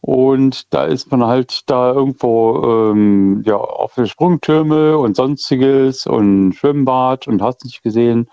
Und 0.00 0.72
da 0.72 0.84
ist 0.84 1.10
man 1.10 1.24
halt 1.24 1.68
da 1.70 1.92
irgendwo 1.92 2.90
ähm, 2.90 3.42
ja, 3.44 3.56
auf 3.56 3.94
Sprungtürme 4.04 4.96
und 4.96 5.14
sonstiges 5.14 6.06
und 6.06 6.54
Schwimmbad 6.54 7.28
und 7.28 7.42
hast 7.42 7.64
nicht 7.64 7.82
gesehen. 7.82 8.28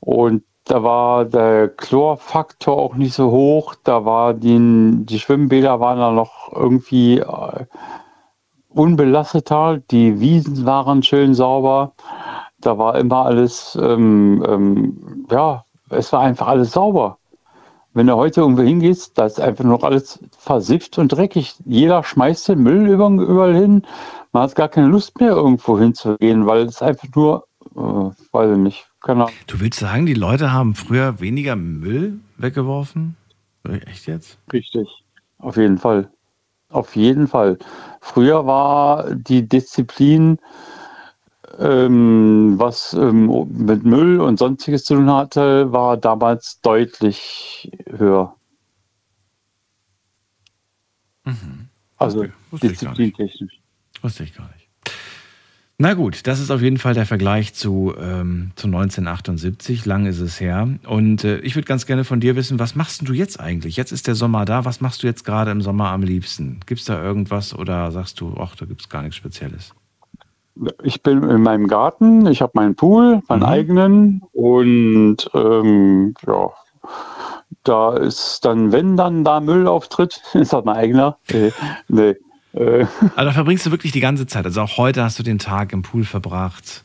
Und 0.00 0.42
da 0.68 0.82
war 0.82 1.24
der 1.24 1.68
Chlorfaktor 1.68 2.76
auch 2.76 2.94
nicht 2.94 3.14
so 3.14 3.30
hoch. 3.30 3.74
Da 3.84 4.04
war 4.04 4.34
die, 4.34 5.04
die 5.06 5.18
Schwimmbäder 5.18 5.80
waren 5.80 5.98
da 5.98 6.10
noch 6.10 6.52
irgendwie 6.52 7.20
äh, 7.20 7.64
unbelasteter. 8.68 9.78
Die 9.90 10.20
Wiesen 10.20 10.66
waren 10.66 11.02
schön 11.02 11.34
sauber. 11.34 11.92
Da 12.60 12.76
war 12.76 12.96
immer 12.96 13.24
alles, 13.24 13.78
ähm, 13.80 14.44
ähm, 14.46 15.26
ja, 15.30 15.64
es 15.88 16.12
war 16.12 16.20
einfach 16.20 16.48
alles 16.48 16.72
sauber. 16.72 17.16
Wenn 17.94 18.06
du 18.06 18.16
heute 18.16 18.42
irgendwo 18.42 18.62
hingehst, 18.62 19.16
da 19.16 19.24
ist 19.24 19.40
einfach 19.40 19.64
noch 19.64 19.82
alles 19.82 20.20
versifft 20.36 20.98
und 20.98 21.08
dreckig. 21.08 21.54
Jeder 21.64 22.04
schmeißt 22.04 22.48
den 22.48 22.62
Müll 22.62 22.88
überall 22.88 23.54
hin. 23.54 23.86
Man 24.32 24.42
hat 24.42 24.54
gar 24.54 24.68
keine 24.68 24.88
Lust 24.88 25.18
mehr, 25.18 25.30
irgendwo 25.30 25.78
hinzugehen, 25.78 26.46
weil 26.46 26.66
es 26.66 26.82
einfach 26.82 27.08
nur, 27.14 27.46
äh, 27.74 28.10
weiß 28.32 28.50
ich 28.52 28.58
nicht, 28.58 28.87
Genau. 29.08 29.30
Du 29.46 29.58
willst 29.60 29.78
sagen, 29.78 30.04
die 30.04 30.12
Leute 30.12 30.52
haben 30.52 30.74
früher 30.74 31.18
weniger 31.18 31.56
Müll 31.56 32.20
weggeworfen? 32.36 33.16
Echt 33.86 34.06
jetzt? 34.06 34.36
Richtig, 34.52 34.86
auf 35.38 35.56
jeden 35.56 35.78
Fall. 35.78 36.10
Auf 36.68 36.94
jeden 36.94 37.26
Fall. 37.26 37.56
Früher 38.02 38.44
war 38.44 39.14
die 39.14 39.48
Disziplin, 39.48 40.38
ähm, 41.58 42.56
was 42.58 42.92
ähm, 42.92 43.48
mit 43.48 43.82
Müll 43.82 44.20
und 44.20 44.38
sonstiges 44.38 44.84
zu 44.84 44.96
tun 44.96 45.10
hatte, 45.10 45.72
war 45.72 45.96
damals 45.96 46.60
deutlich 46.60 47.72
höher. 47.86 48.36
Mhm. 51.24 51.70
Also 51.96 52.24
okay. 52.24 52.32
disziplintechnisch. 52.62 53.58
Wusste 54.02 54.24
ich 54.24 54.34
gar 54.34 54.48
nicht. 54.48 54.57
Na 55.80 55.94
gut, 55.94 56.26
das 56.26 56.40
ist 56.40 56.50
auf 56.50 56.60
jeden 56.60 56.78
Fall 56.78 56.94
der 56.94 57.06
Vergleich 57.06 57.54
zu, 57.54 57.94
ähm, 57.96 58.50
zu 58.56 58.66
1978. 58.66 59.86
Lang 59.86 60.06
ist 60.06 60.18
es 60.18 60.40
her. 60.40 60.68
Und 60.88 61.22
äh, 61.22 61.38
ich 61.38 61.54
würde 61.54 61.66
ganz 61.66 61.86
gerne 61.86 62.02
von 62.02 62.18
dir 62.18 62.34
wissen, 62.34 62.58
was 62.58 62.74
machst 62.74 63.08
du 63.08 63.12
jetzt 63.12 63.38
eigentlich? 63.38 63.76
Jetzt 63.76 63.92
ist 63.92 64.08
der 64.08 64.16
Sommer 64.16 64.44
da. 64.44 64.64
Was 64.64 64.80
machst 64.80 65.04
du 65.04 65.06
jetzt 65.06 65.24
gerade 65.24 65.52
im 65.52 65.62
Sommer 65.62 65.90
am 65.90 66.02
liebsten? 66.02 66.58
Gibt 66.66 66.80
es 66.80 66.86
da 66.86 67.00
irgendwas 67.00 67.56
oder 67.56 67.92
sagst 67.92 68.20
du, 68.20 68.34
ach, 68.40 68.56
da 68.56 68.66
gibt 68.66 68.80
es 68.80 68.88
gar 68.88 69.02
nichts 69.02 69.14
Spezielles? 69.14 69.72
Ich 70.82 71.00
bin 71.04 71.22
in 71.22 71.42
meinem 71.42 71.68
Garten. 71.68 72.26
Ich 72.26 72.42
habe 72.42 72.54
meinen 72.56 72.74
Pool, 72.74 73.22
meinen 73.28 73.40
mhm. 73.40 73.46
eigenen. 73.46 74.22
Und 74.32 75.30
ähm, 75.32 76.14
ja, 76.26 76.50
da 77.62 77.96
ist 77.96 78.44
dann, 78.44 78.72
wenn 78.72 78.96
dann 78.96 79.22
da 79.22 79.38
Müll 79.38 79.68
auftritt, 79.68 80.22
ist 80.34 80.52
das 80.52 80.64
mein 80.64 80.76
eigener. 80.76 81.18
Äh, 81.28 81.52
nee. 81.86 82.16
Äh. 82.58 82.86
Also 83.14 83.24
da 83.24 83.32
verbringst 83.32 83.64
du 83.66 83.70
wirklich 83.70 83.92
die 83.92 84.00
ganze 84.00 84.26
Zeit. 84.26 84.44
Also 84.44 84.60
auch 84.62 84.76
heute 84.76 85.02
hast 85.02 85.18
du 85.18 85.22
den 85.22 85.38
Tag 85.38 85.72
im 85.72 85.82
Pool 85.82 86.04
verbracht. 86.04 86.84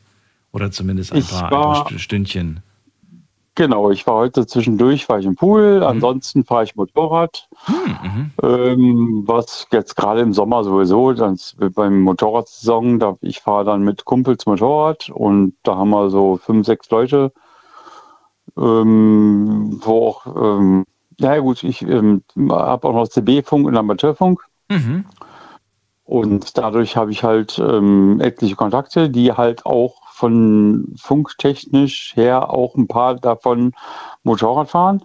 Oder 0.52 0.72
zumindest 0.72 1.12
ein 1.14 1.24
paar, 1.24 1.52
war, 1.52 1.78
ein 1.78 1.84
paar, 1.86 2.00
Stündchen. 2.00 2.62
Genau, 3.56 3.90
ich 3.92 4.06
war 4.06 4.16
heute 4.16 4.46
zwischendurch, 4.46 5.10
war 5.10 5.20
ich 5.20 5.26
im 5.26 5.36
Pool, 5.36 5.78
mhm. 5.78 5.84
ansonsten 5.84 6.44
fahre 6.44 6.64
ich 6.64 6.76
Motorrad. 6.76 7.48
Mhm. 7.68 8.32
Ähm, 8.42 9.24
was 9.26 9.68
jetzt 9.72 9.96
gerade 9.96 10.22
im 10.22 10.34
Sommer 10.34 10.64
sowieso, 10.64 11.14
dann 11.14 11.38
beim 11.74 12.02
Motorradsaison, 12.02 13.00
da 13.00 13.18
ich 13.22 13.42
fahre 13.42 13.66
dann 13.66 13.84
mit 13.84 14.06
Kumpels 14.06 14.46
Motorrad 14.46 15.10
und 15.10 15.56
da 15.64 15.76
haben 15.76 15.90
wir 15.90 16.10
so 16.10 16.38
fünf, 16.38 16.66
sechs 16.66 16.90
Leute, 16.90 17.32
ähm, 18.58 19.80
wo 19.84 20.08
auch, 20.08 20.26
ähm, 20.36 20.86
ja 21.20 21.38
gut, 21.40 21.64
ich 21.64 21.82
ähm, 21.84 22.24
habe 22.50 22.88
auch 22.88 22.94
noch 22.94 23.08
CB-Funk 23.08 23.68
und 23.68 23.78
Amateurfunk. 23.78 24.44
Mhm. 24.70 25.06
Und 26.06 26.58
dadurch 26.58 26.98
habe 26.98 27.12
ich 27.12 27.24
halt 27.24 27.60
ähm, 27.60 28.20
etliche 28.20 28.56
Kontakte, 28.56 29.10
die 29.10 29.32
halt 29.32 29.66
auch 29.66 29.96
von 30.12 30.94
funktechnisch 31.02 32.16
her 32.16 32.50
auch 32.50 32.76
ein 32.76 32.88
paar 32.88 33.16
davon 33.16 33.74
Motorrad 34.24 34.70
fahren. 34.70 35.04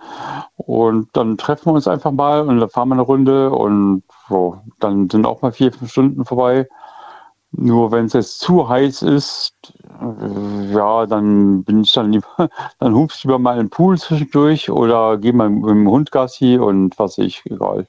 Und 0.57 1.09
dann 1.13 1.39
treffen 1.39 1.67
wir 1.67 1.75
uns 1.75 1.89
einfach 1.89 2.11
mal 2.11 2.47
und 2.47 2.59
dann 2.59 2.69
fahren 2.69 2.89
wir 2.89 2.95
eine 2.95 3.03
Runde 3.03 3.51
und 3.51 4.03
so, 4.29 4.59
dann 4.81 5.09
sind 5.09 5.25
auch 5.25 5.41
mal 5.41 5.53
vier, 5.53 5.73
fünf 5.73 5.91
Stunden 5.91 6.25
vorbei. 6.25 6.69
Nur 7.53 7.91
wenn 7.93 8.05
es 8.05 8.13
jetzt 8.13 8.41
zu 8.41 8.69
heiß 8.69 9.03
ist, 9.03 9.55
äh, 10.01 10.73
ja, 10.73 11.07
dann 11.07 11.65
bin 11.65 11.83
ich 11.83 11.93
dann 11.93 12.13
lieber, 12.13 12.51
dann 12.79 12.95
hupst 12.95 13.25
über 13.25 13.39
meinen 13.39 13.71
Pool 13.71 13.99
zwischendurch 13.99 14.71
oder 14.71 15.17
gehe 15.17 15.33
mal 15.33 15.49
mit 15.49 15.69
dem 15.69 15.89
Hund 15.89 16.13
Gassi 16.13 16.59
und 16.59 16.99
was 16.99 17.17
ich, 17.17 17.43
egal. 17.47 17.87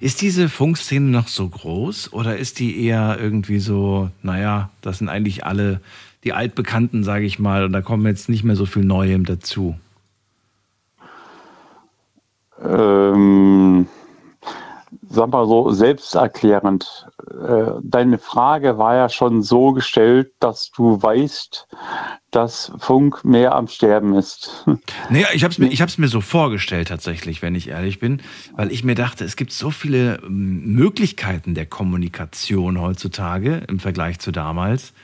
Ist 0.00 0.20
diese 0.20 0.48
Funkszene 0.48 1.08
noch 1.08 1.28
so 1.28 1.48
groß 1.48 2.12
oder 2.12 2.36
ist 2.36 2.58
die 2.58 2.84
eher 2.84 3.18
irgendwie 3.20 3.60
so, 3.60 4.10
naja, 4.22 4.70
das 4.80 4.98
sind 4.98 5.08
eigentlich 5.08 5.46
alle 5.46 5.80
die 6.24 6.32
Altbekannten, 6.32 7.04
sage 7.04 7.24
ich 7.24 7.38
mal, 7.38 7.64
und 7.64 7.72
da 7.72 7.82
kommen 7.82 8.06
jetzt 8.06 8.28
nicht 8.28 8.44
mehr 8.44 8.56
so 8.56 8.66
viel 8.66 8.84
Neuem 8.84 9.24
dazu? 9.24 9.76
Ähm 12.64 13.86
sag 15.12 15.30
mal 15.30 15.46
so, 15.46 15.70
selbsterklärend. 15.70 17.06
Äh, 17.30 17.72
deine 17.82 18.18
Frage 18.18 18.78
war 18.78 18.96
ja 18.96 19.08
schon 19.08 19.42
so 19.42 19.72
gestellt, 19.72 20.32
dass 20.40 20.70
du 20.70 21.02
weißt, 21.02 21.68
dass 22.30 22.72
Funk 22.78 23.24
mehr 23.24 23.54
am 23.54 23.68
Sterben 23.68 24.14
ist. 24.14 24.64
Naja, 25.10 25.26
ich 25.34 25.44
habe 25.44 25.52
es 25.52 25.58
mir, 25.58 25.68
ich 25.68 25.98
mir 25.98 26.08
so 26.08 26.20
vorgestellt 26.20 26.88
tatsächlich, 26.88 27.42
wenn 27.42 27.54
ich 27.54 27.68
ehrlich 27.68 27.98
bin, 27.98 28.22
weil 28.56 28.72
ich 28.72 28.84
mir 28.84 28.94
dachte, 28.94 29.24
es 29.24 29.36
gibt 29.36 29.52
so 29.52 29.70
viele 29.70 30.20
ähm, 30.24 30.74
Möglichkeiten 30.74 31.54
der 31.54 31.66
Kommunikation 31.66 32.80
heutzutage 32.80 33.62
im 33.68 33.78
Vergleich 33.78 34.18
zu 34.20 34.32
damals 34.32 34.94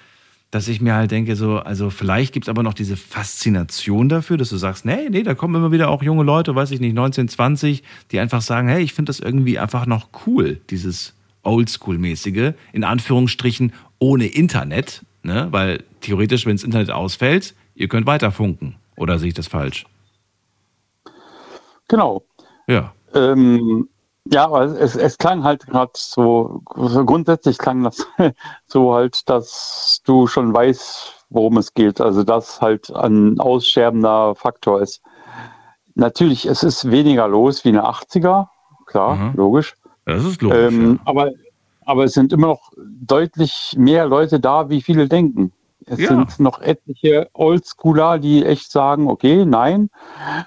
dass 0.50 0.68
ich 0.68 0.80
mir 0.80 0.94
halt 0.94 1.10
denke, 1.10 1.36
so, 1.36 1.58
also 1.58 1.90
vielleicht 1.90 2.32
gibt 2.32 2.46
es 2.46 2.48
aber 2.48 2.62
noch 2.62 2.74
diese 2.74 2.96
Faszination 2.96 4.08
dafür, 4.08 4.38
dass 4.38 4.48
du 4.48 4.56
sagst, 4.56 4.84
nee, 4.84 5.08
nee, 5.10 5.22
da 5.22 5.34
kommen 5.34 5.54
immer 5.54 5.72
wieder 5.72 5.90
auch 5.90 6.02
junge 6.02 6.22
Leute, 6.22 6.54
weiß 6.54 6.70
ich 6.70 6.80
nicht, 6.80 6.94
19, 6.94 7.28
20, 7.28 7.82
die 8.10 8.18
einfach 8.18 8.40
sagen, 8.40 8.68
hey, 8.68 8.82
ich 8.82 8.94
finde 8.94 9.10
das 9.10 9.20
irgendwie 9.20 9.58
einfach 9.58 9.84
noch 9.84 10.08
cool, 10.26 10.60
dieses 10.70 11.14
Oldschool-mäßige, 11.42 12.54
in 12.72 12.84
Anführungsstrichen 12.84 13.72
ohne 13.98 14.26
Internet, 14.26 15.04
ne? 15.22 15.48
Weil 15.50 15.84
theoretisch, 16.00 16.46
wenn 16.46 16.56
das 16.56 16.64
Internet 16.64 16.90
ausfällt, 16.90 17.54
ihr 17.74 17.88
könnt 17.88 18.06
weiter 18.06 18.30
funken. 18.30 18.76
Oder 18.96 19.18
sehe 19.18 19.28
ich 19.28 19.34
das 19.34 19.48
falsch? 19.48 19.86
Genau. 21.88 22.24
Ja. 22.66 22.92
Ähm, 23.14 23.88
ja, 24.30 24.44
aber 24.44 24.64
es, 24.64 24.96
es 24.96 25.18
klang 25.18 25.44
halt 25.44 25.66
gerade 25.66 25.92
so, 25.94 26.62
so, 26.76 27.04
grundsätzlich 27.04 27.58
klang 27.58 27.82
das 27.82 28.06
so 28.66 28.94
halt, 28.94 29.28
dass 29.28 30.02
du 30.04 30.26
schon 30.26 30.52
weißt, 30.52 31.26
worum 31.30 31.56
es 31.56 31.74
geht. 31.74 32.00
Also 32.00 32.24
dass 32.24 32.60
halt 32.60 32.94
ein 32.94 33.40
aussterbender 33.40 34.34
Faktor 34.34 34.82
ist. 34.82 35.02
Natürlich, 35.94 36.46
es 36.46 36.62
ist 36.62 36.90
weniger 36.90 37.26
los 37.26 37.64
wie 37.64 37.70
eine 37.70 37.84
80er, 37.84 38.48
klar, 38.86 39.16
mhm. 39.16 39.32
logisch. 39.34 39.74
Das 40.04 40.24
ist 40.24 40.42
logisch. 40.42 40.58
Ähm, 40.58 41.00
ja. 41.04 41.10
aber, 41.10 41.30
aber 41.84 42.04
es 42.04 42.12
sind 42.12 42.32
immer 42.32 42.48
noch 42.48 42.70
deutlich 42.76 43.74
mehr 43.76 44.06
Leute 44.06 44.40
da, 44.40 44.68
wie 44.68 44.82
viele 44.82 45.08
denken. 45.08 45.52
Es 45.90 45.98
Ja. 46.00 46.08
sind 46.08 46.38
noch 46.40 46.60
etliche 46.60 47.28
Oldschooler, 47.32 48.18
die 48.18 48.44
echt 48.44 48.70
sagen, 48.70 49.08
okay, 49.08 49.44
nein, 49.44 49.90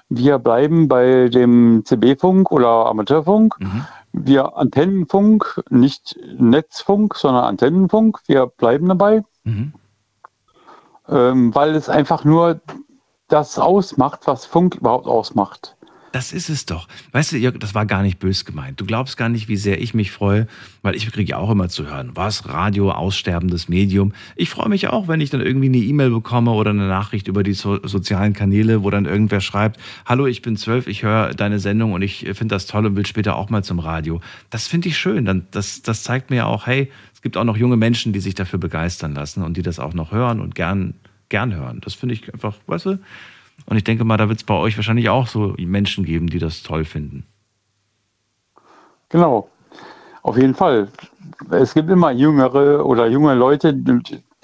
wir 0.08 0.38
bleiben 0.38 0.88
bei 0.88 1.28
dem 1.28 1.84
CB-Funk 1.84 2.50
oder 2.52 2.86
Amateurfunk. 2.86 3.56
Mhm. 3.60 3.84
Wir 4.12 4.56
Antennenfunk, 4.56 5.62
nicht 5.70 6.18
Netzfunk, 6.38 7.14
sondern 7.14 7.44
Antennenfunk. 7.44 8.20
Wir 8.26 8.46
bleiben 8.46 8.88
dabei, 8.88 9.24
Mhm. 9.44 9.72
ähm, 11.08 11.54
weil 11.54 11.74
es 11.74 11.88
einfach 11.88 12.24
nur 12.24 12.60
das 13.28 13.58
ausmacht, 13.58 14.26
was 14.26 14.44
Funk 14.44 14.74
überhaupt 14.76 15.06
ausmacht. 15.06 15.76
Das 16.12 16.34
ist 16.34 16.50
es 16.50 16.66
doch. 16.66 16.88
Weißt 17.12 17.32
du, 17.32 17.38
Jörg, 17.38 17.58
das 17.58 17.74
war 17.74 17.86
gar 17.86 18.02
nicht 18.02 18.18
bös 18.18 18.44
gemeint. 18.44 18.78
Du 18.78 18.84
glaubst 18.84 19.16
gar 19.16 19.30
nicht, 19.30 19.48
wie 19.48 19.56
sehr 19.56 19.80
ich 19.80 19.94
mich 19.94 20.12
freue, 20.12 20.46
weil 20.82 20.94
ich 20.94 21.10
kriege 21.10 21.30
ja 21.30 21.38
auch 21.38 21.50
immer 21.50 21.70
zu 21.70 21.86
hören, 21.86 22.10
was 22.14 22.48
Radio, 22.48 22.90
aussterbendes 22.90 23.68
Medium. 23.70 24.12
Ich 24.36 24.50
freue 24.50 24.68
mich 24.68 24.88
auch, 24.88 25.08
wenn 25.08 25.22
ich 25.22 25.30
dann 25.30 25.40
irgendwie 25.40 25.68
eine 25.68 25.78
E-Mail 25.78 26.10
bekomme 26.10 26.50
oder 26.50 26.70
eine 26.70 26.86
Nachricht 26.86 27.28
über 27.28 27.42
die 27.42 27.54
so 27.54 27.80
sozialen 27.86 28.34
Kanäle, 28.34 28.82
wo 28.82 28.90
dann 28.90 29.06
irgendwer 29.06 29.40
schreibt, 29.40 29.80
hallo, 30.04 30.26
ich 30.26 30.42
bin 30.42 30.56
zwölf, 30.56 30.86
ich 30.86 31.02
höre 31.02 31.32
deine 31.32 31.58
Sendung 31.58 31.94
und 31.94 32.02
ich 32.02 32.28
finde 32.34 32.54
das 32.54 32.66
toll 32.66 32.84
und 32.84 32.94
will 32.94 33.06
später 33.06 33.36
auch 33.36 33.48
mal 33.48 33.64
zum 33.64 33.78
Radio. 33.78 34.20
Das 34.50 34.68
finde 34.68 34.88
ich 34.88 34.98
schön. 34.98 35.24
Dann, 35.24 35.46
das, 35.50 35.80
das 35.80 36.02
zeigt 36.02 36.28
mir 36.28 36.36
ja 36.36 36.46
auch, 36.46 36.66
hey, 36.66 36.90
es 37.14 37.22
gibt 37.22 37.38
auch 37.38 37.44
noch 37.44 37.56
junge 37.56 37.78
Menschen, 37.78 38.12
die 38.12 38.20
sich 38.20 38.34
dafür 38.34 38.58
begeistern 38.58 39.14
lassen 39.14 39.42
und 39.42 39.56
die 39.56 39.62
das 39.62 39.78
auch 39.78 39.94
noch 39.94 40.12
hören 40.12 40.40
und 40.40 40.54
gern, 40.54 40.92
gern 41.30 41.54
hören. 41.54 41.80
Das 41.80 41.94
finde 41.94 42.14
ich 42.14 42.34
einfach, 42.34 42.56
weißt 42.66 42.86
du, 42.86 42.98
und 43.66 43.76
ich 43.76 43.84
denke 43.84 44.04
mal, 44.04 44.16
da 44.16 44.28
wird 44.28 44.38
es 44.38 44.44
bei 44.44 44.54
euch 44.54 44.76
wahrscheinlich 44.76 45.08
auch 45.08 45.26
so 45.26 45.54
Menschen 45.58 46.04
geben, 46.04 46.28
die 46.28 46.38
das 46.38 46.62
toll 46.62 46.84
finden. 46.84 47.26
Genau, 49.08 49.48
auf 50.22 50.36
jeden 50.36 50.54
Fall. 50.54 50.88
Es 51.50 51.74
gibt 51.74 51.90
immer 51.90 52.10
jüngere 52.12 52.84
oder 52.86 53.06
junge 53.08 53.34
Leute, 53.34 53.74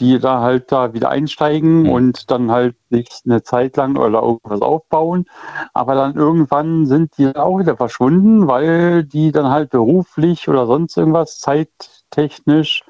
die 0.00 0.18
da 0.18 0.40
halt 0.40 0.70
da 0.70 0.92
wieder 0.94 1.10
einsteigen 1.10 1.82
Mhm. 1.82 1.90
und 1.90 2.30
dann 2.30 2.50
halt 2.50 2.76
sich 2.90 3.08
eine 3.24 3.42
Zeit 3.42 3.76
lang 3.76 3.96
oder 3.96 4.22
irgendwas 4.22 4.60
aufbauen. 4.62 5.26
Aber 5.74 5.94
dann 5.94 6.14
irgendwann 6.16 6.86
sind 6.86 7.16
die 7.18 7.34
auch 7.34 7.58
wieder 7.58 7.76
verschwunden, 7.76 8.46
weil 8.46 9.04
die 9.04 9.32
dann 9.32 9.46
halt 9.50 9.70
beruflich 9.70 10.48
oder 10.48 10.66
sonst 10.66 10.96
irgendwas 10.96 11.40
zeittechnisch 11.40 12.84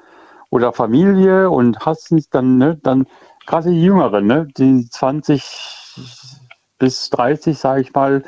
oder 0.51 0.73
Familie 0.73 1.49
und 1.49 1.79
hast 1.85 2.11
nicht 2.11 2.33
dann, 2.35 2.57
ne, 2.57 2.77
dann 2.83 3.07
gerade 3.45 3.71
die 3.71 3.83
Jüngeren, 3.83 4.27
ne, 4.27 4.47
die 4.57 4.87
20 4.89 5.78
bis 6.79 7.09
30, 7.09 7.57
sage 7.57 7.81
ich 7.81 7.93
mal, 7.93 8.23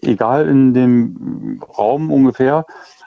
egal 0.00 0.48
in 0.48 0.74
dem 0.74 1.62
Raum 1.76 2.10
ungefähr, 2.10 2.64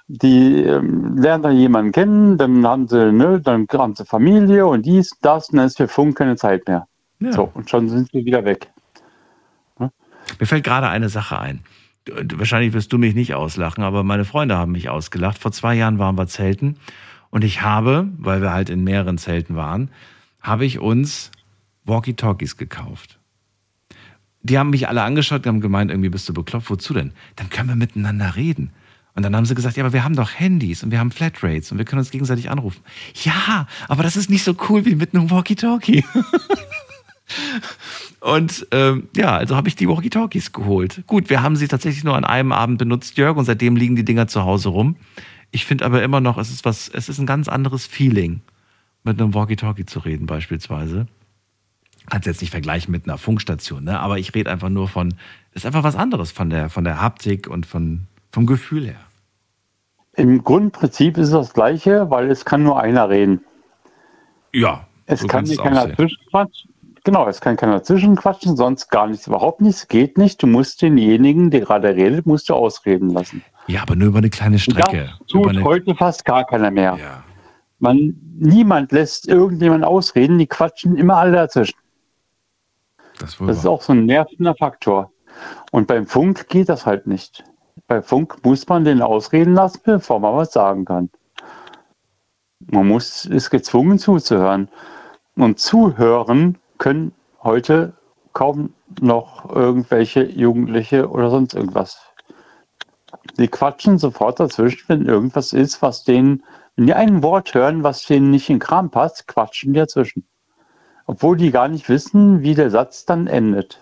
die 0.07 0.63
ähm, 0.63 1.17
lernen 1.17 1.43
dann 1.43 1.57
jemanden 1.57 1.91
kennen, 1.91 2.37
dann 2.37 2.65
haben 2.65 2.87
sie, 2.87 3.11
ne, 3.11 3.41
dann 3.41 3.67
haben 3.73 3.95
sie 3.95 4.05
Familie 4.05 4.65
und 4.65 4.85
dies, 4.85 5.11
das, 5.21 5.49
und 5.49 5.57
dann 5.57 5.67
ist 5.67 5.77
für 5.77 5.87
Funk 5.87 6.17
keine 6.17 6.37
Zeit 6.37 6.67
mehr. 6.67 6.87
Ja. 7.19 7.33
So, 7.33 7.51
und 7.53 7.69
schon 7.69 7.89
sind 7.89 8.09
sie 8.11 8.23
wieder 8.23 8.45
weg. 8.45 8.71
Mir 10.39 10.45
fällt 10.45 10.63
gerade 10.63 10.87
eine 10.89 11.09
Sache 11.09 11.39
ein. 11.39 11.61
Wahrscheinlich 12.35 12.73
wirst 12.73 12.93
du 12.93 12.97
mich 12.97 13.15
nicht 13.15 13.33
auslachen, 13.33 13.83
aber 13.83 14.03
meine 14.03 14.23
Freunde 14.25 14.57
haben 14.57 14.71
mich 14.71 14.89
ausgelacht. 14.89 15.37
Vor 15.39 15.51
zwei 15.51 15.75
Jahren 15.75 15.99
waren 15.99 16.17
wir 16.17 16.27
zelten 16.27 16.77
und 17.29 17.43
ich 17.43 17.61
habe, 17.61 18.07
weil 18.17 18.41
wir 18.41 18.53
halt 18.53 18.69
in 18.69 18.83
mehreren 18.83 19.17
Zelten 19.17 19.55
waren, 19.55 19.89
habe 20.41 20.65
ich 20.65 20.79
uns 20.79 21.31
Walkie-Talkies 21.85 22.55
gekauft. 22.57 23.16
Die 24.47 24.57
haben 24.57 24.69
mich 24.69 24.87
alle 24.87 25.03
angeschaut 25.03 25.45
und 25.45 25.47
haben 25.47 25.61
gemeint, 25.61 25.91
irgendwie 25.91 26.09
bist 26.09 26.27
du 26.29 26.33
bekloppt. 26.33 26.69
Wozu 26.69 26.93
denn? 26.93 27.11
Dann 27.35 27.49
können 27.49 27.69
wir 27.69 27.75
miteinander 27.75 28.35
reden. 28.35 28.71
Und 29.13 29.23
dann 29.23 29.35
haben 29.35 29.45
sie 29.45 29.55
gesagt, 29.55 29.77
ja, 29.77 29.83
aber 29.83 29.93
wir 29.93 30.03
haben 30.03 30.15
doch 30.15 30.29
Handys 30.35 30.83
und 30.83 30.91
wir 30.91 30.99
haben 30.99 31.11
Flatrates 31.11 31.71
und 31.71 31.79
wir 31.79 31.85
können 31.85 31.99
uns 31.99 32.11
gegenseitig 32.11 32.49
anrufen. 32.51 32.81
Ja, 33.23 33.67
aber 33.87 34.03
das 34.03 34.15
ist 34.15 34.29
nicht 34.29 34.43
so 34.43 34.55
cool 34.69 34.85
wie 34.85 34.95
mit 34.95 35.13
einem 35.13 35.31
Walkie-Talkie. 35.31 36.05
Und 38.19 38.67
ähm, 38.71 39.09
ja, 39.15 39.35
also 39.35 39.55
habe 39.55 39.67
ich 39.67 39.75
die 39.75 39.87
Walkie-Talkies 39.87 40.53
geholt. 40.53 41.03
Gut, 41.07 41.29
wir 41.29 41.41
haben 41.41 41.55
sie 41.55 41.67
tatsächlich 41.67 42.03
nur 42.03 42.15
an 42.15 42.25
einem 42.25 42.51
Abend 42.51 42.77
benutzt, 42.77 43.17
Jörg, 43.17 43.37
und 43.37 43.45
seitdem 43.45 43.75
liegen 43.75 43.95
die 43.95 44.05
Dinger 44.05 44.27
zu 44.27 44.43
Hause 44.43 44.69
rum. 44.69 44.95
Ich 45.51 45.65
finde 45.65 45.85
aber 45.85 46.03
immer 46.03 46.21
noch, 46.21 46.37
es 46.37 46.49
ist 46.49 46.65
was, 46.65 46.89
es 46.89 47.09
ist 47.09 47.19
ein 47.19 47.25
ganz 47.25 47.47
anderes 47.47 47.85
Feeling, 47.85 48.41
mit 49.03 49.19
einem 49.19 49.33
Walkie-Talkie 49.33 49.85
zu 49.85 49.99
reden, 49.99 50.25
beispielsweise. 50.25 51.07
Kannst 52.10 52.26
jetzt 52.26 52.41
nicht 52.41 52.51
vergleichen 52.51 52.91
mit 52.91 53.05
einer 53.05 53.18
Funkstation, 53.18 53.84
ne? 53.84 53.99
Aber 53.99 54.18
ich 54.18 54.34
rede 54.34 54.49
einfach 54.49 54.70
nur 54.70 54.88
von, 54.88 55.14
es 55.51 55.64
ist 55.64 55.66
einfach 55.66 55.84
was 55.84 55.95
anderes 55.95 56.32
von 56.32 56.49
der, 56.49 56.70
von 56.70 56.84
der 56.84 57.01
Haptik 57.01 57.47
und 57.47 57.66
von, 57.66 58.08
vom 58.32 58.45
Gefühl 58.45 58.88
her. 58.88 58.99
Im 60.16 60.43
Grundprinzip 60.43 61.18
ist 61.18 61.28
es 61.28 61.34
das 61.34 61.53
Gleiche, 61.53 62.10
weil 62.10 62.32
es 62.32 62.45
kann 62.45 62.64
nur 62.64 62.80
einer 62.80 63.10
reden. 63.10 63.41
Ja. 64.53 64.88
Es 65.05 65.22
so 65.22 65.28
kann 65.28 65.43
nicht 65.43 65.62
keiner 65.62 65.93
zwischenquatschen. 65.95 66.74
Genau, 67.03 67.28
es 67.28 67.39
kann 67.39 67.55
keiner 67.55 67.84
zwischenquatschen, 67.84 68.58
sonst 68.58 68.89
gar 68.89 69.08
nichts, 69.08 69.28
überhaupt 69.28 69.62
nichts, 69.62 69.88
geht 69.88 70.18
nicht. 70.18 70.41
Du 70.41 70.47
musst 70.47 70.82
denjenigen, 70.82 71.51
der 71.51 71.62
gerade 71.62 71.95
redet, 71.95 72.26
musst 72.26 72.49
du 72.49 72.53
ausreden 72.53 73.12
lassen. 73.12 73.43
Ja, 73.68 73.82
aber 73.82 73.95
nur 73.95 74.10
über 74.10 74.18
eine 74.18 74.30
kleine 74.30 74.60
Strecke. 74.60 75.12
Das 75.20 75.28
tut 75.28 75.47
eine, 75.47 75.64
heute 75.64 75.95
fast 75.95 76.26
gar 76.26 76.45
keiner 76.45 76.72
mehr. 76.72 76.97
ja. 76.99 77.24
Man, 77.80 78.16
niemand 78.39 78.91
lässt 78.91 79.28
irgendjemand 79.28 79.86
ausreden, 79.86 80.39
die 80.39 80.47
quatschen 80.47 80.97
immer 80.97 81.18
alle 81.18 81.34
dazwischen. 81.34 81.78
Das, 83.20 83.38
Das 83.38 83.57
ist 83.57 83.65
auch 83.65 83.82
so 83.82 83.93
ein 83.93 84.05
nervender 84.05 84.55
Faktor. 84.55 85.11
Und 85.72 85.88
beim 85.88 86.07
Funk 86.07 86.47
geht 86.49 86.70
das 86.70 86.86
halt 86.86 87.07
nicht. 87.07 87.43
Bei 87.88 88.01
Funk 88.01 88.43
muss 88.43 88.68
man 88.68 88.84
den 88.84 89.01
ausreden 89.01 89.53
lassen, 89.53 89.82
bevor 89.84 90.20
man 90.20 90.36
was 90.36 90.51
sagen 90.51 90.86
kann. 90.86 91.09
Man 92.59 92.88
muss, 92.88 93.26
ist 93.26 93.49
gezwungen 93.49 93.99
zuzuhören. 93.99 94.70
Und 95.36 95.59
zuhören 95.59 96.57
können 96.80 97.13
heute 97.43 97.93
kaum 98.34 98.74
noch 98.99 99.49
irgendwelche 99.53 100.24
Jugendliche 100.24 101.09
oder 101.09 101.30
sonst 101.30 101.53
irgendwas. 101.53 102.01
Die 103.38 103.47
quatschen 103.47 103.97
sofort 103.97 104.39
dazwischen, 104.39 104.89
wenn 104.89 105.05
irgendwas 105.05 105.53
ist, 105.53 105.82
was 105.82 106.03
denen, 106.03 106.43
wenn 106.76 106.88
die 106.88 106.93
ein 106.93 107.24
Wort 107.24 107.53
hören, 107.53 107.84
was 107.84 108.05
denen 108.05 108.32
nicht 108.32 108.49
in 108.49 108.55
den 108.55 108.59
Kram 108.59 108.89
passt, 108.89 109.28
quatschen 109.28 109.74
die 109.74 109.80
dazwischen. 109.80 110.28
Obwohl 111.08 111.38
die 111.38 111.51
gar 111.51 111.70
nicht 111.70 111.88
wissen, 111.89 112.41
wie 112.41 112.53
der 112.53 112.70
Satz 112.70 113.05
dann 113.05 113.28
endet. 113.28 113.80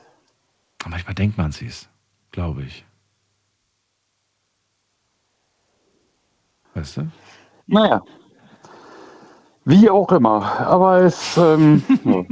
Manchmal 0.88 1.16
denkt 1.16 1.38
man 1.38 1.50
es, 1.50 1.90
glaube 2.32 2.64
ich. 2.64 2.86
Weißt 6.76 6.98
du? 6.98 7.08
Naja. 7.66 8.04
Wie 9.66 9.90
auch 9.90 10.12
immer. 10.12 10.44
Aber 10.60 11.00
es. 11.00 11.36
Ähm, 11.38 11.82
ja. 12.04 12.24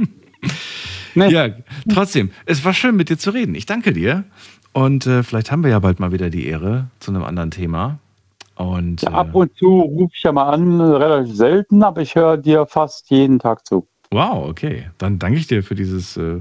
nee. 1.14 1.28
Ja, 1.28 1.48
trotzdem, 1.92 2.30
es 2.46 2.64
war 2.64 2.72
schön 2.72 2.94
mit 2.94 3.08
dir 3.08 3.18
zu 3.18 3.30
reden. 3.30 3.56
Ich 3.56 3.66
danke 3.66 3.92
dir. 3.92 4.24
Und 4.72 5.06
äh, 5.06 5.24
vielleicht 5.24 5.50
haben 5.50 5.64
wir 5.64 5.70
ja 5.70 5.80
bald 5.80 5.98
mal 5.98 6.12
wieder 6.12 6.30
die 6.30 6.46
Ehre 6.46 6.88
zu 7.00 7.10
einem 7.10 7.24
anderen 7.24 7.50
Thema. 7.50 7.98
Und 8.54 9.02
Ja, 9.02 9.10
Ab 9.10 9.34
äh, 9.34 9.38
und 9.38 9.56
zu 9.56 9.80
rufe 9.80 10.12
ich 10.14 10.22
ja 10.22 10.30
mal 10.30 10.50
an, 10.50 10.80
relativ 10.80 11.34
selten, 11.34 11.82
aber 11.82 12.02
ich 12.02 12.14
höre 12.14 12.36
dir 12.36 12.66
fast 12.66 13.10
jeden 13.10 13.40
Tag 13.40 13.66
zu. 13.66 13.88
Wow, 14.14 14.48
okay. 14.48 14.88
Dann 14.98 15.18
danke 15.18 15.38
ich 15.38 15.46
dir 15.46 15.62
für 15.62 15.74
dieses, 15.74 16.16
äh, 16.16 16.40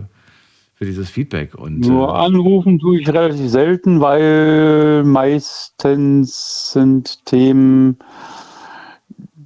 für 0.75 0.85
dieses 0.85 1.09
Feedback. 1.09 1.55
Und 1.55 1.79
Nur 1.81 2.09
äh, 2.09 2.11
anrufen 2.11 2.79
tue 2.79 2.99
ich 2.99 3.09
relativ 3.09 3.49
selten, 3.49 3.99
weil 3.99 5.03
meistens 5.03 6.71
sind 6.71 7.25
Themen, 7.25 7.97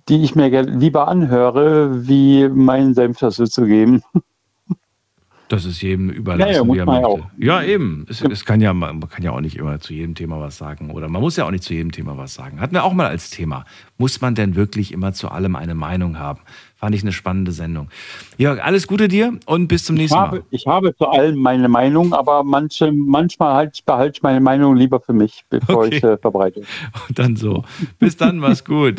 die 0.09 0.23
ich 0.23 0.36
mir 0.36 0.61
lieber 0.63 1.07
anhöre, 1.07 2.07
wie 2.07 2.47
meinen 2.49 2.93
Senf 2.93 3.19
dazu 3.19 3.45
zu 3.45 3.65
geben. 3.65 4.01
das 5.49 5.65
ist 5.65 5.82
jedem 5.82 6.09
überlassen, 6.09 6.53
Ja, 6.53 6.63
ja, 6.63 6.73
wie 6.73 6.78
er 6.78 6.86
möchte. 6.86 7.07
auch. 7.07 7.19
Ja, 7.38 7.63
eben. 7.63 8.05
Es, 8.09 8.21
es 8.21 8.45
kann 8.45 8.59
ja, 8.61 8.73
man 8.73 8.99
man 8.99 9.09
kann 9.09 9.23
ja 9.23 9.32
auch 9.32 9.41
nicht 9.41 9.57
immer 9.57 9.80
zu 9.80 9.93
jedem 9.93 10.15
Thema 10.15 10.39
was 10.39 10.57
sagen. 10.57 10.91
Oder 10.91 11.07
man 11.09 11.21
muss 11.21 11.36
ja 11.38 11.45
auch 11.45 11.51
nicht 11.51 11.63
zu 11.63 11.73
jedem 11.73 11.91
Thema 11.91 12.17
was 12.17 12.34
sagen. 12.34 12.59
Hatten 12.59 12.73
wir 12.75 12.84
auch 12.84 12.93
mal 12.93 13.07
als 13.07 13.30
Thema. 13.30 13.65
Muss 13.97 14.19
man 14.21 14.36
denn 14.36 14.55
wirklich 14.55 14.91
immer 14.91 15.13
zu 15.13 15.30
allem 15.30 15.55
eine 15.55 15.75
Meinung 15.75 16.19
haben? 16.19 16.39
Fand 16.78 16.93
ich 16.93 17.01
eine 17.01 17.11
spannende 17.11 17.51
Sendung. 17.51 17.89
Jörg, 18.38 18.63
alles 18.63 18.86
Gute 18.88 19.07
dir 19.07 19.39
und 19.47 19.67
bis 19.67 19.84
zum 19.86 19.95
Ich 19.95 20.01
nächsten 20.03 20.17
Mal. 20.17 20.28
habe, 20.28 20.43
ich 20.51 20.67
habe 20.67 20.95
zu 20.95 21.07
allem 21.07 21.38
meine 21.39 21.67
Meinung, 21.67 22.13
aber 22.13 22.43
manche, 22.43 22.91
manchmal 22.91 23.55
halt, 23.55 23.84
behalte 23.86 24.17
ich 24.17 24.21
meine 24.23 24.39
Meinung 24.39 24.75
lieber 24.75 24.99
für 24.99 25.13
mich, 25.13 25.43
bevor 25.49 25.86
Okay. 25.86 25.97
ich 25.97 26.03
äh, 26.03 26.17
verbreite. 26.17 26.61
Und 27.09 27.17
dann 27.17 27.36
so. 27.36 27.63
Bis 27.97 28.15
dann, 28.15 28.38
mach's 28.38 28.63
gut. 28.63 28.95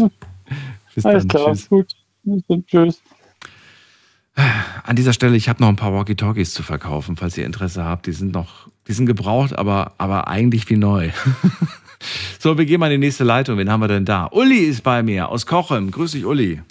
Bis 0.95 1.07
Alles 1.07 1.27
dann. 1.27 1.41
klar, 1.41 1.55
Tschüss. 1.55 1.69
gut. 1.69 1.95
Tschüss. 2.67 3.01
An 4.85 4.95
dieser 4.97 5.13
Stelle, 5.13 5.37
ich 5.37 5.49
habe 5.49 5.61
noch 5.63 5.69
ein 5.69 5.77
paar 5.77 5.93
Walkie-Talkies 5.93 6.55
zu 6.55 6.63
verkaufen, 6.63 7.17
falls 7.17 7.37
ihr 7.37 7.45
Interesse 7.47 7.85
habt. 7.85 8.07
Die 8.07 8.13
sind 8.13 8.33
noch, 8.33 8.69
die 8.87 8.93
sind 8.93 9.07
gebraucht, 9.07 9.57
aber, 9.59 9.93
aber 9.99 10.29
eigentlich 10.29 10.69
wie 10.71 10.77
neu. 10.77 11.11
so, 12.39 12.57
wir 12.57 12.65
gehen 12.65 12.79
mal 12.79 12.91
in 12.93 13.01
die 13.01 13.07
nächste 13.07 13.25
Leitung. 13.25 13.59
Wen 13.59 13.71
haben 13.71 13.81
wir 13.81 13.89
denn 13.89 14.05
da? 14.05 14.27
Uli 14.31 14.59
ist 14.59 14.83
bei 14.83 15.03
mir 15.03 15.29
aus 15.29 15.47
Kochem. 15.47 15.91
Grüß 15.91 16.13
dich, 16.13 16.25
Uli. 16.25 16.63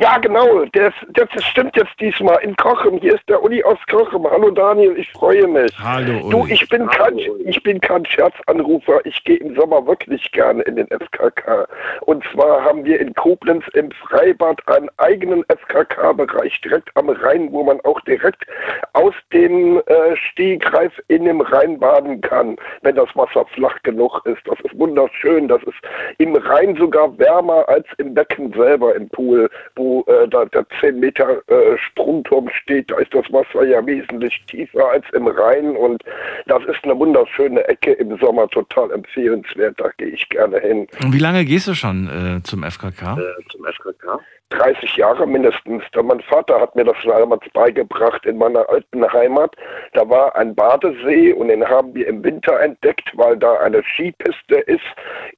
Ja, 0.00 0.16
genau. 0.16 0.64
Das, 0.72 0.94
das 1.08 1.28
stimmt 1.44 1.76
jetzt 1.76 1.92
diesmal. 2.00 2.42
In 2.42 2.56
Kochem. 2.56 2.98
Hier 3.00 3.16
ist 3.16 3.28
der 3.28 3.42
Uli 3.42 3.62
aus 3.62 3.76
Kochem. 3.86 4.26
Hallo 4.30 4.50
Daniel, 4.50 4.96
ich 4.96 5.12
freue 5.12 5.46
mich. 5.46 5.78
Hallo 5.78 6.20
Uli. 6.24 6.30
Du, 6.30 6.46
ich 6.46 6.66
bin 6.70 6.86
kein, 6.86 7.18
ich 7.18 7.62
bin 7.62 7.78
kein 7.82 8.06
Scherzanrufer. 8.06 9.04
Ich 9.04 9.22
gehe 9.24 9.36
im 9.36 9.54
Sommer 9.56 9.86
wirklich 9.86 10.32
gerne 10.32 10.62
in 10.62 10.76
den 10.76 10.86
FKK. 10.86 11.68
Und 12.06 12.24
zwar 12.32 12.64
haben 12.64 12.82
wir 12.86 12.98
in 12.98 13.12
Koblenz 13.12 13.62
im 13.74 13.90
Freibad 13.92 14.66
einen 14.68 14.88
eigenen 14.96 15.44
FKK-Bereich 15.48 16.58
direkt 16.62 16.88
am 16.94 17.10
Rhein, 17.10 17.52
wo 17.52 17.62
man 17.62 17.78
auch 17.82 18.00
direkt 18.00 18.46
aus 18.94 19.12
dem 19.34 19.82
äh, 19.84 20.16
Stehgreif 20.16 20.98
in 21.08 21.26
dem 21.26 21.42
Rhein 21.42 21.78
baden 21.78 22.22
kann, 22.22 22.56
wenn 22.80 22.96
das 22.96 23.14
Wasser 23.16 23.44
flach 23.54 23.76
genug 23.82 24.22
ist. 24.24 24.40
Das 24.46 24.58
ist 24.60 24.78
wunderschön. 24.78 25.46
Das 25.46 25.62
ist 25.64 25.76
im 26.16 26.34
Rhein 26.36 26.74
sogar 26.76 27.18
wärmer 27.18 27.68
als 27.68 27.86
im 27.98 28.14
Becken 28.14 28.50
selber 28.54 28.94
im 28.94 29.06
Pool, 29.10 29.50
wo 29.76 29.89
äh, 30.06 30.28
da 30.28 30.44
der 30.46 30.66
10 30.80 31.00
Meter 31.00 31.42
äh, 31.48 31.76
Sprungturm 31.78 32.48
steht, 32.50 32.90
da 32.90 32.98
ist 32.98 33.14
das 33.14 33.24
Wasser 33.32 33.64
ja 33.64 33.84
wesentlich 33.84 34.40
tiefer 34.46 34.90
als 34.90 35.04
im 35.12 35.26
Rhein 35.26 35.76
und 35.76 36.02
das 36.46 36.62
ist 36.64 36.82
eine 36.84 36.98
wunderschöne 36.98 37.66
Ecke 37.68 37.92
im 37.92 38.16
Sommer, 38.18 38.48
total 38.48 38.90
empfehlenswert, 38.90 39.80
da 39.80 39.90
gehe 39.96 40.08
ich 40.08 40.28
gerne 40.28 40.58
hin. 40.60 40.86
Und 41.02 41.12
wie 41.12 41.18
lange 41.18 41.44
gehst 41.44 41.68
du 41.68 41.74
schon 41.74 42.08
äh, 42.08 42.42
zum 42.42 42.62
FKK? 42.62 43.18
Äh, 43.18 43.48
zum 43.50 43.64
FKK? 43.64 44.20
30 44.50 44.96
Jahre 44.96 45.26
mindestens. 45.26 45.82
Mein 46.02 46.20
Vater 46.20 46.60
hat 46.60 46.74
mir 46.74 46.84
das 46.84 46.96
damals 47.04 47.42
beigebracht 47.52 48.26
in 48.26 48.36
meiner 48.36 48.68
alten 48.68 49.10
Heimat. 49.12 49.54
Da 49.92 50.08
war 50.08 50.34
ein 50.36 50.54
Badesee 50.54 51.32
und 51.32 51.48
den 51.48 51.66
haben 51.66 51.94
wir 51.94 52.06
im 52.06 52.22
Winter 52.24 52.60
entdeckt, 52.60 53.10
weil 53.14 53.36
da 53.36 53.54
eine 53.60 53.82
Skipiste 53.82 54.56
ist 54.66 54.84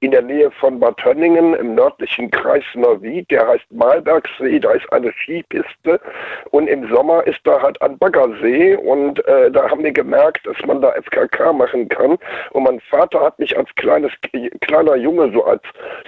in 0.00 0.10
der 0.10 0.22
Nähe 0.22 0.50
von 0.52 0.80
Bad 0.80 1.04
Hönningen 1.04 1.54
im 1.54 1.74
nördlichen 1.74 2.30
Kreis 2.30 2.64
Neuwied. 2.74 3.30
Der 3.30 3.46
heißt 3.46 3.70
Malbergsee, 3.70 4.58
da 4.58 4.72
ist 4.72 4.90
eine 4.92 5.12
Skipiste 5.12 6.00
und 6.50 6.66
im 6.66 6.88
Sommer 6.88 7.26
ist 7.26 7.40
da 7.44 7.60
halt 7.60 7.80
ein 7.82 7.98
Baggersee 7.98 8.76
und 8.76 9.24
äh, 9.26 9.50
da 9.50 9.68
haben 9.70 9.84
wir 9.84 9.92
gemerkt, 9.92 10.46
dass 10.46 10.56
man 10.66 10.80
da 10.80 10.90
FKK 10.92 11.52
machen 11.52 11.88
kann. 11.88 12.18
Und 12.52 12.62
mein 12.64 12.80
Vater 12.80 13.20
hat 13.20 13.38
mich 13.38 13.56
als 13.56 13.68
kleines 13.74 14.12
kleiner 14.60 14.96
Junge, 14.96 15.30
so 15.32 15.44
als 15.44 15.62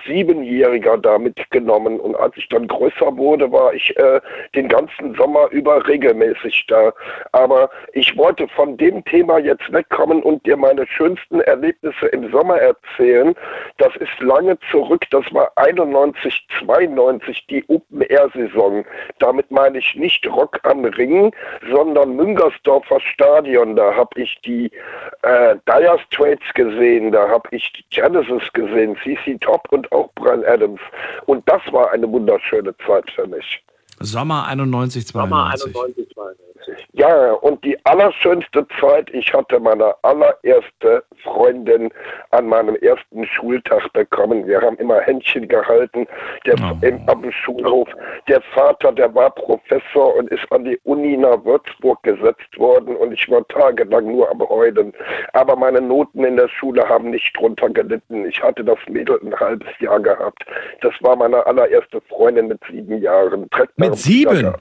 Siebenjähriger 0.07 0.97
da 0.99 1.19
mitgenommen 1.19 2.01
und 2.01 2.17
als 2.17 2.37
ich 2.37 2.49
dann 2.49 2.67
größer 2.67 2.94
größer 2.95 3.17
wurde, 3.17 3.51
war 3.51 3.75
ich 3.75 3.97
äh, 3.97 4.21
den 4.55 4.69
ganzen 4.69 5.15
Sommer 5.15 5.49
über 5.51 5.87
regelmäßig 5.87 6.67
da. 6.69 6.93
Aber 7.33 7.71
ich 7.93 8.17
wollte 8.17 8.49
von 8.49 8.77
dem 8.77 9.05
Thema 9.05 9.39
jetzt 9.39 9.73
wegkommen 9.73 10.23
und 10.23 10.45
dir 10.47 10.57
meine 10.57 10.87
schönsten 10.87 11.41
Erlebnisse 11.41 12.07
im 12.07 12.31
Sommer 12.31 12.59
erzählen. 12.59 13.35
Das 13.79 13.95
ist 13.97 14.21
lange 14.21 14.59
zurück, 14.71 15.05
das 15.11 15.25
war 15.33 15.51
91, 15.57 16.47
92 16.61 17.47
die 17.49 17.65
Open-Air-Saison. 17.69 18.85
Damit 19.19 19.51
meine 19.51 19.79
ich 19.79 19.95
nicht 19.95 20.27
Rock 20.27 20.61
am 20.65 20.85
Ring, 20.85 21.35
sondern 21.71 22.17
Müngersdorfer 22.17 23.01
Stadion. 23.01 23.77
Da 23.77 23.95
habe 23.95 24.21
ich 24.21 24.39
die 24.45 24.71
äh, 25.23 25.57
Dire 25.67 25.99
Straits 26.07 26.45
gesehen, 26.55 27.13
da 27.13 27.29
habe 27.29 27.49
ich 27.51 27.73
die 27.73 27.85
Genesis 27.91 28.53
gesehen, 28.53 28.97
CC 29.03 29.39
Top 29.39 29.67
und 29.71 29.91
auch 29.93 30.11
Brian 30.15 30.45
Adams. 30.45 30.81
Und 31.27 31.49
das 31.49 31.61
war 31.73 31.93
eine 31.93 32.11
wunderschöne 32.11 32.75
Zeit 32.87 33.11
für 33.13 33.27
mich. 33.27 33.64
Sommer 34.01 34.47
91, 34.47 35.07
92. 35.07 35.73
Sommer 35.73 35.85
91, 35.85 36.15
92. 36.15 36.45
Ja, 36.93 37.33
und 37.33 37.65
die 37.65 37.77
allerschönste 37.85 38.67
Zeit, 38.81 39.11
ich 39.13 39.33
hatte 39.33 39.59
meine 39.59 39.95
allererste 40.03 41.05
Freundin 41.23 41.91
an 42.31 42.47
meinem 42.47 42.77
ersten 42.77 43.27
Schultag 43.27 43.93
bekommen. 43.93 44.47
Wir 44.47 44.61
haben 44.61 44.77
immer 44.77 45.01
Händchen 45.01 45.49
gehalten 45.49 46.07
der, 46.47 46.55
oh. 46.61 46.79
im, 46.83 47.01
am 47.09 47.31
Schulhof. 47.33 47.89
Der 48.29 48.41
Vater, 48.55 48.93
der 48.93 49.15
war 49.15 49.31
Professor 49.31 50.15
und 50.17 50.31
ist 50.31 50.51
an 50.51 50.65
die 50.65 50.79
Uni 50.85 51.17
nach 51.17 51.45
Würzburg 51.45 52.03
gesetzt 52.03 52.59
worden 52.59 52.97
und 52.97 53.13
ich 53.13 53.29
war 53.29 53.47
tagelang 53.49 54.07
nur 54.07 54.31
am 54.31 54.41
Heulen. 54.41 54.93
Aber 55.33 55.57
meine 55.57 55.81
Noten 55.81 56.25
in 56.25 56.37
der 56.37 56.49
Schule 56.49 56.89
haben 56.89 57.11
nicht 57.11 57.37
drunter 57.37 57.71
gelitten. 57.71 58.25
Ich 58.27 58.43
hatte 58.43 58.65
das 58.65 58.79
Mädel 58.89 59.19
ein 59.25 59.35
halbes 59.39 59.69
Jahr 59.81 60.01
gehabt. 60.01 60.45
Das 60.81 60.95
war 61.01 61.17
meine 61.17 61.45
allererste 61.45 62.01
Freundin 62.03 62.49
mit 62.49 62.61
sieben 62.71 63.03
Jahren. 63.03 63.49
Mit 63.91 63.99
sieben? 63.99 64.53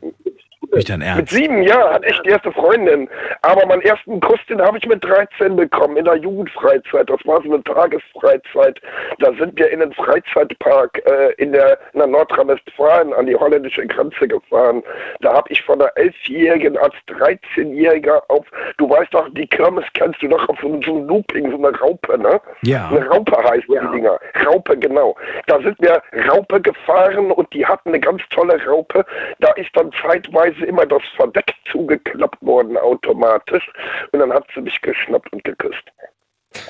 Nicht 0.76 0.90
dein 0.90 1.02
Ernst? 1.02 1.20
Mit 1.20 1.30
sieben 1.30 1.64
Jahren 1.64 1.94
hatte 1.94 2.08
ich 2.08 2.20
die 2.22 2.30
erste 2.30 2.52
Freundin. 2.52 3.10
Aber 3.42 3.66
meinen 3.66 3.82
ersten 3.82 4.20
Kuss, 4.20 4.40
den 4.50 4.62
habe 4.62 4.78
ich 4.78 4.86
mit 4.86 5.04
13 5.04 5.56
bekommen, 5.56 5.98
in 5.98 6.06
der 6.06 6.16
Jugendfreizeit. 6.16 7.10
Das 7.10 7.20
war 7.26 7.42
so 7.44 7.54
eine 7.54 7.64
Tagesfreizeit. 7.64 8.80
Da 9.20 9.34
sind 9.34 9.58
wir 9.58 9.70
in 9.70 9.80
den 9.80 9.94
Freizeitpark 9.94 11.02
äh, 11.06 11.34
in 11.38 11.52
der, 11.52 11.78
in 11.94 12.00
der 12.00 12.08
Nordrhein-Westfalen 12.08 13.14
an 13.14 13.26
die 13.26 13.36
holländische 13.36 13.86
Grenze 13.88 14.28
gefahren. 14.28 14.84
Da 15.22 15.34
habe 15.34 15.52
ich 15.52 15.62
von 15.64 15.80
der 15.80 15.96
Elfjährigen 15.98 16.78
als 16.78 16.96
13-Jähriger 17.08 18.22
auf, 18.30 18.46
du 18.78 18.90
weißt 18.90 19.14
doch, 19.14 19.30
die 19.34 19.48
Kirmes 19.48 19.86
kennst 19.94 20.22
du 20.22 20.28
doch 20.28 20.48
auf 20.50 20.58
so, 20.62 20.80
so 20.86 20.98
ein 20.98 21.08
Looping, 21.08 21.52
so 21.52 21.58
eine 21.58 21.78
Raupe, 21.78 22.18
ne? 22.18 22.40
Ja. 22.64 22.90
Eine 22.90 23.06
Raupe 23.08 23.38
heißt 23.38 23.66
ja. 23.70 23.82
die 23.82 23.98
Dinger. 23.98 24.20
Raupe, 24.46 24.78
genau. 24.78 25.16
Da 25.48 25.60
sind 25.62 25.80
wir 25.80 26.02
Raupe 26.30 26.62
gefahren 26.62 27.32
und 27.32 27.54
die 27.54 27.66
hatten 27.66 27.90
eine 27.90 28.00
ganz 28.00 28.22
tolle 28.30 28.60
Raupe. 28.66 29.06
Da 29.40 29.52
ist 29.54 29.70
dann 29.74 29.92
zeitweise 30.02 30.63
immer 30.64 30.86
das 30.86 31.02
Verdeck 31.16 31.54
zugeklappt 31.72 32.42
worden 32.42 32.78
automatisch 32.78 33.70
und 34.12 34.20
dann 34.20 34.34
hat 34.34 34.46
sie 34.54 34.62
mich 34.62 34.80
geschnappt 34.82 35.32
und 35.34 35.44
geküsst. 35.44 35.84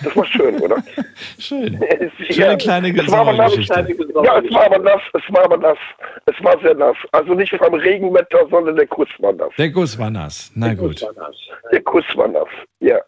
Das 0.03 0.15
war 0.15 0.25
schön, 0.25 0.59
oder? 0.61 0.77
schön. 1.39 1.77
Schöne 2.29 2.51
ja, 2.51 2.55
kleine 2.55 3.03
Sommergeschichte. 3.03 3.95
Ja, 4.23 4.39
es 4.39 4.53
war 4.53 4.65
aber 4.65 4.79
nass, 4.79 5.01
es 5.13 5.33
war 5.33 5.43
aber 5.43 5.57
nass. 5.57 5.77
Es 6.25 6.43
war 6.43 6.57
sehr 6.61 6.75
nass. 6.75 6.95
Also 7.11 7.33
nicht 7.33 7.53
vom 7.55 7.73
Regenwetter, 7.73 8.47
sondern 8.49 8.75
der 8.75 8.87
Kuss 8.87 9.09
war 9.19 9.33
nass. 9.33 9.51
Der 9.57 9.71
Kuss 9.71 9.97
war 9.99 10.09
nass, 10.09 10.51
na 10.55 10.67
der 10.67 10.75
gut. 10.75 11.01
Kuss 11.01 11.15
nass. 11.15 11.35
Der 11.71 11.81
Kuss 11.81 12.05
war 12.15 12.27
nass, 12.29 12.47
ja. 12.79 12.99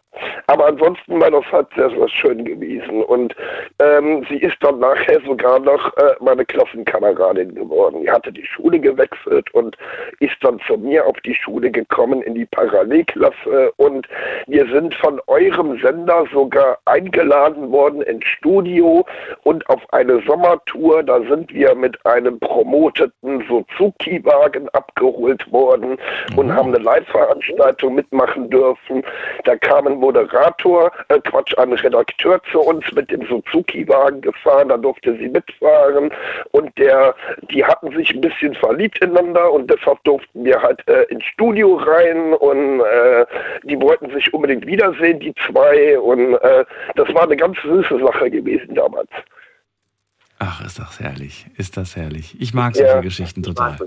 Aber 0.46 0.66
ansonsten 0.66 1.20
war 1.20 1.30
das 1.30 1.44
halt 1.50 1.68
sehr, 1.76 1.90
sehr 1.90 2.08
schön 2.08 2.44
gewesen. 2.44 3.02
Und 3.02 3.34
ähm, 3.78 4.24
sie 4.28 4.38
ist 4.38 4.56
dann 4.60 4.78
nachher 4.78 5.20
sogar 5.26 5.58
noch 5.58 5.96
äh, 5.96 6.14
meine 6.20 6.44
Klassenkameradin 6.44 7.54
geworden. 7.54 8.02
Die 8.02 8.10
hatte 8.10 8.32
die 8.32 8.46
Schule 8.46 8.78
gewechselt 8.78 9.52
und 9.54 9.76
ist 10.20 10.36
dann 10.42 10.60
zu 10.66 10.76
mir 10.76 11.06
auf 11.06 11.16
die 11.24 11.34
Schule 11.34 11.70
gekommen 11.70 12.22
in 12.22 12.34
die 12.34 12.46
Parallelklasse. 12.46 13.72
Und 13.76 14.06
wir 14.46 14.66
sind 14.68 14.94
von 14.94 15.20
eurem 15.26 15.78
Sender 15.80 16.24
sogar 16.32 16.78
eingeladen 16.84 17.70
worden 17.70 18.02
ins 18.02 18.24
Studio 18.24 19.04
und 19.44 19.68
auf 19.68 19.82
eine 19.92 20.22
Sommertour. 20.26 21.02
Da 21.02 21.20
sind 21.28 21.52
wir 21.52 21.74
mit 21.74 22.04
einem 22.06 22.38
promoteten 22.38 23.44
Suzuki-Wagen 23.48 24.68
abgeholt 24.70 25.50
worden 25.52 25.96
und 26.36 26.46
mhm. 26.46 26.54
haben 26.54 26.74
eine 26.74 26.82
Live-Veranstaltung 26.82 27.96
mitmachen 27.96 28.48
dürfen. 28.50 29.02
Da 29.44 29.56
kamen 29.56 30.00
Moderator, 30.06 30.92
äh 31.08 31.20
Quatsch, 31.20 31.56
ein 31.58 31.72
Redakteur 31.72 32.40
zu 32.52 32.60
uns 32.60 32.84
mit 32.92 33.10
dem 33.10 33.26
Suzuki-Wagen 33.26 34.20
gefahren, 34.20 34.68
da 34.68 34.76
durfte 34.76 35.16
sie 35.16 35.28
mitfahren 35.28 36.12
und 36.52 36.76
der, 36.78 37.14
die 37.50 37.64
hatten 37.64 37.90
sich 37.96 38.10
ein 38.14 38.20
bisschen 38.20 38.54
verliebt 38.54 39.02
ineinander 39.02 39.52
und 39.52 39.68
deshalb 39.68 40.02
durften 40.04 40.44
wir 40.44 40.62
halt 40.62 40.80
äh, 40.88 41.02
ins 41.04 41.24
Studio 41.24 41.74
rein 41.74 42.34
und 42.34 42.80
äh, 42.80 43.26
die 43.64 43.80
wollten 43.80 44.10
sich 44.12 44.32
unbedingt 44.32 44.64
wiedersehen, 44.66 45.18
die 45.18 45.34
zwei 45.46 45.98
und 45.98 46.34
äh, 46.34 46.64
das 46.94 47.12
war 47.14 47.24
eine 47.24 47.36
ganz 47.36 47.56
süße 47.62 47.98
Sache 47.98 48.30
gewesen 48.30 48.74
damals. 48.74 49.10
Ach, 50.38 50.64
ist 50.64 50.78
das 50.78 51.00
herrlich, 51.00 51.46
ist 51.56 51.76
das 51.76 51.96
herrlich. 51.96 52.36
Ich 52.38 52.52
mag 52.52 52.76
solche 52.76 52.92
ja, 52.92 53.00
Geschichten 53.00 53.42
total. 53.42 53.78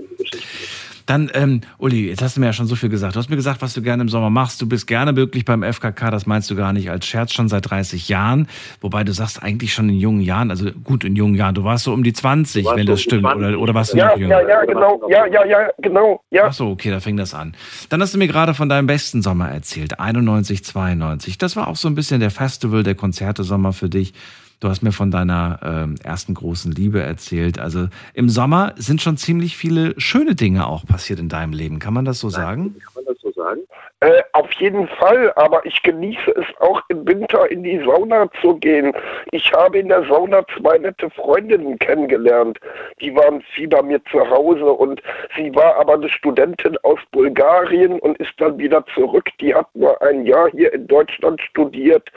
Dann, 1.10 1.28
ähm, 1.34 1.62
Uli, 1.78 2.08
jetzt 2.08 2.22
hast 2.22 2.36
du 2.36 2.40
mir 2.40 2.46
ja 2.46 2.52
schon 2.52 2.66
so 2.66 2.76
viel 2.76 2.88
gesagt. 2.88 3.16
Du 3.16 3.18
hast 3.18 3.28
mir 3.28 3.34
gesagt, 3.34 3.62
was 3.62 3.74
du 3.74 3.82
gerne 3.82 4.00
im 4.00 4.08
Sommer 4.08 4.30
machst. 4.30 4.62
Du 4.62 4.68
bist 4.68 4.86
gerne 4.86 5.16
wirklich 5.16 5.44
beim 5.44 5.64
FKK, 5.64 6.08
das 6.12 6.24
meinst 6.24 6.48
du 6.52 6.54
gar 6.54 6.72
nicht 6.72 6.88
als 6.88 7.04
Scherz, 7.04 7.32
schon 7.32 7.48
seit 7.48 7.68
30 7.68 8.08
Jahren. 8.08 8.46
Wobei 8.80 9.02
du 9.02 9.12
sagst 9.12 9.42
eigentlich 9.42 9.74
schon 9.74 9.88
in 9.88 9.98
jungen 9.98 10.20
Jahren, 10.20 10.50
also 10.50 10.70
gut 10.70 11.02
in 11.02 11.16
jungen 11.16 11.34
Jahren, 11.34 11.56
du 11.56 11.64
warst 11.64 11.82
so 11.82 11.92
um 11.92 12.04
die 12.04 12.12
20, 12.12 12.64
wenn 12.76 12.86
das 12.86 13.00
stimmt. 13.02 13.24
Oder, 13.24 13.58
oder 13.58 13.74
warst 13.74 13.92
du 13.92 13.96
ja, 13.96 14.10
noch 14.10 14.18
jünger? 14.18 14.40
Ja, 14.42 14.48
ja, 14.48 14.64
genau. 14.64 15.02
Ja, 15.10 15.26
ja, 15.26 15.44
ja, 15.44 15.68
genau. 15.78 16.22
Ja. 16.30 16.44
Ach 16.46 16.52
so, 16.52 16.68
okay, 16.68 16.92
da 16.92 17.00
fing 17.00 17.16
das 17.16 17.34
an. 17.34 17.54
Dann 17.88 18.00
hast 18.00 18.14
du 18.14 18.18
mir 18.18 18.28
gerade 18.28 18.54
von 18.54 18.68
deinem 18.68 18.86
besten 18.86 19.20
Sommer 19.20 19.48
erzählt, 19.48 19.98
91, 19.98 20.62
92. 20.64 21.38
Das 21.38 21.56
war 21.56 21.66
auch 21.66 21.76
so 21.76 21.88
ein 21.88 21.96
bisschen 21.96 22.20
der 22.20 22.30
Festival, 22.30 22.84
der 22.84 22.94
Konzerte-Sommer 22.94 23.72
für 23.72 23.88
dich. 23.88 24.14
Du 24.60 24.68
hast 24.68 24.82
mir 24.82 24.92
von 24.92 25.10
deiner 25.10 25.58
ähm, 25.62 25.94
ersten 26.02 26.34
großen 26.34 26.70
Liebe 26.70 27.02
erzählt. 27.02 27.58
Also 27.58 27.88
im 28.12 28.28
Sommer 28.28 28.74
sind 28.76 29.00
schon 29.00 29.16
ziemlich 29.16 29.56
viele 29.56 29.98
schöne 29.98 30.34
Dinge 30.34 30.66
auch 30.66 30.84
passiert 30.84 31.18
in 31.18 31.30
deinem 31.30 31.54
Leben. 31.54 31.78
Kann 31.78 31.94
man 31.94 32.04
das 32.04 32.20
so 32.20 32.28
sagen? 32.28 32.76
Kann 32.78 33.04
man 33.04 33.04
das 33.06 33.22
so 33.22 33.32
sagen? 33.32 33.60
Äh, 34.02 34.22
auf 34.32 34.50
jeden 34.52 34.88
Fall, 34.88 35.30
aber 35.36 35.64
ich 35.66 35.82
genieße 35.82 36.30
es 36.34 36.46
auch 36.60 36.80
im 36.88 37.06
Winter 37.06 37.50
in 37.50 37.62
die 37.62 37.84
Sauna 37.84 38.30
zu 38.40 38.56
gehen. 38.56 38.94
Ich 39.30 39.52
habe 39.52 39.78
in 39.78 39.88
der 39.88 40.06
Sauna 40.06 40.42
zwei 40.56 40.78
nette 40.78 41.10
Freundinnen 41.10 41.78
kennengelernt. 41.78 42.58
Die 43.02 43.14
waren 43.14 43.42
viel 43.54 43.68
bei 43.68 43.82
mir 43.82 44.02
zu 44.06 44.18
Hause 44.30 44.64
und 44.64 45.02
sie 45.36 45.54
war 45.54 45.76
aber 45.76 45.94
eine 45.94 46.08
Studentin 46.08 46.78
aus 46.82 46.98
Bulgarien 47.12 48.00
und 48.00 48.16
ist 48.16 48.32
dann 48.38 48.56
wieder 48.56 48.82
zurück. 48.94 49.28
Die 49.38 49.54
hat 49.54 49.66
nur 49.74 50.00
ein 50.00 50.24
Jahr 50.24 50.50
hier 50.50 50.72
in 50.72 50.86
Deutschland 50.86 51.38
studiert. 51.42 52.10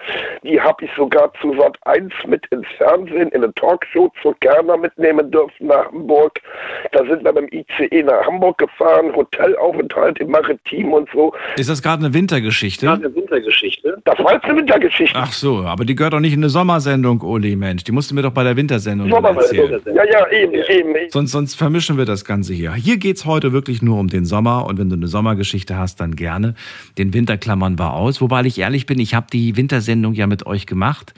Die 0.44 0.62
habe 0.62 0.86
ich 0.86 0.92
sogar 0.96 1.34
zu 1.42 1.54
Sat 1.60 1.78
1 1.84 2.14
mit 2.28 2.46
ins 2.48 2.68
Fernsehen, 2.78 3.28
in 3.30 3.44
eine 3.44 3.54
Talkshow 3.56 4.10
zu 4.22 4.34
Kerner 4.40 4.78
mitnehmen 4.78 5.30
dürfen 5.32 5.68
nach 5.68 5.88
Hamburg. 5.88 6.40
Da 6.94 7.00
sind 7.00 7.26
wir 7.26 7.34
mit 7.34 7.52
dem 7.52 7.66
ICE 7.80 8.04
nach 8.04 8.26
Hamburg 8.26 8.58
gefahren, 8.58 9.14
Hotelaufenthalt 9.14 10.20
im 10.20 10.32
Maritim 10.32 10.94
und 10.94 11.10
so. 11.14 11.34
Ist 11.58 11.73
das 11.74 11.82
gerade 11.82 12.06
eine 12.06 12.14
Wintergeschichte? 12.14 12.92
eine 12.92 13.14
Wintergeschichte. 13.14 13.98
Das 14.06 14.18
war 14.20 14.34
jetzt 14.34 14.46
eine 14.46 14.58
Wintergeschichte. 14.58 15.18
Ach 15.18 15.34
so, 15.34 15.64
aber 15.66 15.86
die 15.86 15.96
gehört 15.96 16.14
doch 16.14 16.20
nicht 16.20 16.34
in 16.34 16.40
eine 16.40 16.50
Sommersendung, 16.50 17.22
Uli, 17.22 17.56
Mensch. 17.56 17.84
Die 17.84 17.92
musst 17.92 18.12
du 18.12 18.16
mir 18.16 18.22
doch 18.22 18.32
bei 18.32 18.44
der 18.44 18.56
Wintersendung 18.56 19.10
erzählen. 19.12 19.82
Ja, 19.86 20.04
ja, 20.06 20.32
eben, 20.32 20.54
eben. 20.54 20.96
eben. 20.96 21.10
Sonst, 21.10 21.32
sonst 21.32 21.56
vermischen 21.56 21.98
wir 21.98 22.06
das 22.06 22.26
Ganze 22.26 22.54
hier. 22.54 22.74
Hier 22.74 22.98
geht's 22.98 23.26
heute 23.26 23.54
wirklich 23.54 23.82
nur 23.82 24.00
um 24.00 24.08
den 24.08 24.26
Sommer 24.26 24.66
und 24.68 24.78
wenn 24.78 24.90
du 24.90 24.96
eine 24.96 25.08
Sommergeschichte 25.08 25.78
hast, 25.78 26.00
dann 26.00 26.16
gerne. 26.16 26.56
Den 26.98 27.14
Winter 27.14 27.38
klammern 27.38 27.78
wir 27.78 27.94
aus. 27.94 28.22
Wobei 28.22 28.44
ich 28.44 28.60
ehrlich 28.60 28.86
bin, 28.86 29.00
ich 29.00 29.14
habe 29.16 29.28
die 29.32 29.58
Wintersendung 29.58 30.14
ja 30.14 30.28
mit 30.28 30.46
euch 30.46 30.66
gemacht. 30.66 31.14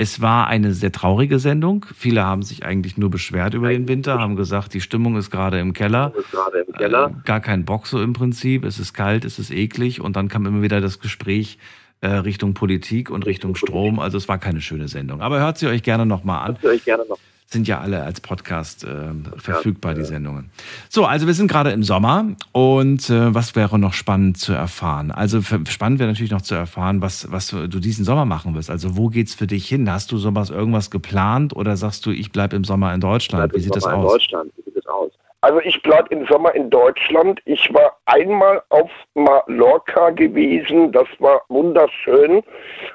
Es 0.00 0.20
war 0.20 0.46
eine 0.46 0.74
sehr 0.74 0.92
traurige 0.92 1.40
Sendung. 1.40 1.84
Viele 1.92 2.24
haben 2.24 2.42
sich 2.42 2.64
eigentlich 2.64 2.96
nur 2.96 3.10
beschwert 3.10 3.54
über 3.54 3.70
den 3.70 3.88
Winter, 3.88 4.20
haben 4.20 4.36
gesagt, 4.36 4.72
die 4.72 4.80
Stimmung 4.80 5.16
ist 5.16 5.28
gerade 5.28 5.58
im 5.58 5.72
Keller. 5.72 6.12
Gerade 6.30 6.60
im 6.60 6.72
Keller. 6.72 7.10
Äh, 7.10 7.26
gar 7.26 7.40
kein 7.40 7.64
Bock 7.64 7.88
so 7.88 8.00
im 8.00 8.12
Prinzip. 8.12 8.64
Es 8.64 8.78
ist 8.78 8.94
kalt, 8.94 9.24
es 9.24 9.40
ist 9.40 9.50
eklig. 9.50 10.00
Und 10.00 10.14
dann 10.14 10.28
kam 10.28 10.46
immer 10.46 10.62
wieder 10.62 10.80
das 10.80 11.00
Gespräch 11.00 11.58
äh, 12.00 12.10
Richtung 12.10 12.54
Politik 12.54 13.10
und 13.10 13.26
Richtung 13.26 13.56
Strom. 13.56 13.98
Also 13.98 14.18
es 14.18 14.28
war 14.28 14.38
keine 14.38 14.60
schöne 14.60 14.86
Sendung. 14.86 15.20
Aber 15.20 15.40
hört 15.40 15.58
sie 15.58 15.66
euch 15.66 15.82
gerne 15.82 16.06
nochmal 16.06 16.46
an. 16.46 16.52
Hört 16.52 16.60
sie 16.60 16.68
euch 16.68 16.84
gerne 16.84 17.04
noch. 17.08 17.18
Sind 17.50 17.66
ja 17.66 17.80
alle 17.80 18.02
als 18.02 18.20
Podcast 18.20 18.84
äh, 18.84 19.08
verfügbar, 19.38 19.94
die 19.94 20.04
Sendungen. 20.04 20.50
So, 20.90 21.06
also 21.06 21.26
wir 21.26 21.32
sind 21.32 21.48
gerade 21.48 21.70
im 21.70 21.82
Sommer 21.82 22.26
und 22.52 23.08
äh, 23.08 23.34
was 23.34 23.56
wäre 23.56 23.78
noch 23.78 23.94
spannend 23.94 24.36
zu 24.36 24.52
erfahren? 24.52 25.10
Also 25.10 25.40
spannend 25.40 25.98
wäre 25.98 26.10
natürlich 26.10 26.30
noch 26.30 26.42
zu 26.42 26.54
erfahren, 26.54 27.00
was, 27.00 27.32
was 27.32 27.48
du 27.48 27.66
diesen 27.66 28.04
Sommer 28.04 28.26
machen 28.26 28.54
wirst. 28.54 28.68
Also 28.68 28.98
wo 28.98 29.08
geht's 29.08 29.34
für 29.34 29.46
dich 29.46 29.66
hin? 29.66 29.90
Hast 29.90 30.12
du 30.12 30.18
sowas 30.18 30.50
irgendwas 30.50 30.90
geplant 30.90 31.56
oder 31.56 31.78
sagst 31.78 32.04
du, 32.04 32.10
ich 32.10 32.32
bleib 32.32 32.52
im 32.52 32.64
Sommer 32.64 32.92
in 32.92 33.00
Deutschland? 33.00 33.54
Wie 33.54 33.60
sieht 33.60 33.74
das 33.74 33.84
aus? 33.84 34.12
Deutschland. 34.12 34.52
Wie 34.56 34.64
sieht 34.64 34.76
das 34.76 34.86
aus? 34.86 35.10
Also 35.40 35.60
ich 35.60 35.80
bleibe 35.82 36.08
im 36.10 36.26
Sommer 36.26 36.52
in 36.56 36.68
Deutschland. 36.68 37.40
Ich 37.44 37.72
war 37.72 37.96
einmal 38.06 38.60
auf 38.70 38.90
Mallorca 39.14 40.10
gewesen. 40.10 40.90
Das 40.90 41.06
war 41.20 41.42
wunderschön. 41.48 42.42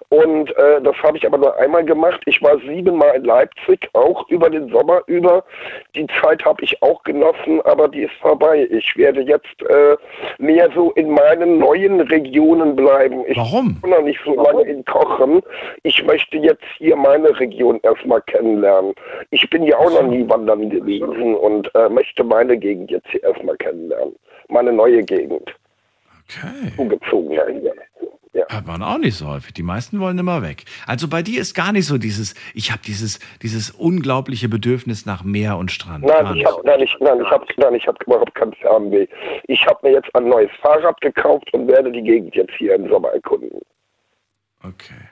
Und 0.10 0.56
äh, 0.58 0.82
das 0.82 0.96
habe 1.04 1.18
ich 1.18 1.26
aber 1.26 1.38
nur 1.38 1.56
einmal 1.58 1.86
gemacht. 1.86 2.22
Ich 2.26 2.42
war 2.42 2.60
siebenmal 2.60 3.16
in 3.16 3.24
Leipzig, 3.24 3.90
auch 3.94 4.28
über 4.28 4.50
den 4.50 4.70
Sommer 4.70 5.02
über. 5.08 5.46
Die 5.96 6.06
Zeit 6.22 6.44
habe 6.44 6.62
ich 6.64 6.82
auch 6.84 7.02
genossen, 7.04 7.62
aber 7.62 7.88
die 7.88 8.04
ist 8.04 8.16
vorbei. 8.22 8.68
Ich 8.70 8.98
werde 8.98 9.22
jetzt 9.22 9.62
äh, 9.70 9.96
mehr 10.38 10.70
so 10.76 10.92
in 10.92 11.12
meinen 11.12 11.60
neuen 11.60 12.02
Regionen 12.02 12.76
bleiben. 12.76 13.24
Ich 13.28 13.38
Warum? 13.38 13.80
bin 13.80 13.92
noch 13.92 14.02
nicht 14.02 14.20
so 14.26 14.36
lange 14.36 14.64
in 14.64 14.84
Kochen. 14.84 15.42
Ich 15.84 16.04
möchte 16.04 16.38
jetzt 16.38 16.66
hier 16.78 16.98
meine 16.98 17.40
Region 17.40 17.80
erstmal 17.84 18.22
kennenlernen. 18.24 18.94
Ich 19.32 19.50
bin 19.50 19.64
ja 19.64 19.78
auch 19.78 19.92
noch 19.92 20.08
nie 20.08 20.28
wandern 20.28 20.70
gewesen 20.70 21.36
und 21.36 21.74
äh, 21.74 21.88
möchte 21.88 22.24
meine 22.34 22.58
Gegend 22.58 22.90
jetzt 22.90 23.08
hier 23.10 23.24
erstmal 23.24 23.58
kennenlernen. 23.58 24.16
Meine 24.50 24.74
neue 24.74 25.04
Gegend. 25.04 25.48
Okay. 26.24 26.72
Zugezogen 26.76 27.32
ja 27.32 27.46
hier. 27.48 27.74
Ja. 28.34 28.46
Hört 28.50 28.66
man 28.66 28.82
auch 28.82 28.98
nicht 28.98 29.16
so 29.16 29.28
häufig. 29.28 29.54
Die 29.54 29.62
meisten 29.62 30.00
wollen 30.00 30.18
immer 30.18 30.42
weg. 30.42 30.66
Also 30.88 31.08
bei 31.08 31.22
dir 31.22 31.40
ist 31.40 31.54
gar 31.54 31.72
nicht 31.72 31.86
so 31.86 32.00
dieses, 32.00 32.34
ich 32.56 32.72
habe 32.72 32.82
dieses, 32.84 33.20
dieses 33.44 33.70
unglaubliche 33.70 34.50
Bedürfnis 34.50 35.06
nach 35.06 35.24
Meer 35.24 35.58
und 35.58 35.72
Strand. 35.72 36.04
Nein, 36.04 36.36
ich 36.36 36.44
habe 36.44 36.60
nein, 36.66 36.80
ich, 36.82 36.96
nein, 37.00 37.22
ich 37.22 37.30
hab, 37.30 37.46
nein, 37.58 37.76
ich 37.76 37.86
hab 37.86 38.02
überhaupt 38.02 38.34
kein 38.34 38.52
Fernweh. 38.54 39.06
Ich 39.46 39.64
habe 39.68 39.88
mir 39.88 39.94
jetzt 39.94 40.10
ein 40.16 40.28
neues 40.28 40.50
Fahrrad 40.64 41.00
gekauft 41.02 41.54
und 41.54 41.68
werde 41.68 41.92
die 41.92 42.02
Gegend 42.02 42.34
jetzt 42.36 42.54
hier 42.58 42.74
im 42.74 42.90
Sommer 42.90 43.10
erkunden. 43.10 43.60
Okay. 44.64 45.04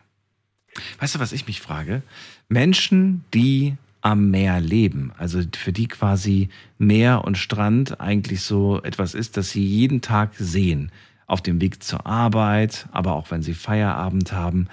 Weißt 1.00 1.14
du, 1.14 1.20
was 1.20 1.32
ich 1.32 1.46
mich 1.46 1.62
frage? 1.62 2.02
Menschen, 2.50 3.24
die 3.36 3.76
am 4.02 4.32
Meer 4.32 4.60
leben, 4.60 5.14
also 5.18 5.40
für 5.56 5.72
die 5.72 5.88
quasi 5.88 6.50
Meer 6.78 7.24
und 7.24 7.38
Strand 7.38 8.02
eigentlich 8.02 8.42
so 8.42 8.82
etwas 8.82 9.14
ist, 9.14 9.38
das 9.38 9.52
sie 9.52 9.66
jeden 9.66 10.02
Tag 10.02 10.32
sehen, 10.36 10.92
auf 11.28 11.42
dem 11.42 11.62
Weg 11.62 11.82
zur 11.82 12.06
Arbeit, 12.06 12.88
aber 12.92 13.14
auch 13.14 13.32
wenn 13.32 13.42
sie 13.42 13.54
Feierabend 13.54 14.34
haben, 14.34 14.68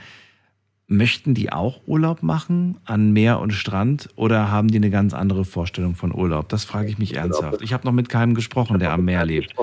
möchten 0.88 1.34
die 1.34 1.52
auch 1.52 1.82
Urlaub 1.86 2.22
machen 2.22 2.78
an 2.84 3.12
Meer 3.12 3.40
und 3.40 3.52
Strand 3.52 4.08
oder 4.16 4.50
haben 4.50 4.68
die 4.68 4.78
eine 4.78 4.90
ganz 4.90 5.12
andere 5.12 5.44
Vorstellung 5.44 5.94
von 5.94 6.14
Urlaub? 6.14 6.48
Das 6.48 6.64
frage 6.64 6.88
ich 6.88 6.98
mich 6.98 7.14
ernsthaft. 7.14 7.60
Ich 7.62 7.72
habe 7.74 7.86
noch 7.86 7.92
mit 7.92 8.08
keinem 8.08 8.34
gesprochen, 8.34 8.78
der 8.78 8.92
am 8.92 9.04
Meer 9.04 9.24
lebt. 9.26 9.54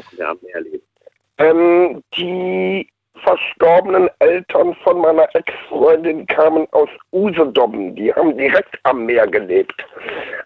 Ähm, 1.37 2.01
die 2.15 2.87
verstorbenen 3.23 4.09
Eltern 4.19 4.75
von 4.83 4.99
meiner 4.99 5.27
Ex-Freundin 5.33 6.25
kamen 6.27 6.67
aus 6.71 6.89
Usedom. 7.11 7.95
Die 7.95 8.13
haben 8.13 8.37
direkt 8.37 8.77
am 8.83 9.05
Meer 9.05 9.27
gelebt. 9.27 9.85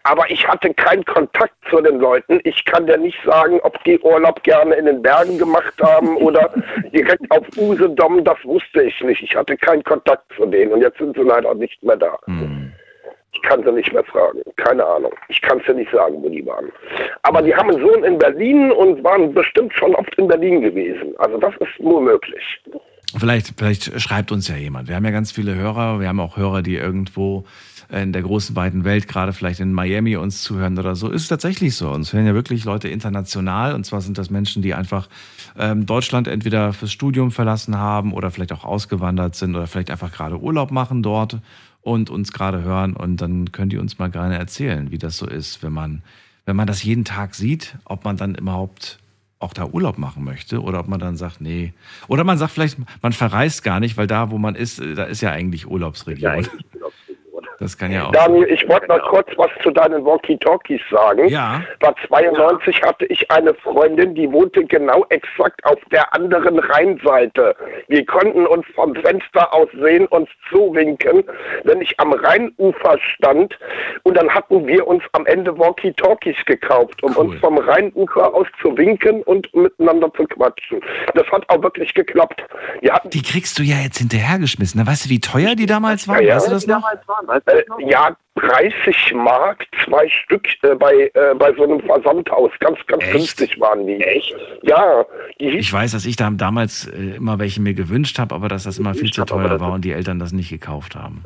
Aber 0.04 0.30
ich 0.30 0.48
hatte 0.48 0.74
keinen 0.74 1.04
Kontakt 1.06 1.54
zu 1.70 1.82
den 1.82 2.00
Leuten. 2.00 2.40
Ich 2.44 2.64
kann 2.66 2.88
dir 2.88 2.98
nicht 2.98 3.18
sagen, 3.26 3.60
ob 3.64 3.84
die 3.84 4.00
Urlaub 4.00 4.42
gerne 4.44 4.76
in 4.76 4.86
den 4.86 5.02
Bergen 5.02 5.38
gemacht 5.38 5.74
haben 5.82 6.16
oder 6.18 6.54
direkt 6.94 7.30
auf 7.32 7.46
Usedom. 7.58 8.24
Das 8.24 8.38
wusste 8.44 8.84
ich 8.84 9.00
nicht. 9.02 9.22
Ich 9.22 9.36
hatte 9.36 9.58
keinen 9.58 9.84
Kontakt 9.84 10.24
zu 10.36 10.46
denen. 10.46 10.72
Und 10.72 10.82
jetzt 10.82 10.98
sind 10.98 11.16
sie 11.16 11.24
leider 11.24 11.54
nicht 11.56 11.82
mehr 11.84 11.98
da. 11.98 12.18
Ich 13.42 13.50
kann 13.50 13.64
sie 13.64 13.72
nicht 13.72 13.92
mehr 13.94 14.04
fragen. 14.04 14.40
Keine 14.58 14.86
Ahnung. 14.86 15.12
Ich 15.30 15.42
kann 15.42 15.60
es 15.60 15.66
dir 15.66 15.74
nicht 15.74 15.92
sagen, 15.92 16.16
wo 16.22 16.30
die 16.30 16.46
waren. 16.46 16.72
Aber 17.24 17.42
die 17.42 17.56
haben 17.56 17.70
einen 17.70 17.82
Sohn 17.82 18.04
in 18.04 18.18
Berlin 18.18 18.72
und 18.72 19.04
waren 19.04 19.34
bestimmt 19.34 19.74
schon 19.74 19.96
oft 19.96 20.14
in 20.16 20.28
Berlin 20.28 20.62
gewesen. 20.62 21.14
Also 21.18 21.38
das 21.38 21.54
ist 21.60 21.80
nur 21.80 22.02
möglich. 22.02 22.44
Vielleicht, 23.18 23.54
vielleicht 23.58 24.00
schreibt 24.00 24.32
uns 24.32 24.48
ja 24.48 24.56
jemand. 24.56 24.88
Wir 24.88 24.96
haben 24.96 25.06
ja 25.06 25.12
ganz 25.12 25.32
viele 25.32 25.56
Hörer. 25.56 26.00
Wir 26.00 26.10
haben 26.10 26.20
auch 26.20 26.38
Hörer, 26.38 26.62
die 26.62 26.76
irgendwo 26.76 27.46
in 27.92 28.14
der 28.14 28.22
großen 28.22 28.56
weiten 28.56 28.84
Welt, 28.84 29.08
gerade 29.08 29.34
vielleicht 29.34 29.60
in 29.60 29.74
Miami 29.74 30.16
uns 30.16 30.44
zuhören 30.44 30.78
oder 30.78 30.96
so. 30.96 31.10
Ist 31.10 31.28
tatsächlich 31.28 31.76
so. 31.76 31.90
Uns 31.90 32.14
hören 32.14 32.28
ja 32.28 32.36
wirklich 32.36 32.64
Leute 32.66 32.88
international. 32.88 33.74
Und 33.74 33.86
zwar 33.86 34.02
sind 34.02 34.20
das 34.20 34.30
Menschen, 34.30 34.62
die 34.62 34.76
einfach 34.76 35.08
ähm, 35.58 35.88
Deutschland 35.88 36.28
entweder 36.28 36.72
fürs 36.74 36.92
Studium 36.92 37.32
verlassen 37.32 37.80
haben 37.80 38.14
oder 38.14 38.30
vielleicht 38.30 38.52
auch 38.52 38.64
ausgewandert 38.64 39.36
sind 39.36 39.56
oder 39.56 39.66
vielleicht 39.66 39.90
einfach 39.90 40.12
gerade 40.12 40.38
Urlaub 40.38 40.70
machen 40.70 41.02
dort 41.02 41.38
und 41.82 42.10
uns 42.10 42.32
gerade 42.32 42.64
hören. 42.64 42.96
Und 42.96 43.18
dann 43.18 43.52
können 43.52 43.70
die 43.70 43.78
uns 43.78 44.00
mal 44.00 44.10
gerne 44.10 44.38
erzählen, 44.38 44.92
wie 44.92 44.98
das 44.98 45.18
so 45.18 45.28
ist, 45.28 45.64
wenn 45.64 45.74
man, 45.74 46.02
wenn 46.46 46.56
man 46.56 46.68
das 46.68 46.84
jeden 46.84 47.06
Tag 47.06 47.36
sieht, 47.36 47.78
ob 47.86 48.06
man 48.06 48.18
dann 48.18 48.36
überhaupt 48.36 49.00
auch 49.40 49.54
da 49.54 49.66
Urlaub 49.66 49.98
machen 49.98 50.26
möchte 50.26 50.62
oder 50.62 50.82
ob 50.82 50.90
man 50.90 51.00
dann 51.00 51.16
sagt, 51.16 51.40
nee. 51.40 51.74
Oder 52.08 52.26
man 52.26 52.38
sagt 52.38 52.52
vielleicht, 52.52 52.78
man 53.02 53.14
verreist 53.14 53.64
gar 53.64 53.80
nicht, 53.80 53.96
weil 53.96 54.08
da, 54.08 54.32
wo 54.32 54.38
man 54.38 54.56
ist, 54.56 54.80
da 54.80 55.04
ist 55.06 55.22
ja 55.22 55.32
eigentlich 55.32 55.66
Urlaubsregion. 55.66 56.48
Das 57.60 57.78
kann 57.78 57.92
ja 57.92 58.06
auch. 58.06 58.12
Daniel, 58.12 58.46
ich 58.46 58.68
wollte 58.70 58.88
noch 58.88 59.02
kurz 59.10 59.28
was 59.36 59.50
zu 59.62 59.72
deinen 59.72 60.06
Walkie-Talkies 60.06 60.82
sagen. 60.90 61.28
Ja. 61.28 61.62
War 61.82 61.94
92 62.08 62.82
hatte 62.82 63.06
ich 63.06 63.30
eine 63.30 63.54
Freundin, 63.54 64.16
die 64.16 64.32
wohnte 64.32 64.64
genau 64.66 65.06
exakt 65.10 65.64
auf 65.66 65.80
der 65.92 66.14
anderen 66.14 66.60
Rheinseite. 66.60 67.56
Wir 67.90 68.06
konnten 68.06 68.48
uns 68.48 68.66
vom 68.76 68.96
Fenster 68.96 69.54
aus 69.54 69.68
sehen, 69.82 70.06
uns 70.08 70.30
zuwinken, 70.50 71.24
wenn 71.66 71.82
ich 71.82 72.00
am 72.00 72.14
Rheinufer 72.14 72.98
stand. 73.00 73.58
Und 74.04 74.16
dann 74.16 74.30
hatten 74.30 74.66
wir 74.66 74.88
uns 74.88 75.04
am 75.12 75.26
Ende 75.26 75.58
Walkie-Talkies 75.58 76.38
gekauft, 76.46 77.04
um 77.04 77.16
uns 77.18 77.40
vom 77.40 77.58
Rheinufer 77.58 78.34
aus 78.34 78.48
zu 78.62 78.78
winken 78.78 79.22
und 79.24 79.54
miteinander 79.54 80.12
zu 80.14 80.24
quatschen. 80.24 80.80
Das 81.14 81.28
hat 81.28 81.48
auch 81.50 81.62
wirklich 81.62 81.94
geklappt. 81.94 82.42
Die 83.12 83.22
kriegst 83.22 83.60
du 83.60 83.64
ja 83.64 83.78
jetzt 83.78 83.98
hinterhergeschmissen. 83.98 84.86
Weißt 84.86 85.06
du, 85.06 85.10
wie 85.10 85.20
teuer 85.20 85.56
die 85.56 85.66
damals 85.66 86.08
waren? 86.08 86.22
Ja, 86.22 86.30
ja. 86.30 86.36
Weißt 86.36 86.48
du 86.48 86.52
das 86.52 86.68
noch? 86.68 86.84
Äh, 87.50 87.90
ja, 87.90 88.16
30 88.36 89.14
Mark, 89.16 89.66
zwei 89.84 90.08
Stück 90.10 90.48
äh, 90.64 90.76
bei, 90.76 91.12
äh, 91.14 91.36
bei 91.36 91.54
so 91.54 91.64
einem 91.64 91.82
Versandhaus. 91.82 92.52
Ganz, 92.60 92.78
ganz 92.88 93.04
Echt? 93.04 93.12
günstig 93.12 93.60
waren 93.60 93.86
die. 93.86 94.02
Echt? 94.02 94.36
Ja, 94.64 95.06
die 95.40 95.58
Ich 95.58 95.72
weiß, 95.72 95.92
dass 95.92 96.06
ich 96.06 96.16
da 96.16 96.30
damals 96.32 96.88
äh, 96.88 97.18
immer 97.18 97.40
welche 97.40 97.62
mir 97.62 97.74
gewünscht 97.74 98.20
habe, 98.20 98.36
aber 98.36 98.48
dass 98.48 98.64
das 98.64 98.78
immer 98.78 98.94
viel 98.94 99.12
zu 99.12 99.26
teuer 99.26 99.60
war 99.60 99.74
und 99.74 99.84
die 99.84 99.92
Eltern 99.92 100.20
das 100.20 100.32
nicht 100.32 100.50
gekauft 100.50 100.96
haben. 100.96 101.26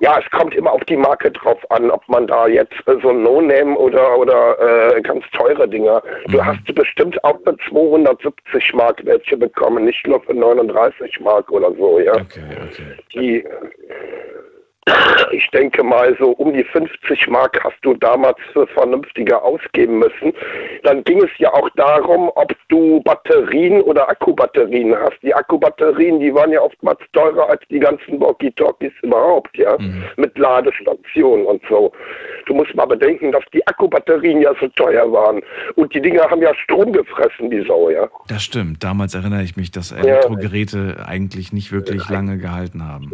Ja, 0.00 0.20
es 0.20 0.30
kommt 0.30 0.54
immer 0.54 0.72
auf 0.72 0.84
die 0.84 0.96
Marke 0.96 1.30
drauf 1.32 1.58
an, 1.70 1.90
ob 1.90 2.08
man 2.08 2.26
da 2.28 2.46
jetzt 2.46 2.74
äh, 2.86 2.96
so 3.02 3.10
ein 3.10 3.22
No-Name 3.22 3.76
oder, 3.76 4.16
oder 4.16 4.96
äh, 4.96 5.02
ganz 5.02 5.24
teure 5.32 5.68
Dinger. 5.68 6.00
Du 6.28 6.44
hast 6.44 6.64
bestimmt 6.72 7.22
auch 7.24 7.36
für 7.42 7.56
270 7.68 8.74
Mark 8.74 9.00
welche 9.04 9.36
bekommen, 9.36 9.86
nicht 9.86 10.06
nur 10.06 10.22
für 10.22 10.34
39 10.34 11.18
Mark 11.20 11.50
oder 11.50 11.74
so, 11.74 11.98
ja. 11.98 12.12
Okay, 12.14 12.44
okay. 12.64 12.96
Die, 13.12 13.44
ich 15.32 15.48
denke 15.50 15.82
mal 15.82 16.16
so 16.18 16.30
um 16.30 16.52
die 16.52 16.64
50 16.64 17.28
Mark 17.28 17.58
hast 17.62 17.78
du 17.82 17.94
damals 17.94 18.38
für 18.52 18.66
vernünftiger 18.68 19.42
ausgeben 19.42 19.98
müssen. 19.98 20.32
Dann 20.82 21.04
ging 21.04 21.22
es 21.22 21.30
ja 21.38 21.52
auch 21.52 21.68
darum, 21.76 22.30
ob 22.34 22.52
du 22.68 23.00
Batterien 23.02 23.80
oder 23.82 24.08
Akkubatterien 24.08 24.94
hast. 24.96 25.16
Die 25.22 25.34
Akkubatterien, 25.34 26.20
die 26.20 26.34
waren 26.34 26.52
ja 26.52 26.60
oftmals 26.60 27.00
teurer 27.12 27.50
als 27.50 27.62
die 27.70 27.78
ganzen 27.78 28.20
Walkie-Talkies 28.20 28.92
überhaupt, 29.02 29.56
ja, 29.56 29.76
mit 30.16 30.36
Ladestationen 30.38 31.46
und 31.46 31.62
so. 31.68 31.92
Du 32.46 32.54
musst 32.54 32.74
mal 32.74 32.86
bedenken, 32.86 33.32
dass 33.32 33.44
die 33.52 33.66
Akkubatterien 33.66 34.40
ja 34.40 34.54
so 34.60 34.68
teuer 34.68 35.10
waren 35.12 35.42
und 35.76 35.94
die 35.94 36.00
Dinger 36.00 36.22
haben 36.30 36.42
ja 36.42 36.54
Strom 36.54 36.92
gefressen, 36.92 37.50
die 37.50 37.62
Sau, 37.66 37.90
ja. 37.90 38.08
Das 38.28 38.42
stimmt. 38.42 38.82
Damals 38.82 39.14
erinnere 39.14 39.42
ich 39.42 39.56
mich, 39.56 39.70
dass 39.70 39.92
Elektrogeräte 39.92 41.04
eigentlich 41.06 41.52
nicht 41.52 41.72
wirklich 41.72 42.08
lange 42.08 42.38
gehalten 42.38 42.86
haben. 42.86 43.10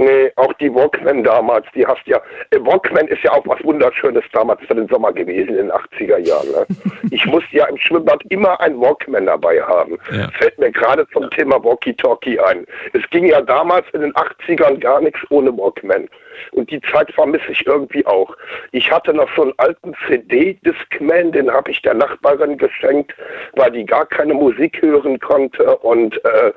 Nee, 0.00 0.32
auch 0.36 0.54
die 0.54 0.74
Walkman 0.74 1.22
damals, 1.22 1.66
die 1.74 1.86
hast 1.86 2.00
ja, 2.06 2.16
äh, 2.52 2.58
Walkman 2.60 3.06
ist 3.08 3.22
ja 3.22 3.32
auch 3.32 3.46
was 3.46 3.62
Wunderschönes 3.62 4.24
damals 4.32 4.58
für 4.66 4.74
den 4.74 4.88
Sommer 4.88 5.12
gewesen 5.12 5.50
in 5.50 5.68
den 5.68 5.72
80er 5.72 6.16
Jahren. 6.16 6.50
Ne? 6.52 6.66
Ich 7.10 7.26
musste 7.26 7.54
ja 7.54 7.66
im 7.66 7.76
Schwimmbad 7.76 8.22
immer 8.30 8.58
ein 8.60 8.80
Walkman 8.80 9.26
dabei 9.26 9.60
haben. 9.60 9.98
Ja. 10.10 10.30
Fällt 10.38 10.58
mir 10.58 10.70
gerade 10.70 11.06
zum 11.12 11.28
Thema 11.30 11.62
Walkie-Talkie 11.62 12.40
ein. 12.40 12.64
Es 12.94 13.02
ging 13.10 13.26
ja 13.26 13.42
damals 13.42 13.84
in 13.92 14.00
den 14.00 14.14
80ern 14.14 14.78
gar 14.78 15.02
nichts 15.02 15.20
ohne 15.28 15.50
Walkman. 15.58 16.08
Und 16.52 16.70
die 16.70 16.80
Zeit 16.80 17.12
vermisse 17.12 17.50
ich 17.50 17.66
irgendwie 17.66 18.06
auch. 18.06 18.34
Ich 18.72 18.90
hatte 18.90 19.12
noch 19.12 19.28
so 19.36 19.42
einen 19.42 19.54
alten 19.58 19.94
CD-Discman, 20.06 21.32
den 21.32 21.50
habe 21.50 21.70
ich 21.72 21.82
der 21.82 21.94
Nachbarin 21.94 22.56
geschenkt, 22.56 23.12
weil 23.54 23.72
die 23.72 23.84
gar 23.84 24.06
keine 24.06 24.32
Musik 24.32 24.80
hören 24.80 25.18
konnte. 25.18 25.76
Und 25.78 26.16
äh, 26.24 26.52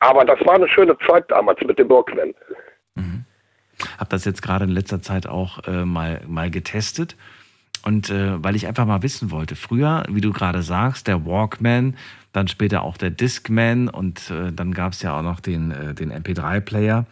aber 0.00 0.24
das 0.24 0.44
war 0.44 0.56
eine 0.56 0.68
schöne 0.68 0.98
Zeit 1.06 1.24
damals 1.30 1.60
mit 1.62 1.78
dem 1.78 1.88
Walkman. 1.88 2.34
Habe 3.98 4.10
das 4.10 4.24
jetzt 4.24 4.42
gerade 4.42 4.64
in 4.64 4.70
letzter 4.70 5.02
Zeit 5.02 5.26
auch 5.26 5.64
äh, 5.66 5.84
mal, 5.84 6.22
mal 6.26 6.50
getestet. 6.50 7.16
Und 7.82 8.08
äh, 8.08 8.42
weil 8.42 8.56
ich 8.56 8.66
einfach 8.66 8.86
mal 8.86 9.02
wissen 9.02 9.30
wollte, 9.30 9.56
früher, 9.56 10.04
wie 10.08 10.22
du 10.22 10.32
gerade 10.32 10.62
sagst, 10.62 11.06
der 11.06 11.26
Walkman, 11.26 11.96
dann 12.32 12.48
später 12.48 12.82
auch 12.82 12.96
der 12.96 13.10
Discman 13.10 13.88
und 13.88 14.30
äh, 14.30 14.52
dann 14.52 14.72
gab 14.72 14.92
es 14.94 15.02
ja 15.02 15.18
auch 15.18 15.22
noch 15.22 15.40
den, 15.40 15.70
äh, 15.70 15.94
den 15.94 16.10
MP3-Player. 16.10 17.04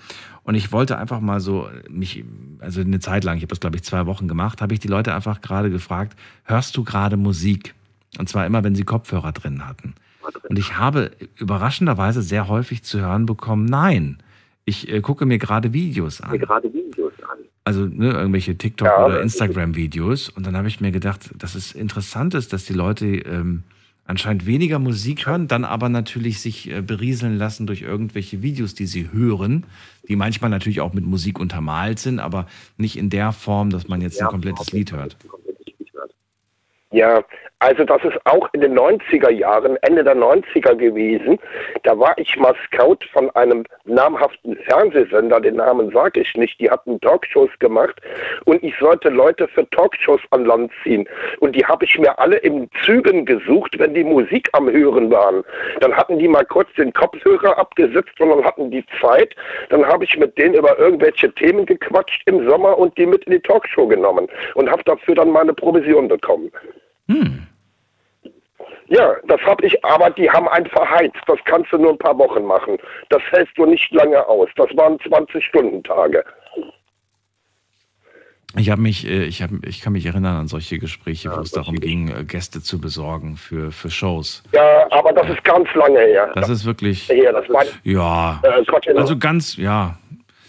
Und 0.45 0.55
ich 0.55 0.73
wollte 0.73 0.99
einfach 0.99 1.21
mal 1.21 1.41
so 1.41 1.69
mich, 1.89 2.25
also 2.59 2.81
eine 2.81 3.01
Zeit 3.01 3.23
lang, 3.23 3.37
ich 3.37 3.43
habe 3.43 3.51
das 3.51 3.61
glaube 3.61 3.77
ich 3.77 3.85
zwei 3.85 4.07
Wochen 4.07 4.29
gemacht, 4.29 4.63
habe 4.63 4.73
ich 4.73 4.81
die 4.81 4.89
Leute 4.89 5.15
einfach 5.15 5.41
gerade 5.41 5.71
gefragt, 5.71 6.19
hörst 6.45 6.77
du 6.77 6.85
gerade 6.85 7.17
Musik? 7.17 7.75
Und 8.19 8.29
zwar 8.29 8.47
immer, 8.47 8.65
wenn 8.65 8.75
sie 8.75 8.85
Kopfhörer 8.85 9.33
drin 9.33 9.67
hatten. 9.67 9.95
Und 10.49 10.59
ich 10.59 10.77
habe 10.77 11.13
überraschenderweise 11.37 12.23
sehr 12.23 12.49
häufig 12.49 12.83
zu 12.83 13.01
hören 13.01 13.27
bekommen, 13.27 13.67
nein, 13.67 14.19
ich 14.65 14.89
äh, 14.91 15.01
gucke 15.01 15.27
mir 15.27 15.39
gerade 15.39 15.73
Videos 15.73 16.21
an. 16.21 16.39
gerade 16.39 16.73
Videos 16.73 17.13
an. 17.23 17.39
Also 17.65 17.87
ne, 17.87 18.13
irgendwelche 18.13 18.53
TikTok- 18.57 18.87
Ja, 18.87 19.07
oder 19.07 19.23
Instagram-Videos. 19.23 20.29
Und 20.29 20.47
dann 20.47 20.57
habe 20.57 20.69
ich 20.69 20.81
mir 20.81 20.93
gedacht, 20.93 21.31
dass 21.37 21.55
es 21.55 21.73
interessant 21.73 22.35
ist, 22.35 22.53
dass 22.53 22.65
die 22.65 22.73
Leute 22.73 23.07
ähm, 23.07 23.63
anscheinend 24.05 24.47
weniger 24.47 24.79
Musik 24.79 25.27
hören, 25.27 25.49
dann 25.49 25.65
aber 25.65 25.89
natürlich 25.89 26.41
sich 26.41 26.71
äh, 26.71 26.83
berieseln 26.83 27.39
lassen 27.39 27.67
durch 27.67 27.83
irgendwelche 27.83 28.43
Videos, 28.43 28.75
die 28.75 28.87
sie 28.87 29.13
hören, 29.13 29.65
die 30.09 30.17
manchmal 30.17 30.51
natürlich 30.51 30.81
auch 30.81 30.93
mit 30.93 31.05
Musik 31.07 31.39
untermalt 31.39 31.99
sind, 31.99 32.19
aber 32.19 32.47
nicht 32.77 32.97
in 32.97 33.11
der 33.11 33.33
Form, 33.33 33.71
dass 33.71 33.89
man 33.89 34.01
jetzt 34.01 34.21
ein 34.21 34.29
komplettes 34.29 34.73
Lied 34.73 34.93
hört. 34.93 35.17
Ja, 36.91 37.25
also 37.63 37.85
das 37.85 38.03
ist 38.03 38.19
auch 38.25 38.49
in 38.55 38.61
den 38.61 38.77
90er 38.77 39.31
Jahren, 39.31 39.77
Ende 39.83 40.03
der 40.03 40.17
90er 40.17 40.75
gewesen. 40.75 41.39
Da 41.85 41.97
war 41.97 42.13
ich 42.19 42.37
mal 42.37 42.57
Scout 42.67 42.99
von 43.13 43.31
einem 43.37 43.63
namhaften 43.85 44.57
Fernsehsender, 44.67 45.41
den 45.41 45.57
Namen 45.57 45.93
sage 45.93 46.23
ich 46.23 46.35
nicht. 46.35 46.59
Die 46.59 46.69
hatten 46.69 47.01
Talkshows 47.01 47.51
gemacht 47.61 48.01
und 48.47 48.65
ich 48.65 48.75
sollte 48.81 49.11
Leute 49.11 49.47
für 49.47 49.69
Talkshows 49.71 50.21
an 50.31 50.45
Land 50.45 50.73
ziehen. 50.83 51.09
Und 51.39 51.55
die 51.55 51.65
habe 51.65 51.85
ich 51.85 51.97
mir 51.97 52.19
alle 52.19 52.39
in 52.39 52.69
Zügen 52.85 53.25
gesucht, 53.27 53.79
wenn 53.79 53.95
die 53.95 54.03
Musik 54.03 54.49
am 54.55 54.69
Hören 54.69 55.13
waren. 55.13 55.45
Dann 55.79 55.97
hatten 55.97 56.19
die 56.19 56.27
mal 56.27 56.45
kurz 56.45 56.69
den 56.77 56.93
Kopfhörer 56.93 57.57
abgesetzt 57.59 58.21
und 58.21 58.31
dann 58.31 58.45
hatten 58.45 58.73
die 58.73 58.85
Zeit. 59.01 59.37
Dann 59.69 59.87
habe 59.87 60.03
ich 60.03 60.19
mit 60.19 60.37
denen 60.37 60.55
über 60.55 60.77
irgendwelche 60.81 61.33
Themen 61.35 61.65
gequatscht 61.65 62.23
im 62.27 62.49
Sommer 62.49 62.77
und 62.77 62.99
die 62.99 63.07
mit 63.07 63.23
in 63.27 63.35
die 63.35 63.41
Talkshow 63.41 63.87
genommen 63.87 64.27
und 64.57 64.69
habe 64.69 64.83
dafür 64.83 65.15
dann 65.15 65.31
meine 65.31 65.55
Provision 65.55 66.09
bekommen. 66.09 66.51
Ja, 68.93 69.17
das 69.27 69.41
habe 69.41 69.65
ich, 69.67 69.83
aber 69.83 70.11
die 70.11 70.29
haben 70.29 70.47
einen 70.49 70.67
verheizt. 70.67 71.17
Das 71.27 71.39
kannst 71.47 71.73
du 71.73 71.79
nur 71.79 71.93
ein 71.93 71.99
paar 71.99 72.19
Wochen 72.19 72.45
machen. 72.45 72.77
Das 73.09 73.23
hältst 73.31 73.57
du 73.57 73.65
nicht 73.65 73.91
lange 73.91 74.27
aus. 74.27 74.51
Das 74.57 74.69
waren 74.77 74.99
20-Stunden-Tage. 74.99 76.23
Ich 78.59 78.69
habe 78.69 78.83
mich, 78.83 79.09
äh, 79.09 79.25
ich 79.25 79.43
habe, 79.43 79.61
ich 79.65 79.81
kann 79.81 79.95
mich 79.95 80.05
erinnern 80.05 80.37
an 80.37 80.47
solche 80.47 80.79
Gespräche, 80.79 81.35
wo 81.35 81.41
es 81.41 81.53
darum 81.53 81.77
ging, 81.77 82.09
äh, 82.09 82.25
Gäste 82.25 82.61
zu 82.63 82.79
besorgen 82.83 83.39
für, 83.39 83.73
für 83.73 83.89
Shows. 83.89 84.43
Ja, 84.53 84.87
aber 84.91 85.15
das 85.15 85.27
ist 85.31 85.43
ganz 85.43 85.73
lange 85.75 85.99
her. 85.99 86.31
Das 86.35 86.51
ist 86.51 86.67
wirklich, 86.67 87.09
Ja, 87.09 87.33
das 87.33 87.49
war 87.49 87.65
ja, 87.85 88.41
äh, 88.43 88.63
genau. 88.85 89.01
also 89.01 89.19
ganz, 89.19 89.57
ja, 89.57 89.97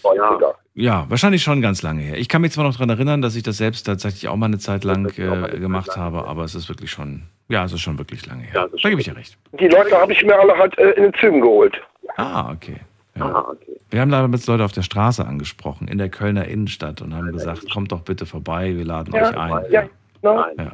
90er. 0.02 0.40
ja, 0.42 0.54
wahrscheinlich 0.76 1.42
schon 1.42 1.60
ganz 1.60 1.82
lange 1.82 2.02
her. 2.02 2.18
Ich 2.18 2.28
kann 2.28 2.42
mich 2.42 2.52
zwar 2.52 2.64
noch 2.64 2.74
daran 2.74 2.90
erinnern, 2.90 3.22
dass 3.22 3.36
ich 3.36 3.42
das 3.42 3.58
selbst 3.58 3.84
tatsächlich 3.84 4.28
auch 4.28 4.36
mal 4.36 4.46
eine 4.46 4.58
Zeit 4.58 4.84
lang 4.84 5.06
äh, 5.18 5.58
gemacht 5.58 5.96
habe, 5.96 6.26
aber 6.26 6.44
es 6.44 6.54
ist 6.54 6.68
wirklich 6.68 6.90
schon, 6.90 7.22
ja, 7.48 7.64
es 7.64 7.72
ist 7.72 7.80
schon 7.80 7.98
wirklich 7.98 8.26
lange 8.26 8.42
her. 8.42 8.68
da 8.82 8.88
gebe 8.88 9.00
ich 9.00 9.06
dir 9.06 9.16
recht. 9.16 9.38
Die 9.58 9.68
Leute 9.68 9.96
habe 9.96 10.12
ich 10.12 10.24
mir 10.24 10.38
alle 10.38 10.56
halt 10.56 10.76
äh, 10.78 10.90
in 10.92 11.04
den 11.04 11.14
Zügen 11.14 11.40
geholt. 11.40 11.80
Ah, 12.16 12.50
okay. 12.52 12.76
Ja. 13.16 13.46
Wir 13.90 14.00
haben 14.00 14.10
damals 14.10 14.46
Leute 14.48 14.64
auf 14.64 14.72
der 14.72 14.82
Straße 14.82 15.24
angesprochen, 15.24 15.86
in 15.86 15.98
der 15.98 16.08
Kölner 16.08 16.46
Innenstadt 16.48 17.00
und 17.00 17.14
haben 17.14 17.30
gesagt, 17.30 17.70
kommt 17.70 17.92
doch 17.92 18.00
bitte 18.00 18.26
vorbei, 18.26 18.76
wir 18.76 18.84
laden 18.84 19.14
euch 19.14 19.36
ein. 19.36 19.64
ja, 19.70 19.84
ja. 20.24 20.48
Ja. 20.58 20.72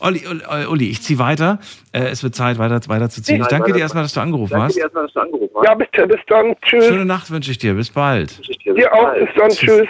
Olli, 0.00 0.22
Olli, 0.26 0.66
Olli, 0.66 0.90
ich 0.90 1.02
ziehe 1.02 1.18
weiter. 1.18 1.58
Äh, 1.92 2.04
es 2.08 2.22
wird 2.22 2.34
Zeit, 2.34 2.58
weiter, 2.58 2.80
weiter 2.88 3.08
zu 3.08 3.22
ziehen. 3.22 3.40
Ich 3.40 3.48
danke 3.48 3.72
dir 3.72 3.80
erstmal, 3.80 4.02
dass 4.02 4.12
du 4.12 4.20
angerufen 4.20 4.60
hast. 4.60 4.76
erstmal, 4.76 5.04
dass 5.04 5.12
du 5.14 5.20
angerufen 5.20 5.50
hast. 5.56 5.64
Ja, 5.64 5.74
bitte, 5.74 6.06
bis 6.06 6.20
dann. 6.26 6.54
Tschüss. 6.62 6.86
Schöne 6.86 7.04
Nacht 7.04 7.30
wünsche 7.30 7.50
ich 7.50 7.58
dir. 7.58 7.74
Bis 7.74 7.90
bald. 7.90 8.40
Dir 8.64 8.92
auch, 8.92 9.14
bis 9.14 9.28
dann. 9.36 9.50
Tschüss. 9.50 9.88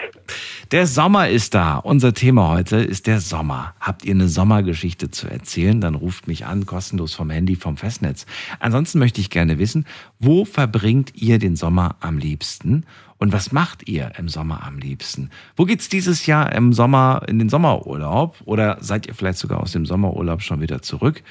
Der 0.71 0.87
Sommer 0.87 1.29
ist 1.29 1.55
da. 1.55 1.77
Unser 1.77 2.15
Thema 2.15 2.51
heute 2.51 2.77
ist 2.77 3.07
der 3.07 3.21
Sommer. 3.21 3.75
Habt 3.81 4.05
ihr 4.05 4.15
eine 4.15 4.29
Sommergeschichte 4.29 5.11
zu 5.11 5.29
erzählen? 5.29 5.81
Dann 5.81 5.95
ruft 5.95 6.27
mich 6.27 6.47
an, 6.47 6.67
kostenlos 6.67 7.15
vom 7.15 7.31
Handy, 7.31 7.57
vom 7.57 7.77
Festnetz. 7.77 8.27
Ansonsten 8.61 8.99
möchte 8.99 9.21
ich 9.21 9.31
gerne 9.31 9.59
wissen, 9.59 9.87
wo 10.19 10.45
verbringt 10.45 11.13
ihr 11.15 11.39
den 11.39 11.57
Sommer 11.57 11.97
am 12.01 12.19
liebsten? 12.19 12.87
Und 13.25 13.33
was 13.33 13.53
macht 13.53 13.89
ihr 13.89 14.13
im 14.19 14.29
Sommer 14.29 14.65
am 14.65 14.77
liebsten? 14.77 15.31
Wo 15.57 15.65
geht's 15.65 15.89
dieses 15.89 16.27
Jahr 16.27 16.53
im 16.53 16.75
Sommer 16.75 17.23
in 17.27 17.39
den 17.39 17.49
Sommerurlaub? 17.49 18.37
Oder 18.45 18.77
seid 18.83 19.07
ihr 19.07 19.15
vielleicht 19.15 19.39
sogar 19.39 19.61
aus 19.61 19.73
dem 19.73 19.87
Sommerurlaub 19.87 20.43
schon 20.43 20.61
wieder 20.61 20.83
zurück? 20.83 21.23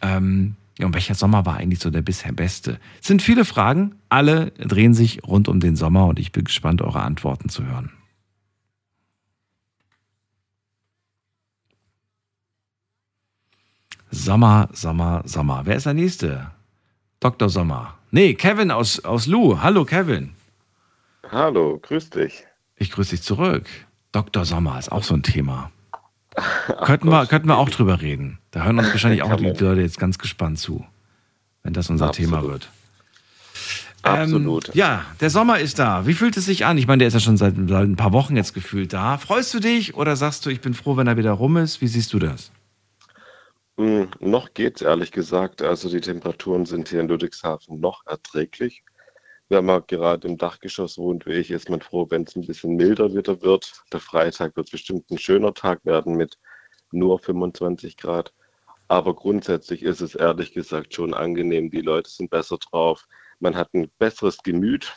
Ähm, 0.00 0.54
ja, 0.78 0.86
und 0.86 0.94
welcher 0.94 1.16
Sommer 1.16 1.44
war 1.44 1.56
eigentlich 1.56 1.80
so 1.80 1.90
der 1.90 2.02
bisher 2.02 2.30
beste? 2.30 2.78
Es 3.00 3.08
sind 3.08 3.20
viele 3.20 3.44
Fragen, 3.44 3.96
alle 4.08 4.52
drehen 4.52 4.94
sich 4.94 5.24
rund 5.24 5.48
um 5.48 5.58
den 5.58 5.74
Sommer 5.74 6.06
und 6.06 6.20
ich 6.20 6.30
bin 6.30 6.44
gespannt, 6.44 6.82
eure 6.82 7.02
Antworten 7.02 7.48
zu 7.48 7.64
hören. 7.66 7.90
Sommer, 14.12 14.68
Sommer, 14.72 15.22
Sommer. 15.24 15.62
Wer 15.64 15.74
ist 15.74 15.86
der 15.86 15.94
Nächste? 15.94 16.52
Dr. 17.18 17.48
Sommer. 17.48 17.98
Nee, 18.12 18.34
Kevin 18.34 18.70
aus, 18.70 19.04
aus 19.04 19.26
Lu. 19.26 19.60
Hallo, 19.60 19.84
Kevin. 19.84 20.33
Hallo, 21.30 21.78
grüß 21.80 22.10
dich. 22.10 22.44
Ich 22.76 22.90
grüße 22.90 23.10
dich 23.10 23.22
zurück. 23.22 23.66
Dr. 24.12 24.44
Sommer 24.44 24.78
ist 24.78 24.92
auch 24.92 25.02
so 25.02 25.14
ein 25.14 25.22
Thema. 25.22 25.70
könnten, 26.84 27.08
wir, 27.08 27.26
könnten 27.26 27.48
wir 27.48 27.58
auch 27.58 27.70
drüber 27.70 28.00
reden. 28.00 28.38
Da 28.50 28.64
hören 28.64 28.78
uns 28.78 28.90
wahrscheinlich 28.90 29.22
auch 29.24 29.36
die 29.36 29.44
Leute 29.44 29.80
jetzt 29.80 29.98
ganz 29.98 30.18
gespannt 30.18 30.58
zu, 30.58 30.84
wenn 31.62 31.72
das 31.72 31.90
unser 31.90 32.12
Thema 32.12 32.42
wird. 32.42 32.68
Absolut. 34.02 34.68
Ähm, 34.68 34.74
ja, 34.74 35.04
der 35.20 35.30
Sommer 35.30 35.60
ist 35.60 35.78
da. 35.78 36.06
Wie 36.06 36.12
fühlt 36.12 36.36
es 36.36 36.44
sich 36.44 36.66
an? 36.66 36.76
Ich 36.76 36.86
meine, 36.86 36.98
der 36.98 37.08
ist 37.08 37.14
ja 37.14 37.20
schon 37.20 37.38
seit, 37.38 37.54
seit 37.56 37.88
ein 37.88 37.96
paar 37.96 38.12
Wochen 38.12 38.36
jetzt 38.36 38.52
gefühlt 38.52 38.92
da. 38.92 39.16
Freust 39.16 39.54
du 39.54 39.60
dich 39.60 39.94
oder 39.94 40.14
sagst 40.16 40.44
du, 40.44 40.50
ich 40.50 40.60
bin 40.60 40.74
froh, 40.74 40.96
wenn 40.96 41.06
er 41.06 41.16
wieder 41.16 41.32
rum 41.32 41.56
ist? 41.56 41.80
Wie 41.80 41.86
siehst 41.86 42.12
du 42.12 42.18
das? 42.18 42.52
Hm, 43.78 44.08
noch 44.20 44.52
geht's 44.52 44.82
ehrlich 44.82 45.10
gesagt. 45.10 45.62
Also 45.62 45.88
die 45.88 46.00
Temperaturen 46.00 46.66
sind 46.66 46.90
hier 46.90 47.00
in 47.00 47.08
Ludwigshafen 47.08 47.80
noch 47.80 48.06
erträglich. 48.06 48.84
Wenn 49.48 49.66
man 49.66 49.82
gerade 49.86 50.26
im 50.26 50.38
Dachgeschoss 50.38 50.96
wohnt, 50.96 51.26
wie 51.26 51.34
ich, 51.34 51.50
ist 51.50 51.68
man 51.68 51.80
froh, 51.80 52.06
wenn 52.08 52.22
es 52.22 52.34
ein 52.34 52.46
bisschen 52.46 52.76
milder 52.76 53.14
wieder 53.14 53.42
wird. 53.42 53.72
Der 53.92 54.00
Freitag 54.00 54.56
wird 54.56 54.70
bestimmt 54.70 55.10
ein 55.10 55.18
schöner 55.18 55.52
Tag 55.52 55.84
werden 55.84 56.16
mit 56.16 56.38
nur 56.92 57.18
25 57.18 57.96
Grad. 57.96 58.32
Aber 58.88 59.14
grundsätzlich 59.14 59.82
ist 59.82 60.00
es 60.00 60.14
ehrlich 60.14 60.52
gesagt 60.52 60.94
schon 60.94 61.14
angenehm. 61.14 61.70
Die 61.70 61.80
Leute 61.80 62.10
sind 62.10 62.30
besser 62.30 62.58
drauf. 62.58 63.06
Man 63.40 63.54
hat 63.56 63.74
ein 63.74 63.90
besseres 63.98 64.38
Gemüt. 64.42 64.94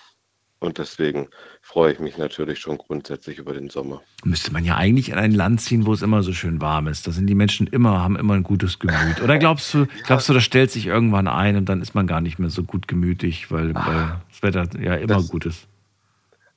Und 0.59 0.79
deswegen 0.79 1.27
freue 1.61 1.93
ich 1.93 1.99
mich 1.99 2.17
natürlich 2.17 2.59
schon 2.59 2.79
grundsätzlich 2.79 3.37
über 3.37 3.53
den 3.53 3.69
Sommer. 3.69 4.01
Müsste 4.23 4.51
man 4.51 4.65
ja 4.65 4.75
eigentlich 4.75 5.09
in 5.09 5.19
ein 5.19 5.31
Land 5.31 5.61
ziehen, 5.61 5.85
wo 5.85 5.93
es 5.93 6.01
immer 6.01 6.23
so 6.23 6.33
schön 6.33 6.59
warm 6.61 6.87
ist. 6.87 7.05
Da 7.05 7.11
sind 7.11 7.27
die 7.27 7.35
Menschen 7.35 7.67
immer, 7.67 8.01
haben 8.01 8.15
immer 8.15 8.33
ein 8.33 8.41
gutes 8.41 8.79
Gemüt. 8.79 9.21
Oder 9.21 9.37
glaubst 9.37 9.71
du, 9.75 9.85
glaubst 10.05 10.27
du, 10.29 10.33
das 10.33 10.43
stellt 10.43 10.71
sich 10.71 10.87
irgendwann 10.87 11.27
ein 11.27 11.57
und 11.57 11.65
dann 11.69 11.79
ist 11.79 11.93
man 11.93 12.07
gar 12.07 12.21
nicht 12.21 12.39
mehr 12.39 12.49
so 12.49 12.63
gut 12.63 12.87
gemütlich, 12.87 13.51
weil, 13.51 13.75
weil 13.75 14.15
das 14.41 14.55
Wetter 14.55 14.79
ja 14.81 14.95
immer 14.95 15.07
Das- 15.15 15.29
gut 15.29 15.45
ist? 15.45 15.67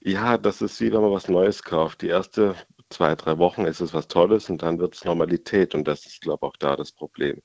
Ja, 0.03 0.39
das 0.39 0.63
ist 0.63 0.81
wie 0.81 0.91
wenn 0.93 1.03
man 1.03 1.11
was 1.13 1.29
Neues 1.29 1.63
kauft. 1.63 2.01
Die 2.01 2.09
erste 2.09 2.55
zwei, 2.89 3.15
drei 3.15 3.37
Wochen 3.39 3.67
ist 3.67 3.81
es 3.81 3.93
was 3.93 4.09
Tolles 4.09 4.49
und 4.49 4.63
dann 4.63 4.79
wird 4.79 4.95
es 4.95 5.05
Normalität 5.05 5.75
und 5.75 5.87
das 5.87 6.07
ist, 6.07 6.23
glaube 6.23 6.47
ich, 6.47 6.49
auch 6.49 6.57
da 6.57 6.75
das 6.77 6.91
Problem. 6.91 7.43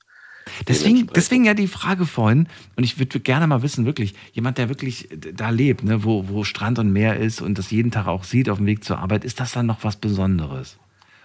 Deswegen, 0.68 1.08
deswegen 1.08 1.44
ja 1.46 1.54
die 1.56 1.68
Frage 1.68 2.06
vorhin, 2.06 2.48
und 2.76 2.84
ich 2.84 3.00
würde 3.00 3.20
gerne 3.20 3.48
mal 3.48 3.64
wissen, 3.64 3.86
wirklich, 3.86 4.14
jemand, 4.32 4.58
der 4.60 4.70
wirklich 4.70 5.10
da 5.34 5.50
lebt, 5.50 5.84
ne, 5.84 6.04
wo, 6.04 6.30
wo 6.30 6.44
Strand 6.44 6.78
und 6.80 6.94
Meer 6.94 7.18
ist 7.20 7.42
und 7.42 7.58
das 7.58 7.72
jeden 7.72 7.90
Tag 7.92 8.08
auch 8.08 8.24
sieht 8.24 8.48
auf 8.50 8.58
dem 8.60 8.68
Weg 8.68 8.84
zur 8.84 9.00
Arbeit, 9.00 9.26
ist 9.26 9.40
das 9.40 9.54
dann 9.54 9.66
noch 9.66 9.84
was 9.84 9.96
Besonderes? 9.98 10.78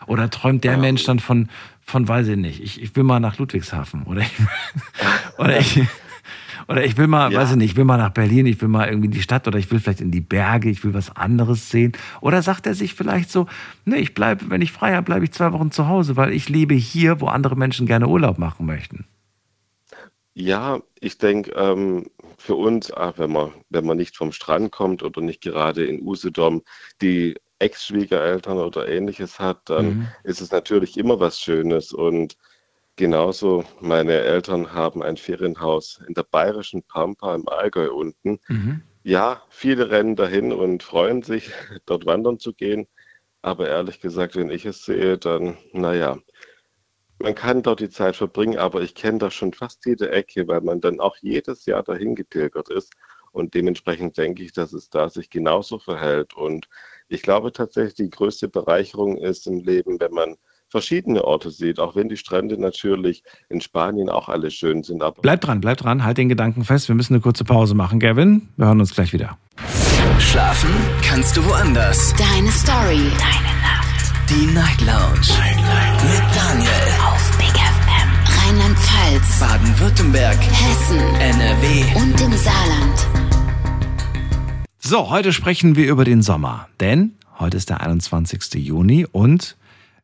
Oder 0.06 0.30
träumt 0.30 0.64
der 0.64 0.78
Mensch 0.78 1.04
dann 1.04 1.18
von, 1.20 1.50
von 1.82 2.08
weiß 2.08 2.28
ich 2.28 2.36
nicht, 2.38 2.62
ich, 2.62 2.80
ich 2.82 2.96
will 2.96 3.04
mal 3.04 3.20
nach 3.20 3.36
Ludwigshafen 3.38 4.04
oder 4.04 4.22
ich, 4.22 4.32
oder 5.38 5.58
ich, 5.60 5.80
oder 6.70 6.84
ich 6.84 6.96
will 6.96 7.08
mal, 7.08 7.32
Ja. 7.32 7.40
weiß 7.40 7.50
ich 7.50 7.56
nicht, 7.56 7.72
ich 7.72 7.76
will 7.76 7.84
mal 7.84 7.98
nach 7.98 8.12
Berlin, 8.12 8.46
ich 8.46 8.60
will 8.62 8.68
mal 8.68 8.88
irgendwie 8.88 9.06
in 9.06 9.12
die 9.12 9.22
Stadt 9.22 9.46
oder 9.48 9.58
ich 9.58 9.70
will 9.72 9.80
vielleicht 9.80 10.00
in 10.00 10.12
die 10.12 10.20
Berge, 10.20 10.70
ich 10.70 10.84
will 10.84 10.94
was 10.94 11.14
anderes 11.16 11.70
sehen. 11.70 11.92
Oder 12.20 12.42
sagt 12.42 12.66
er 12.66 12.74
sich 12.74 12.94
vielleicht 12.94 13.30
so, 13.30 13.46
nee, 13.84 13.96
ich 13.96 14.14
bleibe, 14.14 14.48
wenn 14.50 14.62
ich 14.62 14.72
frei 14.72 14.94
habe, 14.94 15.04
bleibe 15.04 15.24
ich 15.24 15.32
zwei 15.32 15.52
Wochen 15.52 15.72
zu 15.72 15.88
Hause, 15.88 16.16
weil 16.16 16.32
ich 16.32 16.48
lebe 16.48 16.74
hier, 16.74 17.20
wo 17.20 17.26
andere 17.26 17.56
Menschen 17.56 17.86
gerne 17.86 18.08
Urlaub 18.08 18.38
machen 18.38 18.66
möchten. 18.66 19.06
Ja, 20.34 20.80
ich 21.00 21.18
denke, 21.18 21.50
ähm, 21.52 22.06
für 22.38 22.54
uns, 22.54 22.92
ah, 22.92 23.12
wenn 23.16 23.32
man, 23.32 23.52
wenn 23.68 23.84
man 23.84 23.96
nicht 23.96 24.16
vom 24.16 24.32
Strand 24.32 24.70
kommt 24.72 25.02
oder 25.02 25.20
nicht 25.20 25.42
gerade 25.42 25.84
in 25.84 26.00
Usedom 26.02 26.62
die 27.02 27.36
Ex-Schwiegereltern 27.58 28.58
oder 28.58 28.88
ähnliches 28.88 29.38
hat, 29.40 29.68
dann 29.68 29.96
Mhm. 29.98 30.14
ist 30.24 30.40
es 30.40 30.50
natürlich 30.52 30.96
immer 30.96 31.20
was 31.20 31.40
Schönes. 31.40 31.92
Und 31.92 32.36
genauso, 33.00 33.64
meine 33.80 34.12
Eltern 34.12 34.72
haben 34.74 35.02
ein 35.02 35.16
Ferienhaus 35.16 36.00
in 36.06 36.14
der 36.14 36.22
bayerischen 36.22 36.82
Pampa 36.82 37.34
im 37.34 37.48
Allgäu 37.48 37.90
unten. 37.90 38.38
Mhm. 38.46 38.82
Ja, 39.02 39.42
viele 39.48 39.90
rennen 39.90 40.16
dahin 40.16 40.52
und 40.52 40.82
freuen 40.82 41.22
sich, 41.22 41.50
dort 41.86 42.06
wandern 42.06 42.38
zu 42.38 42.52
gehen. 42.52 42.86
Aber 43.42 43.68
ehrlich 43.68 44.00
gesagt, 44.00 44.36
wenn 44.36 44.50
ich 44.50 44.66
es 44.66 44.84
sehe, 44.84 45.16
dann, 45.16 45.56
naja, 45.72 46.18
man 47.18 47.34
kann 47.34 47.62
dort 47.62 47.80
die 47.80 47.88
Zeit 47.88 48.16
verbringen, 48.16 48.58
aber 48.58 48.82
ich 48.82 48.94
kenne 48.94 49.18
da 49.18 49.30
schon 49.30 49.54
fast 49.54 49.86
jede 49.86 50.10
Ecke, 50.10 50.46
weil 50.46 50.60
man 50.60 50.82
dann 50.82 51.00
auch 51.00 51.16
jedes 51.22 51.64
Jahr 51.64 51.82
dahin 51.82 52.14
gepilgert 52.14 52.68
ist. 52.68 52.92
Und 53.32 53.54
dementsprechend 53.54 54.18
denke 54.18 54.42
ich, 54.42 54.52
dass 54.52 54.74
es 54.74 54.90
da 54.90 55.08
sich 55.08 55.30
genauso 55.30 55.78
verhält. 55.78 56.34
Und 56.34 56.68
ich 57.08 57.22
glaube 57.22 57.52
tatsächlich, 57.52 57.94
die 57.94 58.10
größte 58.10 58.48
Bereicherung 58.48 59.16
ist 59.16 59.46
im 59.46 59.60
Leben, 59.60 59.98
wenn 60.00 60.12
man 60.12 60.36
verschiedene 60.70 61.24
Orte 61.24 61.50
sieht, 61.50 61.78
auch 61.78 61.96
wenn 61.96 62.08
die 62.08 62.16
Strände 62.16 62.58
natürlich 62.58 63.22
in 63.48 63.60
Spanien 63.60 64.08
auch 64.08 64.28
alle 64.28 64.50
schön 64.50 64.82
sind. 64.82 65.02
Aber 65.02 65.20
Bleib 65.20 65.40
dran, 65.40 65.60
bleib 65.60 65.78
dran, 65.78 66.04
halt 66.04 66.18
den 66.18 66.28
Gedanken 66.28 66.64
fest. 66.64 66.88
Wir 66.88 66.94
müssen 66.94 67.14
eine 67.14 67.20
kurze 67.20 67.44
Pause 67.44 67.74
machen, 67.74 68.00
Gavin. 68.00 68.48
Wir 68.56 68.66
hören 68.66 68.80
uns 68.80 68.94
gleich 68.94 69.12
wieder. 69.12 69.36
Schlafen 70.18 70.70
kannst 71.02 71.36
du 71.36 71.44
woanders. 71.44 72.14
Deine 72.14 72.50
Story. 72.52 73.10
Deine 73.18 73.54
Nacht. 73.62 74.12
Die 74.30 74.46
Night 74.46 74.80
Lounge. 74.80 75.28
Mit 76.02 76.36
Daniel. 76.36 76.70
Auf 77.04 77.36
Big 77.36 77.48
FM. 77.48 78.46
Rheinland-Pfalz. 78.46 79.40
Baden-Württemberg. 79.40 80.38
Hessen. 80.40 80.98
NRW. 81.20 81.84
Und 82.00 82.20
im 82.20 82.32
Saarland. 82.36 83.06
So, 84.78 85.10
heute 85.10 85.32
sprechen 85.32 85.76
wir 85.76 85.88
über 85.88 86.04
den 86.04 86.22
Sommer, 86.22 86.68
denn 86.80 87.12
heute 87.38 87.56
ist 87.56 87.70
der 87.70 87.80
21. 87.80 88.54
Juni 88.54 89.06
und 89.10 89.56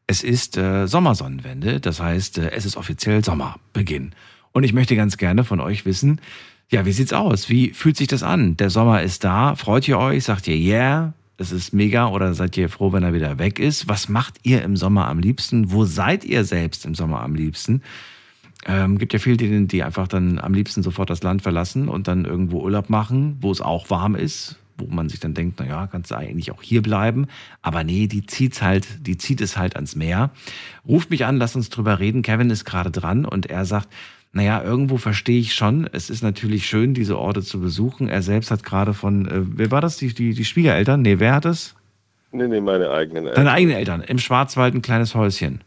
es 0.07 0.23
ist 0.23 0.57
äh, 0.57 0.87
Sommersonnenwende, 0.87 1.81
das 1.81 2.01
heißt, 2.01 2.39
äh, 2.39 2.51
es 2.53 2.65
ist 2.65 2.77
offiziell 2.77 3.25
Sommerbeginn. 3.25 4.13
Und 4.53 4.65
ich 4.65 4.73
möchte 4.73 4.97
ganz 4.97 5.17
gerne 5.17 5.45
von 5.45 5.61
euch 5.61 5.85
wissen, 5.85 6.21
ja, 6.71 6.85
wie 6.85 6.93
sieht's 6.93 7.13
aus? 7.13 7.49
Wie 7.49 7.71
fühlt 7.71 7.97
sich 7.97 8.09
das 8.09 8.23
an? 8.23 8.57
Der 8.57 8.71
Sommer 8.71 9.03
ist 9.03 9.23
da, 9.25 9.55
freut 9.55 9.87
ihr 9.87 9.99
euch? 9.99 10.25
Sagt 10.25 10.49
ihr 10.49 10.57
yeah? 10.57 11.13
Es 11.39 11.53
ist 11.53 11.73
mega 11.73 12.09
oder 12.09 12.35
seid 12.35 12.57
ihr 12.57 12.69
froh, 12.69 12.93
wenn 12.93 13.03
er 13.03 13.13
wieder 13.13 13.39
weg 13.39 13.59
ist? 13.59 13.89
Was 13.89 14.09
macht 14.09 14.37
ihr 14.43 14.63
im 14.63 14.77
Sommer 14.77 15.07
am 15.07 15.19
liebsten? 15.19 15.71
Wo 15.71 15.85
seid 15.85 16.25
ihr 16.25 16.45
selbst 16.45 16.87
im 16.87 16.95
Sommer 16.95 17.21
am 17.21 17.35
liebsten? 17.35 17.83
Ähm, 18.67 18.99
gibt 18.99 19.13
ja 19.13 19.19
viele, 19.19 19.37
die, 19.37 19.67
die 19.67 19.83
einfach 19.83 20.09
dann 20.09 20.39
am 20.39 20.55
liebsten 20.55 20.83
sofort 20.83 21.11
das 21.11 21.23
Land 21.23 21.43
verlassen 21.43 21.89
und 21.89 22.09
dann 22.09 22.25
irgendwo 22.25 22.63
Urlaub 22.63 22.89
machen, 22.89 23.37
wo 23.41 23.53
es 23.53 23.61
auch 23.61 23.91
warm 23.91 24.17
ist, 24.17 24.57
wo 24.79 24.87
man 24.87 25.09
sich 25.09 25.21
dann 25.21 25.35
denkt, 25.35 25.57
na 25.59 25.67
ja, 25.67 25.87
kannst 25.87 26.11
du 26.11 26.17
eigentlich 26.17 26.53
auch 26.53 26.63
hier 26.63 26.83
bleiben. 26.83 27.27
Aber 27.63 27.85
nee, 27.85 28.07
die 28.07 28.27
zieht's 28.27 28.63
halt, 28.63 29.07
die 29.07 29.17
zieht 29.17 29.41
es 29.41 29.57
halt 29.57 29.77
ans 29.77 29.97
Meer. 29.97 30.31
Ruft 30.87 31.11
mich 31.11 31.25
an, 31.25 31.39
lasst 31.39 31.57
uns 31.57 31.71
drüber 31.71 31.99
reden. 31.99 32.23
Kevin 32.23 32.51
ist 32.51 32.65
gerade 32.65 32.91
dran 32.91 33.25
und 33.25 33.47
er 33.47 33.65
sagt, 33.65 33.89
naja, 34.33 34.63
irgendwo 34.63 34.99
verstehe 34.99 35.41
ich 35.41 35.55
schon. 35.55 35.89
Es 35.93 36.11
ist 36.11 36.23
natürlich 36.23 36.67
schön, 36.67 36.93
diese 36.93 37.19
Orte 37.19 37.43
zu 37.43 37.59
besuchen. 37.61 38.09
Er 38.09 38.21
selbst 38.21 38.51
hat 38.51 38.65
gerade 38.65 38.93
von, 38.93 39.27
äh, 39.27 39.41
wer 39.43 39.71
war 39.71 39.81
das? 39.81 39.97
Die, 39.97 40.13
die, 40.13 40.35
die 40.35 40.45
Schwiegereltern? 40.45 41.01
Nee, 41.01 41.19
wer 41.21 41.35
hat 41.35 41.47
es? 41.47 41.75
nee, 42.33 42.47
nee, 42.47 42.61
meine 42.61 42.91
eigenen 42.91 43.25
Deine 43.25 43.31
Eltern. 43.37 43.49
eigenen 43.49 43.77
Eltern. 43.77 44.01
Im 44.03 44.19
Schwarzwald 44.19 44.75
ein 44.75 44.83
kleines 44.83 45.15
Häuschen. 45.15 45.63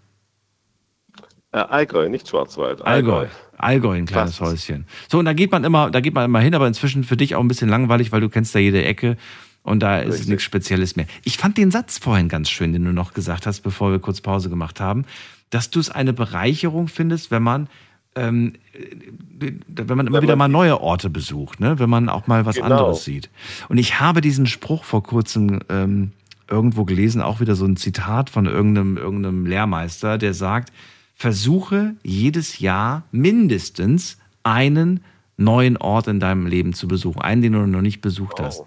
Äh, 1.52 1.58
Allgäu, 1.58 2.10
nicht 2.10 2.28
Schwarzwald. 2.30 2.84
Allgäu. 2.84 3.14
Allgäu, 3.22 3.28
ein 3.60 4.06
kleines 4.06 4.38
Fast. 4.38 4.52
Häuschen. 4.52 4.86
So, 5.10 5.20
und 5.20 5.26
da 5.26 5.34
geht 5.34 5.52
man 5.52 5.64
immer, 5.64 5.92
da 5.92 6.00
geht 6.02 6.14
man 6.14 6.26
immer 6.26 6.40
hin, 6.40 6.56
aber 6.56 6.68
inzwischen 6.68 7.04
für 7.04 7.18
dich 7.18 7.36
auch 7.36 7.42
ein 7.42 7.48
bisschen 7.48 7.70
langweilig, 7.70 8.12
weil 8.12 8.22
du 8.22 8.30
kennst 8.30 8.56
da 8.56 8.60
jede 8.60 8.84
Ecke 8.84 9.18
und 9.64 9.82
da 9.82 10.00
ist 10.00 10.14
Richtig. 10.14 10.30
nichts 10.30 10.44
Spezielles 10.44 10.96
mehr. 10.96 11.06
Ich 11.24 11.38
fand 11.38 11.58
den 11.58 11.70
Satz 11.72 11.98
vorhin 11.98 12.30
ganz 12.30 12.50
schön, 12.50 12.74
den 12.74 12.86
du 12.86 12.92
noch 12.94 13.14
gesagt 13.14 13.46
hast, 13.46 13.62
bevor 13.62 13.92
wir 13.92 14.00
kurz 14.00 14.22
Pause 14.22 14.50
gemacht 14.50 14.80
haben, 14.80 15.06
dass 15.50 15.70
du 15.70 15.80
es 15.80 15.90
eine 15.90 16.14
Bereicherung 16.14 16.88
findest, 16.88 17.32
wenn 17.32 17.44
man 17.44 17.68
ähm, 18.16 18.54
äh, 18.74 19.52
wenn 19.68 19.98
man 19.98 20.08
immer 20.08 20.18
Wenn 20.18 20.24
wieder 20.24 20.36
man- 20.36 20.52
mal 20.52 20.58
neue 20.58 20.82
Orte 20.82 21.10
besucht, 21.10 21.60
ne? 21.60 21.78
wenn 21.80 21.90
man 21.90 22.10
auch 22.10 22.26
mal 22.28 22.46
was 22.46 22.56
Genau. 22.56 22.66
anderes 22.68 23.04
sieht. 23.06 23.30
Und 23.70 23.78
ich 23.78 24.00
habe 24.00 24.22
diesen 24.22 24.48
Spruch 24.48 24.84
vor 24.84 25.04
kurzem 25.04 25.60
ähm, 25.70 26.12
irgendwo 26.50 26.86
gelesen, 26.86 27.22
auch 27.22 27.40
wieder 27.40 27.56
so 27.56 27.66
ein 27.66 27.78
Zitat 27.78 28.32
von 28.32 28.48
irgendeinem, 28.48 28.98
irgendeinem 28.98 29.46
Lehrmeister, 29.46 30.18
der 30.18 30.34
sagt, 30.34 30.74
versuche 31.20 31.96
jedes 32.02 32.60
Jahr 32.60 33.04
mindestens 33.12 34.18
einen 34.44 35.04
neuen 35.36 35.76
Ort 35.76 36.08
in 36.08 36.22
deinem 36.22 36.48
Leben 36.48 36.74
zu 36.74 36.88
besuchen, 36.88 37.22
einen, 37.22 37.42
den 37.42 37.54
du 37.54 37.68
noch 37.68 37.82
nicht 37.82 38.00
besucht 38.00 38.40
hast. 38.40 38.64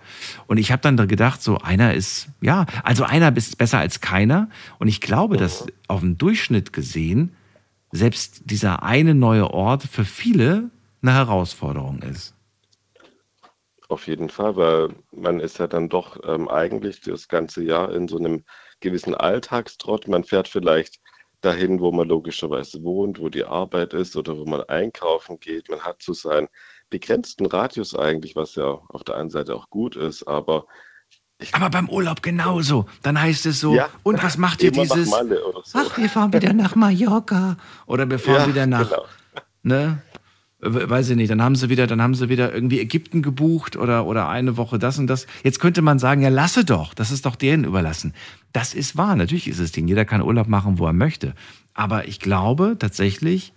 Und 0.47 0.59
ich 0.59 0.71
habe 0.71 0.83
dann 0.83 0.99
da 0.99 1.07
gedacht, 1.07 1.43
so 1.43 1.59
einer 1.59 1.95
ist, 1.95 2.29
ja, 2.43 2.67
also 2.83 3.05
einer 3.05 3.35
ist 3.35 3.57
besser 3.57 3.79
als 3.79 4.03
keiner. 4.03 4.51
Und 4.79 4.89
ich 4.89 5.01
glaube, 5.01 5.39
dass 5.39 5.67
auf 5.89 6.01
dem 6.01 6.19
Durchschnitt 6.19 6.75
gesehen 6.75 7.35
selbst 7.91 8.43
dieser 8.51 8.83
eine 8.83 9.15
neue 9.15 9.51
Ort 9.51 9.85
für 9.85 10.05
viele 10.05 10.71
eine 11.01 11.15
Herausforderung 11.15 12.03
ist. 12.03 12.35
Auf 13.89 14.07
jeden 14.07 14.29
Fall, 14.29 14.57
weil 14.57 14.89
man 15.11 15.41
ist 15.41 15.59
ja 15.59 15.67
dann 15.67 15.89
doch 15.89 16.21
ähm, 16.27 16.49
eigentlich 16.49 17.01
das 17.01 17.29
ganze 17.29 17.63
Jahr 17.63 17.95
in 17.95 18.09
so 18.09 18.19
einem 18.19 18.45
gewissen 18.81 19.15
Alltagstrott. 19.15 20.07
Man 20.07 20.25
fährt 20.25 20.49
vielleicht 20.49 21.02
dahin, 21.43 21.81
wo 21.81 21.93
man 21.93 22.09
logischerweise 22.09 22.83
wohnt, 22.83 23.21
wo 23.21 23.29
die 23.29 23.45
Arbeit 23.45 23.93
ist 23.95 24.17
oder 24.17 24.39
wo 24.39 24.45
man 24.47 24.63
einkaufen 24.63 25.39
geht. 25.41 25.69
Man 25.69 25.81
hat 25.81 26.03
so 26.03 26.13
seinen 26.15 26.49
begrenzten 26.91 27.47
Radius 27.47 27.95
eigentlich, 27.95 28.37
was 28.37 28.55
ja 28.55 28.81
auf 28.89 29.05
der 29.05 29.17
einen 29.17 29.31
Seite 29.31 29.55
auch 29.55 29.69
gut 29.71 29.97
ist, 29.97 30.23
aber 30.27 30.67
Aber 31.53 31.71
beim 31.71 31.89
Urlaub 31.89 32.23
genauso. 32.23 32.87
Dann 33.03 33.21
heißt 33.21 33.47
es 33.47 33.61
so, 33.61 33.75
Ja, 33.75 33.89
und 34.05 34.23
was 34.23 34.39
macht 34.39 34.63
ihr 34.63 34.71
dieses? 34.73 35.11
So. 35.11 35.17
Ach, 35.75 35.99
wir 35.99 36.09
fahren 36.09 36.33
wieder 36.33 36.53
nach 36.53 36.75
Mallorca. 36.77 37.57
Oder 37.87 38.09
wir 38.09 38.19
fahren 38.19 38.43
Ja, 38.43 38.47
wieder 38.49 38.67
nach, 38.67 38.89
genau. 38.89 39.05
ne? 39.63 40.03
We- 40.65 40.89
Weiß 40.89 41.11
ich 41.11 41.17
nicht, 41.17 41.31
dann 41.31 41.43
haben 41.43 41.57
sie 41.57 41.69
wieder, 41.69 41.87
dann 41.87 42.01
haben 42.01 42.15
sie 42.15 42.29
wieder 42.29 42.55
irgendwie 42.55 42.79
Ägypten 42.81 43.21
gebucht 43.21 43.77
oder, 43.77 44.07
oder 44.07 44.29
eine 44.29 44.57
Woche 44.57 44.79
das 44.79 44.99
und 44.99 45.09
das. 45.09 45.27
Jetzt 45.43 45.59
könnte 45.61 45.83
man 45.83 45.99
sagen, 45.99 46.23
ja, 46.23 46.29
lasse 46.29 46.65
doch, 46.65 46.95
das 46.95 47.11
ist 47.11 47.27
doch 47.27 47.35
denen 47.37 47.65
überlassen. 47.65 48.15
Das 48.53 48.73
ist 48.73 48.97
wahr, 48.97 49.17
natürlich 49.17 49.49
ist 49.49 49.59
es 49.59 49.73
denen. 49.73 49.89
Jeder 49.89 50.05
kann 50.05 50.23
Urlaub 50.23 50.47
machen, 50.47 50.79
wo 50.79 50.87
er 50.87 50.93
möchte. 50.93 51.35
Aber 51.75 52.07
ich 52.07 52.21
glaube 52.21 52.77
tatsächlich, 52.79 53.53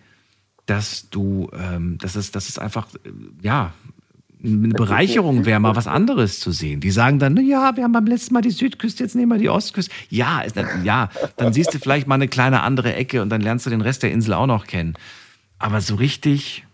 dass 0.66 1.10
du, 1.12 1.50
ähm, 1.54 1.98
dass 2.00 2.16
es, 2.16 2.32
dass 2.32 2.50
es 2.50 2.58
einfach, 2.58 2.88
äh, 3.04 3.10
ja, 3.42 3.72
eine 4.44 4.70
Bereicherung 4.70 5.46
wäre, 5.46 5.60
mal 5.60 5.76
was 5.76 5.88
anderes 5.88 6.40
zu 6.40 6.52
sehen. 6.52 6.80
Die 6.80 6.92
sagen 6.92 7.18
dann, 7.20 7.34
na 7.34 7.42
ja, 7.42 7.76
wir 7.76 7.84
haben 7.84 7.92
beim 7.94 8.06
letzten 8.06 8.34
Mal 8.34 8.42
die 8.42 8.52
Südküste, 8.52 9.04
jetzt 9.04 9.16
nehmen 9.16 9.32
wir 9.32 9.40
die 9.40 9.50
Ostküste. 9.50 9.92
Ja, 10.10 10.42
ist, 10.42 10.56
ja, 10.84 11.10
dann 11.38 11.54
siehst 11.54 11.74
du 11.74 11.80
vielleicht 11.80 12.08
mal 12.08 12.16
eine 12.16 12.28
kleine 12.28 12.62
andere 12.62 12.94
Ecke 12.96 13.22
und 13.22 13.30
dann 13.30 13.42
lernst 13.42 13.66
du 13.66 13.70
den 13.70 13.82
Rest 13.82 14.04
der 14.04 14.12
Insel 14.12 14.34
auch 14.34 14.46
noch 14.48 14.68
kennen. 14.68 14.96
Aber 15.58 15.82
so 15.82 15.96
richtig, 15.96 16.65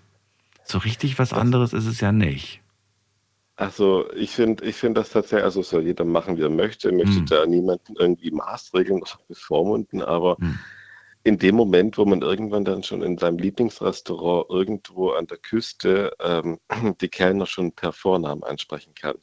so 0.72 0.80
richtig 0.80 1.20
was 1.20 1.34
anderes 1.34 1.74
ist 1.74 1.86
es 1.86 2.02
ja 2.02 2.12
nicht. 2.12 2.62
Also 3.56 4.12
ich 4.14 4.32
finde, 4.32 4.66
ich 4.66 4.76
finde 4.78 5.02
das 5.02 5.12
tatsächlich, 5.12 5.44
also 5.44 5.62
soll 5.62 5.84
jeder 5.84 6.04
machen, 6.06 6.38
wie 6.38 6.42
er 6.42 6.50
möchte. 6.50 6.92
Möchte 6.92 7.20
Hm. 7.20 7.26
da 7.28 7.46
niemanden 7.46 7.96
irgendwie 7.96 8.32
maßregeln 8.32 9.02
oder 9.02 9.20
bevormunden, 9.28 10.02
aber 10.02 10.38
Hm. 10.40 10.58
in 11.24 11.38
dem 11.38 11.56
Moment, 11.56 11.98
wo 11.98 12.06
man 12.06 12.24
irgendwann 12.24 12.66
dann 12.66 12.82
schon 12.82 13.04
in 13.04 13.20
seinem 13.20 13.38
Lieblingsrestaurant 13.38 14.50
irgendwo 14.50 15.12
an 15.12 15.28
der 15.28 15.38
Küste 15.38 16.12
ähm, 16.20 16.60
die 17.02 17.10
Kellner 17.10 17.46
schon 17.46 17.72
per 17.74 17.94
Vornamen 17.94 18.44
ansprechen 18.44 18.96
kann. 18.96 19.18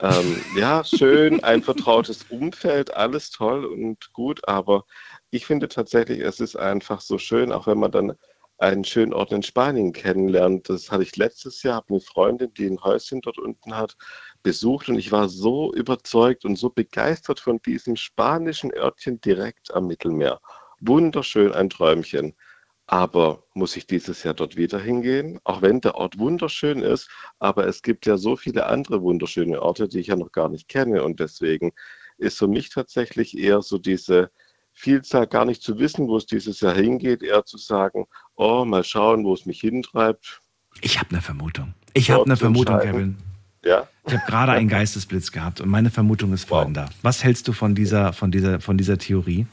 Ähm, 0.00 0.36
ja, 0.56 0.82
schön, 0.84 1.42
ein 1.44 1.62
vertrautes 1.62 2.24
Umfeld, 2.30 2.94
alles 2.94 3.30
toll 3.30 3.66
und 3.66 4.12
gut, 4.14 4.46
aber 4.48 4.84
ich 5.30 5.46
finde 5.46 5.68
tatsächlich, 5.68 6.20
es 6.20 6.40
ist 6.40 6.56
einfach 6.56 7.00
so 7.02 7.18
schön, 7.18 7.52
auch 7.52 7.66
wenn 7.66 7.78
man 7.78 7.92
dann 7.92 8.12
einen 8.60 8.84
schönen 8.84 9.14
Ort 9.14 9.32
in 9.32 9.42
Spanien 9.42 9.92
kennenlernt. 9.92 10.68
Das 10.68 10.90
hatte 10.90 11.02
ich 11.02 11.16
letztes 11.16 11.62
Jahr, 11.62 11.76
habe 11.76 11.94
eine 11.94 12.00
Freundin, 12.00 12.52
die 12.54 12.66
ein 12.66 12.82
Häuschen 12.82 13.22
dort 13.22 13.38
unten 13.38 13.74
hat, 13.74 13.96
besucht 14.42 14.88
und 14.88 14.98
ich 14.98 15.10
war 15.12 15.28
so 15.28 15.72
überzeugt 15.72 16.44
und 16.44 16.56
so 16.56 16.68
begeistert 16.70 17.40
von 17.40 17.60
diesem 17.62 17.96
spanischen 17.96 18.72
Örtchen 18.72 19.20
direkt 19.20 19.72
am 19.74 19.86
Mittelmeer. 19.86 20.40
Wunderschön, 20.80 21.52
ein 21.52 21.70
Träumchen. 21.70 22.34
Aber 22.86 23.44
muss 23.54 23.76
ich 23.76 23.86
dieses 23.86 24.24
Jahr 24.24 24.34
dort 24.34 24.56
wieder 24.56 24.78
hingehen? 24.78 25.38
Auch 25.44 25.62
wenn 25.62 25.80
der 25.80 25.94
Ort 25.94 26.18
wunderschön 26.18 26.82
ist, 26.82 27.08
aber 27.38 27.66
es 27.66 27.82
gibt 27.82 28.04
ja 28.04 28.16
so 28.18 28.36
viele 28.36 28.66
andere 28.66 29.00
wunderschöne 29.00 29.62
Orte, 29.62 29.88
die 29.88 30.00
ich 30.00 30.08
ja 30.08 30.16
noch 30.16 30.32
gar 30.32 30.48
nicht 30.48 30.68
kenne. 30.68 31.04
Und 31.04 31.20
deswegen 31.20 31.72
ist 32.18 32.38
für 32.38 32.48
mich 32.48 32.68
tatsächlich 32.70 33.38
eher 33.38 33.62
so 33.62 33.78
diese 33.78 34.30
Vielzahl 34.72 35.26
gar 35.26 35.44
nicht 35.44 35.62
zu 35.62 35.78
wissen, 35.78 36.08
wo 36.08 36.16
es 36.16 36.26
dieses 36.26 36.60
Jahr 36.60 36.74
hingeht, 36.74 37.22
eher 37.22 37.44
zu 37.44 37.58
sagen, 37.58 38.06
oh, 38.40 38.64
mal 38.64 38.82
schauen, 38.82 39.24
wo 39.24 39.34
es 39.34 39.46
mich 39.46 39.60
hintreibt. 39.60 40.40
Ich 40.80 40.98
habe 40.98 41.10
eine 41.10 41.20
Vermutung. 41.20 41.74
Ich 41.92 42.10
habe 42.10 42.24
eine 42.24 42.36
Vermutung, 42.36 42.78
Kevin. 42.80 43.16
Ja? 43.64 43.86
Ich 44.06 44.14
habe 44.14 44.22
gerade 44.26 44.52
einen 44.52 44.68
Geistesblitz 44.68 45.30
gehabt 45.30 45.60
und 45.60 45.68
meine 45.68 45.90
Vermutung 45.90 46.32
ist 46.32 46.44
folgender. 46.44 46.84
Wow. 46.84 46.94
Was 47.02 47.22
hältst 47.22 47.46
du 47.48 47.52
von 47.52 47.74
dieser, 47.74 48.12
von 48.12 48.30
dieser, 48.30 48.60
von 48.60 48.78
dieser 48.78 48.96
Theorie? 48.96 49.46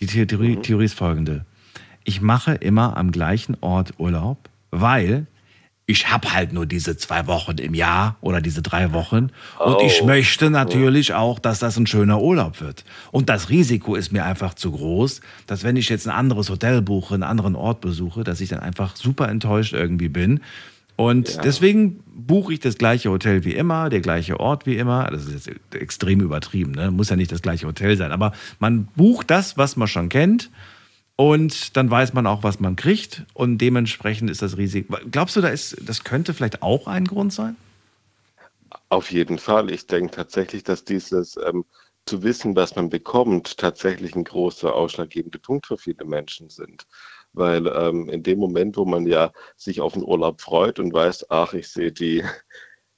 Die 0.00 0.06
Theorie, 0.06 0.56
mhm. 0.56 0.62
Theorie 0.62 0.86
ist 0.86 0.94
folgende. 0.94 1.44
Ich 2.04 2.20
mache 2.20 2.54
immer 2.54 2.96
am 2.96 3.12
gleichen 3.12 3.56
Ort 3.60 3.94
Urlaub, 3.98 4.48
weil 4.72 5.26
ich 5.92 6.10
habe 6.10 6.32
halt 6.32 6.52
nur 6.54 6.64
diese 6.64 6.96
zwei 6.96 7.26
Wochen 7.26 7.58
im 7.58 7.74
Jahr 7.74 8.16
oder 8.22 8.40
diese 8.40 8.62
drei 8.62 8.92
Wochen. 8.92 9.28
Und 9.58 9.74
oh. 9.74 9.82
ich 9.84 10.02
möchte 10.02 10.48
natürlich 10.48 11.12
auch, 11.12 11.38
dass 11.38 11.58
das 11.58 11.76
ein 11.76 11.86
schöner 11.86 12.20
Urlaub 12.20 12.60
wird. 12.60 12.84
Und 13.10 13.28
das 13.28 13.50
Risiko 13.50 13.94
ist 13.94 14.10
mir 14.10 14.24
einfach 14.24 14.54
zu 14.54 14.72
groß, 14.72 15.20
dass 15.46 15.64
wenn 15.64 15.76
ich 15.76 15.90
jetzt 15.90 16.08
ein 16.08 16.14
anderes 16.14 16.48
Hotel 16.48 16.80
buche, 16.80 17.14
einen 17.14 17.22
anderen 17.22 17.54
Ort 17.54 17.82
besuche, 17.82 18.24
dass 18.24 18.40
ich 18.40 18.48
dann 18.48 18.60
einfach 18.60 18.96
super 18.96 19.28
enttäuscht 19.28 19.74
irgendwie 19.74 20.08
bin. 20.08 20.40
Und 20.96 21.34
ja. 21.34 21.42
deswegen 21.42 22.00
buche 22.06 22.54
ich 22.54 22.60
das 22.60 22.78
gleiche 22.78 23.10
Hotel 23.10 23.44
wie 23.44 23.54
immer, 23.54 23.90
der 23.90 24.00
gleiche 24.00 24.40
Ort 24.40 24.64
wie 24.64 24.76
immer. 24.76 25.08
Das 25.10 25.26
ist 25.26 25.46
jetzt 25.46 25.74
extrem 25.74 26.20
übertrieben, 26.20 26.72
ne? 26.72 26.90
muss 26.90 27.10
ja 27.10 27.16
nicht 27.16 27.32
das 27.32 27.42
gleiche 27.42 27.66
Hotel 27.66 27.98
sein. 27.98 28.12
Aber 28.12 28.32
man 28.58 28.86
bucht 28.96 29.30
das, 29.30 29.58
was 29.58 29.76
man 29.76 29.88
schon 29.88 30.08
kennt. 30.08 30.50
Und 31.16 31.76
dann 31.76 31.90
weiß 31.90 32.14
man 32.14 32.26
auch, 32.26 32.42
was 32.42 32.60
man 32.60 32.76
kriegt. 32.76 33.24
Und 33.34 33.58
dementsprechend 33.58 34.30
ist 34.30 34.42
das 34.42 34.56
Risiko. 34.56 34.96
Glaubst 35.10 35.36
du, 35.36 35.40
da 35.40 35.48
ist, 35.48 35.76
das 35.86 36.04
könnte 36.04 36.34
vielleicht 36.34 36.62
auch 36.62 36.86
ein 36.86 37.04
Grund 37.04 37.32
sein? 37.32 37.56
Auf 38.88 39.10
jeden 39.10 39.38
Fall. 39.38 39.70
Ich 39.70 39.86
denke 39.86 40.14
tatsächlich, 40.14 40.64
dass 40.64 40.84
dieses 40.84 41.36
ähm, 41.36 41.64
zu 42.06 42.22
wissen, 42.22 42.56
was 42.56 42.74
man 42.76 42.88
bekommt, 42.88 43.58
tatsächlich 43.58 44.14
ein 44.14 44.24
großer 44.24 44.74
ausschlaggebender 44.74 45.38
Punkt 45.38 45.66
für 45.66 45.78
viele 45.78 46.04
Menschen 46.04 46.48
sind. 46.50 46.86
Weil 47.32 47.66
ähm, 47.66 48.08
in 48.08 48.22
dem 48.22 48.38
Moment, 48.38 48.76
wo 48.76 48.84
man 48.84 49.06
ja 49.06 49.32
sich 49.56 49.80
auf 49.80 49.94
den 49.94 50.02
Urlaub 50.02 50.40
freut 50.40 50.78
und 50.78 50.92
weiß, 50.92 51.30
ach, 51.30 51.54
ich 51.54 51.68
sehe 51.68 51.92
die 51.92 52.24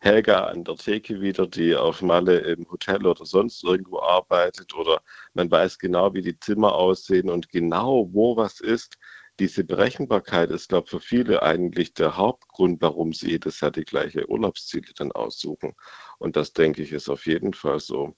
Helga 0.05 0.49
an 0.49 0.65
der 0.65 0.77
Theke 0.77 1.23
wieder, 1.23 1.47
die 1.47 1.75
auf 1.75 2.03
Malle 2.03 2.37
im 2.41 2.71
Hotel 2.71 3.07
oder 3.07 3.25
sonst 3.25 3.65
irgendwo 3.65 4.01
arbeitet 4.01 4.75
oder 4.75 5.01
man 5.33 5.51
weiß 5.51 5.79
genau, 5.79 6.13
wie 6.13 6.21
die 6.21 6.39
Zimmer 6.39 6.75
aussehen 6.75 7.31
und 7.31 7.49
genau, 7.49 8.11
wo 8.13 8.37
was 8.37 8.61
ist. 8.61 8.99
Diese 9.39 9.65
Berechenbarkeit 9.65 10.51
ist, 10.51 10.69
glaube 10.69 10.85
ich, 10.85 10.91
für 10.91 11.01
viele 11.01 11.43
eigentlich 11.43 11.95
der 11.95 12.19
Hauptgrund, 12.19 12.83
warum 12.83 13.15
sie 13.15 13.31
jedes 13.31 13.61
Jahr 13.63 13.71
die 13.71 13.85
gleiche 13.85 14.29
Urlaubsziele 14.29 14.93
dann 14.95 15.11
aussuchen. 15.11 15.75
Und 16.19 16.37
das, 16.37 16.53
denke 16.53 16.83
ich, 16.83 16.93
ist 16.93 17.09
auf 17.09 17.25
jeden 17.25 17.55
Fall 17.55 17.81
so. 17.81 18.15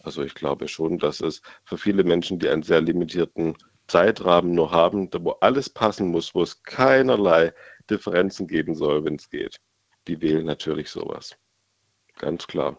Also 0.00 0.22
ich 0.22 0.34
glaube 0.34 0.68
schon, 0.68 0.98
dass 0.98 1.20
es 1.20 1.42
für 1.64 1.76
viele 1.76 2.02
Menschen, 2.04 2.38
die 2.38 2.48
einen 2.48 2.62
sehr 2.62 2.80
limitierten 2.80 3.58
Zeitrahmen 3.88 4.54
nur 4.54 4.70
haben, 4.70 5.10
wo 5.20 5.32
alles 5.32 5.68
passen 5.68 6.08
muss, 6.08 6.34
wo 6.34 6.42
es 6.42 6.62
keinerlei 6.62 7.52
Differenzen 7.90 8.46
geben 8.46 8.74
soll, 8.74 9.04
wenn 9.04 9.16
es 9.16 9.28
geht 9.28 9.60
die 10.06 10.20
wählen 10.20 10.46
natürlich 10.46 10.90
sowas. 10.90 11.36
Ganz 12.18 12.46
klar. 12.46 12.78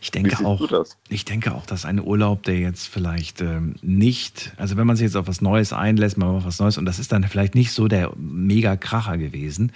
Ich 0.00 0.10
denke 0.10 0.44
auch, 0.44 0.86
ich 1.08 1.24
denke 1.24 1.54
auch, 1.54 1.64
dass 1.66 1.84
ein 1.84 2.00
Urlaub, 2.00 2.42
der 2.42 2.58
jetzt 2.58 2.88
vielleicht 2.88 3.40
ähm, 3.40 3.76
nicht, 3.82 4.52
also 4.56 4.76
wenn 4.76 4.86
man 4.86 4.96
sich 4.96 5.04
jetzt 5.04 5.16
auf 5.16 5.26
was 5.26 5.40
Neues 5.40 5.72
einlässt, 5.72 6.18
man 6.18 6.34
macht 6.34 6.46
was 6.46 6.58
Neues 6.58 6.78
und 6.78 6.84
das 6.84 6.98
ist 6.98 7.12
dann 7.12 7.24
vielleicht 7.24 7.54
nicht 7.54 7.72
so 7.72 7.88
der 7.88 8.12
Mega-Kracher 8.16 9.16
gewesen. 9.16 9.72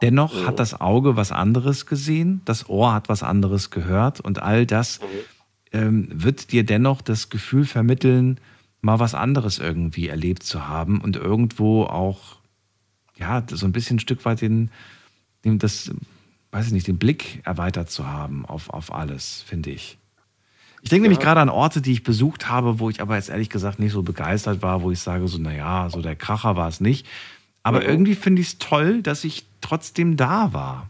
Dennoch 0.00 0.42
mhm. 0.42 0.46
hat 0.46 0.58
das 0.60 0.80
Auge 0.80 1.16
was 1.16 1.32
anderes 1.32 1.86
gesehen, 1.86 2.40
das 2.44 2.68
Ohr 2.68 2.92
hat 2.92 3.08
was 3.08 3.22
anderes 3.22 3.70
gehört 3.70 4.20
und 4.20 4.40
all 4.40 4.64
das 4.64 5.00
mhm. 5.00 5.06
ähm, 5.72 6.08
wird 6.12 6.52
dir 6.52 6.64
dennoch 6.64 7.02
das 7.02 7.30
Gefühl 7.30 7.64
vermitteln, 7.64 8.38
mal 8.80 9.00
was 9.00 9.14
anderes 9.14 9.58
irgendwie 9.58 10.08
erlebt 10.08 10.44
zu 10.44 10.68
haben 10.68 11.00
und 11.00 11.16
irgendwo 11.16 11.84
auch, 11.84 12.36
ja, 13.16 13.44
so 13.50 13.66
ein 13.66 13.72
bisschen 13.72 13.96
ein 13.96 14.00
Stück 14.00 14.24
weit 14.24 14.40
den, 14.40 14.70
das, 15.42 15.90
weiß 16.50 16.66
ich 16.66 16.72
nicht, 16.72 16.86
den 16.86 16.98
Blick 16.98 17.40
erweitert 17.44 17.90
zu 17.90 18.06
haben 18.06 18.46
auf, 18.46 18.70
auf 18.70 18.92
alles, 18.92 19.42
finde 19.46 19.70
ich. 19.70 19.98
Ich 20.82 20.90
denke 20.90 21.04
ja. 21.04 21.10
nämlich 21.10 21.24
gerade 21.24 21.40
an 21.40 21.48
Orte, 21.48 21.80
die 21.80 21.92
ich 21.92 22.02
besucht 22.04 22.48
habe, 22.48 22.78
wo 22.78 22.88
ich 22.88 23.00
aber 23.00 23.16
jetzt 23.16 23.30
ehrlich 23.30 23.50
gesagt 23.50 23.78
nicht 23.78 23.92
so 23.92 24.02
begeistert 24.02 24.62
war, 24.62 24.82
wo 24.82 24.90
ich 24.90 25.00
sage 25.00 25.26
so, 25.26 25.38
naja, 25.38 25.90
so 25.90 26.02
der 26.02 26.16
Kracher 26.16 26.56
war 26.56 26.68
es 26.68 26.80
nicht. 26.80 27.06
Aber 27.62 27.82
ja. 27.82 27.88
irgendwie 27.88 28.14
finde 28.14 28.40
ich 28.40 28.48
es 28.48 28.58
toll, 28.58 29.02
dass 29.02 29.24
ich 29.24 29.44
trotzdem 29.60 30.16
da 30.16 30.52
war. 30.52 30.88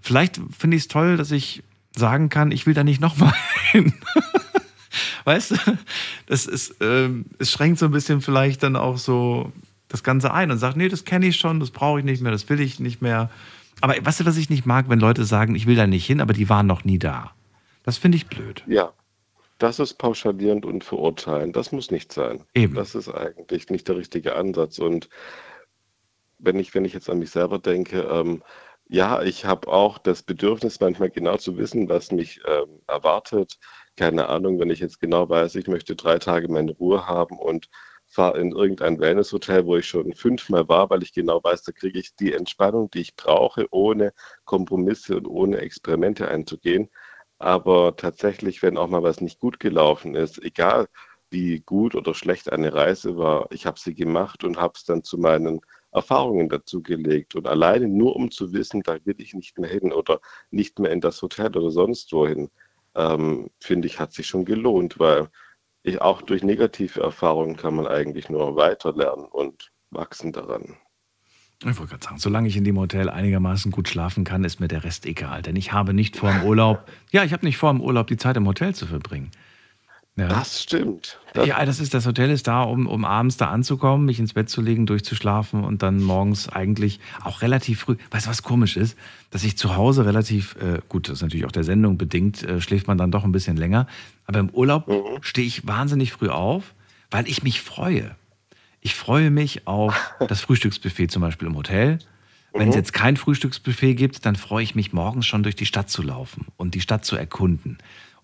Vielleicht 0.00 0.40
finde 0.56 0.76
ich 0.76 0.84
es 0.84 0.88
toll, 0.88 1.16
dass 1.16 1.30
ich 1.30 1.62
sagen 1.94 2.28
kann, 2.28 2.50
ich 2.50 2.66
will 2.66 2.74
da 2.74 2.84
nicht 2.84 3.00
nochmal 3.00 3.34
hin. 3.70 3.92
weißt 5.24 5.50
du, 5.50 5.56
das 6.26 6.46
ist, 6.46 6.76
ähm, 6.80 7.26
es 7.38 7.52
schränkt 7.52 7.78
so 7.78 7.86
ein 7.86 7.92
bisschen 7.92 8.22
vielleicht 8.22 8.62
dann 8.62 8.76
auch 8.76 8.98
so 8.98 9.52
das 9.88 10.02
Ganze 10.02 10.32
ein 10.32 10.50
und 10.50 10.58
sagt, 10.58 10.76
nee, 10.76 10.88
das 10.88 11.04
kenne 11.04 11.26
ich 11.26 11.36
schon, 11.36 11.60
das 11.60 11.70
brauche 11.70 11.98
ich 11.98 12.04
nicht 12.04 12.22
mehr, 12.22 12.32
das 12.32 12.48
will 12.48 12.60
ich 12.60 12.80
nicht 12.80 13.02
mehr. 13.02 13.30
Aber 13.80 13.94
weißt 14.00 14.20
du, 14.20 14.26
was 14.26 14.36
ich 14.36 14.50
nicht 14.50 14.66
mag, 14.66 14.88
wenn 14.88 15.00
Leute 15.00 15.24
sagen, 15.24 15.54
ich 15.54 15.66
will 15.66 15.76
da 15.76 15.86
nicht 15.86 16.06
hin, 16.06 16.20
aber 16.20 16.32
die 16.32 16.48
waren 16.48 16.66
noch 16.66 16.84
nie 16.84 16.98
da. 16.98 17.32
Das 17.84 17.96
finde 17.96 18.16
ich 18.16 18.26
blöd. 18.26 18.62
Ja, 18.66 18.92
das 19.58 19.78
ist 19.78 19.94
pauschalierend 19.94 20.64
und 20.64 20.84
verurteilend. 20.84 21.56
Das 21.56 21.72
muss 21.72 21.90
nicht 21.90 22.12
sein. 22.12 22.44
Eben. 22.54 22.74
Das 22.74 22.94
ist 22.94 23.08
eigentlich 23.08 23.70
nicht 23.70 23.88
der 23.88 23.96
richtige 23.96 24.36
Ansatz. 24.36 24.78
Und 24.78 25.08
wenn 26.38 26.58
ich, 26.58 26.74
wenn 26.74 26.84
ich 26.84 26.92
jetzt 26.92 27.10
an 27.10 27.18
mich 27.18 27.30
selber 27.30 27.58
denke, 27.58 28.00
ähm, 28.02 28.42
ja, 28.88 29.22
ich 29.22 29.44
habe 29.44 29.68
auch 29.68 29.98
das 29.98 30.22
Bedürfnis, 30.22 30.80
manchmal 30.80 31.10
genau 31.10 31.36
zu 31.36 31.58
wissen, 31.58 31.88
was 31.88 32.10
mich 32.10 32.40
ähm, 32.46 32.80
erwartet. 32.86 33.58
Keine 33.96 34.28
Ahnung, 34.28 34.58
wenn 34.60 34.70
ich 34.70 34.78
jetzt 34.80 35.00
genau 35.00 35.28
weiß, 35.28 35.56
ich 35.56 35.66
möchte 35.66 35.94
drei 35.96 36.18
Tage 36.18 36.48
meine 36.48 36.72
Ruhe 36.72 37.06
haben 37.06 37.38
und 37.38 37.68
fahre 38.08 38.38
in 38.40 38.52
irgendein 38.52 38.98
Wellnesshotel, 38.98 39.66
wo 39.66 39.76
ich 39.76 39.86
schon 39.86 40.12
fünfmal 40.14 40.68
war, 40.68 40.90
weil 40.90 41.02
ich 41.02 41.12
genau 41.12 41.42
weiß, 41.42 41.62
da 41.64 41.72
kriege 41.72 41.98
ich 41.98 42.14
die 42.16 42.32
Entspannung, 42.32 42.90
die 42.90 43.00
ich 43.00 43.16
brauche, 43.16 43.66
ohne 43.70 44.12
Kompromisse 44.44 45.16
und 45.16 45.26
ohne 45.26 45.58
Experimente 45.58 46.28
einzugehen. 46.28 46.88
Aber 47.38 47.96
tatsächlich, 47.96 48.62
wenn 48.62 48.78
auch 48.78 48.88
mal 48.88 49.02
was 49.02 49.20
nicht 49.20 49.38
gut 49.40 49.60
gelaufen 49.60 50.14
ist, 50.14 50.42
egal 50.42 50.88
wie 51.30 51.60
gut 51.60 51.94
oder 51.94 52.14
schlecht 52.14 52.50
eine 52.50 52.72
Reise 52.72 53.16
war, 53.16 53.46
ich 53.52 53.66
habe 53.66 53.78
sie 53.78 53.94
gemacht 53.94 54.44
und 54.44 54.58
habe 54.58 54.72
es 54.76 54.84
dann 54.84 55.04
zu 55.04 55.18
meinen 55.18 55.60
Erfahrungen 55.92 56.48
dazugelegt. 56.48 57.34
Und 57.34 57.46
alleine 57.46 57.88
nur 57.88 58.16
um 58.16 58.30
zu 58.30 58.52
wissen, 58.52 58.82
da 58.82 58.98
will 59.04 59.16
ich 59.18 59.34
nicht 59.34 59.58
mehr 59.58 59.70
hin 59.70 59.92
oder 59.92 60.20
nicht 60.50 60.78
mehr 60.78 60.90
in 60.92 61.00
das 61.00 61.20
Hotel 61.22 61.48
oder 61.48 61.70
sonst 61.70 62.12
wohin, 62.12 62.50
ähm, 62.94 63.50
finde 63.60 63.86
ich, 63.88 64.00
hat 64.00 64.12
sich 64.12 64.26
schon 64.26 64.44
gelohnt, 64.44 64.98
weil 64.98 65.28
ich, 65.88 66.00
auch 66.00 66.22
durch 66.22 66.42
negative 66.42 67.00
Erfahrungen 67.00 67.56
kann 67.56 67.74
man 67.74 67.86
eigentlich 67.86 68.28
nur 68.28 68.56
weiter 68.56 68.92
lernen 68.92 69.26
und 69.26 69.70
wachsen 69.90 70.32
daran. 70.32 70.76
Ich 71.60 71.76
wollte 71.78 71.90
gerade 71.90 72.04
sagen, 72.04 72.18
solange 72.18 72.46
ich 72.46 72.56
in 72.56 72.62
dem 72.62 72.78
Hotel 72.78 73.10
einigermaßen 73.10 73.72
gut 73.72 73.88
schlafen 73.88 74.22
kann, 74.22 74.44
ist 74.44 74.60
mir 74.60 74.68
der 74.68 74.84
Rest 74.84 75.06
egal. 75.06 75.42
Denn 75.42 75.56
ich 75.56 75.72
habe 75.72 75.92
nicht 75.92 76.16
vor 76.16 76.30
dem 76.30 76.44
Urlaub, 76.44 76.88
ja, 77.10 77.24
ich 77.24 77.32
habe 77.32 77.44
nicht 77.44 77.56
vor 77.56 77.72
dem 77.72 77.80
Urlaub 77.80 78.06
die 78.06 78.16
Zeit 78.16 78.36
im 78.36 78.46
Hotel 78.46 78.74
zu 78.74 78.86
verbringen. 78.86 79.32
Ja. 80.18 80.26
Das 80.26 80.64
stimmt. 80.64 81.20
Das 81.32 81.46
ja, 81.46 81.64
das 81.64 81.78
ist, 81.78 81.94
das 81.94 82.04
Hotel 82.04 82.30
ist 82.30 82.48
da, 82.48 82.62
um, 82.62 82.88
um 82.88 83.04
abends 83.04 83.36
da 83.36 83.50
anzukommen, 83.50 84.04
mich 84.04 84.18
ins 84.18 84.32
Bett 84.32 84.50
zu 84.50 84.60
legen, 84.60 84.84
durchzuschlafen 84.84 85.62
und 85.62 85.82
dann 85.82 86.02
morgens 86.02 86.48
eigentlich 86.48 86.98
auch 87.22 87.40
relativ 87.40 87.80
früh. 87.80 87.96
Weißt 88.10 88.26
du, 88.26 88.30
was 88.30 88.42
komisch 88.42 88.76
ist? 88.76 88.98
Dass 89.30 89.44
ich 89.44 89.56
zu 89.56 89.76
Hause 89.76 90.06
relativ, 90.06 90.56
äh, 90.56 90.80
gut, 90.88 91.08
das 91.08 91.18
ist 91.18 91.22
natürlich 91.22 91.46
auch 91.46 91.52
der 91.52 91.62
Sendung 91.62 91.98
bedingt, 91.98 92.42
äh, 92.42 92.60
schläft 92.60 92.88
man 92.88 92.98
dann 92.98 93.12
doch 93.12 93.22
ein 93.22 93.30
bisschen 93.30 93.56
länger. 93.56 93.86
Aber 94.26 94.40
im 94.40 94.50
Urlaub 94.50 94.88
mhm. 94.88 95.22
stehe 95.22 95.46
ich 95.46 95.68
wahnsinnig 95.68 96.12
früh 96.12 96.30
auf, 96.30 96.74
weil 97.12 97.28
ich 97.28 97.44
mich 97.44 97.60
freue. 97.60 98.16
Ich 98.80 98.96
freue 98.96 99.30
mich 99.30 99.68
auf 99.68 99.94
das 100.28 100.40
Frühstücksbuffet 100.40 101.12
zum 101.12 101.22
Beispiel 101.22 101.46
im 101.46 101.54
Hotel. 101.54 102.00
Wenn 102.54 102.70
es 102.70 102.74
mhm. 102.74 102.80
jetzt 102.80 102.92
kein 102.92 103.16
Frühstücksbuffet 103.16 103.94
gibt, 103.94 104.26
dann 104.26 104.34
freue 104.34 104.64
ich 104.64 104.74
mich 104.74 104.92
morgens 104.92 105.26
schon 105.26 105.44
durch 105.44 105.54
die 105.54 105.66
Stadt 105.66 105.90
zu 105.90 106.02
laufen 106.02 106.46
und 106.56 106.74
die 106.74 106.80
Stadt 106.80 107.04
zu 107.04 107.14
erkunden 107.14 107.78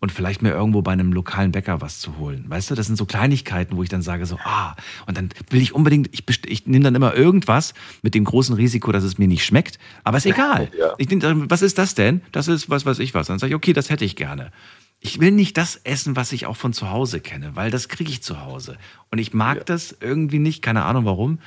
und 0.05 0.13
vielleicht 0.13 0.43
mir 0.43 0.51
irgendwo 0.51 0.83
bei 0.83 0.93
einem 0.93 1.15
lokalen 1.15 1.51
Bäcker 1.51 1.81
was 1.81 1.99
zu 1.99 2.19
holen. 2.19 2.45
Weißt 2.47 2.71
du, 2.71 2.75
das 2.75 2.89
sind 2.89 2.97
so 2.97 3.07
Kleinigkeiten, 3.07 3.75
wo 3.75 3.83
ich 3.83 3.89
dann 3.89 4.03
sage 4.03 4.27
so, 4.27 4.39
ah, 4.45 4.77
und 5.07 5.17
dann 5.17 5.31
will 5.49 5.63
ich 5.63 5.75
unbedingt, 5.75 6.11
ich, 6.13 6.25
ich 6.45 6.67
nehme 6.67 6.85
dann 6.85 6.95
immer 6.95 7.15
irgendwas 7.15 7.73
mit 8.03 8.15
dem 8.15 8.25
großen 8.25 8.55
Risiko, 8.55 8.93
dass 8.93 9.03
es 9.03 9.17
mir 9.17 9.29
nicht 9.29 9.47
schmeckt, 9.47 9.79
aber 10.05 10.19
ist 10.19 10.27
egal. 10.27 10.69
ja. 10.79 10.93
ich 10.99 11.09
nehm, 11.09 11.49
was 11.49 11.63
ist 11.63 11.79
das 11.79 11.95
denn? 11.95 12.21
Das 12.33 12.49
ist 12.49 12.69
was 12.69 12.85
weiß 12.85 12.99
ich 12.99 13.15
was. 13.15 13.29
Dann 13.29 13.39
sage 13.39 13.53
ich, 13.53 13.57
okay, 13.57 13.73
das 13.73 13.89
hätte 13.89 14.05
ich 14.05 14.15
gerne. 14.15 14.53
Ich 15.01 15.21
will 15.21 15.31
nicht 15.31 15.57
das 15.57 15.77
essen, 15.85 16.17
was 16.17 16.33
ich 16.33 16.45
auch 16.45 16.57
von 16.57 16.75
zu 16.75 16.91
Hause 16.91 17.21
kenne, 17.21 17.53
weil 17.57 17.71
das 17.71 17.89
kriege 17.89 18.11
ich 18.11 18.23
zu 18.23 18.43
Hause. 18.43 18.77
Und 19.11 19.17
ich 19.17 19.33
mag 19.33 19.57
ja. 19.57 19.65
das 19.65 19.97
irgendwie 20.01 20.39
nicht, 20.39 20.61
keine 20.61 20.85
Ahnung 20.85 21.07
warum. 21.07 21.39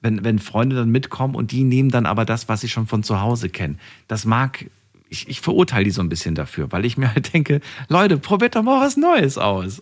wenn, 0.00 0.24
wenn 0.24 0.38
Freunde 0.38 0.74
dann 0.74 0.88
mitkommen 0.88 1.34
und 1.34 1.52
die 1.52 1.64
nehmen 1.64 1.90
dann 1.90 2.06
aber 2.06 2.24
das, 2.24 2.48
was 2.48 2.62
sie 2.62 2.68
schon 2.70 2.86
von 2.86 3.02
zu 3.02 3.20
Hause 3.20 3.50
kennen. 3.50 3.78
Das 4.08 4.24
mag, 4.24 4.70
ich, 5.08 5.28
ich 5.28 5.40
verurteile 5.40 5.84
die 5.84 5.90
so 5.90 6.00
ein 6.02 6.08
bisschen 6.08 6.34
dafür, 6.34 6.70
weil 6.72 6.84
ich 6.84 6.96
mir 6.96 7.14
halt 7.14 7.32
denke, 7.32 7.60
Leute, 7.88 8.18
probiert 8.18 8.56
doch 8.56 8.62
mal 8.62 8.80
was 8.80 8.96
Neues 8.96 9.38
aus. 9.38 9.80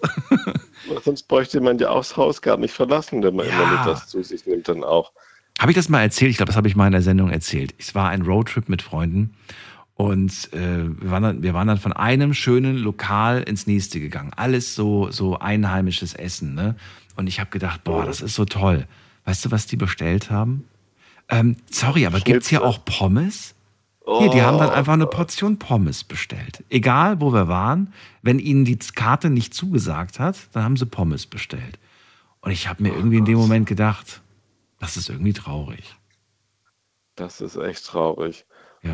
Sonst 1.05 1.29
bräuchte 1.29 1.61
man 1.61 1.79
ja 1.79 1.91
auch 1.91 1.99
das 1.99 2.17
Haus 2.17 2.43
gar 2.43 2.57
nicht 2.57 2.75
verlassen, 2.75 3.23
wenn 3.23 3.35
man 3.37 3.47
Ja. 3.49 3.53
immer 3.63 3.73
mit 3.79 3.87
was 3.87 4.09
zu 4.09 4.23
sich 4.23 4.47
nimmt, 4.47 4.69
dann 4.69 4.85
auch. 4.85 5.13
Habe 5.59 5.71
ich 5.73 5.77
das 5.77 5.89
mal 5.89 6.01
erzählt? 6.03 6.31
Ich 6.31 6.37
glaube, 6.37 6.49
das 6.49 6.57
habe 6.57 6.69
ich 6.69 6.77
mal 6.77 6.87
in 6.87 6.93
der 6.93 7.03
Sendung 7.03 7.31
erzählt. 7.31 7.75
Es 7.79 7.95
war 7.95 8.11
ein 8.11 8.23
Roadtrip 8.23 8.69
mit 8.69 8.83
Freunden 8.83 9.35
und 9.95 10.53
äh, 10.53 10.85
wir, 11.01 11.11
waren 11.11 11.23
dann, 11.23 11.43
wir 11.43 11.55
waren 11.55 11.69
dann 11.69 11.79
von 11.79 11.93
einem 11.93 12.35
schönen 12.35 12.77
Lokal 12.77 13.43
ins 13.45 13.67
nächste 13.67 14.01
gegangen. 14.01 14.33
Alles 14.37 14.75
so, 14.75 15.11
so 15.11 15.39
einheimisches 15.39 16.15
Essen. 16.15 16.55
Ne? 16.55 16.75
Und 17.17 17.29
ich 17.29 17.39
habe 17.41 17.51
gedacht, 17.51 17.85
boah, 17.85 18.05
das 18.05 18.21
ist 18.21 18.35
so 18.35 18.45
toll. 18.45 18.87
Weißt 19.25 19.45
du, 19.45 19.51
was 19.53 19.67
die 19.67 19.77
bestellt 19.77 20.31
haben? 20.31 20.65
Ähm, 21.31 21.57
sorry, 21.71 22.05
aber 22.05 22.21
gibt's 22.21 22.49
hier 22.49 22.63
auch 22.65 22.85
Pommes? 22.85 23.54
Hier, 24.07 24.29
die 24.31 24.43
haben 24.43 24.59
dann 24.59 24.71
einfach 24.71 24.93
eine 24.93 25.07
Portion 25.07 25.59
Pommes 25.59 26.05
bestellt. 26.05 26.63
Egal, 26.69 27.21
wo 27.23 27.33
wir 27.33 27.49
waren, 27.49 27.93
wenn 28.21 28.39
ihnen 28.39 28.67
die 28.67 28.79
Karte 28.79 29.31
nicht 29.31 29.55
zugesagt 29.55 30.19
hat, 30.19 30.37
dann 30.53 30.63
haben 30.63 30.77
sie 30.77 30.85
Pommes 30.85 31.27
bestellt. 31.27 31.79
Und 32.41 32.51
ich 32.51 32.69
habe 32.69 32.83
mir 32.83 32.95
irgendwie 32.95 33.17
in 33.17 33.25
dem 33.25 33.39
Moment 33.39 33.67
gedacht, 33.67 34.21
das 34.79 34.99
ist 34.99 35.09
irgendwie 35.09 35.33
traurig. 35.33 35.97
Das 37.15 37.41
ist 37.41 37.57
echt 37.57 37.87
traurig. 37.87 38.45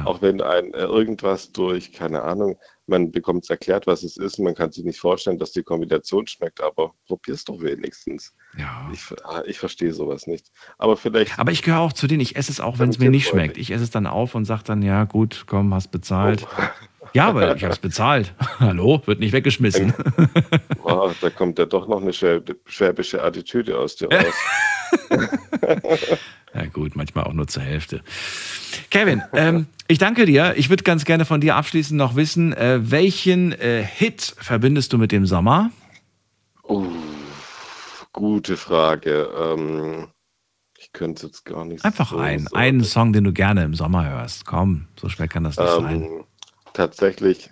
Auch 0.04 0.22
wenn 0.22 0.40
ein 0.40 0.72
äh, 0.72 0.84
irgendwas 0.84 1.50
durch, 1.50 1.92
keine 1.92 2.22
Ahnung, 2.22 2.56
man 2.90 3.10
bekommt 3.10 3.44
es 3.44 3.50
erklärt, 3.50 3.86
was 3.86 4.02
es 4.02 4.16
ist, 4.16 4.38
man 4.38 4.54
kann 4.54 4.72
sich 4.72 4.84
nicht 4.84 5.00
vorstellen, 5.00 5.38
dass 5.38 5.52
die 5.52 5.62
Kombination 5.62 6.26
schmeckt, 6.26 6.60
aber 6.60 6.92
probier's 7.06 7.44
doch 7.44 7.60
wenigstens. 7.62 8.34
Ja. 8.58 8.90
Ich, 8.92 9.02
ah, 9.24 9.42
ich 9.46 9.58
verstehe 9.58 9.94
sowas 9.94 10.26
nicht. 10.26 10.50
Aber 10.76 10.96
vielleicht. 10.96 11.38
Aber 11.38 11.52
ich 11.52 11.62
gehöre 11.62 11.80
auch 11.80 11.92
zu 11.92 12.06
denen, 12.06 12.20
ich 12.20 12.36
esse 12.36 12.52
es 12.52 12.60
auch, 12.60 12.78
wenn 12.78 12.90
es 12.90 12.98
mir 12.98 13.10
nicht 13.10 13.28
schmeckt. 13.28 13.56
Ich 13.56 13.70
esse 13.70 13.84
es 13.84 13.90
dann 13.90 14.06
auf 14.06 14.34
und 14.34 14.44
sage 14.44 14.64
dann, 14.64 14.82
ja 14.82 15.04
gut, 15.04 15.44
komm, 15.46 15.72
hast 15.72 15.90
bezahlt. 15.90 16.46
Ja, 17.12 17.34
weil 17.34 17.56
ich 17.56 17.62
habe 17.64 17.72
es 17.72 17.78
bezahlt. 17.78 18.34
Hallo, 18.60 19.02
wird 19.06 19.20
nicht 19.20 19.32
weggeschmissen. 19.32 19.92
Oh, 20.82 21.10
da 21.20 21.30
kommt 21.30 21.58
ja 21.58 21.66
doch 21.66 21.88
noch 21.88 22.00
eine 22.00 22.12
schwäb 22.12 22.56
schwäbische 22.66 23.22
Attitüde 23.22 23.78
aus 23.78 23.96
dir 23.96 24.08
raus. 24.10 24.34
Ja 26.52 26.66
gut, 26.66 26.96
manchmal 26.96 27.24
auch 27.24 27.32
nur 27.32 27.46
zur 27.46 27.62
Hälfte. 27.62 28.02
Kevin, 28.90 29.22
ähm, 29.34 29.66
ich 29.86 29.98
danke 29.98 30.26
dir. 30.26 30.54
Ich 30.56 30.68
würde 30.68 30.82
ganz 30.82 31.04
gerne 31.04 31.24
von 31.24 31.40
dir 31.40 31.54
abschließend 31.54 31.96
noch 31.96 32.16
wissen, 32.16 32.52
äh, 32.52 32.80
welchen 32.90 33.52
äh, 33.52 33.84
Hit 33.84 34.34
verbindest 34.36 34.92
du 34.92 34.98
mit 34.98 35.12
dem 35.12 35.26
Sommer? 35.26 35.70
Oh, 36.64 36.86
gute 38.12 38.56
Frage. 38.56 39.28
Ähm, 39.38 40.08
ich 40.76 40.92
könnte 40.92 41.26
jetzt 41.26 41.44
gar 41.44 41.64
nicht 41.64 41.84
Einfach 41.84 42.10
so 42.10 42.18
einen, 42.18 42.44
sagen. 42.44 42.56
einen 42.56 42.84
Song, 42.84 43.12
den 43.12 43.22
du 43.22 43.32
gerne 43.32 43.62
im 43.62 43.74
Sommer 43.74 44.08
hörst. 44.10 44.44
Komm, 44.44 44.88
so 45.00 45.08
schwer 45.08 45.28
kann 45.28 45.44
das 45.44 45.56
nicht 45.56 45.70
sein. 45.70 46.24
Tatsächlich, 46.72 47.50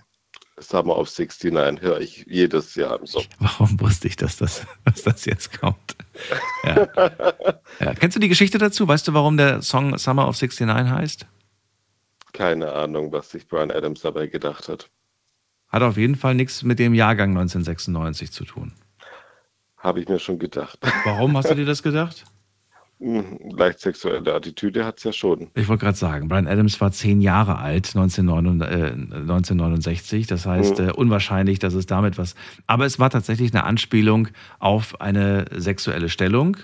Summer 0.58 0.96
of 0.96 1.08
69 1.08 1.80
höre 1.80 2.00
ich 2.00 2.24
jedes 2.28 2.74
Jahr 2.74 2.98
im 2.98 3.06
Sommer. 3.06 3.26
Warum 3.38 3.80
wusste 3.80 4.08
ich, 4.08 4.16
dass 4.16 4.36
das, 4.36 4.66
dass 4.84 5.02
das 5.02 5.24
jetzt 5.24 5.58
kommt? 5.60 5.96
Ja. 6.64 6.88
Ja. 7.80 7.94
Kennst 7.94 8.16
du 8.16 8.20
die 8.20 8.28
Geschichte 8.28 8.58
dazu? 8.58 8.88
Weißt 8.88 9.06
du, 9.06 9.14
warum 9.14 9.36
der 9.36 9.62
Song 9.62 9.96
Summer 9.98 10.26
of 10.26 10.40
69 10.40 10.90
heißt? 10.90 11.26
Keine 12.32 12.72
Ahnung, 12.72 13.12
was 13.12 13.30
sich 13.30 13.46
Brian 13.46 13.70
Adams 13.70 14.00
dabei 14.00 14.26
gedacht 14.26 14.68
hat. 14.68 14.90
Hat 15.68 15.82
auf 15.82 15.96
jeden 15.96 16.16
Fall 16.16 16.34
nichts 16.34 16.62
mit 16.64 16.78
dem 16.78 16.94
Jahrgang 16.94 17.30
1996 17.30 18.32
zu 18.32 18.44
tun. 18.44 18.72
Habe 19.76 20.00
ich 20.00 20.08
mir 20.08 20.18
schon 20.18 20.38
gedacht. 20.38 20.78
Warum 21.04 21.36
hast 21.36 21.50
du 21.50 21.54
dir 21.56 21.66
das 21.66 21.82
gedacht? 21.82 22.24
Hm, 23.00 23.38
Leicht 23.56 23.78
sexuelle 23.78 24.34
Attitüde 24.34 24.84
hat 24.84 24.98
es 24.98 25.04
ja 25.04 25.12
schon. 25.12 25.50
Ich 25.54 25.68
wollte 25.68 25.84
gerade 25.84 25.96
sagen, 25.96 26.28
Brian 26.28 26.48
Adams 26.48 26.80
war 26.80 26.90
zehn 26.90 27.20
Jahre 27.20 27.58
alt, 27.58 27.94
1969, 27.94 29.16
äh, 29.16 29.20
1969. 29.20 30.26
Das 30.26 30.46
heißt, 30.46 30.78
Mhm. 30.80 30.88
äh, 30.88 30.92
unwahrscheinlich, 30.92 31.60
dass 31.60 31.74
es 31.74 31.86
damit 31.86 32.18
was. 32.18 32.34
Aber 32.66 32.86
es 32.86 32.98
war 32.98 33.10
tatsächlich 33.10 33.52
eine 33.54 33.62
Anspielung 33.64 34.28
auf 34.58 35.00
eine 35.00 35.44
sexuelle 35.54 36.08
Stellung 36.08 36.56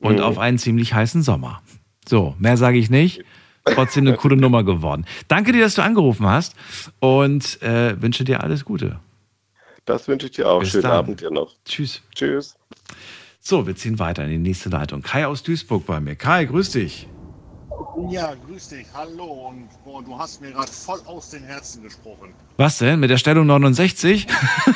und 0.00 0.16
Mhm. 0.16 0.22
auf 0.22 0.38
einen 0.38 0.58
ziemlich 0.58 0.92
heißen 0.92 1.22
Sommer. 1.22 1.62
So, 2.06 2.34
mehr 2.38 2.56
sage 2.56 2.78
ich 2.78 2.90
nicht. 2.90 3.22
Trotzdem 3.64 4.06
eine 4.06 4.16
coole 4.16 4.36
Nummer 4.36 4.62
geworden. 4.64 5.06
Danke 5.28 5.52
dir, 5.52 5.62
dass 5.62 5.74
du 5.76 5.82
angerufen 5.82 6.26
hast 6.26 6.54
und 7.00 7.62
äh, 7.62 8.00
wünsche 8.02 8.24
dir 8.24 8.42
alles 8.42 8.64
Gute. 8.64 8.98
Das 9.86 10.06
wünsche 10.08 10.26
ich 10.26 10.32
dir 10.32 10.48
auch. 10.50 10.60
Bis 10.60 10.70
Schönen 10.72 10.82
dann. 10.82 10.92
Abend 10.92 11.20
dir 11.20 11.30
noch. 11.30 11.54
Tschüss. 11.64 12.02
Tschüss. 12.14 12.56
So, 13.46 13.66
wir 13.66 13.76
ziehen 13.76 13.98
weiter 13.98 14.24
in 14.24 14.30
die 14.30 14.38
nächste 14.38 14.70
Leitung. 14.70 15.02
Kai 15.02 15.26
aus 15.26 15.42
Duisburg 15.42 15.84
bei 15.84 16.00
mir. 16.00 16.16
Kai, 16.16 16.46
grüß 16.46 16.70
dich. 16.70 17.06
Ja, 18.08 18.32
grüß 18.46 18.70
dich, 18.70 18.86
hallo 18.94 19.50
und 19.50 19.68
boah, 19.84 20.02
du 20.02 20.18
hast 20.18 20.40
mir 20.40 20.50
gerade 20.52 20.72
voll 20.72 20.98
aus 21.04 21.28
den 21.28 21.44
Herzen 21.44 21.82
gesprochen. 21.82 22.32
Was 22.56 22.78
denn? 22.78 23.00
Mit 23.00 23.10
der 23.10 23.18
Stellung 23.18 23.46
69? 23.46 24.26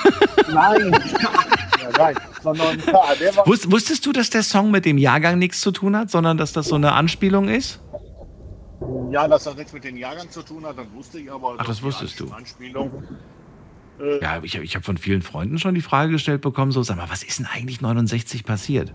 Nein, 0.53 0.93
ja, 1.83 1.91
nein, 1.97 2.17
sondern 2.43 2.79
ja, 2.87 3.15
der 3.19 3.37
war, 3.37 3.47
Wus 3.47 3.71
wusstest 3.71 4.05
du, 4.05 4.13
dass 4.13 4.29
der 4.29 4.43
Song 4.43 4.71
mit 4.71 4.85
dem 4.85 4.99
Jahrgang 4.99 5.39
nichts 5.39 5.63
zu 5.63 5.71
tun 5.71 5.97
hat, 5.97 6.11
sondern 6.11 6.37
dass 6.37 6.53
das 6.53 6.69
so 6.69 6.75
eine 6.75 6.93
Anspielung 6.93 7.49
ist? 7.49 7.81
ja, 9.11 9.27
dass 9.27 9.45
das 9.45 9.57
nichts 9.57 9.73
mit 9.73 9.85
dem 9.85 9.97
Jahrgang 9.97 10.31
zu 10.31 10.43
tun 10.43 10.65
hat, 10.67 10.79
das 10.79 10.87
wusste 10.95 11.19
ich, 11.19 11.31
aber 11.31 11.55
Ach, 11.59 11.67
das 11.67 11.83
wusstest 11.83 12.21
du. 12.21 12.31
Anspielung. 12.31 12.91
Äh, 14.01 14.23
Ja, 14.23 14.41
ich 14.43 14.55
habe 14.55 14.65
ich 14.65 14.77
hab 14.77 14.85
von 14.85 14.97
vielen 14.97 15.23
Freunden 15.23 15.59
schon 15.59 15.75
die 15.75 15.81
Frage 15.83 16.13
gestellt 16.13 16.41
bekommen, 16.41 16.73
so, 16.73 16.83
sag 16.83 16.97
mal, 16.97 17.11
was 17.11 17.23
ist 17.23 17.39
denn 17.39 17.47
eigentlich 17.47 17.81
69 17.81 18.45
passiert? 18.45 18.95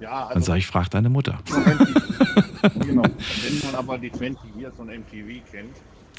ja, 0.00 0.26
Dann 0.28 0.36
also, 0.36 0.46
sage 0.48 0.58
ich, 0.58 0.66
frag 0.66 0.90
deine 0.90 1.08
Mutter. 1.08 1.38
genau. 2.80 3.02
Wenn 3.02 3.60
man 3.64 3.74
aber 3.76 3.98
die 3.98 4.10
20 4.10 4.56
Years 4.56 4.74
von 4.76 4.88
MTV 4.88 5.44
kennt, 5.50 5.76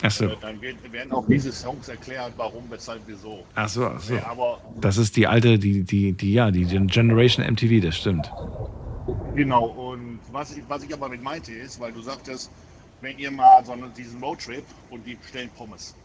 so. 0.10 0.26
äh, 0.26 0.35
dann 0.41 0.61
werden 0.61 1.11
auch 1.11 1.26
diese 1.27 1.52
Songs 1.52 1.88
erklärt, 1.90 2.34
warum, 2.38 2.64
weshalb, 2.69 3.02
wieso. 3.06 3.44
Ach 3.56 3.69
so, 3.69 3.88
ach 3.88 3.99
so. 3.99 4.15
Ja, 4.15 4.27
aber 4.27 4.60
Das 4.80 4.98
ist 4.98 5.15
die 5.18 5.27
alte, 5.27 5.60
die, 5.60 5.84
die, 5.84 6.14
die, 6.14 6.34
ja, 6.34 6.49
die 6.52 6.65
Generation 6.65 7.45
MTV, 7.45 7.81
das 7.81 7.98
stimmt. 7.98 8.31
Genau, 9.35 9.65
und 9.65 10.19
was 10.31 10.56
ich, 10.56 10.64
was 10.68 10.84
ich 10.84 10.94
aber 10.94 11.10
mit 11.10 11.22
meinte 11.22 11.52
ist, 11.52 11.80
weil 11.80 11.91
du 11.91 12.02
sagtest, 12.02 12.52
wenn 13.02 13.18
ihr 13.18 13.31
mal 13.31 13.64
so 13.65 13.76
diesen 13.98 14.23
Roadtrip 14.23 14.64
und 14.90 15.06
die 15.06 15.15
bestellen 15.15 15.49
Pommes. 15.57 15.95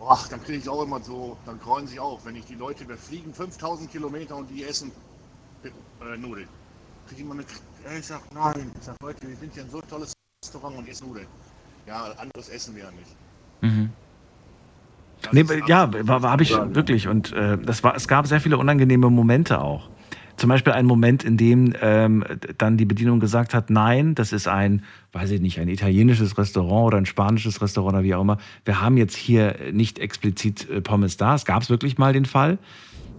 Ach, 0.00 0.28
dann 0.28 0.42
kriege 0.42 0.58
ich 0.58 0.68
auch 0.68 0.82
immer 0.82 1.00
so, 1.00 1.36
dann 1.46 1.60
kreuzen 1.60 1.88
sich 1.88 2.00
auf, 2.00 2.24
wenn 2.26 2.36
ich 2.36 2.44
die 2.46 2.54
Leute, 2.54 2.86
wir 2.88 2.96
fliegen 2.96 3.32
5000 3.32 3.90
Kilometer 3.90 4.36
und 4.36 4.48
die 4.50 4.64
essen 4.64 4.92
äh, 5.62 6.16
Nudeln. 6.16 6.48
Kriege 7.06 7.20
ich 7.20 7.26
immer 7.26 7.34
eine, 7.34 7.44
Ey, 7.84 7.98
ich 7.98 8.06
sag, 8.06 8.20
nein, 8.34 8.70
ich 8.78 8.84
sag, 8.84 8.96
Leute, 9.02 9.28
wir 9.28 9.36
sind 9.36 9.52
hier 9.52 9.62
ein 9.62 9.70
so 9.70 9.80
tolles 9.82 10.12
Restaurant 10.44 10.78
und 10.78 10.88
essen 10.88 11.08
Nudeln. 11.08 11.26
Ja, 11.86 12.04
anderes 12.16 12.48
essen 12.48 12.74
wir 12.74 12.84
ja 12.84 12.90
nicht. 12.90 13.16
Mhm. 13.60 13.90
Nee, 15.32 15.44
ja, 15.66 15.90
habe 16.06 16.42
ich 16.42 16.50
wirklich. 16.50 17.08
Und 17.08 17.32
äh, 17.32 17.56
das 17.58 17.82
war, 17.82 17.94
es 17.94 18.08
gab 18.08 18.26
sehr 18.26 18.40
viele 18.40 18.58
unangenehme 18.58 19.08
Momente 19.10 19.60
auch. 19.60 19.88
Zum 20.36 20.48
Beispiel 20.48 20.72
ein 20.72 20.86
Moment, 20.86 21.22
in 21.22 21.36
dem 21.36 21.74
ähm, 21.80 22.24
dann 22.58 22.76
die 22.76 22.84
Bedienung 22.84 23.20
gesagt 23.20 23.54
hat, 23.54 23.70
nein, 23.70 24.14
das 24.14 24.32
ist 24.32 24.48
ein, 24.48 24.82
weiß 25.12 25.30
ich 25.30 25.40
nicht, 25.40 25.60
ein 25.60 25.68
italienisches 25.68 26.36
Restaurant 26.36 26.86
oder 26.86 26.98
ein 26.98 27.06
spanisches 27.06 27.62
Restaurant 27.62 27.94
oder 27.94 28.04
wie 28.04 28.14
auch 28.14 28.22
immer. 28.22 28.38
Wir 28.64 28.80
haben 28.80 28.96
jetzt 28.96 29.16
hier 29.16 29.56
nicht 29.72 29.98
explizit 29.98 30.68
äh, 30.68 30.80
Pommes 30.80 31.16
da. 31.16 31.34
Es 31.34 31.44
gab 31.44 31.62
es 31.62 31.70
wirklich 31.70 31.98
mal 31.98 32.12
den 32.12 32.24
Fall. 32.24 32.58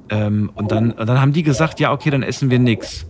Ähm, 0.09 0.51
und, 0.55 0.71
dann, 0.71 0.91
und 0.91 1.07
dann 1.07 1.21
haben 1.21 1.31
die 1.31 1.43
gesagt, 1.43 1.79
ja, 1.79 1.91
okay, 1.91 2.09
dann 2.09 2.21
essen 2.21 2.49
wir 2.49 2.59
nix. 2.59 3.07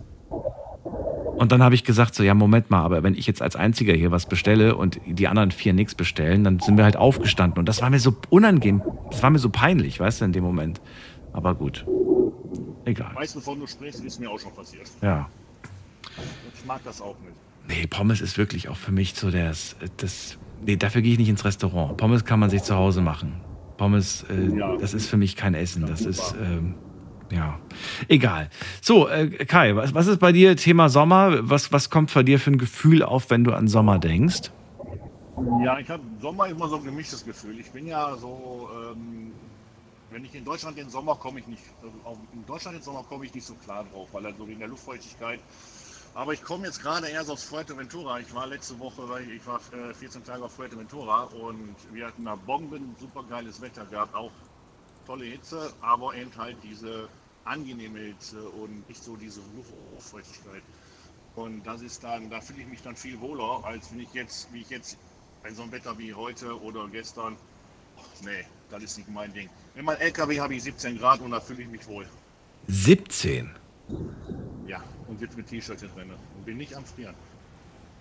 Und 1.36 1.52
dann 1.52 1.62
habe 1.62 1.74
ich 1.74 1.84
gesagt, 1.84 2.14
so, 2.14 2.22
ja, 2.22 2.32
Moment 2.32 2.70
mal, 2.70 2.82
aber 2.82 3.02
wenn 3.02 3.14
ich 3.14 3.26
jetzt 3.26 3.42
als 3.42 3.56
Einziger 3.56 3.92
hier 3.92 4.10
was 4.10 4.26
bestelle 4.26 4.74
und 4.74 4.98
die 5.06 5.28
anderen 5.28 5.50
vier 5.50 5.74
nichts 5.74 5.94
bestellen, 5.94 6.44
dann 6.44 6.60
sind 6.60 6.78
wir 6.78 6.84
halt 6.84 6.96
aufgestanden. 6.96 7.58
Und 7.58 7.68
das 7.68 7.82
war 7.82 7.90
mir 7.90 7.98
so 7.98 8.16
unangenehm, 8.30 8.82
das 9.10 9.22
war 9.22 9.28
mir 9.28 9.38
so 9.38 9.50
peinlich, 9.50 10.00
weißt 10.00 10.22
du, 10.22 10.24
in 10.24 10.32
dem 10.32 10.44
Moment. 10.44 10.80
Aber 11.34 11.54
gut, 11.54 11.84
egal. 12.86 13.14
Weißt 13.14 13.34
du, 13.34 13.40
wovon 13.40 13.60
du 13.60 13.66
sprichst, 13.66 14.02
ist 14.02 14.18
mir 14.18 14.30
auch 14.30 14.38
schon 14.38 14.54
passiert. 14.54 14.90
Ja. 15.02 15.28
Ich 16.54 16.64
mag 16.64 16.82
das 16.84 17.00
auch 17.00 17.16
nicht. 17.20 17.36
Nee, 17.68 17.86
Pommes 17.86 18.20
ist 18.20 18.38
wirklich 18.38 18.68
auch 18.68 18.76
für 18.76 18.92
mich 18.92 19.14
so 19.14 19.30
das, 19.30 19.76
das 19.96 20.38
nee, 20.64 20.76
dafür 20.76 21.02
gehe 21.02 21.12
ich 21.12 21.18
nicht 21.18 21.28
ins 21.28 21.44
Restaurant. 21.44 21.96
Pommes 21.96 22.24
kann 22.24 22.40
man 22.40 22.50
sich 22.50 22.62
zu 22.62 22.76
Hause 22.76 23.02
machen. 23.02 23.40
Pommes, 23.76 24.22
äh, 24.24 24.78
das 24.80 24.94
ist 24.94 25.08
für 25.08 25.16
mich 25.16 25.36
kein 25.36 25.54
Essen, 25.54 25.84
das 25.86 26.02
ist, 26.02 26.34
ähm, 26.40 26.74
ja, 27.30 27.58
egal. 28.08 28.48
So, 28.80 29.08
äh, 29.08 29.28
Kai, 29.44 29.76
was, 29.76 29.92
was 29.94 30.06
ist 30.06 30.18
bei 30.18 30.32
dir 30.32 30.56
Thema 30.56 30.88
Sommer? 30.88 31.48
Was, 31.50 31.72
was 31.72 31.90
kommt 31.90 32.14
bei 32.14 32.22
dir 32.22 32.38
für 32.38 32.52
ein 32.52 32.58
Gefühl 32.58 33.02
auf, 33.02 33.30
wenn 33.30 33.44
du 33.44 33.52
an 33.52 33.68
Sommer 33.68 33.98
denkst? 33.98 34.50
Ja, 35.62 35.78
ich 35.78 35.90
habe 35.90 36.02
Sommer 36.20 36.46
immer 36.46 36.68
so 36.68 36.76
ein 36.76 36.84
gemischtes 36.84 37.24
Gefühl. 37.24 37.58
Ich 37.60 37.70
bin 37.70 37.86
ja 37.86 38.16
so, 38.16 38.70
ähm, 38.92 39.32
wenn 40.10 40.24
ich 40.24 40.34
in 40.34 40.44
Deutschland 40.44 40.78
den 40.78 40.90
Sommer 40.90 41.16
komme 41.16 41.40
ich 41.40 41.46
nicht, 41.46 41.64
äh, 41.82 41.86
auf- 42.04 42.18
in 42.32 42.46
Deutschland 42.46 42.76
den 42.76 42.82
Sommer 42.82 43.04
komme 43.04 43.26
ich 43.26 43.34
nicht 43.34 43.46
so 43.46 43.56
klar 43.56 43.84
drauf, 43.84 44.12
weil 44.12 44.22
dann 44.22 44.36
so 44.36 44.46
wegen 44.48 44.60
der 44.60 44.68
Luftfeuchtigkeit. 44.68 45.40
Aber 46.14 46.32
ich 46.32 46.42
komme 46.42 46.66
jetzt 46.66 46.80
gerade 46.80 47.08
erst 47.08 47.30
aus 47.30 47.44
Fuerteventura. 47.44 48.20
Ich 48.20 48.32
war 48.34 48.46
letzte 48.46 48.78
Woche, 48.78 49.08
weil 49.08 49.30
ich 49.30 49.46
war 49.46 49.60
äh, 49.72 49.92
14 49.94 50.24
Tage 50.24 50.44
auf 50.44 50.54
Fuerteventura 50.54 51.24
und 51.24 51.76
wir 51.92 52.06
hatten 52.06 52.24
da 52.24 52.36
Bomben, 52.36 52.96
super 52.98 53.24
geiles 53.24 53.60
Wetter 53.60 53.86
gehabt, 53.86 54.14
auch 54.14 54.32
tolle 55.04 55.26
Hitze, 55.26 55.74
aber 55.80 56.14
eben 56.16 56.34
halt 56.36 56.62
diese 56.62 57.10
angenehme 57.44 58.00
Hitze 58.00 58.48
und 58.50 58.88
nicht 58.88 59.02
so 59.02 59.16
diese 59.16 59.40
Luftfeuchtigkeit. 59.54 60.64
Und 61.34 61.64
das 61.64 61.82
ist 61.82 62.02
dann, 62.04 62.30
da 62.30 62.40
fühle 62.40 62.62
ich 62.62 62.68
mich 62.68 62.82
dann 62.82 62.96
viel 62.96 63.20
wohler, 63.20 63.64
als 63.64 63.92
wenn 63.92 64.00
ich 64.00 64.12
jetzt, 64.14 64.52
wie 64.52 64.62
ich 64.62 64.70
jetzt 64.70 64.98
bei 65.42 65.52
so 65.52 65.62
einem 65.62 65.72
Wetter 65.72 65.98
wie 65.98 66.14
heute 66.14 66.60
oder 66.60 66.88
gestern, 66.88 67.38
nee, 68.24 68.44
das 68.70 68.82
ist 68.82 68.98
nicht 68.98 69.08
mein 69.10 69.32
Ding. 69.32 69.48
In 69.74 69.84
meinem 69.84 70.00
LKW 70.00 70.40
habe 70.40 70.54
ich 70.54 70.62
17 70.62 70.98
Grad 70.98 71.20
und 71.20 71.30
da 71.30 71.40
fühle 71.40 71.62
ich 71.62 71.68
mich 71.68 71.86
wohl. 71.86 72.06
17. 72.68 73.50
Ja, 74.66 74.82
und 75.06 75.20
sitze 75.20 75.36
mit 75.36 75.46
T-Shirt 75.46 75.78
hier 75.80 75.88
drin 75.90 76.10
und 76.10 76.44
bin 76.44 76.56
nicht 76.56 76.74
am 76.74 76.84
Frieren. 76.84 77.14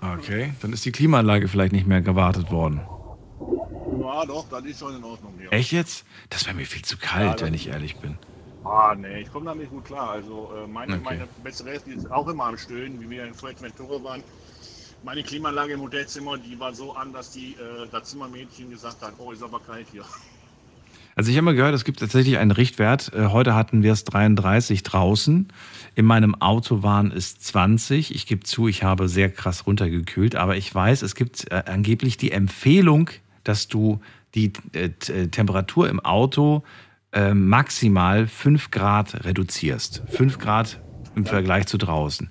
Okay, 0.02 0.54
dann 0.62 0.74
ist 0.74 0.86
die 0.86 0.92
Klimaanlage 0.92 1.48
vielleicht 1.48 1.72
nicht 1.72 1.88
mehr 1.88 2.02
gewartet 2.02 2.52
worden. 2.52 2.82
Ja, 4.02 4.26
doch, 4.26 4.48
das 4.50 4.64
ist 4.66 4.80
schon 4.80 4.96
in 4.96 5.04
Ordnung 5.04 5.34
hier. 5.40 5.52
Echt 5.54 5.72
jetzt? 5.72 6.06
Das 6.30 6.46
wäre 6.46 6.56
mir 6.56 6.66
viel 6.66 6.84
zu 6.84 6.98
kalt, 6.98 7.42
wenn 7.42 7.54
ich 7.54 7.68
ehrlich 7.68 7.96
bin. 7.98 8.18
Ah, 8.64 8.96
nee, 8.98 9.22
ich 9.22 9.32
komme 9.32 9.46
damit 9.46 9.70
gut 9.70 9.86
klar. 9.86 10.10
Also 10.12 10.52
äh, 10.56 10.68
meine, 10.68 10.94
Okay. 10.96 11.04
meine 11.04 11.28
bessere 11.44 11.70
Hälfte 11.70 11.92
ist 11.92 12.12
auch 12.12 12.28
immer 12.28 12.46
am 12.46 12.58
Stöhnen, 12.58 13.00
wie 13.00 13.10
wir 13.10 13.26
in 13.26 13.34
Fuerteventura 13.34 14.04
waren. 14.04 14.24
Meine 15.06 15.22
Klimaanlage 15.22 15.74
im 15.74 15.82
Hotelzimmer, 15.82 16.40
die 16.40 16.60
war 16.60 16.74
so 16.74 16.94
an, 16.96 17.14
dass 17.14 17.30
die, 17.30 17.52
äh, 17.52 17.88
das 17.92 18.10
Zimmermädchen 18.10 18.72
gesagt 18.72 19.04
hat, 19.04 19.14
oh, 19.20 19.32
ist 19.32 19.44
aber 19.44 19.60
kalt 19.60 19.86
hier. 19.92 20.04
Also 21.16 21.30
ich 21.30 21.38
habe 21.38 21.46
mal 21.46 21.54
gehört, 21.54 21.76
es 21.76 21.86
gibt 21.86 22.00
tatsächlich 22.00 22.40
einen 22.40 22.50
Richtwert. 22.50 23.14
Äh, 23.14 23.28
Heute 23.28 23.54
hatten 23.54 23.84
wir 23.84 23.94
es 23.94 24.04
33 24.06 24.82
draußen. 24.82 25.48
In 25.94 26.06
meinem 26.06 26.34
Auto 26.42 26.82
waren 26.82 27.12
es 27.12 27.38
20. 27.38 28.16
Ich 28.16 28.26
gebe 28.26 28.42
zu, 28.42 28.68
ich 28.68 28.82
habe 28.82 29.08
sehr 29.08 29.30
krass 29.30 29.68
runtergekühlt. 29.68 30.36
Aber 30.36 30.58
ich 30.58 30.74
weiß, 30.74 31.04
es 31.04 31.14
gibt 31.14 31.52
äh, 31.52 31.62
angeblich 31.68 32.18
die 32.18 32.32
Empfehlung, 32.32 33.12
dass 33.44 33.68
du 33.68 34.02
die 34.34 34.54
äh, 34.74 34.90
Temperatur 35.28 35.88
im 35.88 36.00
Auto 36.00 36.64
maximal 37.34 38.28
5 38.28 38.72
Grad 38.72 39.24
reduzierst. 39.24 40.04
5 40.10 40.38
Grad 40.38 40.82
im 41.16 41.26
Vergleich 41.26 41.66
zu 41.66 41.78
draußen. 41.78 42.30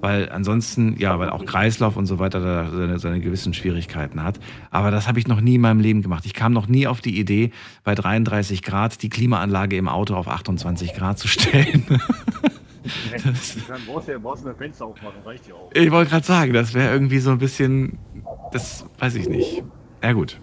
Weil 0.00 0.30
ansonsten, 0.30 0.96
ja, 0.98 1.18
weil 1.18 1.30
auch 1.30 1.44
Kreislauf 1.44 1.96
und 1.96 2.06
so 2.06 2.18
weiter 2.18 2.40
da 2.40 2.70
seine, 2.70 2.98
seine 2.98 3.20
gewissen 3.20 3.54
Schwierigkeiten 3.54 4.22
hat. 4.22 4.38
Aber 4.70 4.90
das 4.90 5.08
habe 5.08 5.18
ich 5.18 5.26
noch 5.26 5.40
nie 5.40 5.56
in 5.56 5.60
meinem 5.60 5.80
Leben 5.80 6.02
gemacht. 6.02 6.26
Ich 6.26 6.34
kam 6.34 6.52
noch 6.52 6.68
nie 6.68 6.86
auf 6.86 7.00
die 7.00 7.18
Idee, 7.18 7.50
bei 7.82 7.94
33 7.94 8.62
Grad 8.62 9.02
die 9.02 9.08
Klimaanlage 9.08 9.76
im 9.76 9.88
Auto 9.88 10.14
auf 10.14 10.28
28 10.28 10.94
Grad 10.94 11.18
zu 11.18 11.28
stellen. 11.28 11.84
Dann 13.68 13.80
brauchst 13.86 14.08
du 14.08 14.12
ja 14.12 14.18
brauchst 14.18 14.44
du 14.44 14.48
ein 14.48 14.56
Fenster 14.56 14.86
aufmachen, 14.86 15.20
reicht 15.24 15.48
ja 15.48 15.54
auch. 15.54 15.70
Ich 15.74 15.90
wollte 15.90 16.10
gerade 16.10 16.26
sagen, 16.26 16.52
das 16.52 16.72
wäre 16.74 16.92
irgendwie 16.92 17.18
so 17.18 17.30
ein 17.30 17.38
bisschen, 17.38 17.98
das 18.52 18.86
weiß 18.98 19.16
ich 19.16 19.28
nicht. 19.28 19.64
Ja 20.02 20.12
gut. 20.12 20.40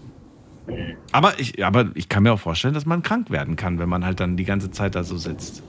Aber 1.12 1.38
ich, 1.38 1.64
aber 1.64 1.90
ich 1.94 2.08
kann 2.08 2.22
mir 2.22 2.32
auch 2.32 2.40
vorstellen, 2.40 2.74
dass 2.74 2.86
man 2.86 3.02
krank 3.02 3.30
werden 3.30 3.56
kann, 3.56 3.78
wenn 3.78 3.88
man 3.88 4.04
halt 4.04 4.20
dann 4.20 4.36
die 4.36 4.44
ganze 4.44 4.70
Zeit 4.70 4.94
da 4.94 5.04
so 5.04 5.16
sitzt. 5.16 5.62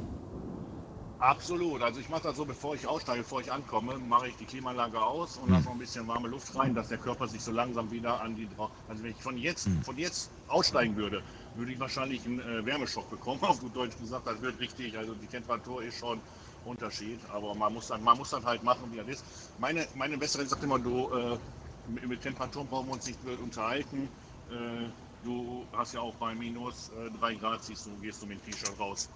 Absolut. 1.26 1.82
Also 1.82 2.00
ich 2.00 2.08
mache 2.10 2.22
das 2.22 2.38
so, 2.38 2.46
bevor 2.46 2.76
ich 2.76 2.86
aussteige, 2.86 3.24
bevor 3.24 3.42
ich 3.42 3.52
ankomme, 3.52 3.98
mache 3.98 4.28
ich 4.28 4.36
die 4.38 4.46
Klimaanlage 4.46 5.02
aus 5.02 5.38
und 5.38 5.46
Hm. 5.46 5.54
lasse 5.54 5.66
noch 5.66 5.72
ein 5.72 5.80
bisschen 5.80 6.08
warme 6.08 6.28
Luft 6.28 6.56
rein, 6.56 6.76
dass 6.76 6.90
der 6.90 7.00
Körper 7.00 7.28
sich 7.28 7.42
so 7.42 7.52
langsam 7.52 7.90
wieder 7.90 8.22
an 8.22 8.36
die... 8.36 8.48
Also 8.88 9.04
wenn 9.04 9.12
ich 9.12 9.24
von 9.24 9.36
jetzt, 9.36 9.66
Hm. 9.66 9.82
von 9.82 9.98
jetzt 9.98 10.30
aussteigen 10.48 10.96
würde, 10.96 11.24
würde 11.56 11.72
ich 11.74 11.80
wahrscheinlich 11.80 12.24
einen 12.28 12.40
äh, 12.42 12.64
Wärmeschock 12.64 13.10
bekommen, 13.10 13.42
auf 13.44 13.60
gut 13.60 13.76
Deutsch 13.76 13.98
gesagt. 13.98 14.28
Das 14.28 14.40
wird 14.44 14.60
richtig, 14.60 14.96
also 15.00 15.16
die 15.16 15.26
Temperatur 15.28 15.82
ist 15.82 15.98
schon 15.98 16.22
Unterschied, 16.64 17.20
aber 17.32 17.56
man 17.56 17.74
muss 17.74 17.88
dann, 17.88 18.04
man 18.04 18.18
muss 18.20 18.30
dann 18.30 18.46
halt 18.46 18.62
machen, 18.62 18.92
wie 18.92 18.98
das 18.98 19.08
ist. 19.08 19.26
Meine, 19.58 19.88
meine 19.96 20.20
Bessere 20.20 20.46
sagt 20.46 20.62
immer, 20.64 20.78
du, 20.78 21.10
äh, 21.12 21.40
mit, 21.88 22.08
mit 22.08 22.22
Temperaturen 22.22 22.68
brauchen 22.68 22.88
wir 22.90 22.94
uns 22.94 23.08
nicht 23.08 23.20
unterhalten. 23.24 24.10
Äh, 24.48 24.90
du 25.24 25.66
hast 25.74 25.94
ja 25.94 26.02
auch 26.02 26.14
bei 26.18 26.36
minus 26.36 26.90
äh, 26.90 27.10
3 27.20 27.34
Grad, 27.34 27.64
siehst 27.64 27.88
du, 27.88 27.98
gehst 27.98 28.22
du 28.22 28.28
mit 28.28 28.46
dem 28.46 28.52
T-Shirt 28.52 28.78
raus. 28.80 29.10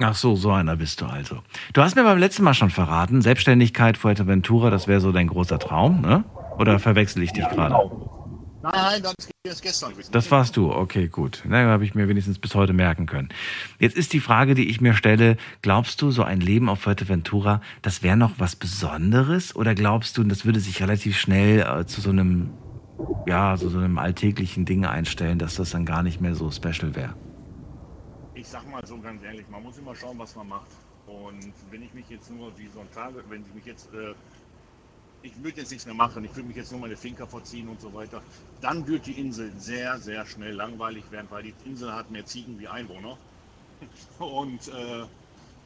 Ach 0.00 0.14
so, 0.14 0.34
so 0.34 0.50
einer 0.50 0.76
bist 0.76 1.00
du 1.00 1.06
also. 1.06 1.38
Du 1.72 1.82
hast 1.82 1.94
mir 1.94 2.02
beim 2.02 2.18
letzten 2.18 2.42
Mal 2.42 2.54
schon 2.54 2.70
verraten, 2.70 3.22
Selbstständigkeit 3.22 3.96
Fuerteventura, 3.96 4.70
das 4.70 4.88
wäre 4.88 5.00
so 5.00 5.12
dein 5.12 5.28
großer 5.28 5.58
Traum, 5.58 6.00
ne? 6.00 6.24
Oder 6.58 6.78
verwechsel 6.78 7.22
ich 7.22 7.32
dich 7.32 7.48
gerade? 7.48 7.76
Nein, 8.62 8.72
nein, 8.74 9.02
das 9.02 9.14
ist 9.44 9.62
gestern. 9.62 9.92
Das 10.10 10.30
warst 10.30 10.56
du, 10.56 10.72
okay, 10.72 11.08
gut. 11.08 11.42
Na, 11.46 11.64
habe 11.66 11.84
ich 11.84 11.94
mir 11.94 12.08
wenigstens 12.08 12.38
bis 12.38 12.54
heute 12.54 12.72
merken 12.72 13.04
können. 13.04 13.28
Jetzt 13.78 13.94
ist 13.94 14.14
die 14.14 14.20
Frage, 14.20 14.54
die 14.54 14.70
ich 14.70 14.80
mir 14.80 14.94
stelle, 14.94 15.36
glaubst 15.60 16.00
du, 16.00 16.10
so 16.10 16.22
ein 16.22 16.40
Leben 16.40 16.70
auf 16.70 16.80
Fuerteventura, 16.80 17.60
das 17.82 18.02
wäre 18.02 18.16
noch 18.16 18.32
was 18.38 18.56
Besonderes? 18.56 19.54
Oder 19.54 19.74
glaubst 19.74 20.16
du, 20.16 20.24
das 20.24 20.46
würde 20.46 20.60
sich 20.60 20.80
relativ 20.80 21.18
schnell 21.18 21.60
äh, 21.60 21.84
zu 21.84 22.00
so 22.00 22.08
einem, 22.08 22.50
ja, 23.26 23.56
so, 23.58 23.68
so 23.68 23.78
einem 23.78 23.98
alltäglichen 23.98 24.64
Ding 24.64 24.86
einstellen, 24.86 25.38
dass 25.38 25.56
das 25.56 25.70
dann 25.70 25.84
gar 25.84 26.02
nicht 26.02 26.22
mehr 26.22 26.34
so 26.34 26.50
special 26.50 26.94
wäre? 26.94 27.14
Ich 28.44 28.50
sag 28.50 28.70
mal 28.70 28.86
so 28.86 28.98
ganz 28.98 29.22
ehrlich, 29.22 29.48
man 29.48 29.62
muss 29.62 29.78
immer 29.78 29.96
schauen, 29.96 30.18
was 30.18 30.36
man 30.36 30.46
macht. 30.48 30.68
Und 31.06 31.54
wenn 31.70 31.82
ich 31.82 31.94
mich 31.94 32.10
jetzt 32.10 32.30
nur 32.30 32.56
wie 32.58 32.68
so 32.68 32.80
ein 32.80 32.90
Tage, 32.92 33.24
wenn 33.30 33.40
ich 33.40 33.54
mich 33.54 33.64
jetzt, 33.64 33.90
äh, 33.94 34.14
ich 35.22 35.34
würde 35.42 35.62
jetzt 35.62 35.70
nichts 35.70 35.86
mehr 35.86 35.94
machen, 35.94 36.22
ich 36.26 36.36
würde 36.36 36.48
mich 36.48 36.56
jetzt 36.58 36.70
nur 36.70 36.82
meine 36.82 36.94
Finker 36.94 37.26
verziehen 37.26 37.66
und 37.68 37.80
so 37.80 37.94
weiter, 37.94 38.22
dann 38.60 38.86
wird 38.86 39.06
die 39.06 39.18
Insel 39.18 39.50
sehr, 39.56 39.98
sehr 39.98 40.26
schnell 40.26 40.52
langweilig 40.52 41.10
werden, 41.10 41.26
weil 41.30 41.44
die 41.44 41.54
Insel 41.64 41.94
hat 41.94 42.10
mehr 42.10 42.26
Ziegen 42.26 42.58
wie 42.58 42.68
Einwohner. 42.68 43.16
Und 44.18 44.68
äh, 44.68 45.06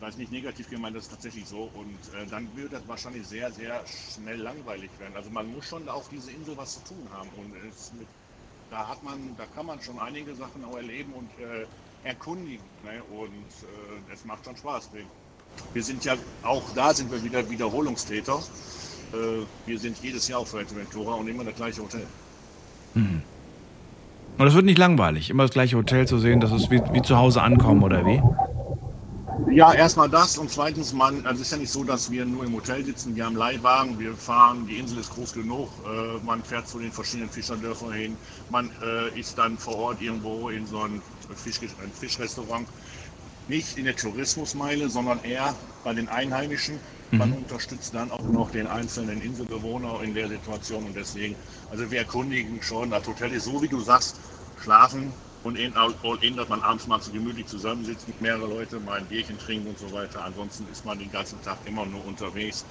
das 0.00 0.10
ist 0.10 0.18
nicht 0.18 0.30
negativ 0.32 0.70
gemeint, 0.70 0.94
das 0.96 1.04
ist 1.04 1.10
tatsächlich 1.10 1.46
so. 1.48 1.64
Und 1.74 1.98
äh, 2.14 2.26
dann 2.30 2.48
wird 2.56 2.72
das 2.72 2.86
wahrscheinlich 2.86 3.26
sehr, 3.26 3.50
sehr 3.50 3.84
schnell 3.88 4.40
langweilig 4.40 4.90
werden. 5.00 5.16
Also 5.16 5.30
man 5.30 5.52
muss 5.52 5.66
schon 5.66 5.88
auf 5.88 6.08
diese 6.10 6.30
Insel 6.30 6.56
was 6.56 6.74
zu 6.74 6.94
tun 6.94 7.08
haben. 7.12 7.28
Und 7.30 7.50
mit, 7.98 8.06
da 8.70 8.86
hat 8.88 9.02
man, 9.02 9.36
da 9.36 9.46
kann 9.46 9.66
man 9.66 9.80
schon 9.82 9.98
einige 9.98 10.32
Sachen 10.36 10.64
auch 10.64 10.76
erleben 10.76 11.12
und 11.14 11.28
äh, 11.40 11.66
erkundigen. 12.08 12.64
Ne? 12.82 13.02
Und 13.16 13.28
äh, 13.28 14.12
es 14.12 14.24
macht 14.24 14.44
schon 14.44 14.56
Spaß. 14.56 14.90
Wir, 15.72 15.82
sind 15.82 16.04
ja 16.04 16.14
auch 16.42 16.62
da 16.74 16.92
sind 16.94 17.12
wir 17.12 17.22
wieder 17.22 17.48
Wiederholungstäter. 17.48 18.38
Äh, 19.12 19.16
wir 19.66 19.78
sind 19.78 19.98
jedes 20.02 20.26
Jahr 20.28 20.40
auf 20.40 20.48
Fuerteventura 20.48 21.14
und 21.14 21.28
immer 21.28 21.44
das 21.44 21.54
gleiche 21.54 21.82
Hotel. 21.82 22.06
Mhm. 22.94 23.22
Und 24.38 24.46
es 24.46 24.54
wird 24.54 24.64
nicht 24.64 24.78
langweilig, 24.78 25.30
immer 25.30 25.42
das 25.42 25.52
gleiche 25.52 25.76
Hotel 25.76 26.06
zu 26.06 26.18
sehen, 26.18 26.40
das 26.40 26.52
ist 26.52 26.70
wie, 26.70 26.80
wie 26.92 27.02
zu 27.02 27.16
Hause 27.16 27.42
ankommen, 27.42 27.82
oder 27.82 28.06
wie? 28.06 28.22
Ja, 29.50 29.72
erstmal 29.72 30.08
das 30.08 30.38
und 30.38 30.50
zweitens, 30.50 30.92
man, 30.92 31.26
also 31.26 31.40
es 31.40 31.48
ist 31.48 31.52
ja 31.52 31.58
nicht 31.58 31.72
so, 31.72 31.82
dass 31.82 32.10
wir 32.10 32.24
nur 32.24 32.44
im 32.44 32.54
Hotel 32.54 32.84
sitzen, 32.84 33.16
wir 33.16 33.24
haben 33.24 33.34
Leihwagen, 33.34 33.98
wir 33.98 34.14
fahren, 34.14 34.66
die 34.68 34.78
Insel 34.78 34.98
ist 34.98 35.10
groß 35.10 35.32
genug, 35.32 35.68
äh, 35.84 36.24
man 36.24 36.42
fährt 36.44 36.68
zu 36.68 36.78
den 36.78 36.92
verschiedenen 36.92 37.30
Fischerdörfern 37.30 37.92
hin, 37.92 38.16
man 38.50 38.70
äh, 38.82 39.18
ist 39.18 39.38
dann 39.38 39.58
vor 39.58 39.76
Ort 39.76 40.02
irgendwo 40.02 40.50
in 40.50 40.66
so 40.66 40.82
ein, 40.82 41.02
Fisch, 41.36 41.60
ein 41.82 41.92
Fischrestaurant, 41.92 42.68
nicht 43.48 43.76
in 43.76 43.84
der 43.84 43.96
Tourismusmeile, 43.96 44.88
sondern 44.88 45.22
eher 45.24 45.54
bei 45.84 45.94
den 45.94 46.08
Einheimischen. 46.08 46.80
Man 47.12 47.30
Mhm. 47.30 47.36
unterstützt 47.38 47.94
dann 47.94 48.10
auch 48.10 48.28
noch 48.28 48.50
den 48.50 48.66
einzelnen 48.66 49.20
Inselbewohner 49.22 50.02
in 50.02 50.14
der 50.14 50.28
Situation 50.28 50.84
und 50.84 50.94
deswegen, 50.94 51.36
also 51.70 51.90
wir 51.90 51.98
erkundigen 52.00 52.62
schon, 52.62 52.90
das 52.90 53.06
Hotel 53.06 53.32
ist 53.32 53.44
so, 53.44 53.62
wie 53.62 53.68
du 53.68 53.80
sagst, 53.80 54.16
schlafen 54.62 55.12
und 55.42 55.56
in 55.56 55.74
all 55.76 55.94
in, 56.20 56.36
dass 56.36 56.48
man 56.48 56.60
abends 56.62 56.86
mal 56.86 57.00
so 57.00 57.10
gemütlich 57.10 57.46
zusammensitzt 57.46 58.06
mit 58.08 58.20
mehreren 58.20 58.50
Leuten, 58.50 58.84
mal 58.84 58.98
ein 58.98 59.06
Bierchen 59.06 59.38
trinken 59.38 59.68
und 59.70 59.78
so 59.78 59.90
weiter. 59.92 60.22
Ansonsten 60.24 60.68
ist 60.68 60.84
man 60.84 60.98
den 60.98 61.10
ganzen 61.10 61.40
Tag 61.42 61.58
immer 61.66 61.86
nur 61.86 62.04
unterwegs 62.04 62.64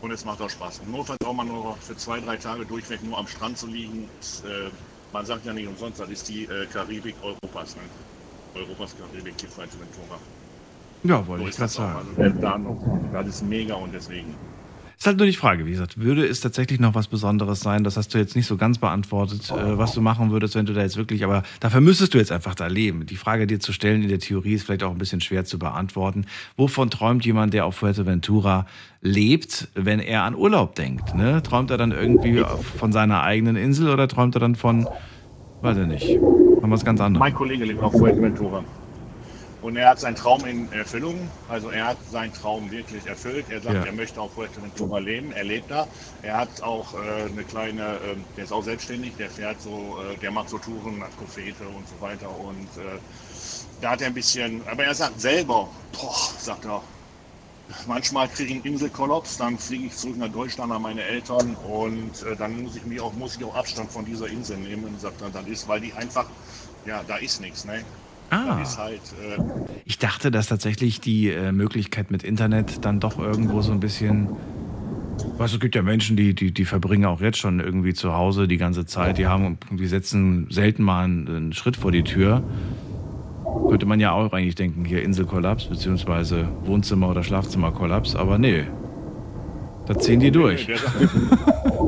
und 0.00 0.10
es 0.10 0.24
macht 0.24 0.40
auch 0.40 0.50
Spaß. 0.50 0.80
Und 0.80 0.90
notfalls 0.90 1.20
auch 1.24 1.34
mal 1.34 1.44
nur 1.44 1.76
für 1.76 1.96
zwei, 1.96 2.20
drei 2.20 2.36
Tage 2.36 2.64
durchweg 2.66 3.02
nur 3.02 3.18
am 3.18 3.26
Strand 3.26 3.58
zu 3.58 3.66
liegen. 3.66 4.10
Ist, 4.20 4.44
äh, 4.44 4.70
man 5.12 5.26
sagt 5.26 5.46
ja 5.46 5.52
nicht 5.52 5.68
umsonst, 5.68 6.00
das 6.00 6.10
ist 6.10 6.28
die 6.28 6.44
äh, 6.44 6.66
Karibik 6.72 7.14
Europas. 7.22 7.76
Ne? 7.76 7.82
Europas 8.54 8.94
Karibik, 8.96 9.36
die 9.36 9.46
Fuerteventura. 9.46 10.18
Ja, 11.04 11.26
wollte 11.26 11.44
So 11.44 11.48
ich 11.50 11.56
gerade 11.56 11.72
sagen. 11.72 12.06
Also 12.16 12.78
das 13.12 13.26
ist 13.26 13.42
mega 13.42 13.74
und 13.74 13.92
deswegen. 13.92 14.34
Ist 15.02 15.06
halt 15.08 15.16
nur 15.16 15.26
die 15.26 15.32
Frage, 15.32 15.66
wie 15.66 15.72
gesagt, 15.72 15.98
würde 15.98 16.24
es 16.24 16.40
tatsächlich 16.40 16.78
noch 16.78 16.94
was 16.94 17.08
Besonderes 17.08 17.58
sein? 17.58 17.82
Das 17.82 17.96
hast 17.96 18.14
du 18.14 18.18
jetzt 18.18 18.36
nicht 18.36 18.46
so 18.46 18.56
ganz 18.56 18.78
beantwortet, 18.78 19.50
äh, 19.50 19.76
was 19.76 19.94
du 19.94 20.00
machen 20.00 20.30
würdest, 20.30 20.54
wenn 20.54 20.64
du 20.64 20.72
da 20.74 20.82
jetzt 20.82 20.96
wirklich, 20.96 21.24
aber 21.24 21.42
dafür 21.58 21.80
müsstest 21.80 22.14
du 22.14 22.18
jetzt 22.18 22.30
einfach 22.30 22.54
da 22.54 22.68
leben. 22.68 23.04
Die 23.06 23.16
Frage 23.16 23.48
dir 23.48 23.58
zu 23.58 23.72
stellen 23.72 24.02
in 24.02 24.08
der 24.08 24.20
Theorie 24.20 24.54
ist 24.54 24.62
vielleicht 24.62 24.84
auch 24.84 24.92
ein 24.92 24.98
bisschen 24.98 25.20
schwer 25.20 25.44
zu 25.44 25.58
beantworten. 25.58 26.26
Wovon 26.56 26.88
träumt 26.88 27.26
jemand, 27.26 27.52
der 27.52 27.66
auf 27.66 27.74
Fuerteventura 27.74 28.64
lebt, 29.02 29.68
wenn 29.74 30.00
er 30.00 30.22
an 30.22 30.34
Urlaub 30.34 30.74
denkt? 30.76 31.14
Ne? 31.14 31.42
Träumt 31.42 31.70
er 31.70 31.76
dann 31.76 31.92
irgendwie 31.92 32.42
von 32.78 32.92
seiner 32.92 33.22
eigenen 33.22 33.56
Insel 33.56 33.90
oder 33.90 34.08
träumt 34.08 34.34
er 34.36 34.40
dann 34.40 34.54
von, 34.54 34.88
weiß 35.60 35.76
ich 35.76 35.86
nicht, 35.86 36.18
von 36.18 36.70
was 36.70 36.84
ganz 36.84 37.00
anderem? 37.00 37.20
Mein 37.20 37.34
Kollege 37.34 37.64
lebt 37.64 37.82
auf 37.82 37.92
Fuerteventura. 37.92 38.64
Und 39.60 39.76
er 39.76 39.90
hat 39.90 40.00
seinen 40.00 40.16
Traum 40.16 40.44
in 40.44 40.72
Erfüllung. 40.72 41.14
Also 41.48 41.70
er 41.70 41.86
hat 41.86 41.96
seinen 42.10 42.32
Traum 42.32 42.68
wirklich 42.72 43.06
erfüllt. 43.06 43.46
Er 43.48 43.60
sagt, 43.60 43.76
Ja. 43.76 43.84
er 43.84 43.92
möchte 43.92 44.20
auf 44.20 44.32
Fuerteventura 44.32 44.98
leben. 44.98 45.30
Er 45.32 45.44
lebt 45.44 45.70
da. 45.70 45.86
Er 46.22 46.36
hat 46.38 46.62
auch 46.62 46.94
äh, 46.94 47.30
eine 47.30 47.44
kleine, 47.44 47.82
äh, 47.82 48.16
der 48.36 48.44
ist 48.44 48.52
auch 48.52 48.64
selbstständig, 48.64 49.12
der 49.18 49.30
fährt 49.30 49.60
so, 49.60 49.98
äh, 50.12 50.16
der 50.18 50.32
macht 50.32 50.48
so 50.48 50.58
Touren 50.58 50.98
nach 50.98 51.16
Kofete 51.16 51.62
und 51.64 51.86
so 51.86 51.94
weiter. 52.00 52.28
Und 52.40 52.66
äh, 52.82 52.98
da 53.80 53.90
hat 53.90 54.00
er 54.00 54.08
ein 54.08 54.14
bisschen, 54.14 54.62
aber 54.68 54.82
er 54.84 54.94
sagt 54.94 55.20
selber, 55.20 55.68
boah, 55.92 56.14
sagt 56.38 56.64
er, 56.64 56.82
manchmal 57.86 58.28
kriege 58.28 58.50
ich 58.50 58.64
einen 58.64 58.74
Inselkollaps, 58.74 59.38
dann 59.38 59.58
fliege 59.58 59.86
ich 59.86 59.96
zurück 59.96 60.16
nach 60.18 60.28
Deutschland 60.28 60.72
an 60.72 60.82
meine 60.82 61.02
Eltern 61.02 61.56
und 61.68 62.22
äh, 62.22 62.36
dann 62.36 62.62
muss 62.62 62.76
ich 62.76 62.84
mir 62.84 63.02
auch, 63.02 63.12
muss 63.14 63.36
ich 63.36 63.44
auch 63.44 63.54
Abstand 63.54 63.90
von 63.90 64.04
dieser 64.04 64.28
Insel 64.28 64.58
nehmen, 64.58 64.84
und 64.84 65.00
sagt 65.00 65.22
er, 65.22 65.30
dann 65.30 65.46
ist, 65.46 65.68
weil 65.68 65.80
die 65.80 65.92
einfach, 65.92 66.26
ja, 66.86 67.02
da 67.06 67.16
ist 67.16 67.40
nichts, 67.40 67.64
ne? 67.64 67.82
Ah. 68.30 68.58
Halt, 68.78 69.00
äh, 69.22 69.42
Ich 69.84 69.98
dachte, 69.98 70.30
dass 70.30 70.46
tatsächlich 70.46 71.00
die 71.00 71.28
äh, 71.28 71.52
Möglichkeit 71.52 72.10
mit 72.10 72.22
Internet 72.22 72.84
dann 72.84 72.98
doch 72.98 73.18
irgendwo 73.18 73.60
so 73.60 73.72
ein 73.72 73.80
bisschen 73.80 74.30
Weißt 75.38 75.52
du, 75.52 75.56
es 75.56 75.60
gibt 75.60 75.74
ja 75.74 75.82
Menschen, 75.82 76.16
die, 76.16 76.34
die, 76.34 76.52
die 76.52 76.64
verbringen 76.64 77.04
auch 77.04 77.20
jetzt 77.20 77.38
schon 77.38 77.60
irgendwie 77.60 77.94
zu 77.94 78.14
Hause 78.14 78.48
die 78.48 78.56
ganze 78.56 78.86
Zeit. 78.86 79.18
Die 79.18 79.26
haben, 79.26 79.58
die 79.70 79.86
setzen 79.86 80.46
selten 80.50 80.82
mal 80.82 81.04
einen, 81.04 81.28
einen 81.28 81.52
Schritt 81.52 81.76
vor 81.76 81.92
die 81.92 82.02
Tür. 82.02 82.42
Könnte 83.68 83.86
man 83.86 84.00
ja 84.00 84.12
auch 84.12 84.32
eigentlich 84.32 84.54
denken, 84.54 84.84
hier 84.84 85.02
Inselkollaps, 85.02 85.64
beziehungsweise 85.66 86.48
Wohnzimmer- 86.64 87.10
oder 87.10 87.22
Schlafzimmerkollaps, 87.22 88.16
aber 88.16 88.38
nee. 88.38 88.64
Da 89.86 89.98
ziehen 89.98 90.20
die 90.20 90.30
durch. 90.30 90.66
Der 90.66 90.78
sagt, 90.78 91.00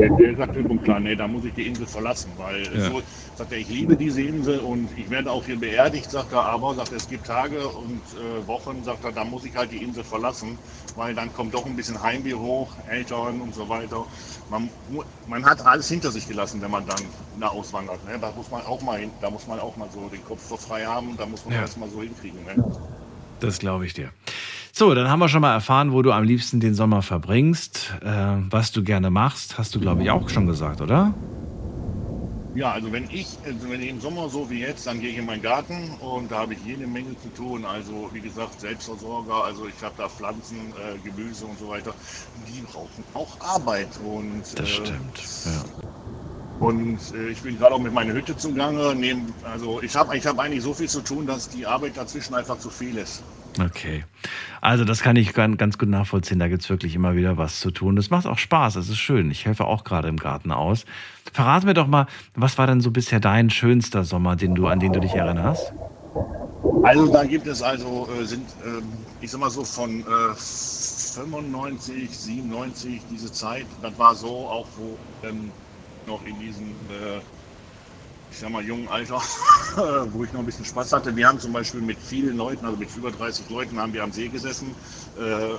der, 0.01 0.11
der 0.17 0.37
sagt 0.37 0.53
klipp 0.55 0.71
und 0.71 0.83
klar, 0.83 0.99
nee, 1.01 1.15
da 1.15 1.29
muss 1.29 1.45
ich 1.45 1.55
die 1.55 1.67
Insel 1.69 1.87
verlassen, 1.87 2.31
weil 2.37 2.63
Ja. 2.77 2.91
so, 2.91 3.01
sagt 3.37 3.53
er, 3.53 3.59
ich 3.59 3.69
liebe 3.69 3.97
diese 3.97 4.23
Insel 4.23 4.61
und 4.61 4.89
ich 4.97 5.11
werde 5.11 5.31
auch 5.31 5.45
hier 5.45 5.59
beerdigt, 5.59 6.11
sagt 6.11 6.33
er, 6.33 6.45
aber 6.45 6.75
sagt 6.75 6.93
er, 6.93 6.97
es 6.99 7.09
gibt 7.09 7.27
Tage 7.27 7.67
und 7.67 8.01
äh, 8.15 8.47
Wochen, 8.47 8.83
sagt 8.85 9.05
er, 9.05 9.13
da 9.13 9.25
muss 9.25 9.45
ich 9.45 9.55
halt 9.57 9.73
die 9.73 9.79
Insel 9.79 10.05
verlassen, 10.05 10.59
weil 10.97 11.15
dann 11.15 11.33
kommt 11.33 11.55
doch 11.55 11.67
ein 11.67 11.75
bisschen 11.77 12.01
Heimweh 12.03 12.35
hoch, 12.35 12.73
Eltern 12.89 13.41
und 13.41 13.55
so 13.55 13.69
weiter. 13.69 14.07
Man, 14.51 14.69
man 15.27 15.45
hat 15.45 15.65
alles 15.67 15.89
hinter 15.89 16.11
sich 16.13 16.29
gelassen, 16.29 16.61
wenn 16.63 16.71
man 16.71 16.87
dann 16.87 17.01
da 17.41 17.49
auswandert. 17.49 18.05
Ne? 18.07 18.19
Da 18.21 18.31
muss 18.37 18.51
man 18.51 18.63
auch 18.63 18.81
mal 18.83 18.99
hin, 19.01 19.11
da 19.21 19.31
muss 19.31 19.47
man 19.47 19.59
auch 19.59 19.77
mal 19.77 19.89
so 19.93 20.09
den 20.09 20.25
Kopf 20.25 20.47
so 20.49 20.57
frei 20.57 20.85
haben, 20.85 21.17
da 21.17 21.27
muss 21.27 21.45
man 21.45 21.55
Ja. 21.55 21.63
das 21.63 21.77
mal 21.77 21.89
so 21.89 22.03
hinkriegen. 22.03 22.45
Ne? 22.45 22.63
Das 23.41 23.59
glaube 23.59 23.87
ich 23.87 23.95
dir. 23.95 24.11
So, 24.73 24.95
dann 24.95 25.09
haben 25.09 25.21
wir 25.21 25.29
schon 25.29 25.41
mal 25.41 25.53
erfahren, 25.53 25.93
wo 25.93 26.03
du 26.03 26.13
am 26.13 26.25
liebsten 26.25 26.59
den 26.61 26.75
Sommer 26.75 27.03
verbringst, 27.03 27.95
äh, 28.03 28.37
was 28.51 28.73
du 28.73 28.83
gerne 28.83 29.11
machst. 29.11 29.57
Hast 29.59 29.75
du, 29.75 29.81
glaube 29.81 30.03
ich, 30.03 30.11
auch 30.11 30.29
schon 30.29 30.47
gesagt, 30.47 30.81
oder? 30.81 31.15
Ja, 32.55 32.71
also 32.71 32.93
wenn 32.93 33.11
ich, 33.11 33.37
also 33.45 33.69
wenn 33.69 33.83
ich 33.83 33.89
im 33.89 34.01
Sommer 34.01 34.29
so 34.29 34.49
wie 34.49 34.61
jetzt, 34.61 34.87
dann 34.87 35.01
gehe 35.01 35.11
ich 35.11 35.19
in 35.19 35.27
meinen 35.27 35.43
Garten 35.43 35.91
und 36.01 36.31
da 36.31 36.39
habe 36.39 36.55
ich 36.55 36.61
jede 36.65 36.87
Menge 36.87 37.19
zu 37.21 37.29
tun. 37.31 37.65
Also 37.65 38.09
wie 38.13 38.21
gesagt, 38.21 38.61
Selbstversorger, 38.61 39.45
also 39.45 39.67
ich 39.67 39.83
habe 39.83 39.95
da 39.99 40.09
Pflanzen, 40.09 40.73
äh, 40.77 40.99
Gemüse 41.09 41.47
und 41.47 41.59
so 41.59 41.69
weiter. 41.69 41.93
Die 42.49 42.61
brauchen 42.61 43.05
auch 43.15 43.41
Arbeit. 43.41 43.89
Und, 44.05 44.43
Das 44.55 44.69
äh, 44.69 44.73
stimmt. 44.73 45.21
Ja. 45.47 45.65
Und 46.61 46.99
äh, 47.15 47.29
ich 47.31 47.43
bin 47.43 47.59
gerade 47.59 47.75
auch 47.75 47.81
mit 47.81 47.93
meiner 47.93 48.13
Hütte 48.13 48.37
zum 48.37 48.55
Gange. 48.55 48.95
Nehm, 48.95 49.35
also 49.43 49.83
ich 49.83 49.97
habe 49.97 50.17
ich 50.17 50.25
hab 50.25 50.39
eigentlich 50.39 50.63
so 50.63 50.73
viel 50.73 50.89
zu 50.89 51.01
tun, 51.01 51.27
dass 51.27 51.49
die 51.49 51.67
Arbeit 51.67 51.97
dazwischen 51.97 52.35
einfach 52.35 52.59
zu 52.61 52.71
viel 52.71 52.97
ist. 52.99 53.23
Okay. 53.61 54.05
Also 54.61 54.85
das 54.85 55.01
kann 55.03 55.17
ich 55.17 55.33
gan- 55.35 55.57
ganz 55.57 55.79
gut 55.79 55.89
nachvollziehen. 55.89 56.39
Da 56.39 56.49
gibt's 56.49 56.69
wirklich 56.71 56.95
immer 56.95 57.15
wieder 57.15 57.37
was 57.37 57.61
zu 57.61 57.71
tun. 57.71 57.95
Das 57.97 58.11
macht 58.11 58.27
auch 58.27 58.39
Spaß. 58.39 58.75
Das 58.75 58.89
ist 58.89 58.99
schön. 58.99 59.31
Ich 59.31 59.45
helfe 59.47 59.65
auch 59.67 59.85
gerade 59.85 60.09
im 60.09 60.17
Garten 60.17 60.51
aus. 60.51 60.85
Verrat 61.33 61.65
mir 61.65 61.75
doch 61.75 61.87
mal, 61.87 62.07
was 62.35 62.59
war 62.59 62.67
denn 62.67 62.81
so 62.81 62.91
bisher 62.91 63.21
dein 63.21 63.51
schönster 63.51 64.05
Sommer, 64.05 64.37
den 64.37 64.55
du, 64.55 64.67
an 64.67 64.81
den 64.81 64.93
du 64.93 65.01
dich 65.01 65.15
erinnerst? 65.15 65.73
Also 66.83 67.13
da 67.13 67.25
gibt 67.25 67.47
es 67.47 67.63
also, 67.63 68.09
äh, 68.21 68.25
sind, 68.25 68.47
ähm, 68.65 68.83
ich 69.21 69.31
sag 69.31 69.41
mal 69.41 69.51
so 69.51 69.65
von 69.65 70.01
äh, 70.01 70.35
95, 70.35 72.11
97, 72.11 73.01
diese 73.11 73.31
Zeit, 73.33 73.67
das 73.83 73.99
war 73.99 74.15
so 74.15 74.29
auch, 74.29 74.67
wo 74.77 74.97
ähm, 75.27 75.51
noch 76.07 76.25
in 76.27 76.39
diesem, 76.41 76.67
äh, 76.91 77.21
ich 78.35 78.41
sag 78.41 78.51
mal, 78.51 78.65
jungen 78.65 78.89
Alter, 78.89 79.23
wo 80.13 80.25
ich 80.25 80.33
noch 80.33 80.41
ein 80.41 80.47
bisschen 80.47 80.65
Spaß 80.65 80.93
hatte. 80.93 81.15
Wir 81.15 81.29
haben 81.29 81.39
zum 81.39 81.53
Beispiel 81.53 81.81
mit 81.81 81.99
vielen 81.99 82.37
Leuten, 82.37 82.67
also 82.67 82.77
mit 82.77 82.95
über 82.97 83.13
30 83.13 83.49
Leuten, 83.49 83.79
haben 83.79 83.93
wir 83.93 84.03
am 84.03 84.11
See 84.11 84.27
gesessen, 84.27 84.75
äh, 85.17 85.55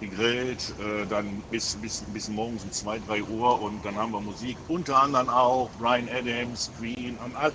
gegrillt, 0.00 0.74
äh, 0.78 1.06
dann 1.06 1.42
bis, 1.50 1.76
bis, 1.76 2.02
bis 2.12 2.28
morgens 2.28 2.62
um 2.64 2.72
2, 2.72 2.98
3 3.06 3.22
Uhr 3.22 3.62
und 3.62 3.82
dann 3.86 3.94
haben 3.94 4.12
wir 4.12 4.20
Musik, 4.20 4.58
unter 4.68 5.02
anderem 5.02 5.30
auch 5.30 5.70
Brian 5.78 6.08
Adams, 6.10 6.70
Queen 6.78 7.16
und 7.24 7.34
all, 7.36 7.52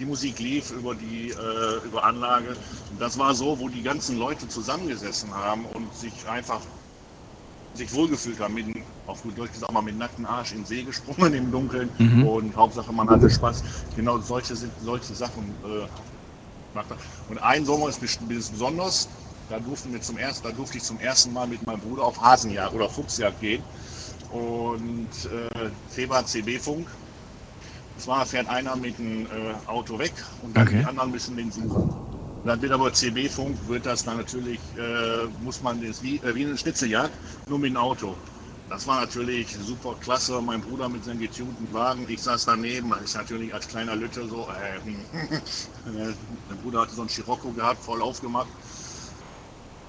die 0.00 0.04
Musik 0.04 0.40
lief 0.40 0.72
über 0.72 0.96
die 0.96 1.30
äh, 1.30 1.86
über 1.86 2.02
Anlage. 2.02 2.56
Und 2.90 3.00
das 3.00 3.18
war 3.18 3.34
so, 3.36 3.60
wo 3.60 3.68
die 3.68 3.82
ganzen 3.82 4.18
Leute 4.18 4.48
zusammengesessen 4.48 5.32
haben 5.32 5.64
und 5.64 5.94
sich 5.94 6.28
einfach 6.28 6.60
sich 7.74 7.92
wohlgefühlt 7.92 8.40
haben, 8.40 8.54
mit, 8.54 8.66
auf 9.08 9.22
gut 9.22 9.36
Deutsch 9.38 9.52
gesagt, 9.52 9.70
auch 9.70 9.74
mal 9.74 9.82
mit 9.82 9.98
nacktem 9.98 10.26
Arsch 10.26 10.52
in 10.52 10.58
den 10.58 10.66
See 10.66 10.82
gesprungen 10.82 11.32
im 11.34 11.50
Dunkeln 11.50 11.88
Mhm. 11.98 12.26
und 12.26 12.56
Hauptsache 12.56 12.92
man 12.92 13.08
hatte 13.08 13.28
Spaß. 13.28 13.62
Genau 13.96 14.18
solche, 14.18 14.54
solche 14.84 15.14
Sachen 15.14 15.44
äh, 15.64 15.86
macht 16.74 16.90
er. 16.90 16.96
Und 17.28 17.38
ein 17.38 17.64
Sommer 17.64 17.88
ist 17.88 18.00
besonders, 18.00 19.08
da 19.48 19.58
durften 19.58 19.92
wir 19.92 20.00
zum 20.02 20.18
ersten, 20.18 20.46
da 20.46 20.52
durfte 20.52 20.76
ich 20.76 20.84
zum 20.84 21.00
ersten 21.00 21.32
Mal 21.32 21.46
mit 21.48 21.64
meinem 21.66 21.80
Bruder 21.80 22.04
auf 22.04 22.20
Hasenjagd 22.20 22.74
oder 22.74 22.88
Fuchsjagd 22.88 23.40
gehen. 23.40 23.62
Und 24.30 25.08
äh, 25.32 25.70
Feber 25.88 26.24
CB-Funk. 26.24 26.86
Zwar 27.96 28.26
fährt 28.26 28.46
einer 28.48 28.76
mit 28.76 28.98
dem 28.98 29.22
äh, 29.26 29.28
Auto 29.66 29.98
weg 29.98 30.12
und 30.42 30.54
dann 30.54 30.68
Okay. 30.68 30.80
die 30.80 30.84
anderen 30.84 31.10
müssen 31.10 31.36
den 31.36 31.50
suchen. 31.50 31.70
Und 31.72 32.44
dann 32.46 32.60
wird 32.62 32.70
aber 32.72 32.92
CB-Funk, 32.92 33.56
wird 33.66 33.86
das 33.86 34.04
dann 34.04 34.18
natürlich, 34.18 34.60
äh, 34.76 35.26
muss 35.42 35.62
man 35.62 35.84
das 35.84 36.02
wie, 36.02 36.16
äh, 36.16 36.34
wie 36.34 36.44
eine 36.44 36.56
Schnitzeljagd, 36.56 37.10
nur 37.48 37.58
mit 37.58 37.70
dem 37.70 37.78
Auto. 37.78 38.14
Das 38.68 38.86
war 38.86 39.00
natürlich 39.00 39.50
super 39.52 39.96
klasse. 39.98 40.40
Mein 40.42 40.60
Bruder 40.60 40.88
mit 40.88 41.02
seinem 41.02 41.20
getunten 41.20 41.72
Wagen, 41.72 42.06
ich 42.08 42.22
saß 42.22 42.44
daneben, 42.44 42.92
ich 43.02 43.14
natürlich 43.14 43.54
als 43.54 43.66
kleiner 43.66 43.96
Lütte 43.96 44.28
so, 44.28 44.46
äh, 44.50 44.76
äh, 45.86 46.14
mein 46.48 46.58
Bruder 46.60 46.82
hatte 46.82 46.94
so 46.94 47.00
einen 47.00 47.08
Scirocco 47.08 47.52
gehabt, 47.52 47.82
voll 47.82 48.02
aufgemacht. 48.02 48.48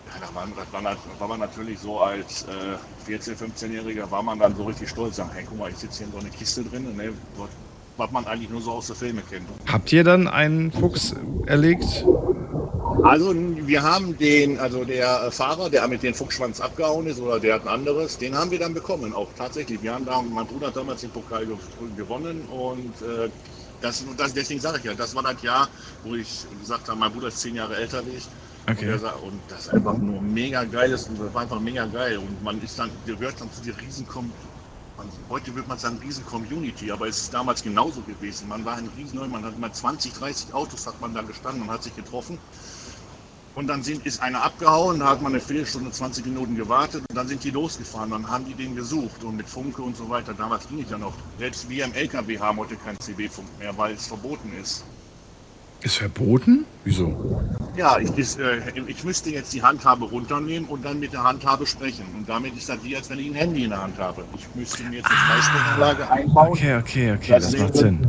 Ja, 0.05 0.19
da 0.19 0.33
war, 0.33 0.47
das 0.47 0.71
war, 0.71 0.81
da 0.81 0.97
war 1.19 1.27
man 1.27 1.39
natürlich 1.41 1.79
so 1.79 1.99
als 1.99 2.43
äh, 2.43 2.77
14-, 3.05 3.35
15-Jähriger, 3.35 4.09
war 4.09 4.23
man 4.23 4.39
dann 4.39 4.55
so 4.55 4.63
richtig 4.63 4.89
stolz, 4.89 5.17
sagen, 5.17 5.31
hey, 5.33 5.43
guck 5.47 5.57
mal, 5.57 5.71
ich 5.71 5.77
sitze 5.77 5.97
hier 5.97 6.05
in 6.07 6.11
so 6.13 6.19
eine 6.19 6.29
Kiste 6.29 6.63
drin, 6.63 6.95
ne, 6.95 7.13
was- 7.99 8.11
man 8.11 8.25
eigentlich 8.25 8.49
nur 8.49 8.61
so 8.61 8.71
aus 8.71 8.87
den 8.87 8.95
Filmen 8.95 9.23
kennt. 9.29 9.45
Habt 9.71 9.91
ihr 9.91 10.03
dann 10.03 10.27
einen 10.27 10.71
Fuchs 10.71 11.13
erlegt? 11.45 12.05
Also 13.03 13.33
wir 13.33 13.81
haben 13.81 14.17
den, 14.17 14.59
also 14.59 14.83
der 14.83 15.31
Fahrer, 15.31 15.69
der 15.69 15.87
mit 15.87 16.03
dem 16.03 16.13
Fuchsschwanz 16.13 16.59
abgehauen 16.59 17.07
ist 17.07 17.19
oder 17.21 17.39
der 17.39 17.55
hat 17.55 17.61
ein 17.63 17.67
anderes, 17.69 18.17
den 18.17 18.35
haben 18.35 18.51
wir 18.51 18.59
dann 18.59 18.73
bekommen, 18.73 19.13
auch 19.13 19.29
tatsächlich. 19.37 19.81
Wir 19.81 19.93
haben 19.93 20.05
da, 20.05 20.21
mein 20.21 20.45
Bruder 20.45 20.67
hat 20.67 20.75
damals 20.75 21.01
den 21.01 21.09
Pokal 21.11 21.45
ge 21.45 21.55
gewonnen 21.95 22.41
und 22.51 22.93
äh, 23.01 23.29
das, 23.81 24.03
das, 24.17 24.33
deswegen 24.33 24.59
sage 24.59 24.79
ich 24.79 24.83
ja, 24.83 24.93
das 24.93 25.15
war 25.15 25.23
das 25.23 25.41
Jahr, 25.41 25.69
wo 26.03 26.15
ich 26.15 26.45
gesagt 26.59 26.89
habe, 26.89 26.99
mein 26.99 27.11
Bruder 27.13 27.29
ist 27.29 27.39
zehn 27.39 27.55
Jahre 27.55 27.77
älter 27.77 28.01
wie 28.05 28.17
ich. 28.17 28.27
Okay. 28.69 28.83
Und, 28.85 28.89
der, 28.91 28.99
sa- 28.99 29.15
und 29.23 29.39
das 29.47 29.59
ist 29.61 29.73
einfach 29.73 29.97
nur 29.97 30.21
mega 30.21 30.63
geil, 30.65 30.91
das 30.91 31.09
war 31.33 31.41
einfach 31.41 31.59
mega 31.61 31.85
geil 31.85 32.17
und 32.17 32.43
man 32.43 32.61
ist 32.61 32.77
dann, 32.77 32.89
gehört 33.05 33.35
dann 33.39 33.49
zu 33.53 33.61
der 33.63 33.79
riesen 33.81 34.05
man, 34.99 35.09
heute 35.29 35.55
würde 35.55 35.67
man 35.67 35.77
sagen 35.77 35.97
riesen 36.03 36.25
Community, 36.25 36.91
aber 36.91 37.07
es 37.07 37.21
ist 37.21 37.33
damals 37.33 37.63
genauso 37.63 38.01
gewesen. 38.01 38.49
Man 38.49 38.65
war 38.65 38.75
ein 38.75 38.89
riesen, 38.97 39.19
man 39.31 39.43
hat 39.45 39.57
mal 39.57 39.71
20, 39.71 40.13
30 40.13 40.53
Autos 40.53 40.85
hat 40.85 40.99
man 41.01 41.13
da 41.13 41.21
gestanden 41.21 41.63
und 41.63 41.71
hat 41.71 41.83
sich 41.83 41.95
getroffen. 41.95 42.37
Und 43.55 43.67
dann 43.67 43.81
sind, 43.81 44.05
ist 44.05 44.21
einer 44.21 44.43
abgehauen, 44.43 44.99
da 44.99 45.07
hat 45.07 45.21
man 45.21 45.31
eine 45.33 45.41
Viertelstunde, 45.41 45.91
20 45.91 46.25
Minuten 46.25 46.55
gewartet 46.55 47.03
und 47.09 47.15
dann 47.15 47.27
sind 47.27 47.43
die 47.43 47.51
losgefahren. 47.51 48.11
Dann 48.11 48.29
haben 48.29 48.45
die 48.45 48.53
den 48.53 48.75
gesucht 48.75 49.23
und 49.23 49.37
mit 49.37 49.47
Funke 49.47 49.81
und 49.81 49.97
so 49.97 50.09
weiter. 50.09 50.33
Damals 50.33 50.67
ging 50.67 50.83
es 50.83 50.89
ja 50.89 50.97
noch. 50.97 51.13
Selbst 51.37 51.69
wir 51.69 51.85
im 51.85 51.93
LKW 51.93 52.39
haben 52.39 52.57
heute 52.57 52.75
keinen 52.75 52.99
CB-Funk 52.99 53.47
mehr, 53.57 53.75
weil 53.77 53.95
es 53.95 54.05
verboten 54.05 54.53
ist. 54.53 54.83
Ist 55.81 55.95
verboten? 55.95 56.65
Wieso? 56.83 57.41
Ja, 57.77 57.97
ich, 57.99 58.11
ist, 58.17 58.37
äh, 58.37 58.59
ich 58.87 59.03
müsste 59.05 59.29
jetzt 59.29 59.53
die 59.53 59.63
Handhabe 59.63 60.05
runternehmen 60.05 60.67
und 60.67 60.83
dann 60.83 60.99
mit 60.99 61.13
der 61.13 61.23
Handhabe 61.23 61.65
sprechen. 61.65 62.05
Und 62.17 62.27
damit 62.27 62.57
ist 62.57 62.67
das 62.67 62.83
wie, 62.83 62.97
als 62.97 63.09
wenn 63.09 63.19
ich 63.19 63.27
ein 63.27 63.35
Handy 63.35 63.63
in 63.63 63.69
der 63.69 63.81
Hand 63.81 63.97
habe. 63.97 64.25
Ich 64.35 64.45
müsste 64.55 64.83
mir 64.83 64.97
jetzt 64.97 65.09
eine 65.09 65.15
Freisprechanlage 65.15 66.11
einbauen. 66.11 66.49
Okay, 66.49 66.75
okay, 66.75 67.13
okay, 67.13 67.31
das 67.31 67.55
macht 67.57 67.77
Sinn. 67.77 68.05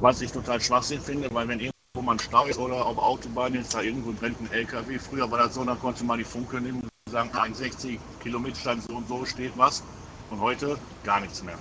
Was 0.00 0.20
ich 0.20 0.30
total 0.30 0.60
Schwachsinn 0.60 1.00
finde, 1.00 1.28
weil 1.32 1.48
wenn 1.48 1.58
irgendwo 1.58 2.02
mal 2.02 2.12
ein 2.12 2.18
Stau 2.20 2.44
ist 2.44 2.58
oder 2.58 2.86
auf 2.86 2.98
Autobahn 2.98 3.54
ist, 3.54 3.74
da 3.74 3.82
irgendwo 3.82 4.12
brennt 4.12 4.40
ein 4.40 4.50
LKW. 4.52 4.98
Früher 4.98 5.28
war 5.28 5.38
das 5.38 5.54
so, 5.54 5.64
dann 5.64 5.78
konnte 5.80 6.04
man 6.04 6.18
die 6.18 6.24
Funke 6.24 6.60
nehmen 6.60 6.82
und 6.82 7.12
sagen, 7.12 7.30
61 7.32 7.98
Kilometer 8.22 8.56
Stand 8.56 8.84
so 8.84 8.94
und 8.94 9.08
so 9.08 9.24
steht 9.24 9.52
was. 9.56 9.82
Und 10.30 10.40
heute 10.40 10.78
gar 11.02 11.20
nichts 11.20 11.42
mehr. 11.42 11.58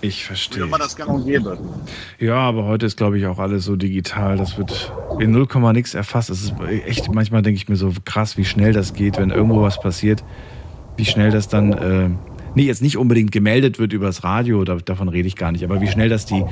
Ich 0.00 0.24
verstehe. 0.24 0.70
War 0.70 0.78
das 0.78 0.96
gang 0.96 1.10
und 1.10 1.24
gäbe. 1.24 1.58
Ja, 2.18 2.36
aber 2.36 2.64
heute 2.64 2.86
ist, 2.86 2.96
glaube 2.96 3.18
ich, 3.18 3.26
auch 3.26 3.38
alles 3.38 3.64
so 3.64 3.76
digital. 3.76 4.36
Das 4.36 4.58
wird 4.58 4.92
in 5.18 5.30
0, 5.30 5.46
nix 5.72 5.94
erfasst. 5.94 6.30
Es 6.30 6.42
ist 6.42 6.54
echt, 6.86 7.12
manchmal 7.12 7.42
denke 7.42 7.56
ich 7.56 7.68
mir 7.68 7.76
so 7.76 7.92
krass, 8.04 8.36
wie 8.36 8.44
schnell 8.44 8.72
das 8.72 8.94
geht, 8.94 9.18
wenn 9.18 9.30
irgendwo 9.30 9.62
was 9.62 9.80
passiert, 9.80 10.22
wie 10.96 11.04
schnell 11.04 11.30
das 11.30 11.48
dann, 11.48 11.72
äh, 11.72 12.10
nee, 12.54 12.64
jetzt 12.64 12.82
nicht 12.82 12.98
unbedingt 12.98 13.32
gemeldet 13.32 13.78
wird 13.78 13.92
übers 13.92 14.24
Radio, 14.24 14.64
da, 14.64 14.76
davon 14.76 15.08
rede 15.08 15.26
ich 15.28 15.36
gar 15.36 15.52
nicht, 15.52 15.64
aber 15.64 15.80
wie 15.80 15.88
schnell 15.88 16.08
das 16.08 16.26
die, 16.26 16.44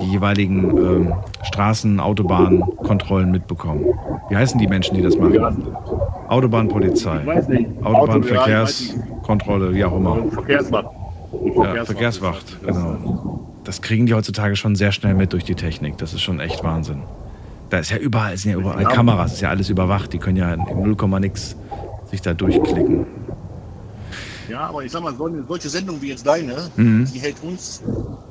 die 0.00 0.04
jeweiligen 0.04 0.76
ähm, 0.76 1.14
Straßen, 1.42 2.00
Autobahnkontrollen 2.00 3.30
mitbekommen. 3.30 3.86
Wie 4.28 4.36
heißen 4.36 4.58
die 4.58 4.66
Menschen, 4.66 4.96
die 4.96 5.02
das 5.02 5.16
machen? 5.16 5.66
Autobahnpolizei. 6.28 7.20
Ich 7.20 7.26
weiß 7.26 7.48
nicht. 7.48 7.70
Autobahnverkehrskontrolle, 7.82 9.74
wie 9.74 9.84
auch 9.84 9.96
immer. 9.96 10.18
Verkehrswacht. 10.32 11.05
Ja, 11.44 11.84
Verkehrswacht, 11.84 12.60
genau. 12.62 12.98
Das 13.64 13.82
kriegen 13.82 14.06
die 14.06 14.14
heutzutage 14.14 14.56
schon 14.56 14.76
sehr 14.76 14.92
schnell 14.92 15.14
mit 15.14 15.32
durch 15.32 15.44
die 15.44 15.54
Technik. 15.54 15.98
Das 15.98 16.14
ist 16.14 16.22
schon 16.22 16.38
echt 16.40 16.62
Wahnsinn. 16.62 17.02
Da 17.70 17.78
ist 17.78 17.90
ja 17.90 17.98
überall, 17.98 18.34
es 18.34 18.42
sind 18.42 18.52
ja 18.52 18.58
überall. 18.58 18.84
Kameras, 18.84 19.32
ist 19.32 19.40
ja 19.40 19.50
alles 19.50 19.68
überwacht. 19.68 20.12
Die 20.12 20.18
können 20.18 20.36
ja 20.36 20.54
im 20.54 20.82
0, 20.82 21.20
nix 21.20 21.56
sich 22.10 22.22
da 22.22 22.32
durchklicken. 22.32 23.06
Ja, 24.48 24.68
aber 24.68 24.84
ich 24.84 24.92
sag 24.92 25.02
mal, 25.02 25.14
solche 25.16 25.68
Sendung 25.68 26.00
wie 26.00 26.08
jetzt 26.08 26.24
deine, 26.24 26.70
Mhm. 26.76 27.06
die 27.12 27.18
hält 27.18 27.42
uns 27.42 27.82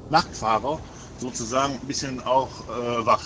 Nachtfahrer 0.10 0.80
sozusagen 1.20 1.74
ein 1.74 1.88
bisschen 1.88 2.22
auch 2.22 2.50
äh, 2.70 3.06
wach. 3.06 3.24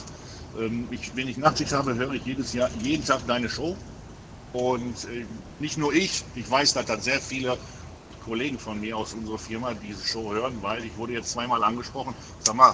Ähm, 0.60 0.88
ich, 0.90 1.16
wenn 1.16 1.28
ich 1.28 1.38
Nachtschicht 1.38 1.72
habe, 1.72 1.94
höre 1.94 2.14
ich 2.14 2.26
jedes 2.26 2.54
Jahr, 2.54 2.70
jeden 2.82 3.06
Tag 3.06 3.20
deine 3.28 3.50
Show. 3.50 3.76
Und 4.54 4.96
äh, 5.06 5.26
nicht 5.60 5.78
nur 5.78 5.94
ich, 5.94 6.24
ich 6.34 6.50
weiß, 6.50 6.74
dass 6.74 6.86
das 6.86 7.04
sehr 7.04 7.20
viele 7.20 7.56
Kollegen 8.24 8.60
von 8.60 8.80
mir 8.80 8.98
aus 8.98 9.14
unserer 9.14 9.38
Firma 9.38 9.74
diese 9.74 10.06
Show 10.06 10.34
hören, 10.34 10.54
weil 10.62 10.84
ich 10.84 10.96
wurde 10.98 11.14
jetzt 11.14 11.32
zweimal 11.32 11.64
angesprochen. 11.64 12.14
Sag 12.40 12.56
mal, 12.56 12.74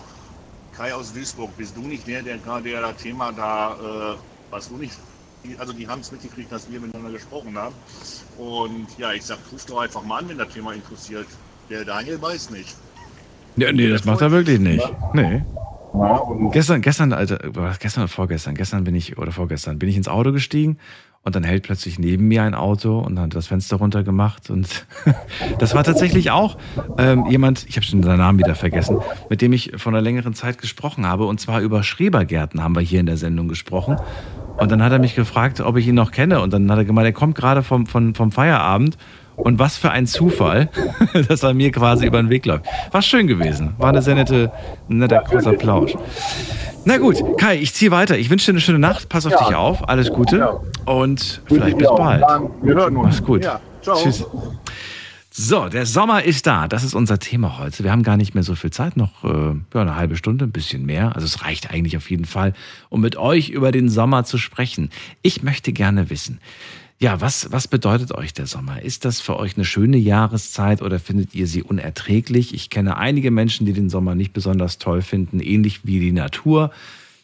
Kai 0.75 0.93
aus 0.93 1.13
Duisburg, 1.13 1.55
bist 1.57 1.75
du 1.75 1.81
nicht 1.81 2.07
der, 2.07 2.21
der 2.21 2.37
gerade 2.37 2.69
der 2.69 2.81
das 2.81 2.97
Thema 2.97 3.31
da, 3.31 4.13
äh, 4.13 4.17
was 4.51 4.69
du 4.69 4.77
nicht, 4.77 4.93
also 5.57 5.73
die 5.73 5.87
haben 5.87 6.01
es 6.01 6.11
mitgekriegt, 6.11 6.51
dass 6.51 6.69
wir 6.71 6.79
miteinander 6.79 7.11
gesprochen 7.11 7.57
haben. 7.57 7.75
Und 8.37 8.87
ja, 8.97 9.13
ich 9.13 9.23
sag, 9.23 9.39
ruf 9.51 9.65
doch 9.65 9.79
einfach 9.81 10.03
mal 10.03 10.19
an, 10.19 10.29
wenn 10.29 10.37
das 10.37 10.49
Thema 10.49 10.73
interessiert. 10.73 11.27
Der 11.69 11.85
Daniel 11.85 12.21
weiß 12.21 12.49
nicht. 12.49 12.75
Ja, 13.55 13.71
nee, 13.71 13.89
das 13.89 14.03
macht 14.05 14.21
er 14.21 14.31
wirklich 14.31 14.59
nicht. 14.59 14.85
Nee. 15.13 15.43
Ja, 15.93 16.21
Gestern, 16.51 16.81
gestern, 16.81 17.13
Alter, 17.13 17.37
gestern 17.79 18.03
oder 18.03 18.09
vorgestern, 18.09 18.55
gestern 18.55 18.83
bin 18.83 18.95
ich, 18.95 19.17
oder 19.17 19.31
vorgestern, 19.31 19.79
bin 19.79 19.87
ich 19.87 19.95
ins 19.95 20.09
Auto 20.09 20.33
gestiegen 20.33 20.77
und 21.25 21.35
dann 21.35 21.43
hält 21.43 21.63
plötzlich 21.63 21.97
neben 21.97 22.27
mir 22.27 22.43
ein 22.43 22.53
Auto 22.53 22.99
und 22.99 23.19
hat 23.19 23.33
das 23.33 23.47
Fenster 23.47 23.77
runtergemacht 23.77 24.51
und 24.51 24.85
das 25.59 25.73
war 25.73 25.83
tatsächlich 25.83 26.29
auch 26.29 26.57
ähm, 26.99 27.25
jemand, 27.27 27.65
ich 27.67 27.75
habe 27.77 27.85
schon 27.85 28.03
seinen 28.03 28.19
Namen 28.19 28.37
wieder 28.37 28.53
vergessen, 28.53 28.99
mit 29.29 29.41
dem 29.41 29.51
ich 29.51 29.71
vor 29.75 29.91
einer 29.91 30.01
längeren 30.01 30.35
Zeit 30.35 30.59
gesprochen 30.59 31.05
habe. 31.05 31.25
Und 31.25 31.41
zwar 31.41 31.61
über 31.61 31.81
Schrebergärten 31.81 32.63
haben 32.63 32.75
wir 32.75 32.81
hier 32.81 32.99
in 32.99 33.07
der 33.07 33.17
Sendung 33.17 33.47
gesprochen. 33.47 33.97
Und 34.57 34.71
dann 34.71 34.83
hat 34.83 34.91
er 34.91 34.99
mich 34.99 35.15
gefragt, 35.15 35.59
ob 35.61 35.77
ich 35.77 35.87
ihn 35.87 35.95
noch 35.95 36.11
kenne. 36.11 36.41
Und 36.41 36.53
dann 36.53 36.71
hat 36.71 36.77
er 36.77 36.85
gemeint, 36.85 37.07
er 37.07 37.13
kommt 37.13 37.35
gerade 37.35 37.63
vom, 37.63 37.87
vom, 37.87 38.13
vom 38.13 38.31
Feierabend 38.31 38.95
und 39.35 39.59
was 39.59 39.77
für 39.77 39.91
ein 39.91 40.07
Zufall, 40.07 40.69
dass 41.27 41.43
er 41.43 41.53
mir 41.53 41.71
quasi 41.71 42.05
über 42.05 42.21
den 42.21 42.29
Weg 42.29 42.45
läuft. 42.45 42.65
War 42.91 43.01
schön 43.01 43.27
gewesen. 43.27 43.73
War 43.77 43.89
eine 43.89 44.01
sehr 44.01 44.15
nette, 44.15 44.51
netter 44.87 45.19
kurzer 45.19 45.53
Plausch. 45.53 45.93
Na 46.85 46.97
gut, 46.97 47.17
Kai, 47.39 47.57
ich 47.57 47.73
ziehe 47.73 47.91
weiter. 47.91 48.17
Ich 48.17 48.29
wünsche 48.29 48.45
dir 48.47 48.53
eine 48.53 48.61
schöne 48.61 48.79
Nacht. 48.79 49.09
Pass 49.09 49.25
auf 49.25 49.31
Ja. 49.33 49.45
dich 49.47 49.55
auf. 49.55 49.89
Alles 49.89 50.11
Gute. 50.11 50.59
Und 50.85 51.41
vielleicht 51.45 51.71
ich 51.71 51.77
bis 51.77 51.87
bald. 51.87 52.23
Wir 52.61 52.75
hören 52.75 52.95
uns. 52.97 53.07
Mach's 53.07 53.23
gut. 53.23 53.43
Ja, 53.43 53.59
ciao. 53.81 53.95
Tschüss. 54.01 54.23
So, 55.37 55.67
der 55.67 55.85
Sommer 55.85 56.23
ist 56.23 56.47
da. 56.47 56.67
Das 56.69 56.83
ist 56.85 56.93
unser 56.93 57.19
Thema 57.19 57.57
heute. 57.59 57.83
Wir 57.83 57.91
haben 57.91 58.03
gar 58.03 58.15
nicht 58.15 58.35
mehr 58.35 58.43
so 58.43 58.55
viel 58.55 58.71
Zeit, 58.71 58.95
noch 58.95 59.23
äh, 59.25 59.55
ja, 59.73 59.81
eine 59.81 59.95
halbe 59.97 60.15
Stunde, 60.15 60.45
ein 60.45 60.51
bisschen 60.53 60.85
mehr. 60.85 61.13
Also 61.13 61.25
es 61.25 61.43
reicht 61.43 61.71
eigentlich 61.71 61.97
auf 61.97 62.09
jeden 62.09 62.23
Fall, 62.23 62.53
um 62.89 63.01
mit 63.01 63.17
euch 63.17 63.49
über 63.49 63.73
den 63.73 63.89
Sommer 63.89 64.23
zu 64.23 64.37
sprechen. 64.37 64.91
Ich 65.23 65.43
möchte 65.43 65.73
gerne 65.73 66.09
wissen, 66.09 66.39
ja, 66.97 67.19
was, 67.19 67.51
was 67.51 67.67
bedeutet 67.67 68.13
euch 68.13 68.33
der 68.33 68.47
Sommer? 68.47 68.81
Ist 68.81 69.03
das 69.03 69.19
für 69.19 69.37
euch 69.37 69.57
eine 69.57 69.65
schöne 69.65 69.97
Jahreszeit 69.97 70.81
oder 70.81 70.99
findet 70.99 71.35
ihr 71.35 71.45
sie 71.45 71.61
unerträglich? 71.61 72.53
Ich 72.53 72.69
kenne 72.69 72.97
einige 72.97 73.31
Menschen, 73.31 73.65
die 73.65 73.73
den 73.73 73.89
Sommer 73.89 74.15
nicht 74.15 74.31
besonders 74.31 74.77
toll 74.77 75.01
finden, 75.01 75.41
ähnlich 75.41 75.81
wie 75.85 75.99
die 75.99 76.13
Natur 76.13 76.71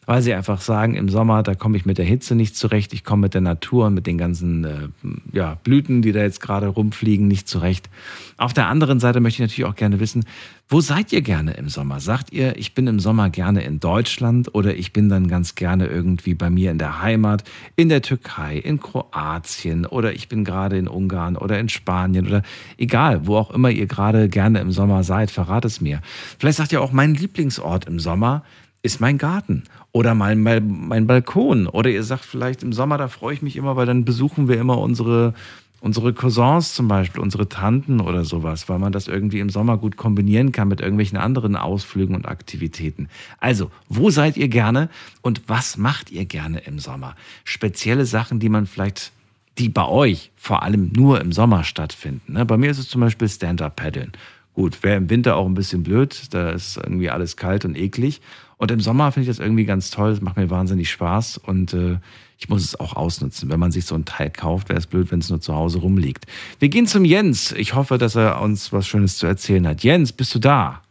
weil 0.05 0.21
sie 0.21 0.33
einfach 0.33 0.61
sagen, 0.61 0.95
im 0.95 1.09
Sommer, 1.09 1.43
da 1.43 1.53
komme 1.53 1.77
ich 1.77 1.85
mit 1.85 1.97
der 1.97 2.05
Hitze 2.05 2.35
nicht 2.35 2.55
zurecht, 2.55 2.93
ich 2.93 3.03
komme 3.03 3.23
mit 3.23 3.33
der 3.33 3.41
Natur 3.41 3.87
und 3.87 3.93
mit 3.93 4.07
den 4.07 4.17
ganzen 4.17 4.63
äh, 4.63 4.87
ja, 5.31 5.55
Blüten, 5.63 6.01
die 6.01 6.11
da 6.11 6.21
jetzt 6.21 6.41
gerade 6.41 6.67
rumfliegen, 6.67 7.27
nicht 7.27 7.47
zurecht. 7.47 7.89
Auf 8.37 8.53
der 8.53 8.67
anderen 8.67 8.99
Seite 8.99 9.19
möchte 9.19 9.43
ich 9.43 9.49
natürlich 9.49 9.69
auch 9.69 9.75
gerne 9.75 9.99
wissen, 9.99 10.25
wo 10.67 10.79
seid 10.79 11.11
ihr 11.11 11.21
gerne 11.21 11.53
im 11.53 11.67
Sommer? 11.67 11.99
Sagt 11.99 12.31
ihr, 12.31 12.57
ich 12.57 12.73
bin 12.73 12.87
im 12.87 12.99
Sommer 12.99 13.29
gerne 13.29 13.61
in 13.63 13.79
Deutschland 13.79 14.55
oder 14.55 14.73
ich 14.73 14.93
bin 14.93 15.09
dann 15.09 15.27
ganz 15.27 15.55
gerne 15.55 15.87
irgendwie 15.87 16.33
bei 16.33 16.49
mir 16.49 16.71
in 16.71 16.77
der 16.77 17.01
Heimat, 17.01 17.43
in 17.75 17.89
der 17.89 18.01
Türkei, 18.01 18.57
in 18.57 18.79
Kroatien 18.79 19.85
oder 19.85 20.13
ich 20.13 20.29
bin 20.29 20.45
gerade 20.45 20.77
in 20.77 20.87
Ungarn 20.87 21.35
oder 21.35 21.59
in 21.59 21.67
Spanien 21.67 22.25
oder 22.25 22.41
egal, 22.77 23.27
wo 23.27 23.35
auch 23.35 23.51
immer 23.51 23.69
ihr 23.69 23.85
gerade 23.85 24.29
gerne 24.29 24.61
im 24.61 24.71
Sommer 24.71 25.03
seid, 25.03 25.29
verrat 25.29 25.65
es 25.65 25.81
mir. 25.81 25.99
Vielleicht 26.39 26.57
sagt 26.57 26.71
ihr 26.71 26.81
auch, 26.81 26.93
mein 26.93 27.15
Lieblingsort 27.15 27.85
im 27.85 27.99
Sommer 27.99 28.43
ist 28.83 28.99
mein 28.99 29.17
Garten 29.17 29.63
oder 29.91 30.15
mein, 30.15 30.41
mein, 30.41 30.87
mein 30.87 31.07
Balkon. 31.07 31.67
Oder 31.67 31.89
ihr 31.89 32.03
sagt 32.03 32.25
vielleicht 32.25 32.63
im 32.63 32.73
Sommer, 32.73 32.97
da 32.97 33.07
freue 33.07 33.33
ich 33.33 33.41
mich 33.41 33.55
immer, 33.55 33.75
weil 33.75 33.85
dann 33.85 34.05
besuchen 34.05 34.47
wir 34.47 34.59
immer 34.59 34.79
unsere, 34.79 35.33
unsere 35.81 36.13
Cousins 36.13 36.73
zum 36.73 36.87
Beispiel, 36.87 37.21
unsere 37.21 37.47
Tanten 37.47 37.99
oder 37.99 38.25
sowas, 38.25 38.69
weil 38.69 38.79
man 38.79 38.91
das 38.91 39.07
irgendwie 39.07 39.39
im 39.39 39.49
Sommer 39.49 39.77
gut 39.77 39.97
kombinieren 39.97 40.51
kann 40.51 40.67
mit 40.67 40.81
irgendwelchen 40.81 41.17
anderen 41.17 41.55
Ausflügen 41.55 42.15
und 42.15 42.27
Aktivitäten. 42.27 43.09
Also, 43.39 43.69
wo 43.89 44.09
seid 44.09 44.37
ihr 44.37 44.47
gerne 44.47 44.89
und 45.21 45.43
was 45.47 45.77
macht 45.77 46.11
ihr 46.11 46.25
gerne 46.25 46.59
im 46.59 46.79
Sommer? 46.79 47.15
Spezielle 47.43 48.05
Sachen, 48.05 48.39
die 48.39 48.49
man 48.49 48.65
vielleicht, 48.65 49.11
die 49.57 49.69
bei 49.69 49.85
euch 49.85 50.31
vor 50.35 50.63
allem 50.63 50.91
nur 50.95 51.21
im 51.21 51.31
Sommer 51.31 51.63
stattfinden. 51.63 52.33
ne? 52.33 52.45
Bei 52.45 52.57
mir 52.57 52.71
ist 52.71 52.79
es 52.79 52.89
zum 52.89 53.01
Beispiel 53.01 53.29
Stand-Up-Paddeln. 53.29 54.13
Gut, 54.53 54.83
wäre 54.83 54.97
im 54.97 55.09
Winter 55.09 55.37
auch 55.37 55.45
ein 55.45 55.53
bisschen 55.53 55.83
blöd, 55.83 56.25
da 56.31 56.49
ist 56.49 56.75
irgendwie 56.75 57.09
alles 57.09 57.37
kalt 57.37 57.63
und 57.63 57.77
eklig. 57.77 58.21
Und 58.61 58.69
im 58.69 58.79
Sommer 58.79 59.11
finde 59.11 59.23
ich 59.23 59.35
das 59.35 59.43
irgendwie 59.43 59.65
ganz 59.65 59.89
toll, 59.89 60.11
das 60.11 60.21
macht 60.21 60.37
mir 60.37 60.51
wahnsinnig 60.51 60.91
Spaß 60.91 61.39
und 61.39 61.73
äh, 61.73 61.97
ich 62.37 62.47
muss 62.47 62.63
es 62.63 62.79
auch 62.79 62.95
ausnutzen. 62.95 63.49
Wenn 63.49 63.59
man 63.59 63.71
sich 63.71 63.87
so 63.87 63.95
ein 63.95 64.05
Teil 64.05 64.29
kauft, 64.29 64.69
wäre 64.69 64.77
es 64.77 64.85
blöd, 64.85 65.11
wenn 65.11 65.17
es 65.17 65.31
nur 65.31 65.41
zu 65.41 65.55
Hause 65.55 65.79
rumliegt. 65.79 66.27
Wir 66.59 66.69
gehen 66.69 66.85
zum 66.85 67.03
Jens. 67.03 67.53
Ich 67.53 67.73
hoffe, 67.73 67.97
dass 67.97 68.15
er 68.15 68.39
uns 68.39 68.71
was 68.71 68.85
Schönes 68.85 69.17
zu 69.17 69.25
erzählen 69.25 69.67
hat. 69.67 69.81
Jens, 69.81 70.11
bist 70.13 70.35
du 70.35 70.39
da? 70.39 70.83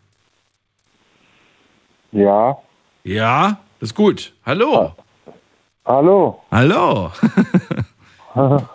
Ja. 2.10 2.59
Ja, 3.05 3.60
ist 3.78 3.94
gut. 3.94 4.32
Hallo. 4.44 4.97
Hallo. 5.86 6.42
Hallo. 6.51 7.12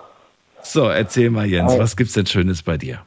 so, 0.64 0.86
erzähl 0.86 1.32
mal, 1.32 1.46
Jens, 1.46 1.78
was 1.78 1.98
gibt's 1.98 2.14
denn 2.14 2.28
Schönes 2.28 2.64
bei 2.64 2.78
dir? 2.78 3.02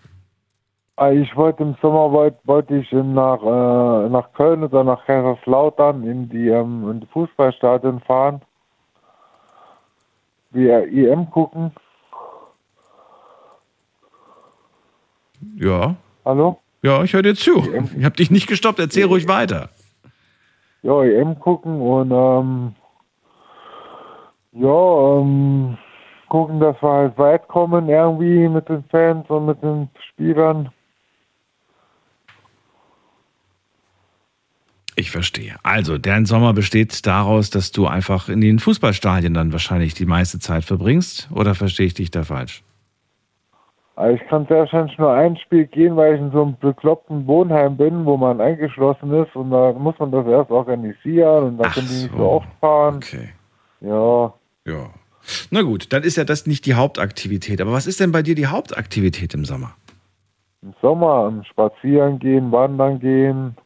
Ah, 1.00 1.12
Ich 1.12 1.36
wollte 1.36 1.62
im 1.62 1.76
Sommer 1.80 2.10
wollte, 2.10 2.38
wollte 2.42 2.74
ich 2.76 2.90
nach, 2.90 3.40
äh, 3.40 4.08
nach 4.08 4.32
Köln 4.32 4.64
oder 4.64 4.82
nach 4.82 5.06
Kaiserslautern 5.06 6.02
in 6.02 6.28
die, 6.28 6.48
ähm, 6.48 6.90
in 6.90 6.98
die 7.00 7.06
Fußballstadion 7.06 8.00
fahren. 8.00 8.42
Die 10.50 10.68
äh, 10.68 11.06
EM 11.12 11.30
gucken. 11.30 11.70
Ja. 15.54 15.94
Hallo? 16.24 16.58
Ja, 16.82 17.04
ich 17.04 17.12
höre 17.12 17.22
dir 17.22 17.36
zu. 17.36 17.62
Ich 17.96 18.04
habe 18.04 18.16
dich 18.16 18.32
nicht 18.32 18.48
gestoppt, 18.48 18.80
erzähl 18.80 19.04
ruhig 19.06 19.28
weiter. 19.28 19.68
Ja, 20.82 21.04
EM 21.04 21.38
gucken 21.38 21.80
und 21.80 22.10
ähm, 22.10 22.74
ja, 24.50 25.18
ähm, 25.20 25.78
gucken, 26.28 26.58
dass 26.58 26.82
wir 26.82 26.90
halt 26.90 27.18
weit 27.18 27.46
kommen 27.46 27.88
irgendwie 27.88 28.48
mit 28.48 28.68
den 28.68 28.82
Fans 28.90 29.30
und 29.30 29.46
mit 29.46 29.62
den 29.62 29.88
Spielern. 30.10 30.70
Ich 34.98 35.12
verstehe. 35.12 35.54
Also, 35.62 35.96
dein 35.96 36.26
Sommer 36.26 36.52
besteht 36.52 37.06
daraus, 37.06 37.50
dass 37.50 37.70
du 37.70 37.86
einfach 37.86 38.28
in 38.28 38.40
den 38.40 38.58
Fußballstadien 38.58 39.32
dann 39.32 39.52
wahrscheinlich 39.52 39.94
die 39.94 40.06
meiste 40.06 40.40
Zeit 40.40 40.64
verbringst? 40.64 41.28
Oder 41.32 41.54
verstehe 41.54 41.86
ich 41.86 41.94
dich 41.94 42.10
da 42.10 42.24
falsch? 42.24 42.64
Also 43.94 44.16
ich 44.20 44.28
kann 44.28 44.44
sehr 44.48 44.58
wahrscheinlich 44.58 44.98
nur 44.98 45.12
ein 45.12 45.36
Spiel 45.36 45.66
gehen, 45.66 45.94
weil 45.94 46.16
ich 46.16 46.20
in 46.20 46.32
so 46.32 46.42
einem 46.42 46.56
bekloppten 46.58 47.28
Wohnheim 47.28 47.76
bin, 47.76 48.06
wo 48.06 48.16
man 48.16 48.40
eingeschlossen 48.40 49.14
ist 49.14 49.36
und 49.36 49.52
da 49.52 49.72
muss 49.72 49.96
man 50.00 50.10
das 50.10 50.26
erst 50.26 50.50
organisieren 50.50 51.44
und 51.44 51.58
da 51.58 51.68
können 51.68 51.86
die 51.86 52.02
nicht 52.02 52.16
so 52.16 52.28
oft 52.28 52.48
fahren. 52.60 52.96
Okay. 52.96 53.28
Ja. 53.80 54.34
Ja. 54.66 54.90
Na 55.52 55.62
gut, 55.62 55.92
dann 55.92 56.02
ist 56.02 56.16
ja 56.16 56.24
das 56.24 56.46
nicht 56.46 56.66
die 56.66 56.74
Hauptaktivität. 56.74 57.60
Aber 57.60 57.72
was 57.72 57.86
ist 57.86 58.00
denn 58.00 58.10
bei 58.10 58.22
dir 58.22 58.34
die 58.34 58.48
Hauptaktivität 58.48 59.32
im 59.34 59.44
Sommer? 59.44 59.76
Im 60.62 60.74
Sommer 60.82 61.40
spazieren 61.48 62.18
gehen, 62.18 62.50
wandern 62.50 62.98
gehen. 62.98 63.56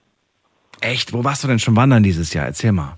Echt? 0.83 1.13
Wo 1.13 1.25
warst 1.25 1.43
du 1.45 1.49
denn 1.49 1.59
schon 1.59 1.77
wandern 1.77 2.03
dieses 2.03 2.35
Jahr? 2.35 2.47
Erzähl 2.47 2.73
mal. 2.73 2.95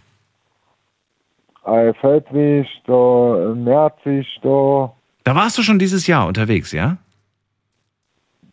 Äh, 1.66 1.92
Feldweg, 1.94 2.66
da, 2.86 3.50
äh, 3.52 3.54
Merzig, 3.54 4.26
da, 4.42 4.92
Da 5.24 5.34
warst 5.34 5.56
du 5.56 5.62
schon 5.62 5.78
dieses 5.78 6.06
Jahr 6.06 6.26
unterwegs, 6.26 6.72
ja? 6.72 6.96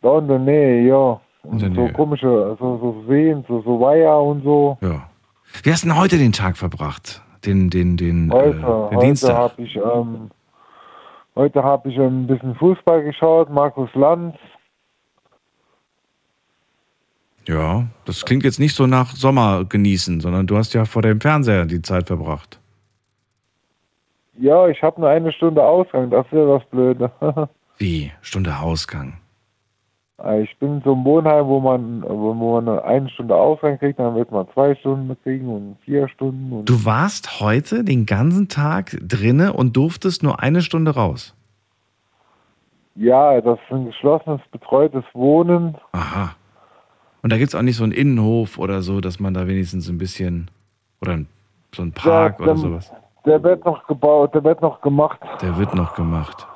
da 0.01 0.17
in 0.17 0.27
der 0.27 0.39
Nähe, 0.39 0.87
ja. 0.87 1.19
Und 1.43 1.59
so 1.59 1.67
Nähe. 1.67 1.93
komische, 1.93 2.55
so, 2.59 2.77
so 2.79 3.03
Seen, 3.07 3.43
so, 3.47 3.61
so 3.61 3.79
Weiher 3.79 4.19
und 4.19 4.43
so. 4.43 4.77
Ja. 4.81 5.07
Wie 5.63 5.71
hast 5.71 5.83
du 5.83 5.89
denn 5.89 5.97
heute 5.97 6.17
den 6.17 6.31
Tag 6.31 6.57
verbracht? 6.57 7.21
Den, 7.45 7.69
den, 7.69 7.97
den, 7.97 8.31
Heute, 8.31 8.49
äh, 8.49 8.61
den 8.61 8.65
heute 8.65 8.97
Dienstag? 8.99 9.35
habe 9.35 9.61
ich, 9.61 9.75
ähm, 9.75 10.31
heute 11.35 11.63
habe 11.63 11.89
ich 11.89 11.99
ein 11.99 12.27
bisschen 12.27 12.55
Fußball 12.55 13.03
geschaut, 13.03 13.49
Markus 13.49 13.89
Lanz. 13.93 14.35
Ja, 17.47 17.85
das 18.05 18.25
klingt 18.25 18.43
jetzt 18.43 18.59
nicht 18.59 18.75
so 18.75 18.85
nach 18.87 19.11
Sommer 19.15 19.65
genießen, 19.65 20.21
sondern 20.21 20.47
du 20.47 20.57
hast 20.57 20.73
ja 20.73 20.85
vor 20.85 21.01
dem 21.01 21.19
Fernseher 21.19 21.65
die 21.65 21.81
Zeit 21.81 22.07
verbracht. 22.07 22.59
Ja, 24.37 24.67
ich 24.67 24.81
habe 24.81 25.01
nur 25.01 25.09
eine 25.09 25.31
Stunde 25.31 25.63
Ausgang, 25.63 26.09
das 26.09 26.25
ist 26.27 26.33
ja 26.33 26.45
das 26.57 26.63
Blöde. 26.69 27.11
Wie? 27.77 28.11
Stunde 28.21 28.57
Ausgang. 28.59 29.15
Äh, 30.23 30.43
ich 30.43 30.57
bin 30.59 30.75
in 30.77 30.81
so 30.83 30.93
einem 30.93 31.03
Wohnheim, 31.03 31.45
wo 31.47 31.59
man, 31.59 32.03
wo 32.07 32.33
man 32.33 32.79
eine 32.79 33.09
Stunde 33.09 33.35
Ausgang 33.35 33.77
kriegt, 33.79 33.99
dann 33.99 34.15
wird 34.15 34.31
man 34.31 34.47
zwei 34.53 34.75
Stunden 34.75 35.15
kriegen 35.23 35.47
und 35.49 35.77
vier 35.83 36.07
Stunden. 36.09 36.51
Und 36.53 36.69
Du 36.69 36.85
warst 36.85 37.39
heute 37.41 37.83
den 37.83 38.05
ganzen 38.05 38.47
Tag 38.49 38.97
drinne 39.01 39.53
und 39.53 39.75
durftest 39.75 40.23
nur 40.23 40.39
eine 40.39 40.61
Stunde 40.61 40.91
raus. 40.91 41.35
ja, 42.95 43.41
das 43.41 43.57
ist 43.59 43.71
ein 43.73 43.85
geschlossenes, 43.87 44.41
betreutes 44.51 45.03
Wohnen. 45.13 45.75
Aha. 45.91 46.35
Und 47.23 47.31
da 47.31 47.37
gibt 47.37 47.49
es 47.49 47.55
auch 47.55 47.61
nicht 47.61 47.75
so 47.77 47.83
einen 47.83 47.93
Innenhof 47.93 48.57
oder 48.57 48.81
so, 48.81 48.99
dass 49.01 49.19
man 49.19 49.33
da 49.33 49.47
wenigstens 49.47 49.87
ein 49.89 49.97
bisschen. 49.97 50.49
Oder 51.01 51.19
so 51.75 51.81
ein 51.83 51.91
Park 51.91 52.35
Ja, 52.39 52.43
oder 52.45 52.53
dann- 52.53 52.57
sowas. 52.57 52.91
Der 53.25 53.41
wird 53.43 53.63
noch 53.65 53.85
gebaut, 53.87 54.33
der 54.33 54.43
wird 54.43 54.61
noch 54.61 54.81
gemacht. 54.81 55.19
Der 55.41 55.55
wird 55.57 55.75
noch 55.75 55.93
gemacht. 55.95 56.47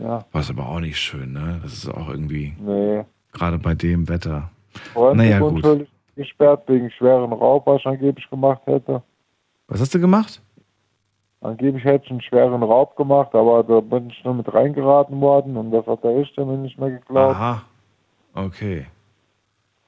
Ja. 0.00 0.24
Was 0.32 0.50
aber 0.50 0.66
auch 0.68 0.80
nicht 0.80 0.98
schön, 0.98 1.32
ne? 1.34 1.60
Das 1.62 1.72
ist 1.74 1.88
auch 1.88 2.08
irgendwie, 2.08 2.54
Nee. 2.58 3.04
gerade 3.32 3.58
bei 3.58 3.74
dem 3.74 4.08
Wetter. 4.08 4.50
Freund 4.94 5.18
Naja, 5.18 5.38
gut. 5.38 5.86
gesperrt 6.16 6.62
wegen 6.66 6.90
schweren 6.90 7.32
Raub, 7.32 7.66
was 7.66 7.80
ich 7.80 7.86
angeblich 7.86 8.28
gemacht 8.30 8.60
hätte. 8.66 9.02
Was 9.68 9.80
hast 9.80 9.94
du 9.94 10.00
gemacht? 10.00 10.40
Angeblich 11.42 11.84
hätte 11.84 12.06
ich 12.06 12.10
einen 12.10 12.22
schweren 12.22 12.62
Raub 12.62 12.96
gemacht, 12.96 13.34
aber 13.34 13.62
da 13.62 13.80
bin 13.80 14.08
ich 14.10 14.24
nur 14.24 14.34
mit 14.34 14.52
reingeraten 14.52 15.20
worden 15.20 15.56
und 15.58 15.70
das 15.70 15.86
hat 15.86 16.02
der 16.02 16.16
Richter 16.16 16.44
mir 16.46 16.56
nicht 16.56 16.78
mehr 16.78 16.90
geglaubt. 16.90 17.36
Aha. 17.36 17.62
Okay. 18.34 18.86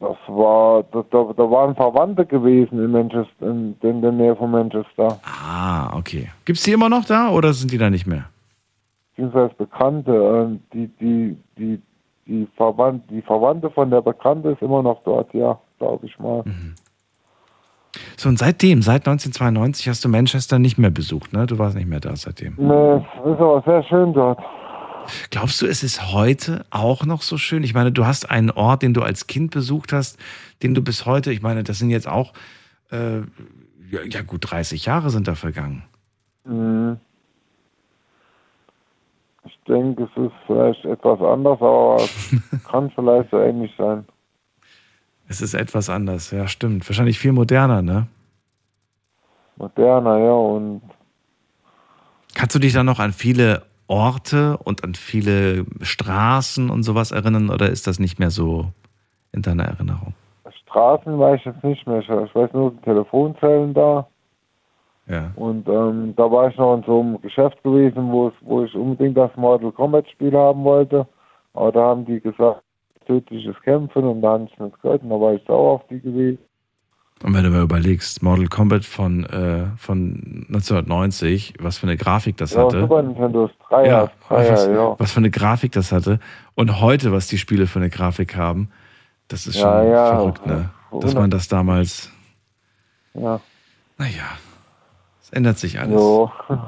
Das 0.01 0.17
war, 0.29 0.83
da, 0.85 1.05
da, 1.11 1.33
da 1.37 1.51
waren 1.51 1.75
Verwandte 1.75 2.25
gewesen 2.25 2.83
in 2.83 2.91
Manchester, 2.91 3.47
in, 3.47 3.77
in 3.83 4.01
der 4.01 4.13
Nähe 4.13 4.35
von 4.35 4.51
Manchester. 4.51 5.21
Ah, 5.23 5.95
okay. 5.97 6.31
Gibt's 6.47 6.63
die 6.63 6.73
immer 6.73 6.89
noch 6.89 7.05
da 7.05 7.29
oder 7.29 7.53
sind 7.53 7.71
die 7.71 7.79
da 7.79 7.91
nicht 7.91 8.07
mehr? 8.07 8.25
Beziehungsweise 9.11 9.55
Bekannte. 9.57 10.13
ähm, 10.13 10.61
Die, 10.73 10.87
die, 10.99 11.37
die, 11.59 11.83
die, 12.27 12.49
Verwand, 12.57 13.03
die 13.11 13.21
Verwandte 13.21 13.69
von 13.71 13.91
der 13.91 14.01
Bekannte 14.01 14.53
ist 14.53 14.63
immer 14.63 14.83
noch 14.83 15.03
dort, 15.05 15.33
ja, 15.35 15.59
glaube 15.79 16.07
ich 16.07 16.19
mal. 16.19 16.43
So, 18.17 18.29
und 18.29 18.39
seitdem, 18.39 18.83
seit 18.83 19.07
1992 19.07 19.89
hast 19.89 20.05
du 20.05 20.09
Manchester 20.09 20.59
nicht 20.59 20.79
mehr 20.79 20.91
besucht, 20.91 21.33
ne? 21.33 21.47
Du 21.47 21.59
warst 21.59 21.77
nicht 21.77 21.89
mehr 21.89 22.01
da 22.01 22.15
seitdem. 22.15 22.55
Nee, 22.57 22.97
es 22.97 23.33
ist 23.33 23.41
aber 23.41 23.63
sehr 23.67 23.83
schön 23.85 24.13
dort. 24.13 24.39
Glaubst 25.31 25.61
du, 25.61 25.67
es 25.67 25.83
ist 25.83 26.13
heute 26.13 26.65
auch 26.71 27.05
noch 27.05 27.23
so 27.23 27.37
schön? 27.37 27.65
Ich 27.65 27.75
meine, 27.75 27.93
du 27.93 28.07
hast 28.07 28.31
einen 28.31 28.51
Ort, 28.51 28.83
den 28.83 28.95
du 28.95 29.03
als 29.03 29.27
Kind 29.27 29.51
besucht 29.51 29.93
hast, 29.93 30.19
den 30.63 30.75
du 30.75 30.83
bis 30.83 31.07
heute, 31.07 31.33
ich 31.33 31.43
meine, 31.43 31.65
das 31.65 31.79
sind 31.79 31.91
jetzt 31.91 32.09
auch, 32.09 32.33
äh, 32.91 33.19
ja, 33.91 34.03
ja 34.09 34.23
gut, 34.23 34.51
30 34.51 34.87
Jahre 34.87 35.11
sind 35.11 35.27
da 35.27 35.35
vergangen. 35.35 35.85
Mhm. 36.45 36.99
Ich 39.45 39.59
denke, 39.67 40.05
es 40.05 40.23
ist 40.23 40.35
vielleicht 40.47 40.85
etwas 40.85 41.21
anders, 41.21 41.61
aber 41.61 41.97
es 42.53 42.65
kann 42.65 42.91
vielleicht 42.91 43.31
so 43.31 43.39
ähnlich 43.39 43.73
sein. 43.77 44.05
Es 45.31 45.41
ist 45.41 45.55
etwas 45.55 45.89
anders, 45.89 46.33
ja, 46.33 46.49
stimmt. 46.49 46.89
Wahrscheinlich 46.89 47.21
viel 47.21 47.31
moderner, 47.31 47.83
ne? 47.83 48.09
Moderner, 49.59 50.19
ja, 50.19 50.33
und 50.33 50.83
Kannst 52.35 52.57
du 52.57 52.59
dich 52.59 52.73
da 52.73 52.83
noch 52.83 52.99
an 52.99 53.13
viele 53.13 53.63
Orte 53.87 54.59
und 54.59 54.83
an 54.83 54.95
viele 54.95 55.67
Straßen 55.83 56.69
und 56.69 56.83
sowas 56.83 57.13
erinnern 57.13 57.49
oder 57.49 57.71
ist 57.71 57.87
das 57.87 58.01
nicht 58.01 58.19
mehr 58.19 58.31
so 58.31 58.73
in 59.31 59.43
deiner 59.43 59.67
Erinnerung? 59.67 60.15
Straßen 60.63 61.17
weiß 61.17 61.39
ich 61.39 61.47
jetzt 61.47 61.63
nicht 61.63 61.87
mehr. 61.87 62.01
Ich 62.01 62.09
ich 62.09 62.35
weiß 62.35 62.53
nur 62.53 62.73
die 62.73 62.83
Telefonzellen 62.83 63.73
da. 63.73 64.09
Ja. 65.07 65.31
Und 65.37 65.69
ähm, 65.69 66.13
da 66.17 66.29
war 66.29 66.49
ich 66.49 66.57
noch 66.57 66.75
in 66.75 66.83
so 66.83 67.01
einem 67.01 67.21
Geschäft 67.21 67.63
gewesen, 67.63 68.11
wo, 68.11 68.29
es, 68.29 68.35
wo 68.41 68.65
ich 68.65 68.75
unbedingt 68.75 69.17
das 69.17 69.31
Mortal 69.37 69.71
Kombat 69.71 70.11
Spiel 70.11 70.37
haben 70.37 70.65
wollte. 70.65 71.07
Aber 71.55 71.71
da 71.71 71.81
haben 71.83 72.05
die 72.05 72.21
gesagt, 72.21 72.63
tödliches 73.11 73.57
Kämpfen 73.63 74.05
und 74.05 74.23
da 74.23 74.33
habe 74.33 74.45
ich 74.45 74.59
nicht 74.59 74.81
gehört 74.83 75.03
und 75.03 75.11
da 75.11 75.21
war 75.21 75.35
ich 75.35 75.43
sauer 75.47 75.73
auf 75.73 75.87
die 75.89 76.01
gewesen. 76.01 76.39
Und 77.23 77.35
wenn 77.35 77.45
du 77.45 77.51
mal 77.51 77.63
überlegst, 77.63 78.23
Mortal 78.23 78.47
Kombat 78.47 78.85
von, 78.85 79.25
äh, 79.27 79.67
von 79.77 80.47
1990, 80.49 81.55
was 81.61 81.77
für 81.77 81.87
eine 81.87 81.97
Grafik 81.99 82.37
das 82.39 82.55
Ja, 82.55 82.65
hatte. 82.65 82.81
Super 82.81 83.03
Nintendo 83.03 83.45
ist 83.47 83.55
Dreier, 83.69 83.87
Ja, 83.87 84.11
Dreier, 84.29 84.53
was, 84.53 84.67
ja. 84.67 84.95
was 84.99 85.13
für 85.13 85.19
eine 85.19 85.31
Grafik 85.31 85.73
das 85.73 85.93
hatte. 85.93 86.19
Und 86.55 86.81
heute, 86.81 87.13
was 87.13 87.27
die 87.27 87.37
Spiele 87.37 87.67
für 87.67 87.79
eine 87.79 87.91
Grafik 87.91 88.37
haben, 88.37 88.71
das 89.29 89.47
ist 89.47 89.59
schon 89.59 89.69
Ja, 89.69 89.85
ja. 89.85 90.07
verrückt, 90.17 90.47
ne? 90.47 90.71
Dass 91.01 91.15
man 91.15 91.31
das 91.31 91.49
damals. 91.49 92.11
Ja. 93.15 93.41
Naja, 93.99 94.25
es 95.21 95.31
ändert 95.31 95.59
sich 95.59 95.79
alles. 95.81 95.95
Jo. 95.95 96.31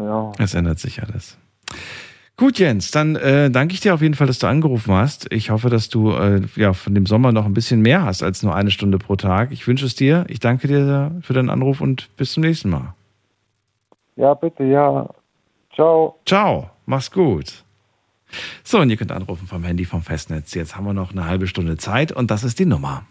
Ja. 0.00 0.30
Es 0.38 0.54
ändert 0.54 0.78
sich 0.78 1.02
alles. 1.02 1.38
Gut, 2.38 2.60
Jens, 2.60 2.92
dann 2.92 3.16
äh, 3.16 3.50
danke 3.50 3.74
ich 3.74 3.80
dir 3.80 3.92
auf 3.92 4.00
jeden 4.00 4.14
Fall, 4.14 4.28
dass 4.28 4.38
du 4.38 4.46
angerufen 4.46 4.94
hast. 4.94 5.26
Ich 5.32 5.50
hoffe, 5.50 5.70
dass 5.70 5.88
du 5.88 6.12
äh, 6.12 6.40
ja 6.54 6.72
von 6.72 6.94
dem 6.94 7.04
Sommer 7.04 7.32
noch 7.32 7.44
ein 7.44 7.52
bisschen 7.52 7.82
mehr 7.82 8.04
hast 8.04 8.22
als 8.22 8.44
nur 8.44 8.54
eine 8.54 8.70
Stunde 8.70 8.96
pro 8.98 9.16
Tag. 9.16 9.50
Ich 9.50 9.66
wünsche 9.66 9.84
es 9.84 9.96
dir. 9.96 10.24
Ich 10.28 10.38
danke 10.38 10.68
dir 10.68 11.10
für 11.20 11.32
deinen 11.32 11.50
Anruf 11.50 11.80
und 11.80 12.16
bis 12.16 12.34
zum 12.34 12.44
nächsten 12.44 12.70
Mal. 12.70 12.94
Ja, 14.14 14.34
bitte, 14.34 14.62
ja. 14.62 15.10
Ciao. 15.74 16.20
Ciao, 16.26 16.70
mach's 16.86 17.10
gut. 17.10 17.64
So, 18.62 18.78
und 18.78 18.90
ihr 18.90 18.96
könnt 18.96 19.10
anrufen 19.10 19.48
vom 19.48 19.64
Handy 19.64 19.84
vom 19.84 20.02
Festnetz. 20.02 20.54
Jetzt 20.54 20.76
haben 20.76 20.84
wir 20.84 20.94
noch 20.94 21.10
eine 21.10 21.24
halbe 21.24 21.48
Stunde 21.48 21.76
Zeit 21.76 22.12
und 22.12 22.30
das 22.30 22.44
ist 22.44 22.60
die 22.60 22.66
Nummer. 22.66 23.04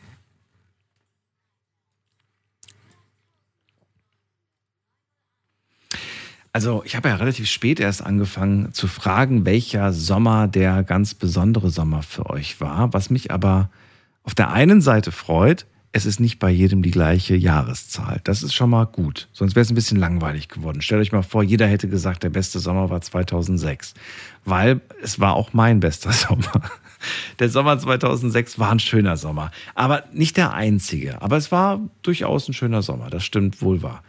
Also, 6.54 6.82
ich 6.86 6.96
habe 6.96 7.10
ja 7.10 7.16
relativ 7.16 7.48
spät 7.48 7.80
erst 7.80 8.04
angefangen 8.04 8.74
zu 8.74 8.88
fragen, 8.88 9.46
welcher 9.46 9.94
Sommer 9.94 10.48
der 10.48 10.84
ganz 10.84 11.14
besondere 11.14 11.70
Sommer 11.70 12.02
für 12.04 12.30
euch 12.30 12.60
war. 12.60 12.94
Was 12.94 13.10
mich 13.10 13.32
aber 13.32 13.70
auf 14.24 14.34
der 14.34 14.52
einen 14.52 14.82
Seite 14.82 15.12
freut, 15.12 15.66
es 15.92 16.06
ist 16.06 16.20
nicht 16.20 16.40
bei 16.40 16.50
jedem 16.50 16.84
die 16.84 16.92
gleiche 16.92 17.36
Jahreszahl. 17.36 18.22
Das 18.24 18.44
ist 18.44 18.54
schon 18.54 18.70
mal 18.70 18.86
gut. 18.86 19.30
Sonst 19.34 19.56
wäre 19.56 19.64
es 19.64 19.72
ein 19.72 19.76
bisschen 19.76 19.98
langweilig 19.98 20.50
geworden. 20.50 20.82
Stellt 20.82 21.02
euch 21.02 21.12
mal 21.12 21.24
vor, 21.24 21.44
jeder 21.44 21.66
hätte 21.66 21.88
gesagt, 21.88 22.24
der 22.24 22.30
beste 22.30 22.60
Sommer 22.60 22.90
war 22.90 23.02
2006. 23.02 23.94
Weil 24.46 24.82
es 25.02 25.20
war 25.20 25.36
auch 25.36 25.54
mein 25.54 25.80
bester 25.80 26.12
Sommer. 26.14 26.62
Der 27.40 27.50
Sommer 27.50 27.80
2006 27.80 28.60
war 28.60 28.72
ein 28.72 28.80
schöner 28.80 29.18
Sommer. 29.18 29.52
Aber 29.76 30.04
nicht 30.12 30.38
der 30.38 30.54
einzige. 30.54 31.22
Aber 31.22 31.38
es 31.38 31.52
war 31.52 31.80
durchaus 32.02 32.48
ein 32.48 32.54
schöner 32.54 32.82
Sommer. 32.82 33.10
Das 33.10 33.24
stimmt 33.24 33.62
wohl 33.62 33.82
wahr. 33.82 34.04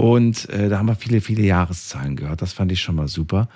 Und 0.00 0.48
äh, 0.50 0.68
da 0.68 0.78
haben 0.78 0.86
wir 0.86 0.94
viele, 0.94 1.20
viele 1.20 1.42
Jahreszahlen 1.42 2.14
gehört. 2.14 2.40
Das 2.40 2.52
fand 2.52 2.70
ich 2.70 2.80
schon 2.80 2.94
mal 2.94 3.08
super. 3.08 3.48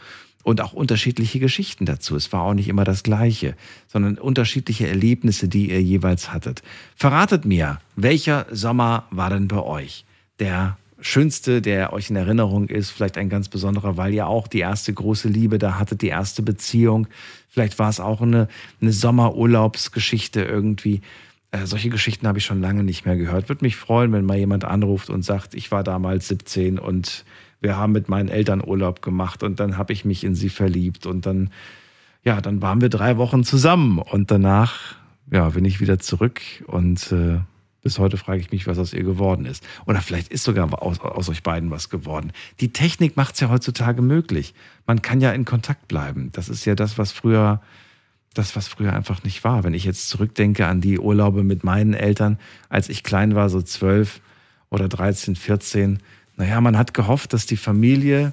Und 0.43 0.61
auch 0.61 0.73
unterschiedliche 0.73 1.39
Geschichten 1.39 1.87
dazu. 1.87 2.17
Es 2.17 2.33
war 2.33 2.43
auch 2.43 2.55
nicht 2.55 2.67
immer 2.67 2.83
das 2.83 3.05
Gleiche, 3.05 3.55
sondern 3.87 4.19
unterschiedliche 4.19 4.89
Erlebnisse, 4.89 5.47
die 5.47 5.71
ihr 5.71 5.81
jeweils 5.81 6.33
hattet. 6.33 6.65
Verratet 6.97 7.45
mir, 7.45 7.79
welcher 7.95 8.47
Sommer 8.51 9.05
war 9.13 9.31
denn 9.31 9.47
bei 9.47 9.61
euch? 9.61 10.05
Der 10.41 10.77
schönste, 11.01 11.63
der 11.63 11.93
euch 11.93 12.11
in 12.11 12.17
Erinnerung 12.17 12.67
ist, 12.67 12.91
vielleicht 12.91 13.19
ein 13.19 13.29
ganz 13.29 13.49
besonderer, 13.49 13.97
weil 13.97 14.13
ihr 14.13 14.27
auch 14.27 14.49
die 14.49 14.59
erste 14.59 14.93
große 14.93 15.29
Liebe 15.29 15.61
da 15.61 15.79
hattet, 15.79 16.03
die 16.03 16.09
erste 16.09 16.43
Beziehung. 16.43 17.07
Vielleicht 17.51 17.79
war 17.79 17.89
es 17.89 18.01
auch 18.01 18.21
eine, 18.21 18.49
eine 18.81 18.93
Sommerurlaubsgeschichte 18.93 20.43
irgendwie. 20.43 21.03
Äh, 21.53 21.67
solche 21.67 21.91
Geschichten 21.91 22.27
habe 22.27 22.39
ich 22.39 22.45
schon 22.45 22.61
lange 22.61 22.83
nicht 22.83 23.05
mehr 23.05 23.17
gehört. 23.17 23.49
Würde 23.49 23.65
mich 23.65 23.77
freuen, 23.77 24.11
wenn 24.13 24.25
mal 24.25 24.39
jemand 24.39 24.65
anruft 24.65 25.11
und 25.11 25.23
sagt, 25.23 25.55
ich 25.55 25.71
war 25.71 25.85
damals 25.85 26.27
17 26.29 26.79
und 26.79 27.25
wir 27.61 27.77
haben 27.77 27.93
mit 27.93 28.09
meinen 28.09 28.29
Eltern 28.29 28.67
Urlaub 28.67 29.03
gemacht 29.03 29.43
und 29.43 29.61
dann 29.61 29.77
habe 29.77 29.93
ich 29.93 30.05
mich 30.05 30.25
in 30.25 30.35
sie 30.35 30.49
verliebt 30.49 31.07
und 31.07 31.27
dann, 31.27 31.51
ja, 32.25 32.41
dann 32.41 32.61
waren 32.61 32.81
wir 32.81 32.89
drei 32.89 33.19
Wochen 33.19 33.45
zusammen 33.45 33.99
und 33.99 34.31
danach, 34.31 34.97
ja, 35.31 35.51
bin 35.51 35.65
ich 35.65 35.81
wieder 35.81 35.99
zurück 35.99 36.41
und 36.67 37.13
äh, 37.13 37.39
bis 37.83 37.99
heute 37.99 38.17
frage 38.17 38.41
ich 38.41 38.51
mich, 38.51 38.67
was 38.67 38.79
aus 38.79 38.95
ihr 38.95 39.03
geworden 39.03 39.45
ist. 39.45 39.63
Oder 39.87 40.01
vielleicht 40.01 40.33
ist 40.33 40.45
sogar 40.45 40.83
aus, 40.83 41.01
aus 41.01 41.29
euch 41.29 41.43
beiden 41.43 41.71
was 41.71 41.91
geworden. 41.91 42.33
Die 42.61 42.73
Technik 42.73 43.17
macht 43.17 43.35
es 43.35 43.41
ja 43.41 43.51
heutzutage 43.51 44.03
möglich. 44.03 44.55
Man 44.87 45.03
kann 45.03 45.21
ja 45.21 45.33
in 45.33 45.45
Kontakt 45.45 45.89
bleiben. 45.89 46.31
Das 46.33 46.49
ist 46.49 46.65
ja 46.65 46.75
das, 46.75 46.97
was 46.97 47.13
früher 47.13 47.61
das, 48.35 48.57
was 48.57 48.69
früher 48.69 48.93
einfach 48.93 49.25
nicht 49.25 49.45
war. 49.45 49.65
Wenn 49.65 49.75
ich 49.75 49.85
jetzt 49.85 50.09
zurückdenke 50.09 50.67
an 50.67 50.81
die 50.81 50.99
Urlaube 50.99 51.45
mit 51.45 51.65
meinen 51.65 51.95
Eltern, 51.95 52.39
als 52.69 52.89
ich 52.89 53.03
klein 53.03 53.35
war, 53.35 53.49
so 53.49 53.63
zwölf, 53.63 54.21
oder 54.73 54.89
13, 54.89 55.37
14. 55.37 55.99
Naja, 56.37 56.61
man 56.61 56.79
hat 56.79 56.95
gehofft, 56.95 57.35
dass 57.35 57.45
die 57.45 57.59
Familie, 57.59 58.33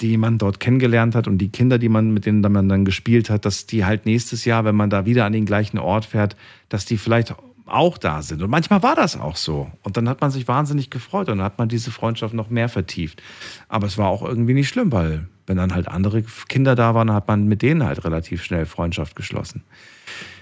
die 0.00 0.16
man 0.16 0.38
dort 0.38 0.60
kennengelernt 0.60 1.16
hat 1.16 1.26
und 1.26 1.38
die 1.38 1.48
Kinder, 1.48 1.78
die 1.78 1.88
man 1.88 2.14
mit 2.14 2.26
denen 2.26 2.40
man 2.40 2.68
dann 2.68 2.84
gespielt 2.84 3.28
hat, 3.28 3.44
dass 3.44 3.66
die 3.66 3.84
halt 3.84 4.06
nächstes 4.06 4.44
Jahr, 4.44 4.64
wenn 4.64 4.76
man 4.76 4.88
da 4.88 5.04
wieder 5.04 5.24
an 5.24 5.32
den 5.32 5.46
gleichen 5.46 5.78
Ort 5.78 6.06
fährt, 6.06 6.36
dass 6.68 6.84
die 6.84 6.96
vielleicht 6.96 7.34
auch 7.66 7.98
da 7.98 8.22
sind. 8.22 8.42
Und 8.42 8.50
manchmal 8.50 8.82
war 8.82 8.94
das 8.94 9.18
auch 9.18 9.36
so. 9.36 9.70
Und 9.82 9.96
dann 9.96 10.08
hat 10.08 10.20
man 10.20 10.30
sich 10.30 10.46
wahnsinnig 10.46 10.90
gefreut 10.90 11.28
und 11.28 11.38
dann 11.38 11.44
hat 11.44 11.58
man 11.58 11.68
diese 11.68 11.90
Freundschaft 11.90 12.34
noch 12.34 12.50
mehr 12.50 12.68
vertieft. 12.68 13.20
Aber 13.68 13.86
es 13.88 13.98
war 13.98 14.08
auch 14.08 14.22
irgendwie 14.22 14.54
nicht 14.54 14.68
schlimm, 14.68 14.92
weil 14.92 15.26
wenn 15.46 15.56
dann 15.56 15.74
halt 15.74 15.88
andere 15.88 16.22
Kinder 16.48 16.74
da 16.74 16.94
waren, 16.94 17.12
hat 17.12 17.28
man 17.28 17.46
mit 17.46 17.62
denen 17.62 17.84
halt 17.84 18.04
relativ 18.04 18.42
schnell 18.42 18.66
Freundschaft 18.66 19.16
geschlossen. 19.16 19.64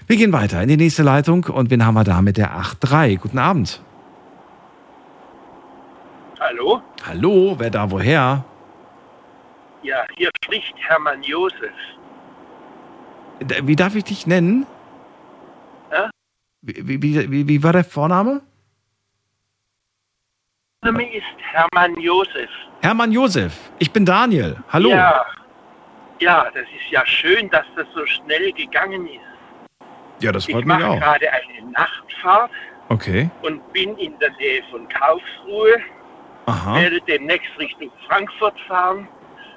Wir 0.07 0.16
gehen 0.16 0.33
weiter 0.33 0.62
in 0.62 0.69
die 0.69 0.77
nächste 0.77 1.03
Leitung 1.03 1.45
und 1.45 1.70
wen 1.70 1.85
haben 1.85 1.95
wir 1.95 2.05
da 2.05 2.23
mit 2.23 2.37
der 2.37 2.57
8.3? 2.57 3.19
Guten 3.19 3.39
Abend. 3.39 3.81
Hallo? 6.41 6.83
Hallo, 7.07 7.55
wer 7.59 7.70
da 7.70 7.91
woher? 7.91 8.45
Ja, 9.83 10.05
hier 10.16 10.31
spricht 10.45 10.74
Hermann 10.77 11.23
Josef. 11.23 11.73
Wie 13.62 13.77
darf 13.77 13.95
ich 13.95 14.05
dich 14.05 14.27
nennen? 14.27 14.66
Ja? 15.91 16.11
Wie, 16.62 17.03
wie, 17.03 17.31
wie, 17.31 17.49
wie 17.49 17.62
war 17.62 17.73
der 17.73 17.85
Vorname? 17.85 18.43
Mein 20.85 20.95
Name 20.95 21.15
ist 21.15 21.25
Hermann 21.53 21.95
Josef. 22.01 22.51
Hermann 22.83 23.13
Josef. 23.13 23.71
Ich 23.79 23.93
bin 23.93 24.05
Daniel. 24.05 24.57
Hallo. 24.73 24.89
Ja, 24.91 25.25
ja, 26.21 26.45
das 26.53 26.65
ist 26.65 26.91
ja 26.91 27.07
schön, 27.07 27.49
dass 27.51 27.65
das 27.77 27.87
so 27.95 28.05
schnell 28.07 28.51
gegangen 28.51 29.07
ist. 29.07 29.21
Ja, 30.19 30.33
das 30.33 30.49
Ich 30.49 30.53
freut 30.55 30.65
mich 30.67 30.77
mache 30.77 30.89
auch. 30.91 30.99
gerade 30.99 31.27
eine 31.31 31.71
Nachtfahrt 31.71 32.51
Okay. 32.89 33.31
und 33.43 33.73
bin 33.73 33.97
in 33.97 34.19
der 34.19 34.33
Nähe 34.33 34.63
von 34.73 34.89
Karlsruhe, 34.89 35.77
Aha. 36.47 36.75
werde 36.75 37.01
demnächst 37.03 37.57
Richtung 37.61 37.93
Frankfurt 38.09 38.59
fahren. 38.67 39.07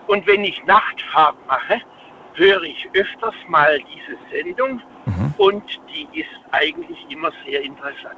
Und 0.06 0.28
wenn 0.28 0.44
ich 0.44 0.64
Nachtfahrt 0.66 1.38
mache, 1.48 1.82
höre 2.36 2.62
ich 2.62 2.88
öfters 2.94 3.34
mal 3.48 3.80
diese 3.80 4.16
Sendung 4.32 4.80
Mhm. 5.06 5.34
und 5.40 5.64
die 5.90 6.08
ist 6.20 6.30
eigentlich 6.52 7.00
immer 7.10 7.32
sehr 7.48 7.64
interessant. 7.64 8.16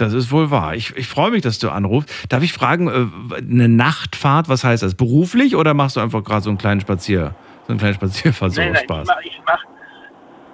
Das 0.00 0.12
ist 0.14 0.32
wohl 0.32 0.50
wahr. 0.50 0.74
Ich, 0.74 0.96
ich 0.96 1.06
freue 1.06 1.30
mich, 1.30 1.42
dass 1.42 1.58
du 1.58 1.70
anrufst. 1.70 2.10
Darf 2.32 2.42
ich 2.42 2.52
fragen, 2.52 2.88
äh, 2.88 3.36
eine 3.36 3.68
Nachtfahrt, 3.68 4.48
was 4.48 4.64
heißt 4.64 4.82
das? 4.82 4.94
Beruflich 4.94 5.56
oder 5.56 5.74
machst 5.74 5.96
du 5.96 6.00
einfach 6.00 6.24
gerade 6.24 6.42
so 6.42 6.50
einen 6.50 6.58
kleinen 6.58 6.80
Spazier, 6.80 7.34
so 7.66 7.72
einen 7.72 7.78
kleinen 7.78 7.94
Spazierfahrt 7.94 8.52
so 8.52 8.60
Nein, 8.60 8.72
nein, 8.72 8.82
ich 8.82 8.84
Spaß? 8.84 9.06
mache 9.08 9.22
ich 9.24 9.40
mach, 9.46 9.64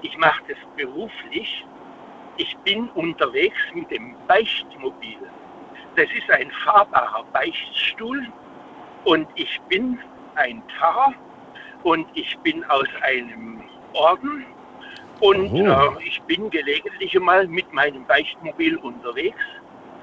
ich 0.03 0.19
mach 0.19 0.41
das 0.49 0.57
beruflich. 0.77 1.65
Ich 2.39 2.57
bin 2.65 2.89
unterwegs 2.91 3.57
mit 3.75 3.91
dem 3.91 4.15
Beichtmobil. 4.27 5.17
Das 5.97 6.07
ist 6.07 6.31
ein 6.31 6.51
fahrbarer 6.65 7.25
Beichtstuhl 7.33 8.27
und 9.05 9.27
ich 9.37 9.61
bin 9.69 9.99
ein 10.35 10.63
Pfarrer 10.77 11.15
und 11.85 12.07
ich 12.15 12.37
bin 12.43 12.63
aus 12.65 12.89
einem 13.03 13.63
Orden 13.95 14.45
und 15.21 15.51
Oh. 15.53 15.67
äh, 15.67 16.05
ich 16.07 16.21
bin 16.23 16.51
gelegentlich 16.51 17.19
mal 17.21 17.47
mit 17.47 17.73
meinem 17.73 18.05
Beichtmobil 18.05 18.77
unterwegs 18.77 19.39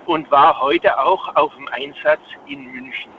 und 0.05 0.29
war 0.31 0.59
heute 0.59 0.97
auch 0.99 1.35
auf 1.35 1.53
dem 1.55 1.67
Einsatz 1.69 2.21
in 2.47 2.63
München. 2.71 3.11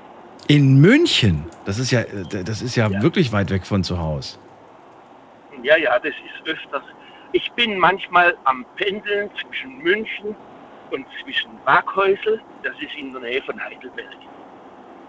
In 0.48 0.80
München? 0.80 1.44
Das 1.64 1.78
ist 1.78 1.90
ja, 1.90 2.00
äh, 2.00 2.44
das 2.44 2.60
ist 2.62 2.76
ja, 2.76 3.02
wirklich 3.02 3.32
weit 3.32 3.50
weg 3.50 3.66
von 3.66 3.82
zu 3.82 3.98
Hause. 3.98 4.38
Ja, 5.62 5.76
ja, 5.76 5.98
das 5.98 6.12
ist 6.12 6.48
öfters. 6.48 6.82
Ich 7.32 7.50
bin 7.52 7.78
manchmal 7.78 8.36
am 8.44 8.64
Pendeln 8.76 9.30
zwischen 9.40 9.78
München 9.78 10.36
und 10.90 11.06
zwischen 11.22 11.50
Waghäusel, 11.64 12.40
das 12.62 12.74
ist 12.80 12.94
in 12.98 13.12
der 13.12 13.22
Nähe 13.22 13.42
von 13.42 13.58
Heidelberg. 13.60 14.16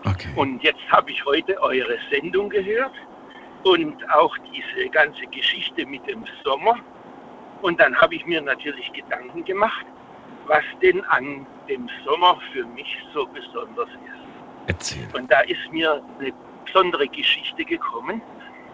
Okay. 0.06 0.30
Und 0.36 0.64
jetzt 0.64 0.80
habe 0.92 1.12
ich 1.12 1.24
heute 1.26 1.62
eure 1.62 1.98
Sendung 2.12 2.50
gehört 2.50 2.94
und 3.66 3.98
auch 4.14 4.36
diese 4.54 4.90
ganze 4.90 5.26
Geschichte 5.28 5.86
mit 5.88 6.06
dem 6.08 6.24
Sommer. 6.44 6.76
Und 7.62 7.80
dann 7.80 7.96
habe 8.00 8.16
ich 8.16 8.26
mir 8.26 8.42
natürlich 8.42 8.92
Gedanken 8.94 9.44
gemacht, 9.44 9.86
was 10.46 10.64
denn 10.82 11.04
an 11.06 11.46
dem 11.68 11.90
Sommer 12.06 12.38
für 12.54 12.64
mich 12.68 12.98
so 13.14 13.26
besonders 13.26 13.90
ist. 13.90 14.68
Erzähl. 14.68 15.08
Und 15.14 15.32
da 15.32 15.42
ist 15.42 15.72
mir 15.72 16.04
eine 16.20 16.32
besondere 16.64 17.08
Geschichte 17.08 17.66
gekommen. 17.66 18.22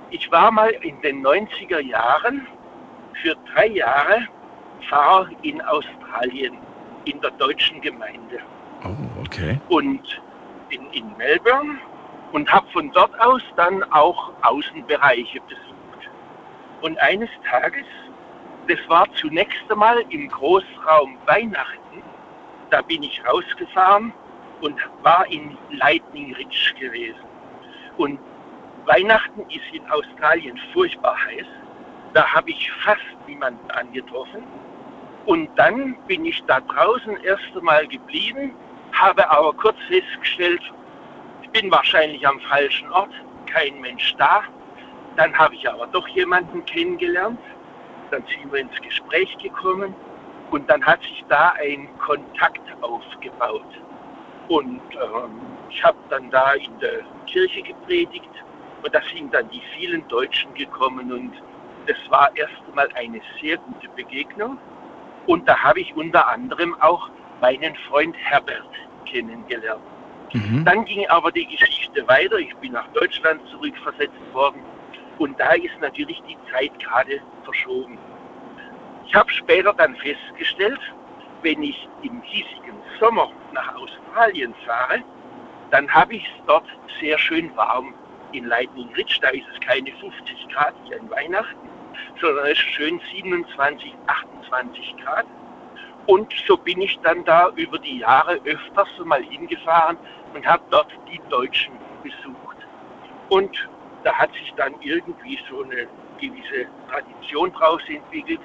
Ich 0.10 0.30
war 0.30 0.52
mal 0.52 0.72
in 0.82 1.00
den 1.02 1.26
90er 1.26 1.80
Jahren 1.80 2.46
für 3.22 3.36
drei 3.54 3.68
Jahre 3.68 4.28
Pfarrer 4.90 5.30
in 5.44 5.62
Australien, 5.62 6.58
in 7.06 7.22
der 7.22 7.32
deutschen 7.32 7.80
Gemeinde 7.82 8.40
Oh, 8.84 9.22
okay. 9.22 9.58
und 9.70 10.22
in, 10.70 10.86
in 10.92 11.16
Melbourne 11.18 11.78
und 12.32 12.52
habe 12.52 12.68
von 12.72 12.92
dort 12.92 13.20
aus 13.20 13.42
dann 13.56 13.84
auch 13.92 14.32
Außenbereiche 14.44 15.40
besucht. 15.42 16.10
Und 16.82 16.98
eines 17.00 17.30
Tages, 17.50 17.86
das 18.68 18.80
war 18.88 19.06
zunächst 19.16 19.70
einmal 19.70 20.00
im 20.10 20.30
Großraum 20.30 21.18
Weihnachten, 21.26 22.04
da 22.70 22.82
bin 22.82 23.04
ich 23.04 23.22
rausgefahren 23.26 24.14
und 24.62 24.80
war 25.04 25.26
in 25.28 25.58
Lightning 25.72 26.34
Ridge 26.36 26.74
gewesen. 26.80 27.20
Und 27.98 28.20
Weihnachten 28.86 29.42
ist 29.50 29.74
in 29.74 29.88
Australien 29.92 30.60
furchtbar 30.74 31.16
heiß. 31.26 31.46
Da 32.14 32.26
habe 32.34 32.50
ich 32.52 32.72
fast 32.84 33.02
niemanden 33.28 33.70
angetroffen. 33.72 34.44
Und 35.26 35.50
dann 35.56 35.96
bin 36.08 36.26
ich 36.26 36.44
da 36.46 36.60
draußen 36.62 37.18
erst 37.24 37.56
einmal 37.56 37.88
geblieben, 37.88 38.54
habe 38.94 39.30
aber 39.30 39.54
kurz 39.54 39.78
festgestellt, 39.88 40.62
bin 41.52 41.72
wahrscheinlich 41.72 42.26
am 42.28 42.40
falschen 42.42 42.92
Ort, 42.92 43.12
kein 43.46 43.80
Mensch 43.82 44.16
da. 44.18 44.44
Dann 45.18 45.38
habe 45.38 45.56
ich 45.56 45.70
aber 45.70 45.88
doch 45.88 46.08
jemanden 46.10 46.64
kennengelernt. 46.66 47.40
Dann 48.12 48.24
sind 48.28 48.52
wir 48.52 48.60
ins 48.60 48.82
Gespräch 48.82 49.38
gekommen 49.38 49.94
und 50.52 50.70
dann 50.70 50.86
hat 50.86 51.02
sich 51.02 51.24
da 51.30 51.54
ein 51.60 51.88
Kontakt 52.00 52.62
aufgebaut. 52.82 53.66
Und 54.48 54.82
ähm, 54.96 55.40
ich 55.70 55.84
habe 55.84 55.98
dann 56.10 56.30
da 56.30 56.54
in 56.54 56.78
der 56.80 57.02
Kirche 57.26 57.62
gepredigt 57.62 58.30
und 58.84 58.94
da 58.94 59.02
sind 59.14 59.34
dann 59.34 59.50
die 59.50 59.62
vielen 59.76 60.06
Deutschen 60.08 60.54
gekommen 60.54 61.12
und 61.12 61.32
das 61.88 61.98
war 62.10 62.30
erst 62.36 62.54
einmal 62.68 62.90
eine 62.96 63.22
sehr 63.42 63.58
gute 63.58 63.88
Begegnung. 63.96 64.58
Und 65.28 65.48
da 65.48 65.58
habe 65.58 65.80
ich 65.80 65.96
unter 65.96 66.28
anderem 66.28 66.76
auch 66.82 67.10
meinen 67.40 67.76
Freund 67.88 68.16
Herbert 68.18 68.70
kennengelernt. 69.06 69.82
Dann 70.64 70.86
ging 70.86 71.06
aber 71.10 71.32
die 71.32 71.46
Geschichte 71.46 72.08
weiter. 72.08 72.38
Ich 72.38 72.56
bin 72.58 72.72
nach 72.72 72.88
Deutschland 72.94 73.42
zurückversetzt 73.50 74.34
worden 74.34 74.62
und 75.18 75.40
da 75.40 75.52
ist 75.54 75.80
natürlich 75.82 76.22
die 76.28 76.38
Zeit 76.52 76.72
gerade 76.80 77.20
verschoben. 77.44 77.98
Ich 79.08 79.14
habe 79.14 79.30
später 79.30 79.74
dann 79.74 79.96
festgestellt, 79.98 80.80
wenn 81.42 81.62
ich 81.64 81.88
im 82.04 82.22
hiesigen 82.22 82.78
Sommer 83.00 83.30
nach 83.52 83.76
Australien 83.76 84.54
fahre, 84.66 85.04
dann 85.72 85.90
habe 85.90 86.16
ich 86.16 86.24
es 86.24 86.46
dort 86.48 86.66
sehr 87.00 87.18
schön 87.18 87.56
warm 87.56 87.94
in 88.32 88.46
Lightning 88.46 88.90
Ridge. 88.96 89.18
Da 89.22 89.30
ist 89.30 89.46
es 89.54 89.60
keine 89.60 89.92
50 89.92 90.48
Grad 90.54 90.74
wie 90.86 90.96
an 90.96 91.10
Weihnachten, 91.10 91.70
sondern 92.22 92.46
es 92.46 92.52
ist 92.54 92.60
schön 92.60 93.02
27, 93.14 93.94
28 94.08 94.96
Grad. 95.04 95.26
Und 96.08 96.34
so 96.48 96.58
bin 96.58 96.82
ich 96.82 97.00
dann 97.04 97.24
da 97.26 97.50
über 97.56 97.78
die 97.80 98.00
Jahre 98.00 98.40
öfters 98.46 98.90
mal 99.06 99.24
hingefahren 99.24 99.98
und 100.34 100.46
habe 100.46 100.64
dort 100.70 100.92
die 101.12 101.20
Deutschen 101.30 101.74
besucht. 102.04 102.58
Und 103.30 103.70
da 104.04 104.14
hat 104.14 104.32
sich 104.34 104.54
dann 104.58 104.74
irgendwie 104.82 105.40
so 105.50 105.64
eine 105.64 105.88
gewisse 106.20 106.68
Tradition 106.90 107.52
draus 107.54 107.82
entwickelt. 107.88 108.40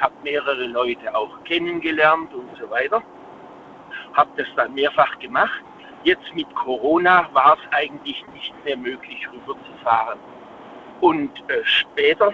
Habe 0.00 0.14
mehrere 0.22 0.66
Leute 0.66 1.14
auch 1.14 1.42
kennengelernt 1.44 2.32
und 2.34 2.50
so 2.58 2.68
weiter. 2.70 3.02
Habe 4.12 4.30
das 4.36 4.46
dann 4.56 4.74
mehrfach 4.74 5.18
gemacht. 5.18 5.62
Jetzt 6.04 6.34
mit 6.34 6.52
Corona 6.54 7.28
war 7.32 7.56
es 7.56 7.72
eigentlich 7.72 8.24
nicht 8.32 8.54
mehr 8.64 8.76
möglich, 8.76 9.26
rüberzufahren. 9.32 10.18
Und 11.00 11.30
äh, 11.50 11.64
später, 11.64 12.32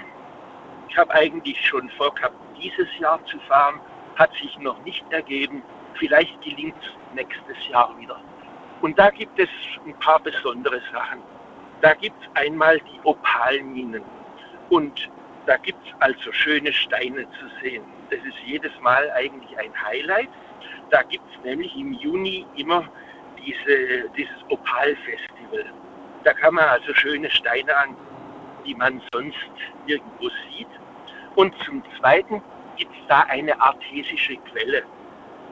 ich 0.89 0.97
habe 0.99 1.13
eigentlich 1.15 1.59
schon 1.67 1.89
vorgehabt, 1.91 2.35
dieses 2.61 2.89
Jahr 2.99 3.25
zu 3.27 3.39
fahren, 3.41 3.81
hat 4.17 4.31
sich 4.35 4.59
noch 4.59 4.83
nicht 4.85 5.05
ergeben. 5.11 5.63
Vielleicht 5.95 6.41
gelingt 6.43 6.77
es 6.81 7.15
nächstes 7.15 7.69
Jahr 7.69 7.97
wieder. 7.99 8.21
Und 8.83 8.99
da 8.99 9.11
gibt 9.11 9.39
es 9.39 9.49
ein 9.87 9.95
paar 10.01 10.21
besondere 10.21 10.81
Sachen. 10.93 11.23
Da 11.81 11.95
gibt 11.95 12.17
es 12.21 12.29
einmal 12.35 12.79
die 12.81 13.01
Opalminen. 13.05 14.03
Und 14.71 15.09
da 15.47 15.57
gibt 15.57 15.79
es 15.87 15.93
also 16.01 16.33
schöne 16.33 16.73
Steine 16.73 17.27
zu 17.39 17.47
sehen. 17.63 17.85
Das 18.11 18.19
ist 18.21 18.37
jedes 18.45 18.73
Mal 18.81 19.11
eigentlich 19.13 19.57
ein 19.59 19.73
Highlight. 19.85 20.29
Da 20.91 21.03
gibt 21.03 21.25
es 21.33 21.45
nämlich 21.45 21.75
im 21.77 21.93
Juni 21.95 22.45
immer 22.57 22.85
diese, 23.39 24.09
dieses 24.17 24.37
Opalfestival. 24.49 25.65
Da 26.25 26.33
kann 26.35 26.55
man 26.55 26.65
also 26.65 26.93
schöne 26.95 27.31
Steine 27.31 27.77
an, 27.77 27.97
die 28.67 28.75
man 28.75 29.01
sonst 29.13 29.39
nirgendwo 29.87 30.29
sieht. 30.51 30.69
Und 31.37 31.55
zum 31.65 31.83
Zweiten 31.99 32.43
gibt 32.77 32.93
es 32.93 33.07
da 33.09 33.21
eine 33.23 33.59
artesische 33.61 34.37
Quelle. 34.37 34.83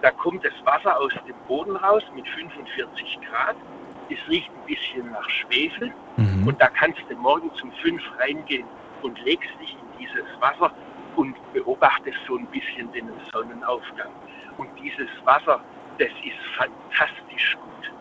Da 0.02 0.10
kommt 0.10 0.44
das 0.44 0.52
Wasser 0.64 0.98
aus 0.98 1.12
dem 1.27 1.36
Boden 1.47 1.77
raus 1.77 2.02
mit 2.14 2.27
45 2.28 3.18
Grad. 3.28 3.56
Es 4.09 4.18
riecht 4.28 4.48
ein 4.48 4.66
bisschen 4.66 5.10
nach 5.10 5.28
Schwefel. 5.28 5.93
Mhm. 6.16 6.48
Und 6.48 6.60
da 6.60 6.68
kannst 6.68 7.01
du 7.09 7.16
morgen 7.16 7.51
um 7.62 7.72
5 7.82 8.02
reingehen 8.18 8.66
und 9.02 9.22
legst 9.24 9.51
dich 9.60 9.72
in 9.72 9.98
dieses 9.98 10.27
Wasser 10.40 10.72
und 11.16 11.35
beobachtest 11.52 12.16
so 12.27 12.36
ein 12.36 12.47
bisschen 12.47 12.90
den 12.93 13.09
Sonnenaufgang. 13.32 14.10
Und 14.56 14.68
dieses 14.82 15.09
Wasser, 15.24 15.60
das 15.98 16.09
ist 16.24 16.39
fantastisch 16.56 17.56
gut. 17.56 17.93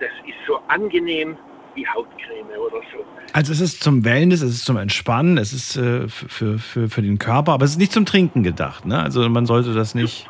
Das 0.00 0.10
ist 0.26 0.36
so 0.46 0.60
angenehm 0.68 1.36
wie 1.74 1.86
Hautcreme 1.86 2.58
oder 2.58 2.80
so. 2.92 3.04
Also 3.32 3.52
es 3.52 3.60
ist 3.60 3.82
zum 3.82 4.04
Wellness, 4.04 4.42
es 4.42 4.54
ist 4.54 4.64
zum 4.64 4.76
Entspannen, 4.76 5.36
es 5.38 5.52
ist 5.52 5.76
äh, 5.76 6.08
für, 6.08 6.58
für, 6.58 6.88
für 6.88 7.02
den 7.02 7.18
Körper, 7.18 7.52
aber 7.52 7.64
es 7.64 7.72
ist 7.72 7.78
nicht 7.78 7.92
zum 7.92 8.06
Trinken 8.06 8.42
gedacht. 8.42 8.86
Ne? 8.86 9.02
Also 9.02 9.28
man 9.28 9.46
sollte 9.46 9.74
das 9.74 9.94
nicht. 9.94 10.26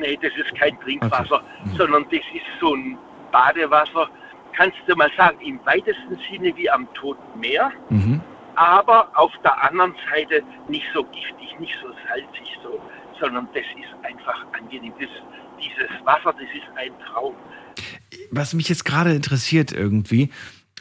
Nee, 0.00 0.18
das 0.20 0.32
ist 0.36 0.54
kein 0.58 0.78
Trinkwasser, 0.80 1.42
sondern 1.76 2.04
das 2.04 2.20
ist 2.34 2.60
so 2.60 2.74
ein 2.74 2.96
Badewasser, 3.32 4.08
kannst 4.56 4.76
du 4.86 4.96
mal 4.96 5.10
sagen, 5.16 5.38
im 5.40 5.60
weitesten 5.64 6.18
Sinne 6.30 6.56
wie 6.56 6.68
am 6.70 6.88
Toten 6.94 7.38
Meer, 7.38 7.70
Mhm. 7.90 8.20
aber 8.56 9.08
auf 9.14 9.32
der 9.44 9.62
anderen 9.62 9.94
Seite 10.10 10.42
nicht 10.68 10.86
so 10.92 11.04
giftig, 11.04 11.58
nicht 11.60 11.74
so 11.82 11.88
salzig, 12.08 12.58
so, 12.62 12.80
sondern 13.20 13.46
das 13.54 13.62
ist 13.62 14.04
einfach 14.04 14.44
angenehm. 14.58 14.92
Das, 14.98 15.08
dieses 15.62 15.90
Wasser, 16.04 16.32
das 16.32 16.48
ist 16.54 16.76
ein 16.76 16.92
Traum. 17.06 17.34
Was 18.32 18.54
mich 18.54 18.68
jetzt 18.68 18.84
gerade 18.84 19.12
interessiert 19.12 19.72
irgendwie, 19.72 20.30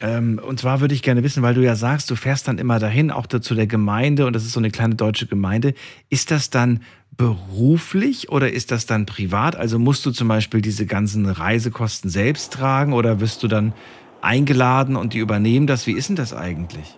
ähm, 0.02 0.40
und 0.44 0.60
zwar 0.60 0.80
würde 0.80 0.96
ich 0.96 1.04
gerne 1.04 1.24
wissen, 1.24 1.44
weil 1.44 1.54
du 1.54 1.62
ja 1.62 1.76
sagst, 1.76 2.10
du 2.10 2.16
fährst 2.16 2.48
dann 2.48 2.58
immer 2.58 2.80
dahin, 2.80 3.12
auch 3.12 3.26
da 3.26 3.42
zu 3.42 3.54
der 3.54 3.68
Gemeinde, 3.68 4.26
und 4.26 4.34
das 4.34 4.44
ist 4.46 4.54
so 4.54 4.60
eine 4.60 4.72
kleine 4.72 4.96
deutsche 4.96 5.28
Gemeinde. 5.28 5.74
Ist 6.10 6.32
das 6.32 6.50
dann 6.50 6.84
beruflich 7.20 8.30
oder 8.30 8.50
ist 8.50 8.72
das 8.72 8.86
dann 8.86 9.06
privat? 9.06 9.58
Also 9.58 9.78
musst 9.78 10.06
du 10.06 10.12
zum 10.12 10.30
Beispiel 10.30 10.62
diese 10.62 10.86
ganzen 10.86 11.26
Reisekosten 11.26 12.10
selbst 12.10 12.54
tragen 12.54 12.94
oder 12.94 13.20
wirst 13.20 13.44
du 13.44 13.50
dann 13.50 13.74
eingeladen 14.22 14.96
und 14.96 15.14
die 15.14 15.20
übernehmen 15.20 15.68
das? 15.68 15.86
Wie 15.86 15.92
ist 15.92 16.08
denn 16.08 16.16
das 16.16 16.34
eigentlich? 16.34 16.98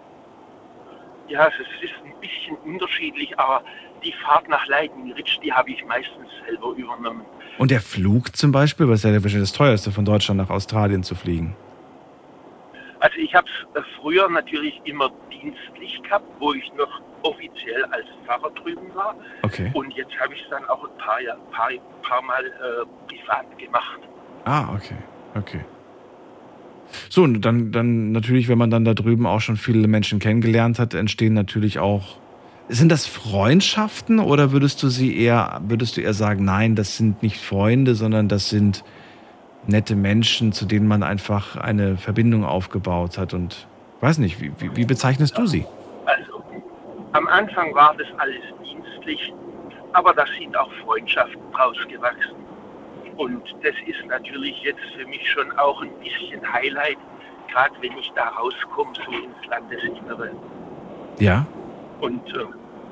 Ja, 1.27 1.48
es 1.48 1.53
ist 1.84 1.93
ein 2.06 2.14
bisschen 2.22 2.56
unterschiedlich, 2.57 3.38
aber 3.39 3.64
die 4.03 4.14
Fahrt 4.23 4.48
nach 4.48 4.65
Leidenritsch, 4.68 5.39
die 5.43 5.52
habe 5.52 5.72
ich 5.72 5.84
meistens 5.85 6.30
selber 6.45 6.76
übernommen. 6.77 7.26
Und 7.57 7.72
der 7.72 7.81
Flug 7.81 8.35
zum 8.35 8.52
Beispiel, 8.52 8.88
was 8.88 9.03
ist 9.03 9.06
ja 9.06 9.23
wahrscheinlich 9.23 9.49
das 9.49 9.57
teuerste, 9.57 9.91
von 9.91 10.06
Deutschland 10.06 10.38
nach 10.38 10.52
Australien 10.52 11.02
zu 11.03 11.15
fliegen? 11.15 11.56
Also 12.99 13.18
ich 13.18 13.34
habe 13.34 13.48
es 13.73 13.84
früher 13.99 14.30
natürlich 14.30 14.80
immer 14.84 15.10
dienstlich 15.31 15.99
gehabt, 16.03 16.27
wo 16.39 16.53
ich 16.53 16.72
noch 16.77 17.02
offiziell 17.23 17.84
als 17.85 18.06
Pfarrer 18.26 18.52
drüben 18.52 18.93
war. 18.93 19.15
Okay. 19.43 19.72
Und 19.73 19.93
jetzt 19.93 20.18
habe 20.19 20.34
ich 20.34 20.41
es 20.41 20.49
dann 20.49 20.65
auch 20.65 20.84
ein 20.84 20.98
paar, 20.98 21.22
Jahr, 21.22 21.38
paar, 21.52 21.69
paar 22.03 22.22
Mal 22.22 22.45
äh, 22.45 22.85
privat 23.07 23.57
gemacht. 23.57 23.99
Ah, 24.45 24.73
okay, 24.73 24.98
okay. 25.35 25.61
So, 27.10 27.23
und 27.23 27.41
dann, 27.41 27.72
dann 27.72 28.11
natürlich, 28.11 28.48
wenn 28.48 28.57
man 28.57 28.69
dann 28.69 28.85
da 28.85 28.93
drüben 28.93 29.26
auch 29.26 29.41
schon 29.41 29.57
viele 29.57 29.88
Menschen 29.88 30.19
kennengelernt 30.19 30.80
hat, 30.80 30.93
entstehen 30.93 31.34
natürlich 31.34 31.80
auch. 31.80 32.18
Sind 32.69 32.89
das 32.91 33.06
Freundschaften 33.06 34.19
oder 34.19 34.52
würdest 34.52 34.81
du 34.81 34.88
sie 34.88 35.18
eher, 35.18 35.61
würdest 35.65 35.98
du 35.98 36.02
eher 36.02 36.14
sagen, 36.14 36.45
nein, 36.45 36.76
das 36.76 36.95
sind 36.95 37.22
nicht 37.22 37.38
Freunde, 37.38 37.95
sondern 37.95 38.27
das 38.30 38.49
sind 38.49 38.84
nette 39.68 39.95
Menschen, 39.95 40.53
zu 40.53 40.65
denen 40.65 40.88
man 40.88 41.03
einfach 41.03 41.56
eine 41.57 41.98
Verbindung 41.98 42.45
aufgebaut 42.45 43.18
hat 43.18 43.34
und 43.34 43.68
weiß 43.99 44.19
nicht, 44.19 44.41
wie, 44.41 44.52
wie, 44.60 44.76
wie 44.76 44.85
bezeichnest 44.85 45.38
du 45.38 45.45
sie? 45.45 45.65
Am 47.14 47.28
Anfang 47.28 47.74
war 47.76 47.94
das 47.98 48.08
alles 48.18 48.44
dienstlich, 48.64 49.34
aber 49.94 50.14
da 50.14 50.26
sind 50.40 50.56
auch 50.56 50.72
Freundschaften 50.86 51.52
draus 51.52 51.78
gewachsen. 51.90 52.36
Und 53.18 53.44
das 53.62 53.76
ist 53.86 54.06
natürlich 54.08 54.62
jetzt 54.64 54.82
für 54.98 55.06
mich 55.06 55.30
schon 55.30 55.52
auch 55.60 55.82
ein 55.82 55.92
bisschen 56.00 56.42
Highlight, 56.54 56.98
gerade 57.52 57.74
wenn 57.82 57.98
ich 57.98 58.12
da 58.16 58.30
rauskomme, 58.30 58.94
so 59.06 59.12
ins 59.12 59.46
Landesinnere. 59.50 60.32
Ja? 61.20 61.46
Und 62.00 62.28
äh, 62.30 62.46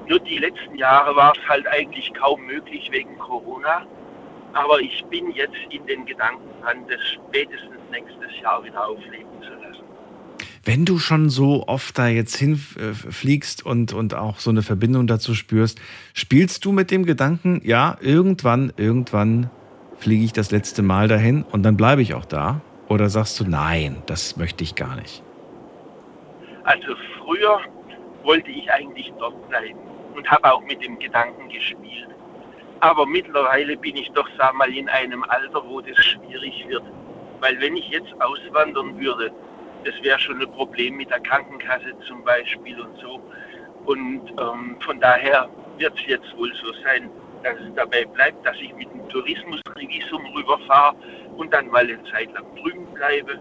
nur 0.07 0.19
die 0.19 0.37
letzten 0.37 0.75
Jahre 0.75 1.15
war 1.15 1.33
es 1.35 1.49
halt 1.49 1.67
eigentlich 1.67 2.13
kaum 2.13 2.45
möglich 2.45 2.89
wegen 2.91 3.17
Corona. 3.19 3.85
Aber 4.53 4.79
ich 4.81 5.05
bin 5.05 5.31
jetzt 5.31 5.57
in 5.69 5.85
den 5.85 6.05
Gedanken 6.05 6.49
dran, 6.61 6.85
das 6.89 6.99
spätestens 7.07 7.79
nächstes 7.91 8.41
Jahr 8.41 8.63
wieder 8.63 8.87
aufleben 8.87 9.41
zu 9.41 9.53
lassen. 9.53 9.78
Wenn 10.63 10.85
du 10.85 10.99
schon 10.99 11.29
so 11.29 11.67
oft 11.67 11.97
da 11.97 12.07
jetzt 12.07 12.35
hinfliegst 12.35 13.65
und, 13.65 13.93
und 13.93 14.13
auch 14.13 14.39
so 14.39 14.49
eine 14.49 14.61
Verbindung 14.61 15.07
dazu 15.07 15.33
spürst, 15.33 15.79
spielst 16.13 16.65
du 16.65 16.71
mit 16.71 16.91
dem 16.91 17.05
Gedanken, 17.05 17.61
ja, 17.63 17.97
irgendwann, 18.01 18.73
irgendwann 18.75 19.49
fliege 19.97 20.23
ich 20.23 20.33
das 20.33 20.51
letzte 20.51 20.81
Mal 20.81 21.07
dahin 21.07 21.43
und 21.43 21.63
dann 21.63 21.77
bleibe 21.77 22.01
ich 22.01 22.13
auch 22.13 22.25
da? 22.25 22.61
Oder 22.87 23.09
sagst 23.09 23.39
du, 23.39 23.45
nein, 23.45 24.01
das 24.05 24.35
möchte 24.35 24.63
ich 24.63 24.75
gar 24.75 24.95
nicht? 24.95 25.23
Also 26.63 26.95
früher 27.17 27.59
wollte 28.23 28.49
ich 28.51 28.69
eigentlich 28.71 29.13
dort 29.19 29.47
bleiben 29.49 29.79
und 30.15 30.29
habe 30.29 30.51
auch 30.51 30.63
mit 30.63 30.83
dem 30.83 30.99
Gedanken 30.99 31.49
gespielt. 31.49 32.09
Aber 32.81 33.05
mittlerweile 33.05 33.77
bin 33.77 33.95
ich 33.95 34.09
doch, 34.11 34.27
sag 34.37 34.53
mal, 34.55 34.73
in 34.73 34.87
einem 34.89 35.23
Alter, 35.23 35.63
wo 35.67 35.81
das 35.81 35.97
schwierig 36.03 36.65
wird. 36.67 36.83
Weil 37.41 37.59
wenn 37.59 37.75
ich 37.75 37.89
jetzt 37.89 38.13
auswandern 38.19 38.99
würde, 38.99 39.31
das 39.85 39.93
wäre 40.03 40.19
schon 40.19 40.41
ein 40.41 40.51
Problem 40.51 40.97
mit 40.97 41.09
der 41.09 41.19
Krankenkasse 41.21 41.93
zum 42.07 42.23
Beispiel 42.23 42.79
und 42.79 42.97
so. 42.99 43.21
Und 43.85 44.29
ähm, 44.39 44.77
von 44.81 44.99
daher 44.99 45.49
wird 45.77 45.93
es 45.99 46.05
jetzt 46.05 46.37
wohl 46.37 46.53
so 46.55 46.71
sein, 46.83 47.09
dass 47.43 47.55
es 47.59 47.73
dabei 47.75 48.05
bleibt, 48.05 48.45
dass 48.45 48.57
ich 48.57 48.73
mit 48.75 48.91
dem 48.91 49.07
Tourismusrevisum 49.09 50.25
rüberfahre 50.35 50.95
und 51.37 51.53
dann 51.53 51.67
mal 51.69 51.83
eine 51.83 52.03
Zeit 52.11 52.31
lang 52.33 52.45
drüben 52.55 52.85
bleibe 52.93 53.39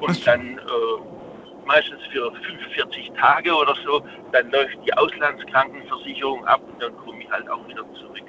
und 0.00 0.26
dann 0.26 0.58
äh, 0.58 1.66
meistens 1.66 2.00
für 2.12 2.32
45 2.32 3.12
Tage 3.18 3.54
oder 3.54 3.74
so, 3.84 4.02
dann 4.32 4.50
läuft 4.50 4.76
die 4.84 4.92
Auslandskrankenversicherung 4.94 6.44
ab 6.46 6.60
und 6.66 6.82
dann 6.82 6.96
komme 6.98 7.22
ich 7.22 7.30
halt 7.30 7.48
auch 7.48 7.66
wieder 7.66 7.84
zurück. 7.94 8.20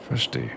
Verstehe. 0.00 0.50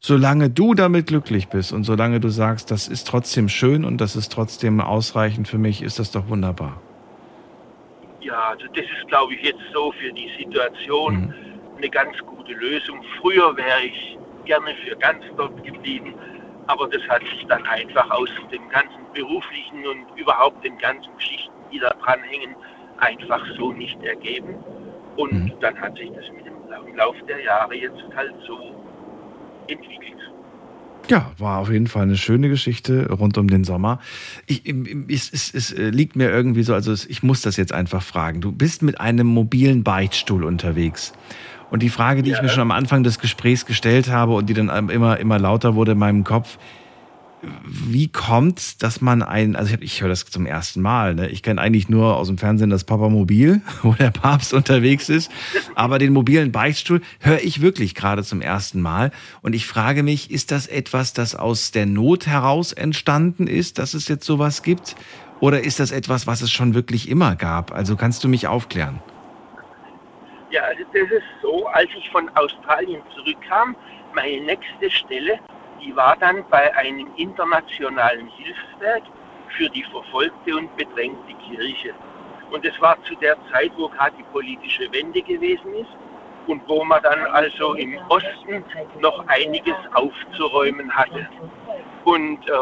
Solange 0.00 0.48
du 0.48 0.74
damit 0.74 1.08
glücklich 1.08 1.48
bist 1.48 1.72
und 1.72 1.82
solange 1.82 2.20
du 2.20 2.28
sagst, 2.28 2.70
das 2.70 2.86
ist 2.86 3.08
trotzdem 3.08 3.48
schön 3.48 3.84
und 3.84 4.00
das 4.00 4.14
ist 4.14 4.30
trotzdem 4.30 4.80
ausreichend 4.80 5.48
für 5.48 5.58
mich, 5.58 5.82
ist 5.82 5.98
das 5.98 6.12
doch 6.12 6.28
wunderbar. 6.28 6.80
Ja, 8.20 8.50
also 8.50 8.66
das 8.74 8.84
ist, 8.84 9.08
glaube 9.08 9.34
ich, 9.34 9.42
jetzt 9.42 9.60
so 9.72 9.92
für 9.92 10.12
die 10.12 10.30
Situation 10.38 11.34
eine 11.76 11.88
ganz 11.88 12.16
gute 12.18 12.52
Lösung. 12.52 13.02
Früher 13.20 13.56
wäre 13.56 13.82
ich 13.84 14.16
gerne 14.44 14.72
für 14.86 14.94
ganz 14.96 15.24
dort 15.36 15.64
geblieben, 15.64 16.14
aber 16.68 16.86
das 16.88 17.02
hat 17.08 17.22
sich 17.22 17.44
dann 17.48 17.64
einfach 17.66 18.08
aus 18.10 18.28
dem 18.52 18.68
ganzen 18.68 19.00
beruflichen 19.14 19.84
und 19.84 20.16
überhaupt 20.16 20.64
den 20.64 20.78
ganzen 20.78 21.10
Geschichten, 21.16 21.52
die 21.72 21.80
da 21.80 21.90
dranhängen, 22.04 22.54
einfach 22.98 23.44
so 23.56 23.72
nicht 23.72 24.00
ergeben. 24.04 24.54
Und 25.16 25.52
dann 25.60 25.80
hat 25.80 25.96
sich 25.96 26.10
das 26.12 26.30
mit 26.36 26.46
dem 26.46 26.58
im 26.86 26.96
Lauf 26.96 27.16
der 27.26 27.42
Jahre 27.42 27.74
jetzt 27.74 28.02
halt 28.14 28.34
so 28.46 28.77
Ja, 31.08 31.32
war 31.38 31.58
auf 31.58 31.70
jeden 31.70 31.86
Fall 31.86 32.02
eine 32.02 32.18
schöne 32.18 32.50
Geschichte 32.50 33.10
rund 33.10 33.38
um 33.38 33.48
den 33.48 33.64
Sommer. 33.64 33.98
Ich, 34.46 34.62
es, 35.08 35.32
es, 35.32 35.54
es 35.54 35.72
äh, 35.72 35.88
liegt 35.88 36.16
mir 36.16 36.30
irgendwie 36.30 36.62
so, 36.62 36.74
also 36.74 36.92
ich 36.92 37.22
muss 37.22 37.40
das 37.40 37.56
jetzt 37.56 37.72
einfach 37.72 38.02
fragen. 38.02 38.42
Du 38.42 38.52
bist 38.52 38.82
mit 38.82 39.00
einem 39.00 39.26
mobilen 39.26 39.84
Beichtstuhl 39.84 40.44
unterwegs. 40.44 41.14
Und 41.70 41.82
die 41.82 41.88
Frage, 41.88 42.22
die 42.22 42.32
ich 42.32 42.42
mir 42.42 42.48
schon 42.48 42.62
am 42.62 42.70
Anfang 42.70 43.04
des 43.04 43.18
Gesprächs 43.18 43.66
gestellt 43.66 44.10
habe 44.10 44.34
und 44.34 44.48
die 44.48 44.54
dann 44.54 44.68
immer, 44.90 45.18
immer 45.18 45.38
lauter 45.38 45.74
wurde 45.74 45.92
in 45.92 45.98
meinem 45.98 46.24
Kopf, 46.24 46.58
wie 47.42 48.08
kommt's, 48.08 48.78
dass 48.78 49.00
man 49.00 49.22
ein, 49.22 49.54
also 49.54 49.74
ich, 49.74 49.82
ich 49.82 50.02
höre 50.02 50.08
das 50.08 50.24
zum 50.24 50.46
ersten 50.46 50.80
Mal, 50.80 51.14
ne? 51.14 51.28
ich 51.28 51.42
kenne 51.42 51.60
eigentlich 51.60 51.88
nur 51.88 52.16
aus 52.16 52.26
dem 52.26 52.38
Fernsehen 52.38 52.70
das 52.70 52.84
Papamobil, 52.84 53.62
wo 53.82 53.92
der 53.92 54.10
Papst 54.10 54.52
unterwegs 54.52 55.08
ist, 55.08 55.30
aber 55.74 55.98
den 55.98 56.12
mobilen 56.12 56.50
Beichtstuhl 56.50 57.00
höre 57.20 57.40
ich 57.42 57.60
wirklich 57.60 57.94
gerade 57.94 58.24
zum 58.24 58.40
ersten 58.40 58.80
Mal 58.80 59.12
und 59.42 59.54
ich 59.54 59.66
frage 59.66 60.02
mich, 60.02 60.30
ist 60.30 60.50
das 60.50 60.66
etwas, 60.66 61.12
das 61.12 61.34
aus 61.34 61.70
der 61.70 61.86
Not 61.86 62.26
heraus 62.26 62.72
entstanden 62.72 63.46
ist, 63.46 63.78
dass 63.78 63.94
es 63.94 64.08
jetzt 64.08 64.24
sowas 64.24 64.62
gibt 64.62 64.96
oder 65.40 65.60
ist 65.60 65.78
das 65.78 65.92
etwas, 65.92 66.26
was 66.26 66.42
es 66.42 66.50
schon 66.50 66.74
wirklich 66.74 67.08
immer 67.08 67.36
gab? 67.36 67.72
Also 67.72 67.94
kannst 67.94 68.24
du 68.24 68.28
mich 68.28 68.48
aufklären? 68.48 69.00
Ja, 70.50 70.62
also 70.62 70.82
das 70.92 71.10
ist 71.10 71.26
so, 71.42 71.66
als 71.68 71.88
ich 71.96 72.10
von 72.10 72.28
Australien 72.34 73.02
zurückkam, 73.14 73.76
meine 74.14 74.40
nächste 74.40 74.90
Stelle, 74.90 75.38
die 75.80 75.94
war 75.94 76.16
dann 76.16 76.44
bei 76.50 76.74
einem 76.76 77.08
internationalen 77.16 78.28
Hilfswerk 78.28 79.02
für 79.56 79.68
die 79.70 79.84
verfolgte 79.84 80.56
und 80.56 80.74
bedrängte 80.76 81.34
Kirche. 81.34 81.94
Und 82.50 82.64
es 82.64 82.80
war 82.80 82.96
zu 83.04 83.14
der 83.16 83.36
Zeit, 83.52 83.72
wo 83.76 83.88
gerade 83.88 84.16
die 84.16 84.22
politische 84.24 84.90
Wende 84.92 85.22
gewesen 85.22 85.74
ist 85.74 85.90
und 86.46 86.62
wo 86.66 86.82
man 86.84 87.02
dann 87.02 87.26
also 87.26 87.74
im 87.74 87.98
Osten 88.08 88.64
noch 89.00 89.26
einiges 89.28 89.76
aufzuräumen 89.94 90.90
hatte. 90.94 91.28
Und 92.04 92.48
äh, 92.48 92.52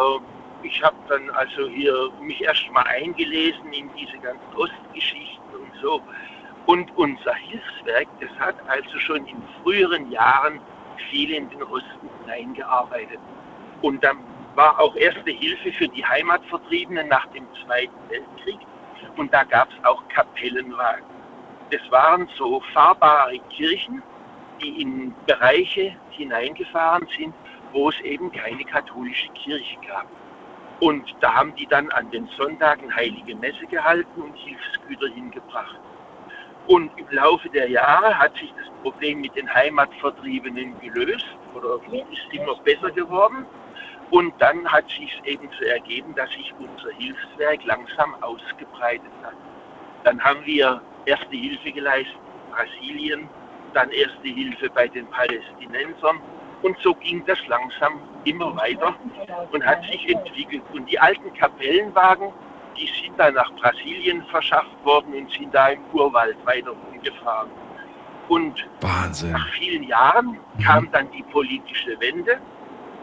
ich 0.62 0.82
habe 0.82 0.96
dann 1.08 1.30
also 1.30 1.68
hier 1.68 2.10
mich 2.20 2.42
erst 2.42 2.68
mal 2.72 2.84
eingelesen 2.86 3.72
in 3.72 3.88
diese 3.96 4.18
ganzen 4.18 4.56
Ostgeschichten 4.56 5.54
und 5.54 5.72
so. 5.80 6.02
Und 6.66 6.90
unser 6.96 7.34
Hilfswerk, 7.34 8.08
das 8.20 8.30
hat 8.40 8.56
also 8.66 8.98
schon 8.98 9.24
in 9.26 9.40
früheren 9.62 10.10
Jahren 10.10 10.60
viel 11.10 11.32
in 11.32 11.48
den 11.50 11.62
Osten 11.62 12.08
hineingearbeitet. 12.20 13.18
Und 13.82 14.02
dann 14.02 14.18
war 14.54 14.80
auch 14.80 14.96
erste 14.96 15.30
Hilfe 15.30 15.72
für 15.72 15.88
die 15.88 16.04
Heimatvertriebenen 16.04 17.08
nach 17.08 17.26
dem 17.26 17.46
Zweiten 17.64 17.94
Weltkrieg. 18.08 18.58
Und 19.16 19.32
da 19.32 19.44
gab 19.44 19.68
es 19.70 19.84
auch 19.84 20.02
Kapellenwagen. 20.08 21.04
Das 21.70 21.80
waren 21.90 22.28
so 22.36 22.62
fahrbare 22.72 23.38
Kirchen, 23.50 24.02
die 24.60 24.80
in 24.82 25.14
Bereiche 25.26 25.94
hineingefahren 26.10 27.06
sind, 27.16 27.34
wo 27.72 27.90
es 27.90 28.00
eben 28.00 28.32
keine 28.32 28.64
katholische 28.64 29.28
Kirche 29.32 29.76
gab. 29.86 30.06
Und 30.80 31.14
da 31.20 31.34
haben 31.34 31.54
die 31.56 31.66
dann 31.66 31.90
an 31.90 32.10
den 32.10 32.26
Sonntagen 32.36 32.94
heilige 32.94 33.34
Messe 33.36 33.66
gehalten 33.66 34.20
und 34.20 34.34
Hilfsgüter 34.36 35.08
hingebracht. 35.08 35.80
Und 36.66 36.90
im 36.98 37.06
Laufe 37.10 37.48
der 37.50 37.70
Jahre 37.70 38.18
hat 38.18 38.36
sich 38.36 38.52
das 38.58 38.66
Problem 38.82 39.20
mit 39.20 39.36
den 39.36 39.52
Heimatvertriebenen 39.52 40.78
gelöst 40.80 41.26
oder 41.54 41.76
ist 42.10 42.32
immer 42.32 42.56
besser 42.64 42.90
geworden. 42.90 43.46
Und 44.10 44.34
dann 44.38 44.66
hat 44.70 44.88
sich 44.88 45.20
eben 45.24 45.48
so 45.58 45.64
ergeben, 45.64 46.14
dass 46.14 46.30
sich 46.30 46.52
unser 46.58 46.90
Hilfswerk 46.96 47.64
langsam 47.64 48.14
ausgebreitet 48.22 49.12
hat. 49.22 49.34
Dann 50.04 50.22
haben 50.22 50.44
wir 50.44 50.80
erste 51.06 51.36
Hilfe 51.36 51.72
geleistet 51.72 52.16
in 52.16 52.52
Brasilien, 52.52 53.28
dann 53.74 53.90
erste 53.90 54.28
Hilfe 54.28 54.70
bei 54.70 54.88
den 54.88 55.06
Palästinensern 55.08 56.20
und 56.62 56.76
so 56.82 56.94
ging 56.94 57.24
das 57.26 57.38
langsam 57.46 58.00
immer 58.24 58.56
weiter 58.56 58.94
und 59.52 59.64
hat 59.64 59.84
sich 59.84 60.08
entwickelt. 60.08 60.62
Und 60.72 60.90
die 60.90 60.98
alten 60.98 61.32
Kapellenwagen, 61.34 62.32
die 62.78 62.86
sind 63.02 63.18
dann 63.18 63.34
nach 63.34 63.50
Brasilien 63.52 64.24
verschafft 64.26 64.84
worden 64.84 65.14
und 65.14 65.30
sind 65.32 65.54
da 65.54 65.68
im 65.68 65.84
Urwald 65.92 66.36
weiter 66.46 66.70
rumgefahren. 66.70 67.50
Und 68.28 68.68
Wahnsinn. 68.80 69.32
nach 69.32 69.48
vielen 69.52 69.84
Jahren 69.84 70.38
kam 70.64 70.90
dann 70.90 71.10
die 71.12 71.22
politische 71.24 71.98
Wende 72.00 72.40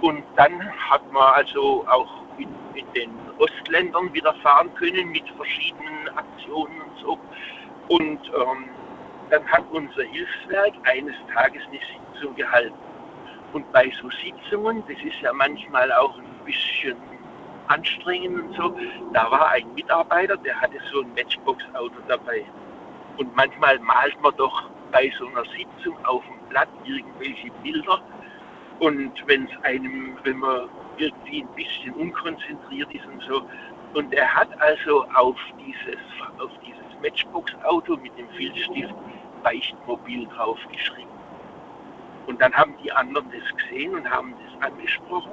und 0.01 0.23
dann 0.35 0.61
hat 0.77 1.09
man 1.13 1.33
also 1.33 1.85
auch 1.87 2.23
in, 2.37 2.49
in 2.73 2.85
den 2.93 3.09
Ostländern 3.37 4.13
wieder 4.13 4.33
fahren 4.35 4.73
können 4.75 5.11
mit 5.11 5.23
verschiedenen 5.37 6.09
Aktionen 6.15 6.81
und 6.81 6.99
so. 7.01 7.19
Und 7.87 8.19
ähm, 8.27 8.69
dann 9.29 9.47
hat 9.47 9.63
unser 9.71 10.03
Hilfswerk 10.03 10.73
eines 10.83 11.15
Tages 11.33 11.61
eine 11.69 11.79
Sitzung 11.79 12.35
gehalten. 12.35 12.75
Und 13.53 13.71
bei 13.71 13.91
so 14.01 14.09
Sitzungen, 14.09 14.83
das 14.87 14.97
ist 15.03 15.21
ja 15.21 15.31
manchmal 15.31 15.91
auch 15.93 16.17
ein 16.17 16.25
bisschen 16.45 16.97
anstrengend 17.67 18.39
und 18.39 18.55
so, 18.55 18.77
da 19.13 19.29
war 19.31 19.49
ein 19.49 19.73
Mitarbeiter, 19.73 20.37
der 20.37 20.59
hatte 20.59 20.77
so 20.91 21.01
ein 21.01 21.13
Matchbox-Auto 21.13 21.95
dabei. 22.07 22.45
Und 23.17 23.35
manchmal 23.35 23.79
malt 23.79 24.19
man 24.21 24.35
doch 24.37 24.69
bei 24.91 25.11
so 25.17 25.27
einer 25.27 25.43
Sitzung 25.45 25.97
auf 26.05 26.23
dem 26.25 26.49
Blatt 26.49 26.69
irgendwelche 26.83 27.51
Bilder. 27.61 28.01
Und 28.79 29.11
wenn 29.27 29.45
es 29.45 29.63
einem, 29.63 30.17
wenn 30.23 30.37
man 30.39 30.69
irgendwie 30.97 31.43
ein 31.43 31.47
bisschen 31.55 31.93
unkonzentriert 31.93 32.93
ist 32.93 33.05
und 33.05 33.21
so. 33.23 33.43
Und 33.93 34.13
er 34.13 34.33
hat 34.33 34.49
also 34.61 35.05
auf 35.15 35.37
dieses, 35.59 35.99
auf 36.39 36.51
dieses 36.65 37.01
Matchbox-Auto 37.01 37.97
mit 37.97 38.17
dem 38.17 38.27
Filzstift 38.29 38.93
Beichtmobil 39.43 40.25
draufgeschrieben. 40.27 41.11
Und 42.25 42.41
dann 42.41 42.53
haben 42.53 42.73
die 42.83 42.91
anderen 42.91 43.27
das 43.31 43.57
gesehen 43.57 43.93
und 43.95 44.09
haben 44.09 44.33
das 44.45 44.71
angesprochen. 44.71 45.31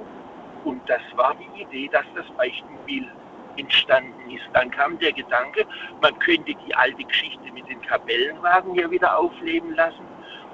Und 0.63 0.81
das 0.87 1.01
war 1.15 1.35
die 1.35 1.61
Idee, 1.61 1.89
dass 1.91 2.05
das 2.15 2.25
Beichtmobil 2.37 3.07
entstanden 3.57 4.29
ist. 4.29 4.43
Dann 4.53 4.71
kam 4.71 4.97
der 4.99 5.11
Gedanke, 5.11 5.65
man 6.01 6.17
könnte 6.19 6.53
die 6.67 6.75
alte 6.75 7.03
Geschichte 7.03 7.51
mit 7.53 7.67
den 7.67 7.81
Kapellenwagen 7.81 8.73
hier 8.73 8.89
wieder 8.89 9.17
aufleben 9.17 9.75
lassen. 9.75 10.05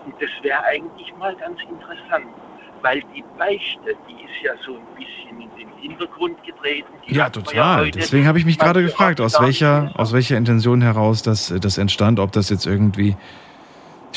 Und 0.06 0.16
das 0.22 0.30
wäre 0.42 0.64
eigentlich 0.64 1.14
mal 1.18 1.36
ganz 1.36 1.60
interessant, 1.62 2.28
weil 2.82 3.02
die 3.14 3.24
Beichte, 3.38 3.96
die 4.08 4.24
ist 4.24 4.42
ja 4.42 4.54
so 4.66 4.76
ein 4.76 4.86
bisschen 4.96 5.42
in 5.42 5.50
den 5.58 5.70
Hintergrund 5.78 6.42
getreten. 6.44 6.88
Ja, 7.08 7.30
total. 7.30 7.86
heute 7.86 8.00
Deswegen 8.00 8.28
habe 8.28 8.40
ich 8.40 8.46
mich 8.46 8.58
gerade 8.58 8.82
gefragt, 8.82 9.20
aus 9.22 9.40
welcher, 9.42 9.92
aus 9.96 10.14
welcher 10.14 10.38
Intention 10.38 10.82
heraus 10.82 11.22
das, 11.22 11.54
das 11.62 11.78
entstand, 11.78 12.20
ob 12.20 12.32
das 12.32 12.50
jetzt 12.50 12.66
irgendwie 12.66 13.16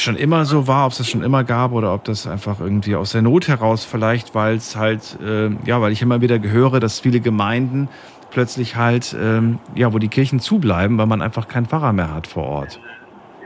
schon 0.03 0.17
immer 0.17 0.45
so 0.45 0.67
war, 0.67 0.87
ob 0.87 0.93
es 0.93 0.99
das 0.99 1.09
schon 1.09 1.23
immer 1.23 1.45
gab 1.45 1.73
oder 1.73 1.93
ob 1.95 2.05
das 2.05 2.27
einfach 2.27 2.61
irgendwie 2.61 2.97
aus 2.97 3.13
der 3.13 3.23
Not 3.23 3.49
heraus 3.49 3.85
vielleicht, 3.85 4.35
weil 4.35 4.57
es 4.57 4.77
halt, 4.77 5.19
äh, 5.25 5.51
ja, 5.65 5.81
weil 5.81 5.93
ich 5.93 6.03
immer 6.03 6.21
wieder 6.21 6.41
höre, 6.41 6.81
dass 6.81 7.01
viele 7.01 7.21
Gemeinden 7.21 7.89
plötzlich 8.31 8.77
halt, 8.77 9.17
ähm, 9.21 9.59
ja, 9.75 9.93
wo 9.93 9.99
die 9.99 10.09
Kirchen 10.09 10.41
zubleiben, 10.41 10.99
weil 10.99 11.07
man 11.07 11.21
einfach 11.23 11.49
keinen 11.49 11.67
Pfarrer 11.67 11.93
mehr 11.93 12.15
hat 12.15 12.27
vor 12.27 12.45
Ort. 12.45 12.81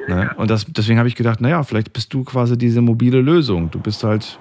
Ne? 0.09 0.31
Und 0.37 0.51
das, 0.51 0.67
deswegen 0.69 0.99
habe 0.99 1.09
ich 1.09 1.15
gedacht, 1.15 1.41
naja, 1.41 1.63
vielleicht 1.63 1.93
bist 1.95 2.13
du 2.13 2.25
quasi 2.25 2.59
diese 2.59 2.83
mobile 2.83 3.21
Lösung. 3.21 3.71
Du 3.71 3.79
bist 3.81 4.05
halt, 4.05 4.39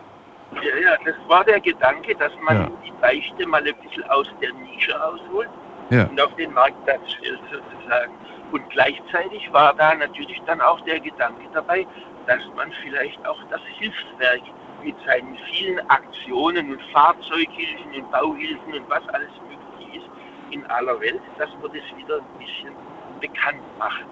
Ja, 0.56 0.62
ja, 0.62 0.98
das 1.06 1.16
war 1.30 1.46
der 1.46 1.60
Gedanke, 1.62 2.14
dass 2.20 2.32
man 2.46 2.56
Ja. 2.58 2.70
die 2.86 2.92
Beichte 3.02 3.48
mal 3.48 3.60
ein 3.66 3.74
bisschen 3.82 4.04
aus 4.10 4.28
der 4.42 4.50
Nische 4.54 4.92
rausholt 4.94 5.50
Ja. 5.90 6.04
und 6.06 6.20
auf 6.22 6.36
den 6.36 6.54
Marktplatz 6.54 7.00
stellt 7.18 7.40
sozusagen. 7.50 8.12
Und 8.54 8.70
gleichzeitig 8.70 9.52
war 9.52 9.74
da 9.74 9.96
natürlich 9.96 10.40
dann 10.46 10.62
auch 10.62 10.80
der 10.82 11.00
Gedanke 11.00 11.42
dabei, 11.54 11.88
dass 12.28 12.42
man 12.56 12.72
vielleicht 12.84 13.18
auch 13.26 13.40
das 13.50 13.62
Hilfswerk 13.80 14.42
mit 14.84 14.96
seinen 15.08 15.36
vielen 15.50 15.80
Aktionen 15.90 16.74
und 16.74 16.82
Fahrzeughilfen 16.92 17.96
und 17.96 18.12
Bauhilfen 18.12 18.74
und 18.74 18.88
was 18.90 19.02
alles 19.10 19.32
möglich 19.50 19.96
ist 19.98 20.54
in 20.54 20.64
aller 20.68 21.00
Welt, 21.02 21.22
dass 21.40 21.50
man 21.64 21.72
das 21.74 21.98
wieder 21.98 22.18
ein 22.18 22.38
bisschen 22.38 22.76
bekannt 23.20 23.64
macht 23.80 24.06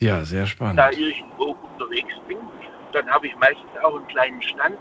ja, 0.00 0.24
sehr 0.24 0.46
spannend. 0.46 0.78
da 0.78 0.90
irgendwo 0.90 1.56
unterwegs 1.62 2.14
bin, 2.26 2.38
dann 2.92 3.08
habe 3.08 3.28
ich 3.28 3.36
meistens 3.36 3.70
auch 3.84 3.96
einen 3.96 4.08
kleinen 4.08 4.42
Stand, 4.42 4.78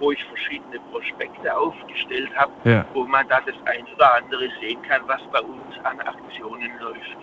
wo 0.00 0.12
ich 0.12 0.22
verschiedene 0.24 0.80
Prospekte 0.90 1.56
aufgestellt 1.56 2.30
habe, 2.36 2.52
Ja. 2.64 2.84
wo 2.92 3.04
man 3.04 3.26
da 3.28 3.40
das 3.40 3.54
ein 3.64 3.86
oder 3.94 4.16
andere 4.16 4.50
sehen 4.60 4.82
kann, 4.82 5.00
was 5.06 5.22
bei 5.32 5.40
uns 5.40 5.74
an 5.84 5.98
Aktionen 6.00 6.72
läuft. 6.80 7.16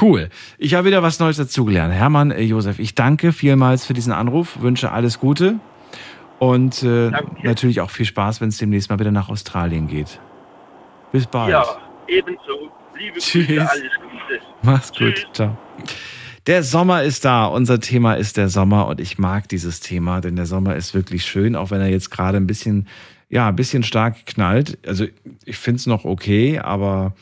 Cool. 0.00 0.28
Ich 0.58 0.74
habe 0.74 0.86
wieder 0.88 1.02
was 1.02 1.20
Neues 1.20 1.36
dazugelernt. 1.36 1.92
Hermann, 1.92 2.30
äh, 2.30 2.42
Josef, 2.42 2.78
ich 2.78 2.94
danke 2.94 3.32
vielmals 3.32 3.86
für 3.86 3.94
diesen 3.94 4.12
Anruf, 4.12 4.60
wünsche 4.60 4.92
alles 4.92 5.20
Gute 5.20 5.58
und 6.38 6.82
äh, 6.82 7.10
natürlich 7.42 7.80
auch 7.80 7.90
viel 7.90 8.06
Spaß, 8.06 8.40
wenn 8.40 8.48
es 8.48 8.58
demnächst 8.58 8.90
mal 8.90 8.98
wieder 8.98 9.12
nach 9.12 9.28
Australien 9.28 9.86
geht. 9.86 10.20
Bis 11.12 11.26
bald. 11.26 11.50
Ja, 11.50 11.64
ebenso. 12.08 12.70
Liebe 12.98 13.18
Tschüss. 13.18 13.46
Grüße, 13.46 13.70
alles 13.70 13.82
Gute. 14.02 14.40
Mach's 14.62 14.92
gut. 14.92 15.28
Ciao. 15.32 15.56
Der 16.46 16.62
Sommer 16.62 17.02
ist 17.02 17.24
da. 17.24 17.46
Unser 17.46 17.80
Thema 17.80 18.14
ist 18.14 18.36
der 18.36 18.48
Sommer 18.48 18.86
und 18.86 19.00
ich 19.00 19.18
mag 19.18 19.48
dieses 19.48 19.80
Thema, 19.80 20.20
denn 20.20 20.36
der 20.36 20.46
Sommer 20.46 20.76
ist 20.76 20.94
wirklich 20.94 21.24
schön, 21.24 21.56
auch 21.56 21.70
wenn 21.70 21.80
er 21.80 21.88
jetzt 21.88 22.10
gerade 22.10 22.36
ein 22.36 22.46
bisschen, 22.46 22.86
ja, 23.28 23.48
ein 23.48 23.56
bisschen 23.56 23.82
stark 23.82 24.26
knallt. 24.26 24.78
Also 24.86 25.06
ich 25.44 25.56
finde 25.56 25.78
es 25.78 25.86
noch 25.86 26.04
okay, 26.04 26.58
aber 26.58 27.14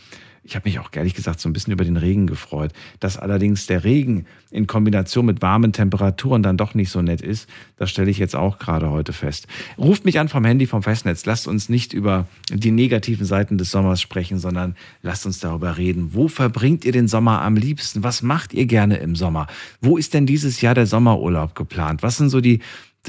ich 0.44 0.54
habe 0.56 0.68
mich 0.68 0.78
auch 0.78 0.90
ehrlich 0.92 1.14
gesagt 1.14 1.40
so 1.40 1.48
ein 1.48 1.54
bisschen 1.54 1.72
über 1.72 1.84
den 1.84 1.96
Regen 1.96 2.26
gefreut. 2.26 2.72
Dass 3.00 3.16
allerdings 3.16 3.66
der 3.66 3.82
Regen 3.82 4.26
in 4.50 4.66
Kombination 4.66 5.24
mit 5.24 5.40
warmen 5.40 5.72
Temperaturen 5.72 6.42
dann 6.42 6.58
doch 6.58 6.74
nicht 6.74 6.90
so 6.90 7.00
nett 7.00 7.22
ist, 7.22 7.48
das 7.76 7.90
stelle 7.90 8.10
ich 8.10 8.18
jetzt 8.18 8.36
auch 8.36 8.58
gerade 8.58 8.90
heute 8.90 9.14
fest. 9.14 9.46
Ruft 9.78 10.04
mich 10.04 10.18
an 10.20 10.28
vom 10.28 10.44
Handy 10.44 10.66
vom 10.66 10.82
Festnetz. 10.82 11.24
Lasst 11.24 11.48
uns 11.48 11.70
nicht 11.70 11.94
über 11.94 12.26
die 12.52 12.70
negativen 12.70 13.24
Seiten 13.24 13.56
des 13.56 13.70
Sommers 13.70 14.02
sprechen, 14.02 14.38
sondern 14.38 14.76
lasst 15.00 15.24
uns 15.24 15.40
darüber 15.40 15.78
reden. 15.78 16.10
Wo 16.12 16.28
verbringt 16.28 16.84
ihr 16.84 16.92
den 16.92 17.08
Sommer 17.08 17.40
am 17.40 17.56
liebsten? 17.56 18.02
Was 18.02 18.20
macht 18.20 18.52
ihr 18.52 18.66
gerne 18.66 18.98
im 18.98 19.16
Sommer? 19.16 19.46
Wo 19.80 19.96
ist 19.96 20.12
denn 20.12 20.26
dieses 20.26 20.60
Jahr 20.60 20.74
der 20.74 20.86
Sommerurlaub 20.86 21.54
geplant? 21.54 22.02
Was 22.02 22.18
sind 22.18 22.28
so 22.28 22.42
die 22.42 22.60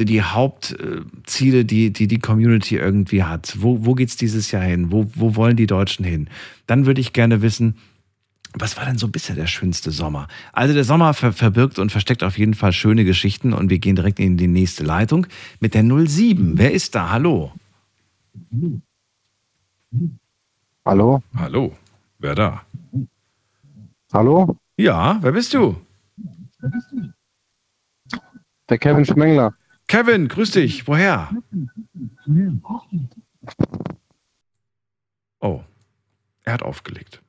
die 0.03 0.21
Hauptziele, 0.21 1.63
die, 1.63 1.93
die 1.93 2.07
die 2.07 2.19
Community 2.19 2.75
irgendwie 2.75 3.23
hat. 3.23 3.55
Wo, 3.59 3.85
wo 3.85 3.93
geht's 3.93 4.17
dieses 4.17 4.51
Jahr 4.51 4.63
hin? 4.63 4.91
Wo, 4.91 5.05
wo 5.15 5.35
wollen 5.37 5.55
die 5.55 5.67
Deutschen 5.67 6.03
hin? 6.03 6.27
Dann 6.67 6.85
würde 6.85 6.99
ich 6.99 7.13
gerne 7.13 7.41
wissen, 7.41 7.75
was 8.57 8.77
war 8.77 8.85
denn 8.85 8.97
so 8.97 9.07
bisher 9.07 9.35
der 9.35 9.47
schönste 9.47 9.91
Sommer? 9.91 10.27
Also 10.53 10.73
der 10.73 10.83
Sommer 10.83 11.13
ver 11.13 11.33
verbirgt 11.33 11.77
und 11.77 11.91
versteckt 11.91 12.23
auf 12.23 12.37
jeden 12.37 12.53
Fall 12.53 12.71
schöne 12.71 13.03
Geschichten 13.05 13.53
und 13.53 13.69
wir 13.69 13.79
gehen 13.79 13.95
direkt 13.95 14.19
in 14.19 14.37
die 14.37 14.47
nächste 14.47 14.83
Leitung 14.83 15.27
mit 15.59 15.73
der 15.73 15.83
07. 15.83 16.57
Wer 16.57 16.71
ist 16.71 16.95
da? 16.95 17.11
Hallo. 17.11 17.53
Hallo? 20.85 21.21
Hallo. 21.35 21.75
Wer 22.19 22.35
da? 22.35 22.61
Hallo? 24.13 24.57
Ja, 24.77 25.19
wer 25.21 25.31
bist 25.31 25.53
du? 25.53 25.75
Der 28.69 28.77
Kevin 28.77 29.05
Schmengler. 29.05 29.53
Kevin, 29.87 30.27
grüß 30.27 30.51
dich. 30.51 30.87
Woher? 30.87 31.29
Oh, 35.39 35.61
er 36.43 36.53
hat 36.53 36.63
aufgelegt. 36.63 37.21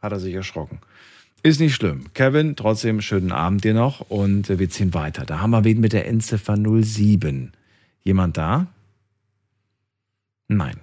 Hat 0.00 0.12
er 0.12 0.20
sich 0.20 0.34
erschrocken. 0.34 0.80
Ist 1.42 1.60
nicht 1.60 1.74
schlimm. 1.74 2.12
Kevin, 2.14 2.56
trotzdem 2.56 3.00
schönen 3.00 3.32
Abend 3.32 3.64
dir 3.64 3.74
noch 3.74 4.00
und 4.10 4.48
äh, 4.48 4.58
wir 4.58 4.70
ziehen 4.70 4.94
weiter. 4.94 5.26
Da 5.26 5.40
haben 5.40 5.50
wir 5.50 5.64
wen 5.64 5.80
mit 5.80 5.92
der 5.92 6.06
Endziffer 6.06 6.56
07. 6.56 7.52
Jemand 8.02 8.36
da? 8.36 8.66
Nein. 10.48 10.80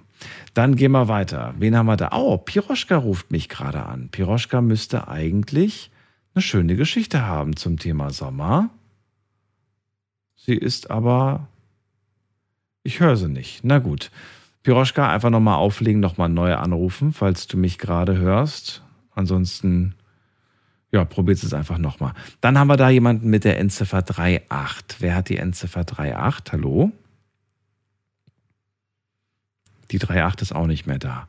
Dann 0.54 0.76
gehen 0.76 0.92
wir 0.92 1.08
weiter. 1.08 1.54
Wen 1.58 1.76
haben 1.76 1.86
wir 1.86 1.96
da? 1.96 2.10
Oh, 2.12 2.38
Piroschka 2.38 2.96
ruft 2.96 3.32
mich 3.32 3.48
gerade 3.48 3.84
an. 3.84 4.08
Piroschka 4.10 4.60
müsste 4.60 5.08
eigentlich 5.08 5.90
eine 6.34 6.42
schöne 6.42 6.76
Geschichte 6.76 7.26
haben 7.26 7.56
zum 7.56 7.78
Thema 7.78 8.10
Sommer. 8.10 8.70
Sie 10.44 10.54
ist 10.54 10.90
aber. 10.90 11.46
Ich 12.82 12.98
höre 12.98 13.16
sie 13.16 13.28
nicht. 13.28 13.62
Na 13.62 13.78
gut. 13.78 14.10
Piroschka, 14.64 15.08
einfach 15.08 15.30
nochmal 15.30 15.56
auflegen, 15.56 16.00
nochmal 16.00 16.28
neu 16.28 16.54
anrufen, 16.54 17.12
falls 17.12 17.46
du 17.46 17.56
mich 17.56 17.78
gerade 17.78 18.16
hörst. 18.18 18.82
Ansonsten, 19.14 19.94
ja, 20.90 21.04
probiert 21.04 21.42
es 21.42 21.54
einfach 21.54 21.78
nochmal. 21.78 22.12
Dann 22.40 22.58
haben 22.58 22.68
wir 22.68 22.76
da 22.76 22.88
jemanden 22.88 23.30
mit 23.30 23.44
der 23.44 23.58
Endziffer 23.58 23.98
38. 23.98 25.00
Wer 25.00 25.14
hat 25.14 25.28
die 25.28 25.36
Endziffer 25.36 25.80
38? 25.80 26.52
Hallo? 26.52 26.90
Die 29.92 30.00
38 30.00 30.42
ist 30.42 30.54
auch 30.54 30.66
nicht 30.66 30.86
mehr 30.86 30.98
da. 30.98 31.28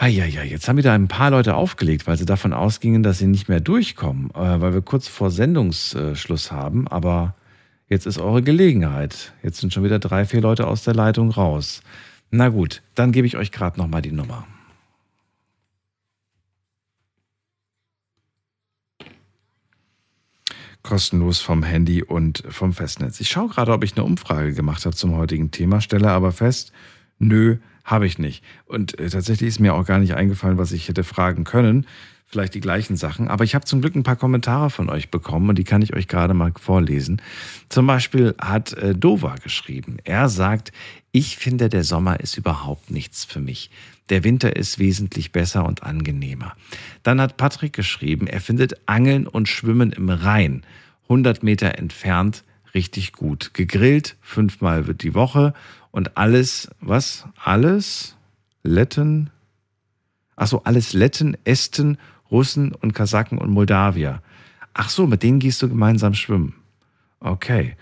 ja, 0.00 0.24
jetzt 0.42 0.68
haben 0.68 0.76
wieder 0.76 0.92
ein 0.92 1.08
paar 1.08 1.30
Leute 1.30 1.54
aufgelegt, 1.54 2.06
weil 2.06 2.18
sie 2.18 2.26
davon 2.26 2.52
ausgingen, 2.52 3.02
dass 3.02 3.18
sie 3.18 3.26
nicht 3.26 3.48
mehr 3.48 3.60
durchkommen, 3.60 4.30
äh, 4.30 4.60
weil 4.60 4.74
wir 4.74 4.82
kurz 4.82 5.08
vor 5.08 5.30
Sendungsschluss 5.30 6.52
haben. 6.52 6.86
Aber 6.88 7.34
jetzt 7.88 8.06
ist 8.06 8.18
eure 8.18 8.42
Gelegenheit. 8.42 9.32
Jetzt 9.42 9.60
sind 9.60 9.72
schon 9.72 9.84
wieder 9.84 9.98
drei, 9.98 10.24
vier 10.24 10.40
Leute 10.40 10.66
aus 10.66 10.84
der 10.84 10.94
Leitung 10.94 11.30
raus. 11.30 11.82
Na 12.30 12.48
gut, 12.48 12.82
dann 12.94 13.12
gebe 13.12 13.26
ich 13.26 13.36
euch 13.36 13.52
gerade 13.52 13.78
nochmal 13.78 14.02
die 14.02 14.12
Nummer. 14.12 14.46
kostenlos 20.86 21.40
vom 21.40 21.64
Handy 21.64 22.02
und 22.04 22.44
vom 22.48 22.72
Festnetz. 22.72 23.20
Ich 23.20 23.28
schaue 23.28 23.48
gerade, 23.48 23.72
ob 23.72 23.82
ich 23.82 23.96
eine 23.96 24.04
Umfrage 24.04 24.52
gemacht 24.52 24.86
habe 24.86 24.94
zum 24.94 25.16
heutigen 25.16 25.50
Thema, 25.50 25.80
stelle 25.80 26.10
aber 26.10 26.30
fest, 26.30 26.72
nö, 27.18 27.56
habe 27.84 28.06
ich 28.06 28.18
nicht. 28.18 28.44
Und 28.66 28.98
äh, 28.98 29.10
tatsächlich 29.10 29.48
ist 29.48 29.60
mir 29.60 29.74
auch 29.74 29.84
gar 29.84 29.98
nicht 29.98 30.14
eingefallen, 30.14 30.58
was 30.58 30.72
ich 30.72 30.88
hätte 30.88 31.04
fragen 31.04 31.44
können. 31.44 31.86
Vielleicht 32.36 32.52
die 32.52 32.60
gleichen 32.60 32.98
Sachen. 32.98 33.28
Aber 33.28 33.44
ich 33.44 33.54
habe 33.54 33.64
zum 33.64 33.80
Glück 33.80 33.94
ein 33.94 34.02
paar 34.02 34.16
Kommentare 34.16 34.68
von 34.68 34.90
euch 34.90 35.10
bekommen 35.10 35.48
und 35.48 35.56
die 35.56 35.64
kann 35.64 35.80
ich 35.80 35.96
euch 35.96 36.06
gerade 36.06 36.34
mal 36.34 36.52
vorlesen. 36.60 37.22
Zum 37.70 37.86
Beispiel 37.86 38.34
hat 38.38 38.74
äh, 38.74 38.94
Dova 38.94 39.36
geschrieben. 39.36 39.96
Er 40.04 40.28
sagt, 40.28 40.70
ich 41.12 41.38
finde, 41.38 41.70
der 41.70 41.82
Sommer 41.82 42.20
ist 42.20 42.36
überhaupt 42.36 42.90
nichts 42.90 43.24
für 43.24 43.40
mich. 43.40 43.70
Der 44.10 44.22
Winter 44.22 44.54
ist 44.54 44.78
wesentlich 44.78 45.32
besser 45.32 45.64
und 45.64 45.82
angenehmer. 45.82 46.54
Dann 47.02 47.22
hat 47.22 47.38
Patrick 47.38 47.72
geschrieben, 47.72 48.26
er 48.26 48.42
findet 48.42 48.86
Angeln 48.86 49.26
und 49.26 49.48
Schwimmen 49.48 49.92
im 49.92 50.10
Rhein 50.10 50.62
100 51.04 51.42
Meter 51.42 51.78
entfernt 51.78 52.44
richtig 52.74 53.12
gut. 53.12 53.54
Gegrillt 53.54 54.16
fünfmal 54.20 54.86
wird 54.86 55.02
die 55.02 55.14
Woche 55.14 55.54
und 55.90 56.18
alles, 56.18 56.68
was? 56.80 57.24
Alles? 57.42 58.14
Letten? 58.62 59.30
Achso, 60.36 60.60
alles 60.64 60.92
Letten, 60.92 61.38
Esten, 61.44 61.96
Russen 62.30 62.72
und 62.72 62.92
Kasaken 62.92 63.38
und 63.38 63.50
Moldawier. 63.50 64.22
Ach 64.74 64.88
so, 64.88 65.06
mit 65.06 65.22
denen 65.22 65.38
gehst 65.38 65.62
du 65.62 65.68
gemeinsam 65.68 66.14
schwimmen. 66.14 66.54
Okay. 67.20 67.76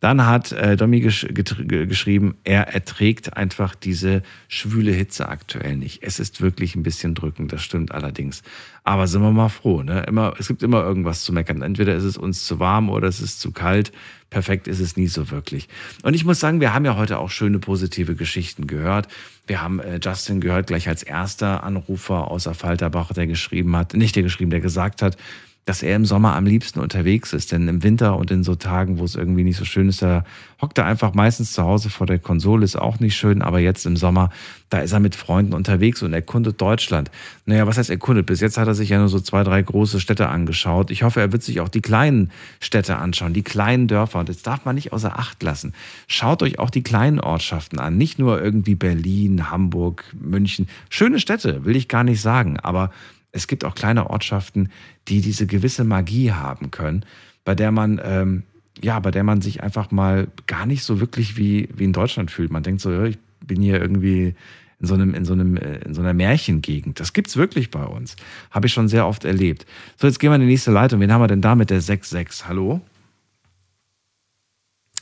Dann 0.00 0.24
hat 0.26 0.50
äh, 0.52 0.76
Domi 0.76 1.00
gesch 1.00 1.26
geschrieben, 1.30 2.36
er 2.44 2.68
erträgt 2.68 3.36
einfach 3.36 3.74
diese 3.74 4.22
schwüle 4.48 4.92
Hitze 4.92 5.28
aktuell 5.28 5.76
nicht. 5.76 6.02
Es 6.02 6.18
ist 6.18 6.40
wirklich 6.40 6.74
ein 6.74 6.82
bisschen 6.82 7.14
drückend, 7.14 7.52
das 7.52 7.62
stimmt 7.62 7.92
allerdings. 7.92 8.42
Aber 8.82 9.06
sind 9.06 9.20
wir 9.20 9.30
mal 9.30 9.50
froh, 9.50 9.82
ne? 9.82 10.04
Immer, 10.08 10.34
es 10.38 10.48
gibt 10.48 10.62
immer 10.62 10.82
irgendwas 10.82 11.22
zu 11.22 11.34
meckern. 11.34 11.60
Entweder 11.60 11.94
ist 11.94 12.04
es 12.04 12.16
uns 12.16 12.46
zu 12.46 12.58
warm 12.58 12.88
oder 12.88 13.08
es 13.08 13.20
ist 13.20 13.40
zu 13.40 13.52
kalt. 13.52 13.92
Perfekt 14.30 14.68
ist 14.68 14.80
es 14.80 14.96
nie 14.96 15.06
so 15.06 15.30
wirklich. 15.30 15.68
Und 16.02 16.14
ich 16.14 16.24
muss 16.24 16.40
sagen, 16.40 16.60
wir 16.60 16.72
haben 16.72 16.86
ja 16.86 16.96
heute 16.96 17.18
auch 17.18 17.30
schöne 17.30 17.58
positive 17.58 18.14
Geschichten 18.14 18.66
gehört. 18.66 19.06
Wir 19.46 19.60
haben 19.60 19.80
äh, 19.80 20.00
Justin 20.02 20.40
gehört, 20.40 20.68
gleich 20.68 20.88
als 20.88 21.02
erster 21.02 21.62
Anrufer 21.62 22.30
außer 22.30 22.54
Falterbach, 22.54 23.12
der 23.12 23.26
geschrieben 23.26 23.76
hat, 23.76 23.92
nicht 23.92 24.16
der 24.16 24.22
geschrieben, 24.22 24.50
der 24.50 24.60
gesagt 24.60 25.02
hat, 25.02 25.18
dass 25.66 25.82
er 25.82 25.94
im 25.94 26.04
Sommer 26.04 26.34
am 26.34 26.46
liebsten 26.46 26.80
unterwegs 26.80 27.32
ist. 27.32 27.52
Denn 27.52 27.68
im 27.68 27.82
Winter 27.82 28.16
und 28.16 28.30
in 28.30 28.42
so 28.42 28.54
Tagen, 28.54 28.98
wo 28.98 29.04
es 29.04 29.14
irgendwie 29.14 29.44
nicht 29.44 29.56
so 29.56 29.64
schön 29.64 29.88
ist, 29.88 30.02
da 30.02 30.24
hockt 30.60 30.78
er 30.78 30.86
einfach 30.86 31.14
meistens 31.14 31.52
zu 31.52 31.62
Hause 31.62 31.90
vor 31.90 32.06
der 32.06 32.18
Konsole, 32.18 32.64
ist 32.64 32.76
auch 32.76 32.98
nicht 32.98 33.16
schön. 33.16 33.42
Aber 33.42 33.60
jetzt 33.60 33.86
im 33.86 33.96
Sommer, 33.96 34.30
da 34.70 34.78
ist 34.78 34.92
er 34.92 35.00
mit 35.00 35.14
Freunden 35.14 35.52
unterwegs 35.52 36.02
und 36.02 36.12
erkundet 36.12 36.60
Deutschland. 36.60 37.10
Naja, 37.44 37.66
was 37.66 37.78
heißt 37.78 37.90
erkundet? 37.90 38.26
Bis 38.26 38.40
jetzt 38.40 38.58
hat 38.58 38.68
er 38.68 38.74
sich 38.74 38.88
ja 38.88 38.98
nur 38.98 39.08
so 39.08 39.20
zwei, 39.20 39.44
drei 39.44 39.60
große 39.62 40.00
Städte 40.00 40.28
angeschaut. 40.28 40.90
Ich 40.90 41.02
hoffe, 41.02 41.20
er 41.20 41.32
wird 41.32 41.42
sich 41.42 41.60
auch 41.60 41.68
die 41.68 41.82
kleinen 41.82 42.30
Städte 42.60 42.96
anschauen, 42.96 43.34
die 43.34 43.42
kleinen 43.42 43.86
Dörfer. 43.86 44.20
Und 44.20 44.28
das 44.28 44.42
darf 44.42 44.64
man 44.64 44.74
nicht 44.74 44.92
außer 44.92 45.18
Acht 45.18 45.42
lassen. 45.42 45.74
Schaut 46.08 46.42
euch 46.42 46.58
auch 46.58 46.70
die 46.70 46.82
kleinen 46.82 47.20
Ortschaften 47.20 47.78
an. 47.78 47.98
Nicht 47.98 48.18
nur 48.18 48.42
irgendwie 48.42 48.74
Berlin, 48.74 49.50
Hamburg, 49.50 50.04
München. 50.18 50.68
Schöne 50.88 51.20
Städte, 51.20 51.64
will 51.64 51.76
ich 51.76 51.88
gar 51.88 52.02
nicht 52.02 52.22
sagen. 52.22 52.58
Aber 52.58 52.90
es 53.32 53.46
gibt 53.46 53.64
auch 53.64 53.74
kleine 53.74 54.10
Ortschaften, 54.10 54.70
die 55.10 55.20
diese 55.20 55.46
gewisse 55.46 55.84
Magie 55.84 56.32
haben 56.32 56.70
können, 56.70 57.04
bei 57.44 57.54
der 57.54 57.72
man, 57.72 58.00
ähm, 58.02 58.44
ja, 58.80 58.98
bei 59.00 59.10
der 59.10 59.24
man 59.24 59.42
sich 59.42 59.62
einfach 59.62 59.90
mal 59.90 60.28
gar 60.46 60.66
nicht 60.66 60.84
so 60.84 61.00
wirklich 61.00 61.36
wie, 61.36 61.68
wie 61.74 61.84
in 61.84 61.92
Deutschland 61.92 62.30
fühlt. 62.30 62.50
Man 62.50 62.62
denkt 62.62 62.80
so, 62.80 63.02
ich 63.02 63.18
bin 63.44 63.60
hier 63.60 63.80
irgendwie 63.80 64.34
in 64.80 64.86
so 64.86 64.94
einem, 64.94 65.14
in 65.14 65.24
so 65.24 65.32
einem, 65.34 65.56
äh, 65.56 65.78
in 65.78 65.94
so 65.94 66.00
einer 66.00 66.14
Märchengegend. 66.14 67.00
Das 67.00 67.12
gibt's 67.12 67.36
wirklich 67.36 67.70
bei 67.70 67.84
uns. 67.84 68.16
Habe 68.50 68.68
ich 68.68 68.72
schon 68.72 68.88
sehr 68.88 69.06
oft 69.06 69.24
erlebt. 69.24 69.66
So, 69.96 70.06
jetzt 70.06 70.18
gehen 70.18 70.30
wir 70.30 70.36
in 70.36 70.42
die 70.42 70.46
nächste 70.46 70.70
Leitung. 70.70 71.00
Wen 71.00 71.12
haben 71.12 71.20
wir 71.20 71.28
denn 71.28 71.42
da 71.42 71.54
mit 71.54 71.70
der 71.70 71.82
6.6? 71.82 72.44
Hallo? 72.46 72.80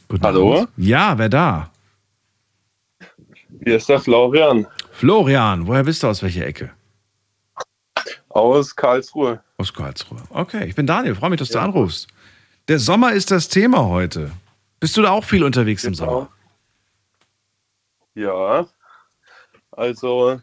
Guten 0.08 0.24
Hallo? 0.24 0.54
Abend. 0.54 0.70
Ja, 0.78 1.18
wer 1.18 1.28
da? 1.28 1.70
Hier 3.64 3.76
ist 3.76 3.88
der 3.88 4.00
Florian. 4.00 4.66
Florian, 4.92 5.66
woher 5.66 5.84
bist 5.84 6.02
du 6.02 6.08
aus 6.08 6.22
welcher 6.22 6.46
Ecke? 6.46 6.70
Aus 8.30 8.76
Karlsruhe. 8.76 9.40
Aus 9.56 9.72
Karlsruhe. 9.72 10.22
Okay, 10.30 10.66
ich 10.66 10.74
bin 10.74 10.86
Daniel, 10.86 11.14
freue 11.14 11.30
mich, 11.30 11.38
dass 11.38 11.48
du 11.48 11.60
anrufst. 11.60 12.08
Der 12.68 12.78
Sommer 12.78 13.12
ist 13.12 13.30
das 13.30 13.48
Thema 13.48 13.86
heute. 13.88 14.30
Bist 14.80 14.96
du 14.96 15.02
da 15.02 15.10
auch 15.10 15.24
viel 15.24 15.42
unterwegs 15.42 15.84
im 15.84 15.94
Sommer? 15.94 16.28
Ja, 18.14 18.66
also 19.72 20.40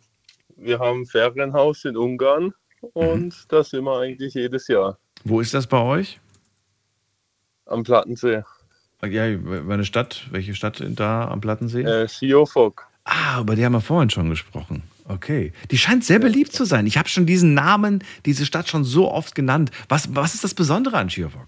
wir 0.56 0.80
haben 0.80 1.02
ein 1.02 1.06
Ferienhaus 1.06 1.86
in 1.86 1.96
Ungarn 1.98 2.54
und 2.94 3.46
da 3.50 3.64
sind 3.64 3.84
wir 3.84 4.00
eigentlich 4.00 4.34
jedes 4.34 4.68
Jahr. 4.68 4.98
Wo 5.24 5.40
ist 5.40 5.54
das 5.54 5.68
bei 5.68 5.80
euch? 5.80 6.20
Am 7.66 7.84
Plattensee. 7.84 8.44
Ja, 9.04 9.38
meine 9.38 9.86
Stadt, 9.86 10.26
welche 10.32 10.56
Stadt 10.56 10.82
da 10.88 11.28
am 11.28 11.42
Plattensee? 11.42 11.84
Äh, 11.84 12.08
Schiofok. 12.08 12.88
Ah, 13.04 13.42
über 13.42 13.56
die 13.56 13.64
haben 13.64 13.74
wir 13.74 13.82
vorhin 13.82 14.10
schon 14.10 14.30
gesprochen. 14.30 14.84
Okay. 15.08 15.54
Die 15.70 15.78
scheint 15.78 16.04
sehr 16.04 16.20
beliebt 16.20 16.52
zu 16.52 16.66
sein. 16.66 16.88
Ich 16.88 16.98
habe 16.98 17.08
schon 17.10 17.28
diesen 17.28 17.54
Namen, 17.54 18.04
diese 18.26 18.46
Stadt 18.46 18.68
schon 18.68 18.84
so 18.84 19.12
oft 19.12 19.36
genannt. 19.36 19.70
Was, 19.88 20.16
was 20.16 20.34
ist 20.34 20.44
das 20.44 20.56
Besondere 20.56 20.98
an 20.98 21.10
Schiofok? 21.10 21.48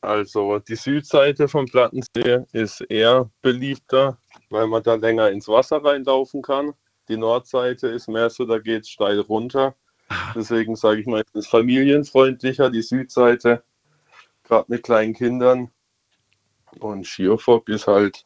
Also 0.00 0.60
die 0.60 0.76
Südseite 0.76 1.48
vom 1.48 1.66
Plattensee 1.66 2.44
ist 2.52 2.82
eher 2.82 3.28
beliebter, 3.42 4.16
weil 4.48 4.68
man 4.68 4.84
da 4.84 4.94
länger 4.94 5.30
ins 5.30 5.48
Wasser 5.48 5.84
reinlaufen 5.84 6.40
kann. 6.40 6.72
Die 7.08 7.16
Nordseite 7.16 7.88
ist 7.88 8.08
mehr 8.08 8.30
so, 8.30 8.44
da 8.44 8.58
geht 8.58 8.82
es 8.82 8.90
steil 8.90 9.18
runter. 9.18 9.74
Deswegen 10.36 10.76
sage 10.76 11.00
ich 11.00 11.06
mal, 11.06 11.22
es 11.26 11.34
ist 11.34 11.50
familienfreundlicher, 11.50 12.70
die 12.70 12.82
Südseite, 12.82 13.64
gerade 14.44 14.66
mit 14.68 14.84
kleinen 14.84 15.14
Kindern. 15.14 15.70
Und 16.78 17.06
Schiofok 17.06 17.68
ist 17.68 17.88
halt 17.88 18.24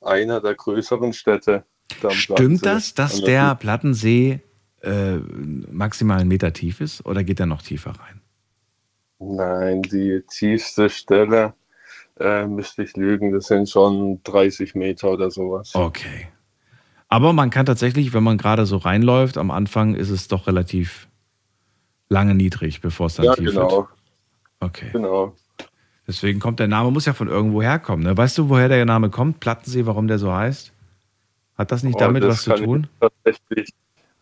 einer 0.00 0.40
der 0.40 0.54
größeren 0.54 1.12
Städte. 1.12 1.64
Stimmt 2.10 2.64
das, 2.66 2.94
dass 2.94 3.22
der 3.22 3.54
Plattensee 3.54 4.40
äh, 4.82 5.16
maximal 5.70 6.20
einen 6.20 6.28
Meter 6.28 6.52
tief 6.52 6.80
ist 6.80 7.04
oder 7.06 7.24
geht 7.24 7.40
er 7.40 7.46
noch 7.46 7.62
tiefer 7.62 7.90
rein? 7.90 8.20
Nein, 9.18 9.82
die 9.82 10.22
tiefste 10.28 10.90
Stelle 10.90 11.54
äh, 12.18 12.46
müsste 12.46 12.82
ich 12.82 12.96
lügen, 12.96 13.32
das 13.32 13.46
sind 13.46 13.68
schon 13.68 14.20
30 14.24 14.74
Meter 14.74 15.10
oder 15.10 15.30
sowas. 15.30 15.74
Okay. 15.74 16.28
Aber 17.08 17.32
man 17.32 17.50
kann 17.50 17.66
tatsächlich, 17.66 18.14
wenn 18.14 18.22
man 18.22 18.38
gerade 18.38 18.66
so 18.66 18.78
reinläuft, 18.78 19.36
am 19.38 19.50
Anfang 19.50 19.94
ist 19.94 20.10
es 20.10 20.28
doch 20.28 20.46
relativ 20.46 21.08
lange 22.08 22.34
niedrig, 22.34 22.80
bevor 22.80 23.06
es 23.06 23.14
dann 23.14 23.26
ja, 23.26 23.34
tief 23.34 23.50
genau. 23.50 23.70
wird. 23.70 23.88
Okay. 24.60 24.90
Genau. 24.92 25.34
Deswegen 26.06 26.40
kommt 26.40 26.58
der 26.58 26.68
Name, 26.68 26.90
muss 26.90 27.06
ja 27.06 27.12
von 27.12 27.28
irgendwo 27.28 27.62
herkommen. 27.62 28.04
Ne? 28.04 28.16
Weißt 28.16 28.36
du, 28.38 28.48
woher 28.48 28.68
der 28.68 28.84
Name 28.84 29.10
kommt? 29.10 29.40
Plattensee, 29.40 29.86
warum 29.86 30.08
der 30.08 30.18
so 30.18 30.32
heißt? 30.32 30.71
Hat 31.56 31.70
das 31.72 31.82
nicht 31.82 31.96
Oh, 31.96 31.98
damit 31.98 32.22
das 32.22 32.46
was 32.48 32.58
zu 32.58 32.64
tun? 32.64 32.88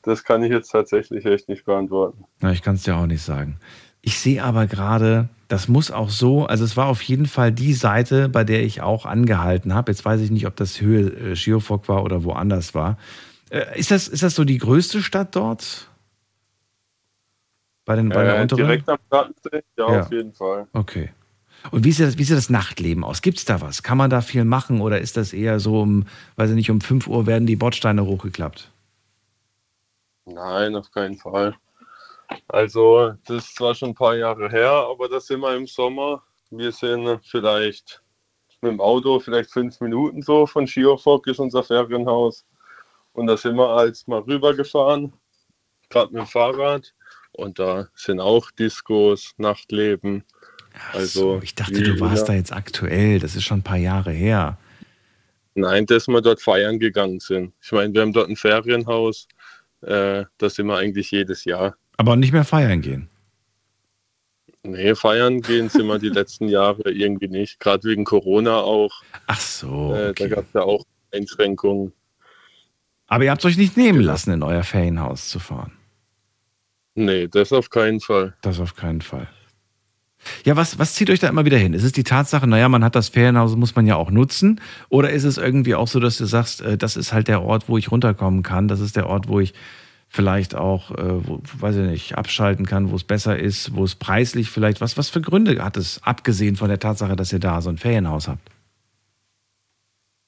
Das 0.03 0.25
kann 0.25 0.43
ich 0.43 0.51
jetzt 0.51 0.71
tatsächlich 0.71 1.25
echt 1.27 1.49
nicht 1.49 1.65
beantworten. 1.65 2.25
Na, 2.41 2.53
ich 2.53 2.63
kann 2.63 2.75
es 2.77 2.83
dir 2.85 2.97
auch 2.97 3.07
nicht 3.07 3.23
sagen. 3.23 3.59
Ich 4.03 4.19
sehe 4.19 4.43
aber 4.43 4.67
gerade, 4.67 5.29
das 5.49 5.69
muss 5.69 5.91
auch 5.91 6.09
so, 6.09 6.47
also 6.47 6.65
es 6.65 6.77
war 6.77 6.87
auf 6.87 7.03
jeden 7.03 7.27
Fall 7.27 7.53
die 7.53 7.75
Seite, 7.75 8.31
bei 8.31 8.45
der 8.45 8.63
ich 8.63 8.81
auch 8.81 9.05
angehalten 9.05 9.75
habe. 9.75 9.93
Jetzt 9.93 10.05
weiß 10.05 10.21
ich 10.23 10.31
nicht, 10.31 10.47
ob 10.47 10.57
das 10.57 10.81
Höhe 10.81 11.11
äh, 11.11 11.37
Schiofok 11.37 11.87
war 11.89 12.03
oder 12.03 12.25
woanders 12.25 12.75
war. 12.75 12.97
Äh, 13.51 13.79
ist, 13.79 13.91
das, 13.91 14.09
ist 14.09 14.23
das 14.23 14.35
so 14.35 14.45
die 14.45 14.57
größte 14.59 15.03
Stadt 15.03 15.37
dort? 15.37 15.91
Bei 17.85 17.97
den, 17.97 18.09
bei 18.09 18.23
der 18.25 18.39
Äh, 18.39 18.43
unteren? 18.43 18.59
direkt 18.67 18.89
am 18.89 18.99
Plattensee? 19.11 19.63
Ja, 19.77 19.93
Ja. 19.93 20.01
auf 20.01 20.11
jeden 20.13 20.33
Fall. 20.33 20.67
Okay. 20.73 21.11
Und 21.71 21.85
wie 21.85 21.93
sieht, 21.93 22.07
das, 22.07 22.19
wie 22.19 22.25
sieht 22.25 22.37
das 22.37 22.51
Nachtleben 22.51 23.05
aus? 23.05 23.23
Gibt 23.23 23.39
es 23.39 23.45
da 23.45 23.61
was? 23.61 23.83
Kann 23.83 23.99
man 23.99 24.11
da 24.11 24.21
viel 24.21 24.45
machen 24.45 24.81
oder 24.81 25.01
ist 25.01 25.17
das 25.17 25.33
eher 25.33 25.61
so 25.61 25.81
um, 25.81 26.07
weiß 26.37 26.51
ich 26.51 26.57
nicht, 26.57 26.71
um 26.71 26.81
5 26.81 27.07
Uhr 27.07 27.27
werden 27.27 27.47
die 27.47 27.57
Bordsteine 27.57 28.05
hochgeklappt? 28.05 28.71
Nein, 30.25 30.75
auf 30.77 30.91
keinen 30.91 31.17
Fall. 31.17 31.55
Also, 32.49 33.15
das 33.27 33.45
ist 33.45 33.57
zwar 33.57 33.75
schon 33.75 33.91
ein 33.91 33.95
paar 33.95 34.17
Jahre 34.17 34.49
her, 34.49 34.71
aber 34.71 35.09
das 35.09 35.27
sind 35.27 35.41
wir 35.41 35.55
im 35.57 35.67
Sommer. 35.67 36.23
Wir 36.51 36.73
sind 36.73 37.21
vielleicht 37.25 38.03
mit 38.63 38.73
dem 38.73 38.81
Auto 38.81 39.19
vielleicht 39.21 39.51
fünf 39.51 39.81
Minuten 39.81 40.23
so 40.23 40.47
von 40.47 40.67
Schierfock 40.67 41.27
ist 41.27 41.41
unser 41.41 41.63
Ferienhaus. 41.63 42.45
Und 43.13 43.27
da 43.27 43.37
sind 43.37 43.57
wir 43.57 43.69
als 43.69 44.07
mal 44.07 44.21
rübergefahren, 44.21 45.13
gerade 45.89 46.13
mit 46.13 46.23
dem 46.23 46.27
Fahrrad. 46.27 46.95
Und 47.33 47.59
da 47.59 47.89
sind 47.95 48.21
auch 48.21 48.51
Diskos, 48.53 49.33
Nachtleben. 49.39 50.25
Also, 50.93 51.41
Ich 51.43 51.55
dachte, 51.55 51.83
du 51.83 52.01
warst 52.01 52.29
da 52.29 52.35
jetzt 52.35 52.53
aktuell. 52.53 53.19
Das 53.19 53.37
ist 53.37 53.45
schon 53.45 53.59
ein 53.59 53.65
paar 53.65 53.77
Jahre 53.77 54.13
her. 54.13 54.59
Nein, 55.55 55.87
dass 55.87 56.09
wir 56.09 56.21
dort 56.21 56.41
feiern 56.41 56.79
gegangen 56.79 57.21
sind. 57.21 57.53
Ich 57.61 57.73
meine, 57.73 57.93
wir 57.93 58.03
haben 58.03 58.13
dort 58.13 58.29
ein 58.29 58.37
Ferienhaus. 58.37 59.27
Äh, 59.83 60.25
da 60.39 60.51
sind 60.51 60.67
wir 60.67 60.77
eigentlich 60.77 61.11
jedes 61.11 61.45
Jahr. 61.45 61.77
Aber 61.97 62.17
nicht 62.17 62.33
mehr 62.33 62.45
feiern 62.45 62.81
gehen. 62.81 63.09
Nee, 64.63 64.95
feiern 64.95 65.41
gehen 65.41 65.69
sind 65.69 65.87
wir 65.87 65.99
die 65.99 66.09
letzten 66.11 66.49
Jahre 66.49 66.91
irgendwie 66.91 67.29
nicht. 67.29 67.61
Gerade 67.61 67.89
wegen 67.89 68.05
Corona 68.05 68.59
auch. 68.59 69.03
Ach 69.27 69.41
so. 69.41 69.95
Äh, 69.95 70.15
da 70.15 70.29
gab 70.29 70.45
es 70.47 70.53
ja 70.53 70.63
auch 70.63 70.85
Einschränkungen. 71.13 71.93
Aber 73.07 73.25
ihr 73.25 73.31
habt 73.33 73.45
euch 73.45 73.57
nicht 73.57 73.77
nehmen 73.77 74.01
lassen, 74.01 74.33
in 74.33 74.43
euer 74.43 74.63
Ferienhaus 74.63 75.29
zu 75.29 75.41
fahren. 75.41 75.73
Nee, 76.95 77.27
das 77.29 77.53
auf 77.53 77.71
keinen 77.71 78.01
Fall. 78.01 78.37
Das 78.43 78.61
auf 78.61 78.77
keinen 78.77 79.01
Fall. 79.01 79.29
Ja, 80.45 80.57
was, 80.57 80.79
was 80.79 80.95
zieht 80.95 81.11
euch 81.11 81.19
da 81.19 81.29
immer 81.29 81.45
wieder 81.45 81.57
hin? 81.57 81.73
Ist 81.73 81.85
es 81.85 81.93
die 81.93 82.05
Tatsache, 82.05 82.47
naja, 82.47 82.69
man 82.69 82.85
hat 82.85 82.95
das 82.95 83.09
Ferienhaus, 83.09 83.57
muss 83.57 83.75
man 83.75 83.87
ja 83.87 83.97
auch 83.97 84.11
nutzen? 84.11 84.61
Oder 84.89 85.11
ist 85.11 85.25
es 85.25 85.39
irgendwie 85.39 85.75
auch 85.75 85.89
so, 85.89 86.01
dass 86.01 86.19
du 86.19 86.27
sagst, 86.27 86.61
äh, 86.61 86.77
das 86.77 86.97
ist 86.97 87.13
halt 87.13 87.29
der 87.29 87.43
Ort, 87.43 87.69
wo 87.69 87.79
ich 87.79 87.91
runterkommen 87.91 88.43
kann? 88.43 88.69
Das 88.69 88.81
ist 88.81 88.97
der 88.97 89.07
Ort, 89.09 89.29
wo 89.29 89.41
ich 89.41 89.55
vielleicht 90.09 90.55
auch, 90.55 90.91
äh, 90.93 91.27
wo, 91.27 91.41
weiß 91.59 91.77
ich 91.77 91.89
nicht, 91.89 92.19
abschalten 92.19 92.67
kann, 92.67 92.91
wo 92.91 92.97
es 92.97 93.05
besser 93.05 93.39
ist, 93.39 93.75
wo 93.75 93.85
es 93.85 93.95
preislich 93.95 94.51
vielleicht, 94.51 94.81
was, 94.81 94.97
was 94.99 95.09
für 95.09 95.21
Gründe 95.21 95.63
hat 95.63 95.77
es, 95.77 96.03
abgesehen 96.03 96.57
von 96.57 96.69
der 96.69 96.81
Tatsache, 96.81 97.17
dass 97.17 97.33
ihr 97.33 97.39
da 97.39 97.61
so 97.61 97.71
ein 97.71 97.79
Ferienhaus 97.79 98.29
habt? 98.29 98.51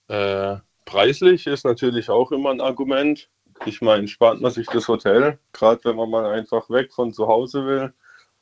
Äh, 0.08 0.58
preislich 0.84 1.46
ist 1.46 1.64
natürlich 1.64 2.10
auch 2.10 2.32
immer 2.32 2.50
ein 2.50 2.60
Argument. 2.60 3.28
Ich 3.66 3.80
meine, 3.80 4.08
spart 4.08 4.40
man 4.40 4.50
sich 4.50 4.66
das 4.68 4.88
Hotel, 4.88 5.38
gerade 5.52 5.84
wenn 5.84 5.96
man 5.96 6.10
mal 6.10 6.26
einfach 6.26 6.68
weg 6.70 6.92
von 6.92 7.12
zu 7.12 7.26
Hause 7.26 7.66
will 7.66 7.92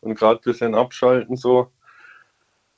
und 0.01 0.15
gerade 0.15 0.41
ein 0.41 0.45
bisschen 0.45 0.75
abschalten 0.75 1.37
so, 1.37 1.71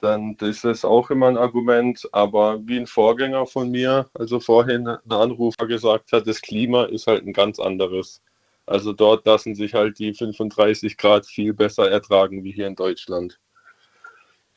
dann 0.00 0.34
ist 0.40 0.64
das 0.64 0.84
auch 0.84 1.10
immer 1.10 1.28
ein 1.28 1.36
Argument. 1.38 2.08
Aber 2.12 2.60
wie 2.66 2.78
ein 2.78 2.86
Vorgänger 2.86 3.46
von 3.46 3.70
mir, 3.70 4.10
also 4.14 4.40
vorhin 4.40 4.86
ein 4.88 5.10
Anrufer 5.10 5.66
gesagt 5.66 6.12
hat, 6.12 6.26
das 6.26 6.40
Klima 6.42 6.84
ist 6.84 7.06
halt 7.06 7.26
ein 7.26 7.32
ganz 7.32 7.58
anderes. 7.58 8.20
Also 8.66 8.92
dort 8.92 9.26
lassen 9.26 9.54
sich 9.54 9.74
halt 9.74 9.98
die 9.98 10.14
35 10.14 10.96
Grad 10.96 11.26
viel 11.26 11.52
besser 11.54 11.90
ertragen 11.90 12.44
wie 12.44 12.52
hier 12.52 12.66
in 12.66 12.76
Deutschland. 12.76 13.38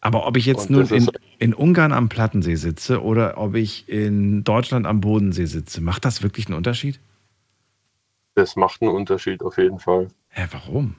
Aber 0.01 0.27
ob 0.27 0.37
ich 0.37 0.45
jetzt 0.45 0.69
nun 0.69 0.87
in, 0.87 1.07
ist- 1.07 1.11
in 1.39 1.53
Ungarn 1.53 1.91
am 1.91 2.09
Plattensee 2.09 2.55
sitze 2.55 3.01
oder 3.01 3.37
ob 3.37 3.55
ich 3.55 3.89
in 3.89 4.43
Deutschland 4.43 4.85
am 4.85 5.01
Bodensee 5.01 5.45
sitze, 5.45 5.81
macht 5.81 6.05
das 6.05 6.21
wirklich 6.21 6.45
einen 6.47 6.57
Unterschied? 6.57 6.99
Das 8.35 8.55
macht 8.55 8.81
einen 8.81 8.91
Unterschied 8.91 9.41
auf 9.43 9.57
jeden 9.57 9.79
Fall. 9.79 10.07
Hä, 10.29 10.47
warum? 10.51 10.95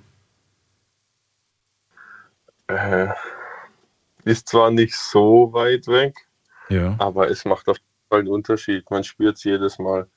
Äh, 2.68 3.08
ist 4.24 4.48
zwar 4.48 4.70
nicht 4.70 4.94
so 4.96 5.52
weit 5.52 5.86
weg, 5.86 6.14
Ja. 6.68 6.96
aber 6.98 7.30
es 7.30 7.44
macht 7.44 7.68
auf 7.68 7.76
jeden 7.76 8.08
Fall 8.10 8.18
einen 8.20 8.28
Unterschied. 8.28 8.90
Man 8.90 9.04
spürt 9.04 9.36
es 9.36 9.44
jedes 9.44 9.78
Mal. 9.78 10.08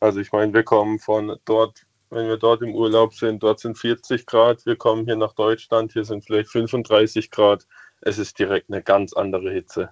Also 0.00 0.20
ich 0.20 0.30
meine, 0.32 0.52
wir 0.54 0.62
kommen 0.62 0.98
von 0.98 1.36
dort, 1.44 1.84
wenn 2.10 2.28
wir 2.28 2.36
dort 2.36 2.62
im 2.62 2.74
Urlaub 2.74 3.14
sind, 3.14 3.42
dort 3.42 3.58
sind 3.60 3.76
40 3.76 4.26
Grad, 4.26 4.64
wir 4.66 4.76
kommen 4.76 5.04
hier 5.04 5.16
nach 5.16 5.32
Deutschland, 5.32 5.92
hier 5.92 6.04
sind 6.04 6.24
vielleicht 6.24 6.50
35 6.50 7.30
Grad. 7.30 7.66
Es 8.02 8.18
ist 8.18 8.38
direkt 8.38 8.70
eine 8.70 8.82
ganz 8.82 9.12
andere 9.12 9.50
Hitze. 9.50 9.90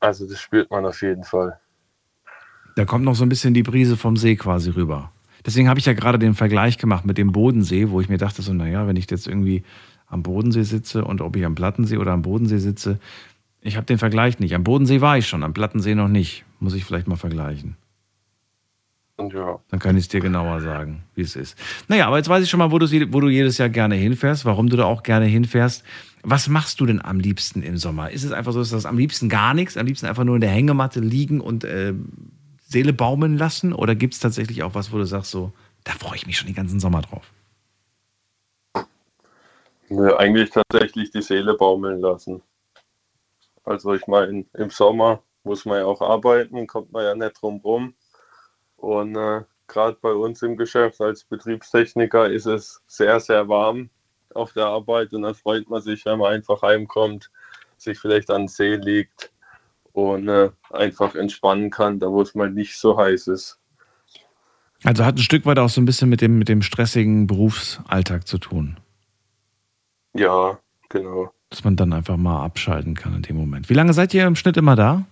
Also 0.00 0.26
das 0.28 0.40
spürt 0.40 0.70
man 0.70 0.86
auf 0.86 1.02
jeden 1.02 1.24
Fall. 1.24 1.60
Da 2.76 2.84
kommt 2.84 3.04
noch 3.04 3.16
so 3.16 3.24
ein 3.24 3.28
bisschen 3.28 3.54
die 3.54 3.64
Brise 3.64 3.96
vom 3.96 4.16
See 4.16 4.36
quasi 4.36 4.70
rüber. 4.70 5.12
Deswegen 5.44 5.68
habe 5.68 5.80
ich 5.80 5.86
ja 5.86 5.92
gerade 5.92 6.18
den 6.18 6.34
Vergleich 6.34 6.78
gemacht 6.78 7.04
mit 7.04 7.18
dem 7.18 7.32
Bodensee, 7.32 7.90
wo 7.90 8.00
ich 8.00 8.08
mir 8.08 8.18
dachte, 8.18 8.40
so, 8.42 8.52
naja, 8.54 8.86
wenn 8.86 8.96
ich 8.96 9.10
jetzt 9.10 9.26
irgendwie 9.26 9.64
am 10.08 10.22
Bodensee 10.22 10.62
sitze 10.62 11.04
und 11.04 11.20
ob 11.20 11.36
ich 11.36 11.44
am 11.44 11.54
Plattensee 11.54 11.98
oder 11.98 12.12
am 12.12 12.22
Bodensee 12.22 12.58
sitze, 12.58 12.98
ich 13.60 13.76
habe 13.76 13.86
den 13.86 13.98
Vergleich 13.98 14.38
nicht. 14.38 14.54
Am 14.54 14.64
Bodensee 14.64 15.00
war 15.00 15.18
ich 15.18 15.26
schon, 15.28 15.42
am 15.42 15.54
Plattensee 15.54 15.94
noch 15.94 16.08
nicht. 16.08 16.44
Muss 16.60 16.74
ich 16.74 16.84
vielleicht 16.84 17.08
mal 17.08 17.16
vergleichen. 17.16 17.76
Ja, 19.18 19.58
Dann 19.68 19.80
kann 19.80 19.96
ich 19.96 20.04
es 20.04 20.08
dir 20.08 20.20
genauer 20.20 20.60
sagen, 20.60 21.02
wie 21.16 21.22
es 21.22 21.34
ist. 21.34 21.56
Naja, 21.88 22.06
aber 22.06 22.18
jetzt 22.18 22.28
weiß 22.28 22.44
ich 22.44 22.48
schon 22.48 22.58
mal, 22.58 22.70
wo 22.70 22.78
du, 22.78 22.86
wo 23.12 23.20
du 23.20 23.28
jedes 23.28 23.58
Jahr 23.58 23.68
gerne 23.68 23.96
hinfährst, 23.96 24.44
warum 24.44 24.68
du 24.68 24.76
da 24.76 24.84
auch 24.84 25.02
gerne 25.02 25.26
hinfährst. 25.26 25.82
Was 26.22 26.48
machst 26.48 26.78
du 26.78 26.86
denn 26.86 27.04
am 27.04 27.18
liebsten 27.18 27.62
im 27.62 27.76
Sommer? 27.76 28.10
Ist 28.10 28.22
es 28.22 28.30
einfach 28.30 28.52
so, 28.52 28.60
dass 28.60 28.70
das 28.70 28.86
am 28.86 28.96
liebsten 28.96 29.28
gar 29.28 29.54
nichts, 29.54 29.76
am 29.76 29.86
liebsten 29.86 30.06
einfach 30.06 30.22
nur 30.22 30.36
in 30.36 30.40
der 30.40 30.50
Hängematte 30.50 31.00
liegen 31.00 31.40
und 31.40 31.64
äh, 31.64 31.94
Seele 32.64 32.92
baumeln 32.92 33.36
lassen? 33.36 33.72
Oder 33.72 33.96
gibt 33.96 34.14
es 34.14 34.20
tatsächlich 34.20 34.62
auch 34.62 34.76
was, 34.76 34.92
wo 34.92 34.98
du 34.98 35.04
sagst, 35.04 35.32
so, 35.32 35.52
da 35.82 35.92
freue 35.92 36.16
ich 36.16 36.26
mich 36.26 36.38
schon 36.38 36.46
den 36.46 36.56
ganzen 36.56 36.78
Sommer 36.78 37.02
drauf? 37.02 37.32
Nö, 39.90 40.14
eigentlich 40.16 40.50
tatsächlich 40.50 41.10
die 41.10 41.22
Seele 41.22 41.54
baumeln 41.54 42.00
lassen. 42.00 42.42
Also 43.64 43.94
ich 43.94 44.06
meine, 44.06 44.44
im 44.54 44.70
Sommer 44.70 45.22
muss 45.44 45.64
man 45.64 45.78
ja 45.78 45.84
auch 45.84 46.00
arbeiten, 46.00 46.66
kommt 46.66 46.92
man 46.92 47.04
ja 47.04 47.14
nicht 47.14 47.40
drum 47.40 47.60
rum. 47.64 47.94
Und 48.76 49.16
äh, 49.16 49.42
gerade 49.66 49.96
bei 50.00 50.12
uns 50.12 50.42
im 50.42 50.56
Geschäft 50.56 51.00
als 51.00 51.24
Betriebstechniker 51.24 52.30
ist 52.30 52.46
es 52.46 52.82
sehr, 52.86 53.20
sehr 53.20 53.48
warm 53.48 53.90
auf 54.34 54.52
der 54.52 54.66
Arbeit 54.66 55.12
und 55.12 55.22
dann 55.22 55.34
freut 55.34 55.68
man 55.68 55.82
sich, 55.82 56.04
wenn 56.04 56.18
man 56.18 56.32
einfach 56.32 56.62
heimkommt, 56.62 57.30
sich 57.76 57.98
vielleicht 57.98 58.30
an 58.30 58.42
den 58.42 58.48
See 58.48 58.76
liegt 58.76 59.32
und 59.92 60.28
äh, 60.28 60.50
einfach 60.70 61.14
entspannen 61.14 61.70
kann, 61.70 61.98
da 61.98 62.08
wo 62.08 62.22
es 62.22 62.34
mal 62.34 62.50
nicht 62.50 62.76
so 62.76 62.96
heiß 62.96 63.28
ist. 63.28 63.58
Also 64.84 65.04
hat 65.04 65.16
ein 65.16 65.22
Stück 65.22 65.44
weit 65.44 65.58
auch 65.58 65.68
so 65.68 65.80
ein 65.80 65.86
bisschen 65.86 66.08
mit 66.08 66.20
dem, 66.20 66.38
mit 66.38 66.48
dem 66.48 66.62
stressigen 66.62 67.26
Berufsalltag 67.26 68.26
zu 68.26 68.38
tun. 68.38 68.78
Ja, 70.14 70.58
genau. 70.88 71.32
Dass 71.50 71.64
man 71.64 71.76
dann 71.76 71.92
einfach 71.92 72.16
mal 72.16 72.44
abschalten 72.44 72.94
kann 72.94 73.14
in 73.14 73.22
dem 73.22 73.36
Moment. 73.36 73.70
Wie 73.70 73.74
lange 73.74 73.92
seid 73.92 74.12
ihr 74.14 74.26
im 74.26 74.36
Schnitt 74.36 74.56
immer 74.56 74.76
da? 74.76 75.04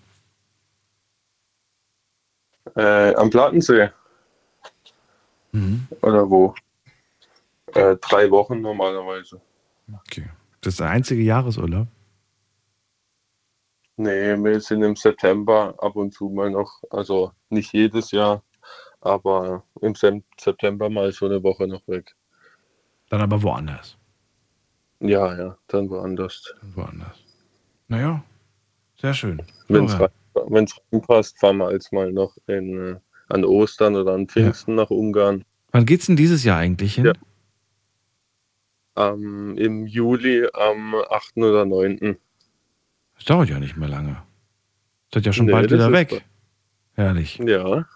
Äh, 2.74 3.14
am 3.14 3.30
Plattensee. 3.30 3.90
Oder 6.02 6.28
wo? 6.28 6.54
Äh, 7.74 7.96
drei 7.96 8.30
Wochen 8.30 8.60
normalerweise. 8.60 9.40
Okay. 10.04 10.28
Das 10.60 10.74
ist 10.74 10.80
der 10.80 10.90
einzige 10.90 11.22
Jahresurlaub? 11.22 11.86
Nee, 13.96 14.36
wir 14.36 14.60
sind 14.60 14.82
im 14.82 14.96
September 14.96 15.74
ab 15.78 15.96
und 15.96 16.12
zu 16.12 16.28
mal 16.28 16.50
noch, 16.50 16.82
also 16.90 17.32
nicht 17.48 17.72
jedes 17.72 18.10
Jahr, 18.10 18.42
aber 19.00 19.62
im 19.80 19.94
September 19.94 20.90
mal 20.90 21.12
so 21.12 21.26
eine 21.26 21.42
Woche 21.42 21.66
noch 21.66 21.86
weg. 21.88 22.14
Dann 23.08 23.22
aber 23.22 23.42
woanders. 23.42 23.96
Ja, 25.00 25.36
ja, 25.36 25.58
dann 25.68 25.90
woanders. 25.90 26.54
Woanders. 26.74 27.16
Naja, 27.88 28.22
sehr 29.00 29.14
schön. 29.14 29.42
Wenn 29.68 29.84
es 29.84 29.96
reinpasst, 30.92 31.38
fahren 31.38 31.58
wir 31.58 31.68
als 31.68 31.92
mal 31.92 32.12
noch 32.12 32.36
in, 32.46 32.94
äh, 32.94 32.96
an 33.28 33.44
Ostern 33.44 33.96
oder 33.96 34.12
an 34.14 34.28
Pfingsten 34.28 34.74
nach 34.74 34.90
Ungarn. 34.90 35.44
Wann 35.72 35.86
geht's 35.86 36.06
denn 36.06 36.16
dieses 36.16 36.44
Jahr 36.44 36.58
eigentlich 36.58 36.94
hin? 36.94 37.06
Ja. 37.06 37.12
Ähm, 39.12 39.56
Im 39.58 39.86
Juli 39.86 40.48
am 40.54 40.94
8. 40.94 41.36
oder 41.38 41.66
9. 41.66 42.16
Das 43.16 43.24
dauert 43.24 43.48
ja 43.50 43.58
nicht 43.58 43.76
mehr 43.76 43.88
lange. 43.88 44.22
Seid 45.12 45.26
ja 45.26 45.32
schon 45.32 45.46
Nee, 45.46 45.52
bald 45.52 45.66
das 45.70 45.72
wieder 45.72 45.86
ist 45.86 45.92
weg. 45.92 46.24
Herrlich. 46.94 47.38
Ja. 47.44 47.86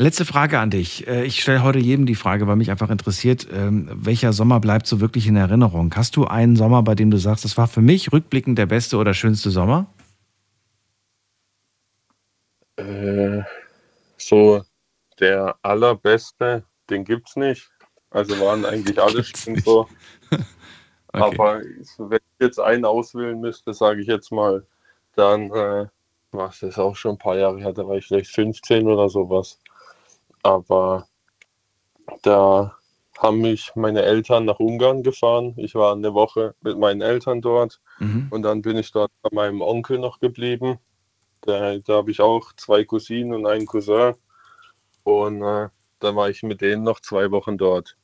Letzte 0.00 0.24
Frage 0.24 0.58
an 0.58 0.70
dich. 0.70 1.06
Äh, 1.06 1.26
Ich 1.26 1.42
stelle 1.42 1.62
heute 1.62 1.78
jedem 1.78 2.06
die 2.06 2.14
Frage, 2.14 2.46
weil 2.46 2.56
mich 2.56 2.70
einfach 2.70 2.88
interessiert, 2.88 3.46
ähm, 3.52 3.86
welcher 3.92 4.32
Sommer 4.32 4.58
bleibt 4.58 4.86
so 4.86 4.98
wirklich 4.98 5.26
in 5.26 5.36
Erinnerung? 5.36 5.92
Hast 5.94 6.16
du 6.16 6.24
einen 6.24 6.56
Sommer, 6.56 6.82
bei 6.82 6.94
dem 6.94 7.10
du 7.10 7.18
sagst, 7.18 7.44
das 7.44 7.58
war 7.58 7.68
für 7.68 7.82
mich 7.82 8.10
rückblickend 8.10 8.56
der 8.56 8.64
beste 8.64 8.96
oder 8.96 9.12
schönste 9.12 9.50
Sommer? 9.50 9.92
Äh, 12.76 13.42
so 14.16 14.62
der 15.18 15.54
allerbeste, 15.60 16.64
den 16.88 17.04
gibt's 17.04 17.36
nicht. 17.36 17.70
Also 18.08 18.40
waren 18.40 18.64
eigentlich 18.64 18.98
alle 19.02 19.22
schön 19.22 19.56
so. 19.56 19.86
Aber 21.12 21.60
wenn 21.98 22.20
ich 22.38 22.40
jetzt 22.40 22.58
einen 22.58 22.86
auswählen 22.86 23.38
müsste, 23.38 23.74
sage 23.74 24.00
ich 24.00 24.06
jetzt 24.06 24.32
mal, 24.32 24.66
dann 25.14 25.50
äh, 25.50 25.88
was 26.32 26.60
das 26.60 26.78
auch 26.78 26.96
schon 26.96 27.16
ein 27.16 27.18
paar 27.18 27.36
Jahre 27.36 27.58
her, 27.58 27.74
da 27.74 27.86
war 27.86 27.96
ich 27.96 28.06
vielleicht 28.06 28.30
15 28.30 28.86
oder 28.88 29.10
sowas. 29.10 29.58
Aber 30.42 31.06
da 32.22 32.76
haben 33.18 33.40
mich 33.40 33.72
meine 33.74 34.02
Eltern 34.02 34.46
nach 34.46 34.58
Ungarn 34.60 35.02
gefahren. 35.02 35.54
Ich 35.58 35.74
war 35.74 35.92
eine 35.92 36.14
Woche 36.14 36.54
mit 36.62 36.78
meinen 36.78 37.02
Eltern 37.02 37.42
dort 37.42 37.80
Mhm. 37.98 38.28
und 38.30 38.42
dann 38.42 38.62
bin 38.62 38.78
ich 38.78 38.92
dort 38.92 39.12
bei 39.22 39.28
meinem 39.32 39.60
Onkel 39.60 39.98
noch 39.98 40.20
geblieben. 40.20 40.78
Da, 41.42 41.76
da 41.78 41.94
habe 41.94 42.10
ich 42.10 42.20
auch 42.20 42.52
zwei 42.56 42.84
Cousinen 42.84 43.34
und 43.34 43.46
einen 43.46 43.66
Cousin. 43.66 44.14
Und 45.02 45.42
äh, 45.42 45.68
dann 45.98 46.16
war 46.16 46.30
ich 46.30 46.42
mit 46.42 46.60
denen 46.60 46.82
noch 46.82 47.00
zwei 47.00 47.30
Wochen 47.30 47.58
dort. 47.58 47.96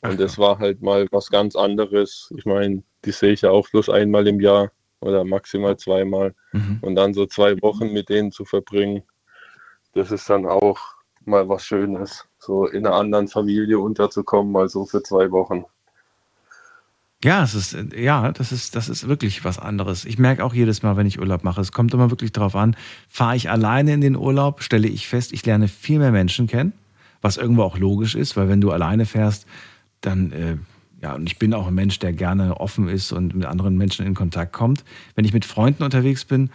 Und 0.00 0.18
das 0.18 0.38
war 0.38 0.58
halt 0.58 0.82
mal 0.82 1.06
was 1.12 1.30
ganz 1.30 1.54
anderes. 1.54 2.32
Ich 2.36 2.44
meine, 2.44 2.82
die 3.04 3.12
sehe 3.12 3.32
ich 3.32 3.42
ja 3.42 3.50
auch 3.50 3.68
bloß 3.70 3.88
einmal 3.90 4.26
im 4.26 4.40
Jahr 4.40 4.72
oder 5.00 5.24
maximal 5.24 5.76
zweimal. 5.76 6.34
Mhm. 6.52 6.78
Und 6.82 6.96
dann 6.96 7.14
so 7.14 7.26
zwei 7.26 7.60
Wochen 7.62 7.92
mit 7.92 8.08
denen 8.08 8.32
zu 8.32 8.44
verbringen, 8.44 9.04
das 9.92 10.10
ist 10.10 10.28
dann 10.28 10.46
auch 10.46 10.80
mal 11.26 11.48
was 11.48 11.64
Schönes, 11.64 12.26
so 12.38 12.66
in 12.66 12.86
einer 12.86 12.96
anderen 12.96 13.28
Familie 13.28 13.78
unterzukommen, 13.78 14.52
mal 14.52 14.68
so 14.68 14.86
für 14.86 15.02
zwei 15.02 15.30
Wochen. 15.30 15.64
Ja, 17.24 17.44
es 17.44 17.54
ist, 17.54 17.76
ja, 17.96 18.32
das 18.32 18.50
ist, 18.50 18.74
das 18.74 18.88
ist 18.88 19.06
wirklich 19.06 19.44
was 19.44 19.60
anderes. 19.60 20.04
Ich 20.04 20.18
merke 20.18 20.44
auch 20.44 20.54
jedes 20.54 20.82
Mal, 20.82 20.96
wenn 20.96 21.06
ich 21.06 21.20
Urlaub 21.20 21.44
mache, 21.44 21.60
es 21.60 21.70
kommt 21.70 21.94
immer 21.94 22.10
wirklich 22.10 22.32
darauf 22.32 22.56
an, 22.56 22.74
fahre 23.08 23.36
ich 23.36 23.48
alleine 23.48 23.94
in 23.94 24.00
den 24.00 24.16
Urlaub, 24.16 24.62
stelle 24.62 24.88
ich 24.88 25.06
fest, 25.06 25.32
ich 25.32 25.46
lerne 25.46 25.68
viel 25.68 26.00
mehr 26.00 26.10
Menschen 26.10 26.48
kennen, 26.48 26.72
was 27.20 27.36
irgendwo 27.36 27.62
auch 27.62 27.78
logisch 27.78 28.16
ist, 28.16 28.36
weil 28.36 28.48
wenn 28.48 28.60
du 28.60 28.72
alleine 28.72 29.06
fährst, 29.06 29.46
dann, 30.00 30.32
äh, 30.32 30.56
ja, 31.00 31.14
und 31.14 31.28
ich 31.28 31.38
bin 31.38 31.54
auch 31.54 31.68
ein 31.68 31.74
Mensch, 31.74 32.00
der 32.00 32.12
gerne 32.12 32.58
offen 32.58 32.88
ist 32.88 33.12
und 33.12 33.36
mit 33.36 33.46
anderen 33.46 33.76
Menschen 33.76 34.04
in 34.04 34.14
Kontakt 34.14 34.52
kommt. 34.52 34.84
Wenn 35.14 35.24
ich 35.24 35.32
mit 35.32 35.44
Freunden 35.44 35.84
unterwegs 35.84 36.24
bin, 36.24 36.50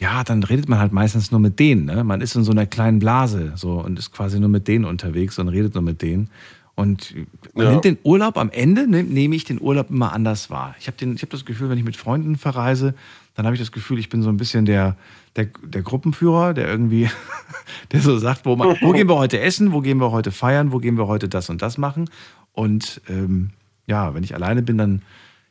ja, 0.00 0.24
dann 0.24 0.42
redet 0.42 0.68
man 0.68 0.78
halt 0.78 0.92
meistens 0.92 1.30
nur 1.30 1.40
mit 1.40 1.58
denen. 1.58 1.84
Ne? 1.84 2.02
Man 2.04 2.22
ist 2.22 2.34
in 2.34 2.42
so 2.42 2.52
einer 2.52 2.64
kleinen 2.66 2.98
Blase 2.98 3.52
so 3.54 3.72
und 3.80 3.98
ist 3.98 4.12
quasi 4.12 4.40
nur 4.40 4.48
mit 4.48 4.66
denen 4.66 4.86
unterwegs 4.86 5.38
und 5.38 5.48
redet 5.48 5.74
nur 5.74 5.82
mit 5.82 6.00
denen. 6.00 6.30
Und 6.74 7.14
man 7.52 7.66
Ja. 7.66 7.72
nimmt 7.72 7.84
den 7.84 7.98
Urlaub 8.02 8.38
am 8.38 8.48
Ende, 8.48 8.88
ne, 8.88 9.02
nehme 9.02 9.36
ich 9.36 9.44
den 9.44 9.60
Urlaub 9.60 9.90
immer 9.90 10.14
anders 10.14 10.48
wahr. 10.48 10.74
Ich 10.80 10.86
habe 10.86 10.96
hab 11.14 11.28
das 11.30 11.44
Gefühl, 11.44 11.68
wenn 11.68 11.76
ich 11.76 11.84
mit 11.84 11.96
Freunden 11.98 12.36
verreise, 12.36 12.94
dann 13.34 13.44
habe 13.44 13.54
ich 13.54 13.60
das 13.60 13.72
Gefühl, 13.72 13.98
ich 13.98 14.08
bin 14.08 14.22
so 14.22 14.30
ein 14.30 14.38
bisschen 14.38 14.64
der, 14.64 14.96
der, 15.36 15.48
der 15.62 15.82
Gruppenführer, 15.82 16.54
der 16.54 16.66
irgendwie, 16.68 17.10
der 17.92 18.00
so 18.00 18.16
sagt, 18.18 18.46
wo, 18.46 18.56
man, 18.56 18.78
wo 18.80 18.92
gehen 18.92 19.08
wir 19.08 19.16
heute 19.16 19.38
essen, 19.40 19.72
wo 19.72 19.82
gehen 19.82 19.98
wir 19.98 20.10
heute 20.12 20.30
feiern, 20.32 20.72
wo 20.72 20.78
gehen 20.78 20.96
wir 20.96 21.06
heute 21.06 21.28
das 21.28 21.50
und 21.50 21.60
das 21.60 21.76
machen. 21.76 22.08
Und 22.52 23.02
ähm, 23.10 23.50
ja, 23.86 24.14
wenn 24.14 24.24
ich 24.24 24.34
alleine 24.34 24.62
bin, 24.62 24.78
dann, 24.78 25.02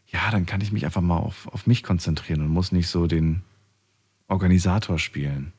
ja, 0.08 0.32
dann 0.32 0.48
kann 0.48 0.62
ich 0.62 0.72
mich 0.72 0.86
einfach 0.86 1.02
mal 1.02 1.18
auf, 1.18 1.48
auf 1.52 1.68
mich 1.68 1.84
konzentrieren 1.84 2.42
und 2.42 2.48
muss 2.48 2.72
nicht 2.72 2.88
so 2.88 3.06
den 3.06 3.44
Organisator 4.30 4.98
spielen. 5.00 5.54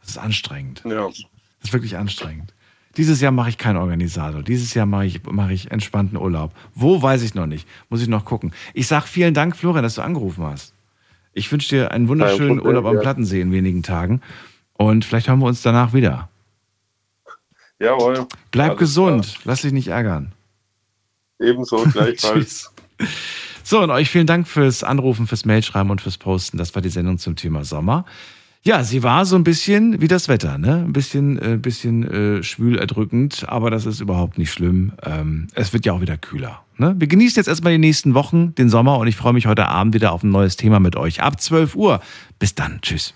Das 0.00 0.10
ist 0.10 0.18
anstrengend. 0.18 0.82
Ja. 0.84 1.06
Das 1.06 1.18
ist 1.64 1.72
wirklich 1.72 1.96
anstrengend. 1.96 2.54
Dieses 2.96 3.20
Jahr 3.20 3.32
mache 3.32 3.48
ich 3.48 3.58
keinen 3.58 3.76
Organisator. 3.76 4.42
Dieses 4.42 4.74
Jahr 4.74 4.86
mache 4.86 5.06
ich, 5.06 5.22
mache 5.24 5.52
ich 5.52 5.70
entspannten 5.70 6.18
Urlaub. 6.18 6.52
Wo, 6.74 7.00
weiß 7.00 7.22
ich 7.22 7.34
noch 7.34 7.46
nicht. 7.46 7.66
Muss 7.88 8.02
ich 8.02 8.08
noch 8.08 8.24
gucken. 8.24 8.52
Ich 8.74 8.86
sage 8.86 9.06
vielen 9.06 9.32
Dank, 9.32 9.56
Florian, 9.56 9.82
dass 9.82 9.94
du 9.94 10.02
angerufen 10.02 10.44
hast. 10.44 10.74
Ich 11.32 11.50
wünsche 11.50 11.70
dir 11.70 11.90
einen 11.92 12.08
wunderschönen 12.08 12.58
Problem, 12.58 12.66
Urlaub 12.66 12.84
am 12.86 12.96
ja. 12.96 13.00
Plattensee 13.00 13.40
in 13.40 13.52
wenigen 13.52 13.82
Tagen. 13.82 14.20
Und 14.74 15.04
vielleicht 15.04 15.28
hören 15.28 15.38
wir 15.38 15.46
uns 15.46 15.62
danach 15.62 15.94
wieder. 15.94 16.28
Jawohl. 17.78 18.26
Bleib 18.50 18.76
gesund. 18.76 19.38
Lass 19.44 19.62
dich 19.62 19.72
nicht 19.72 19.88
ärgern. 19.88 20.32
Ebenso, 21.40 21.84
gleichfalls. 21.84 22.72
So, 23.64 23.80
und 23.82 23.90
euch 23.90 24.10
vielen 24.10 24.26
Dank 24.26 24.48
fürs 24.48 24.84
Anrufen, 24.84 25.26
fürs 25.26 25.44
Mailschreiben 25.44 25.90
und 25.90 26.00
fürs 26.00 26.18
Posten. 26.18 26.58
Das 26.58 26.74
war 26.74 26.82
die 26.82 26.88
Sendung 26.88 27.18
zum 27.18 27.36
Thema 27.36 27.64
Sommer. 27.64 28.04
Ja, 28.64 28.84
sie 28.84 29.02
war 29.02 29.26
so 29.26 29.34
ein 29.34 29.42
bisschen 29.42 30.00
wie 30.00 30.06
das 30.06 30.28
Wetter, 30.28 30.56
ne? 30.56 30.84
Ein 30.86 30.92
bisschen, 30.92 31.36
äh, 31.38 31.56
bisschen 31.56 32.04
äh, 32.04 32.42
schwül 32.44 32.78
erdrückend, 32.78 33.44
aber 33.48 33.70
das 33.70 33.86
ist 33.86 34.00
überhaupt 34.00 34.38
nicht 34.38 34.52
schlimm. 34.52 34.92
Ähm, 35.02 35.48
es 35.54 35.72
wird 35.72 35.84
ja 35.84 35.92
auch 35.92 36.00
wieder 36.00 36.16
kühler. 36.16 36.62
Ne? 36.78 36.94
Wir 36.96 37.08
genießen 37.08 37.40
jetzt 37.40 37.48
erstmal 37.48 37.72
die 37.72 37.78
nächsten 37.78 38.14
Wochen, 38.14 38.54
den 38.54 38.68
Sommer, 38.68 38.98
und 38.98 39.08
ich 39.08 39.16
freue 39.16 39.32
mich 39.32 39.46
heute 39.46 39.66
Abend 39.66 39.94
wieder 39.94 40.12
auf 40.12 40.22
ein 40.22 40.30
neues 40.30 40.56
Thema 40.56 40.78
mit 40.78 40.94
euch. 40.94 41.22
Ab 41.22 41.40
12 41.40 41.74
Uhr. 41.74 42.00
Bis 42.38 42.54
dann. 42.54 42.80
Tschüss. 42.82 43.14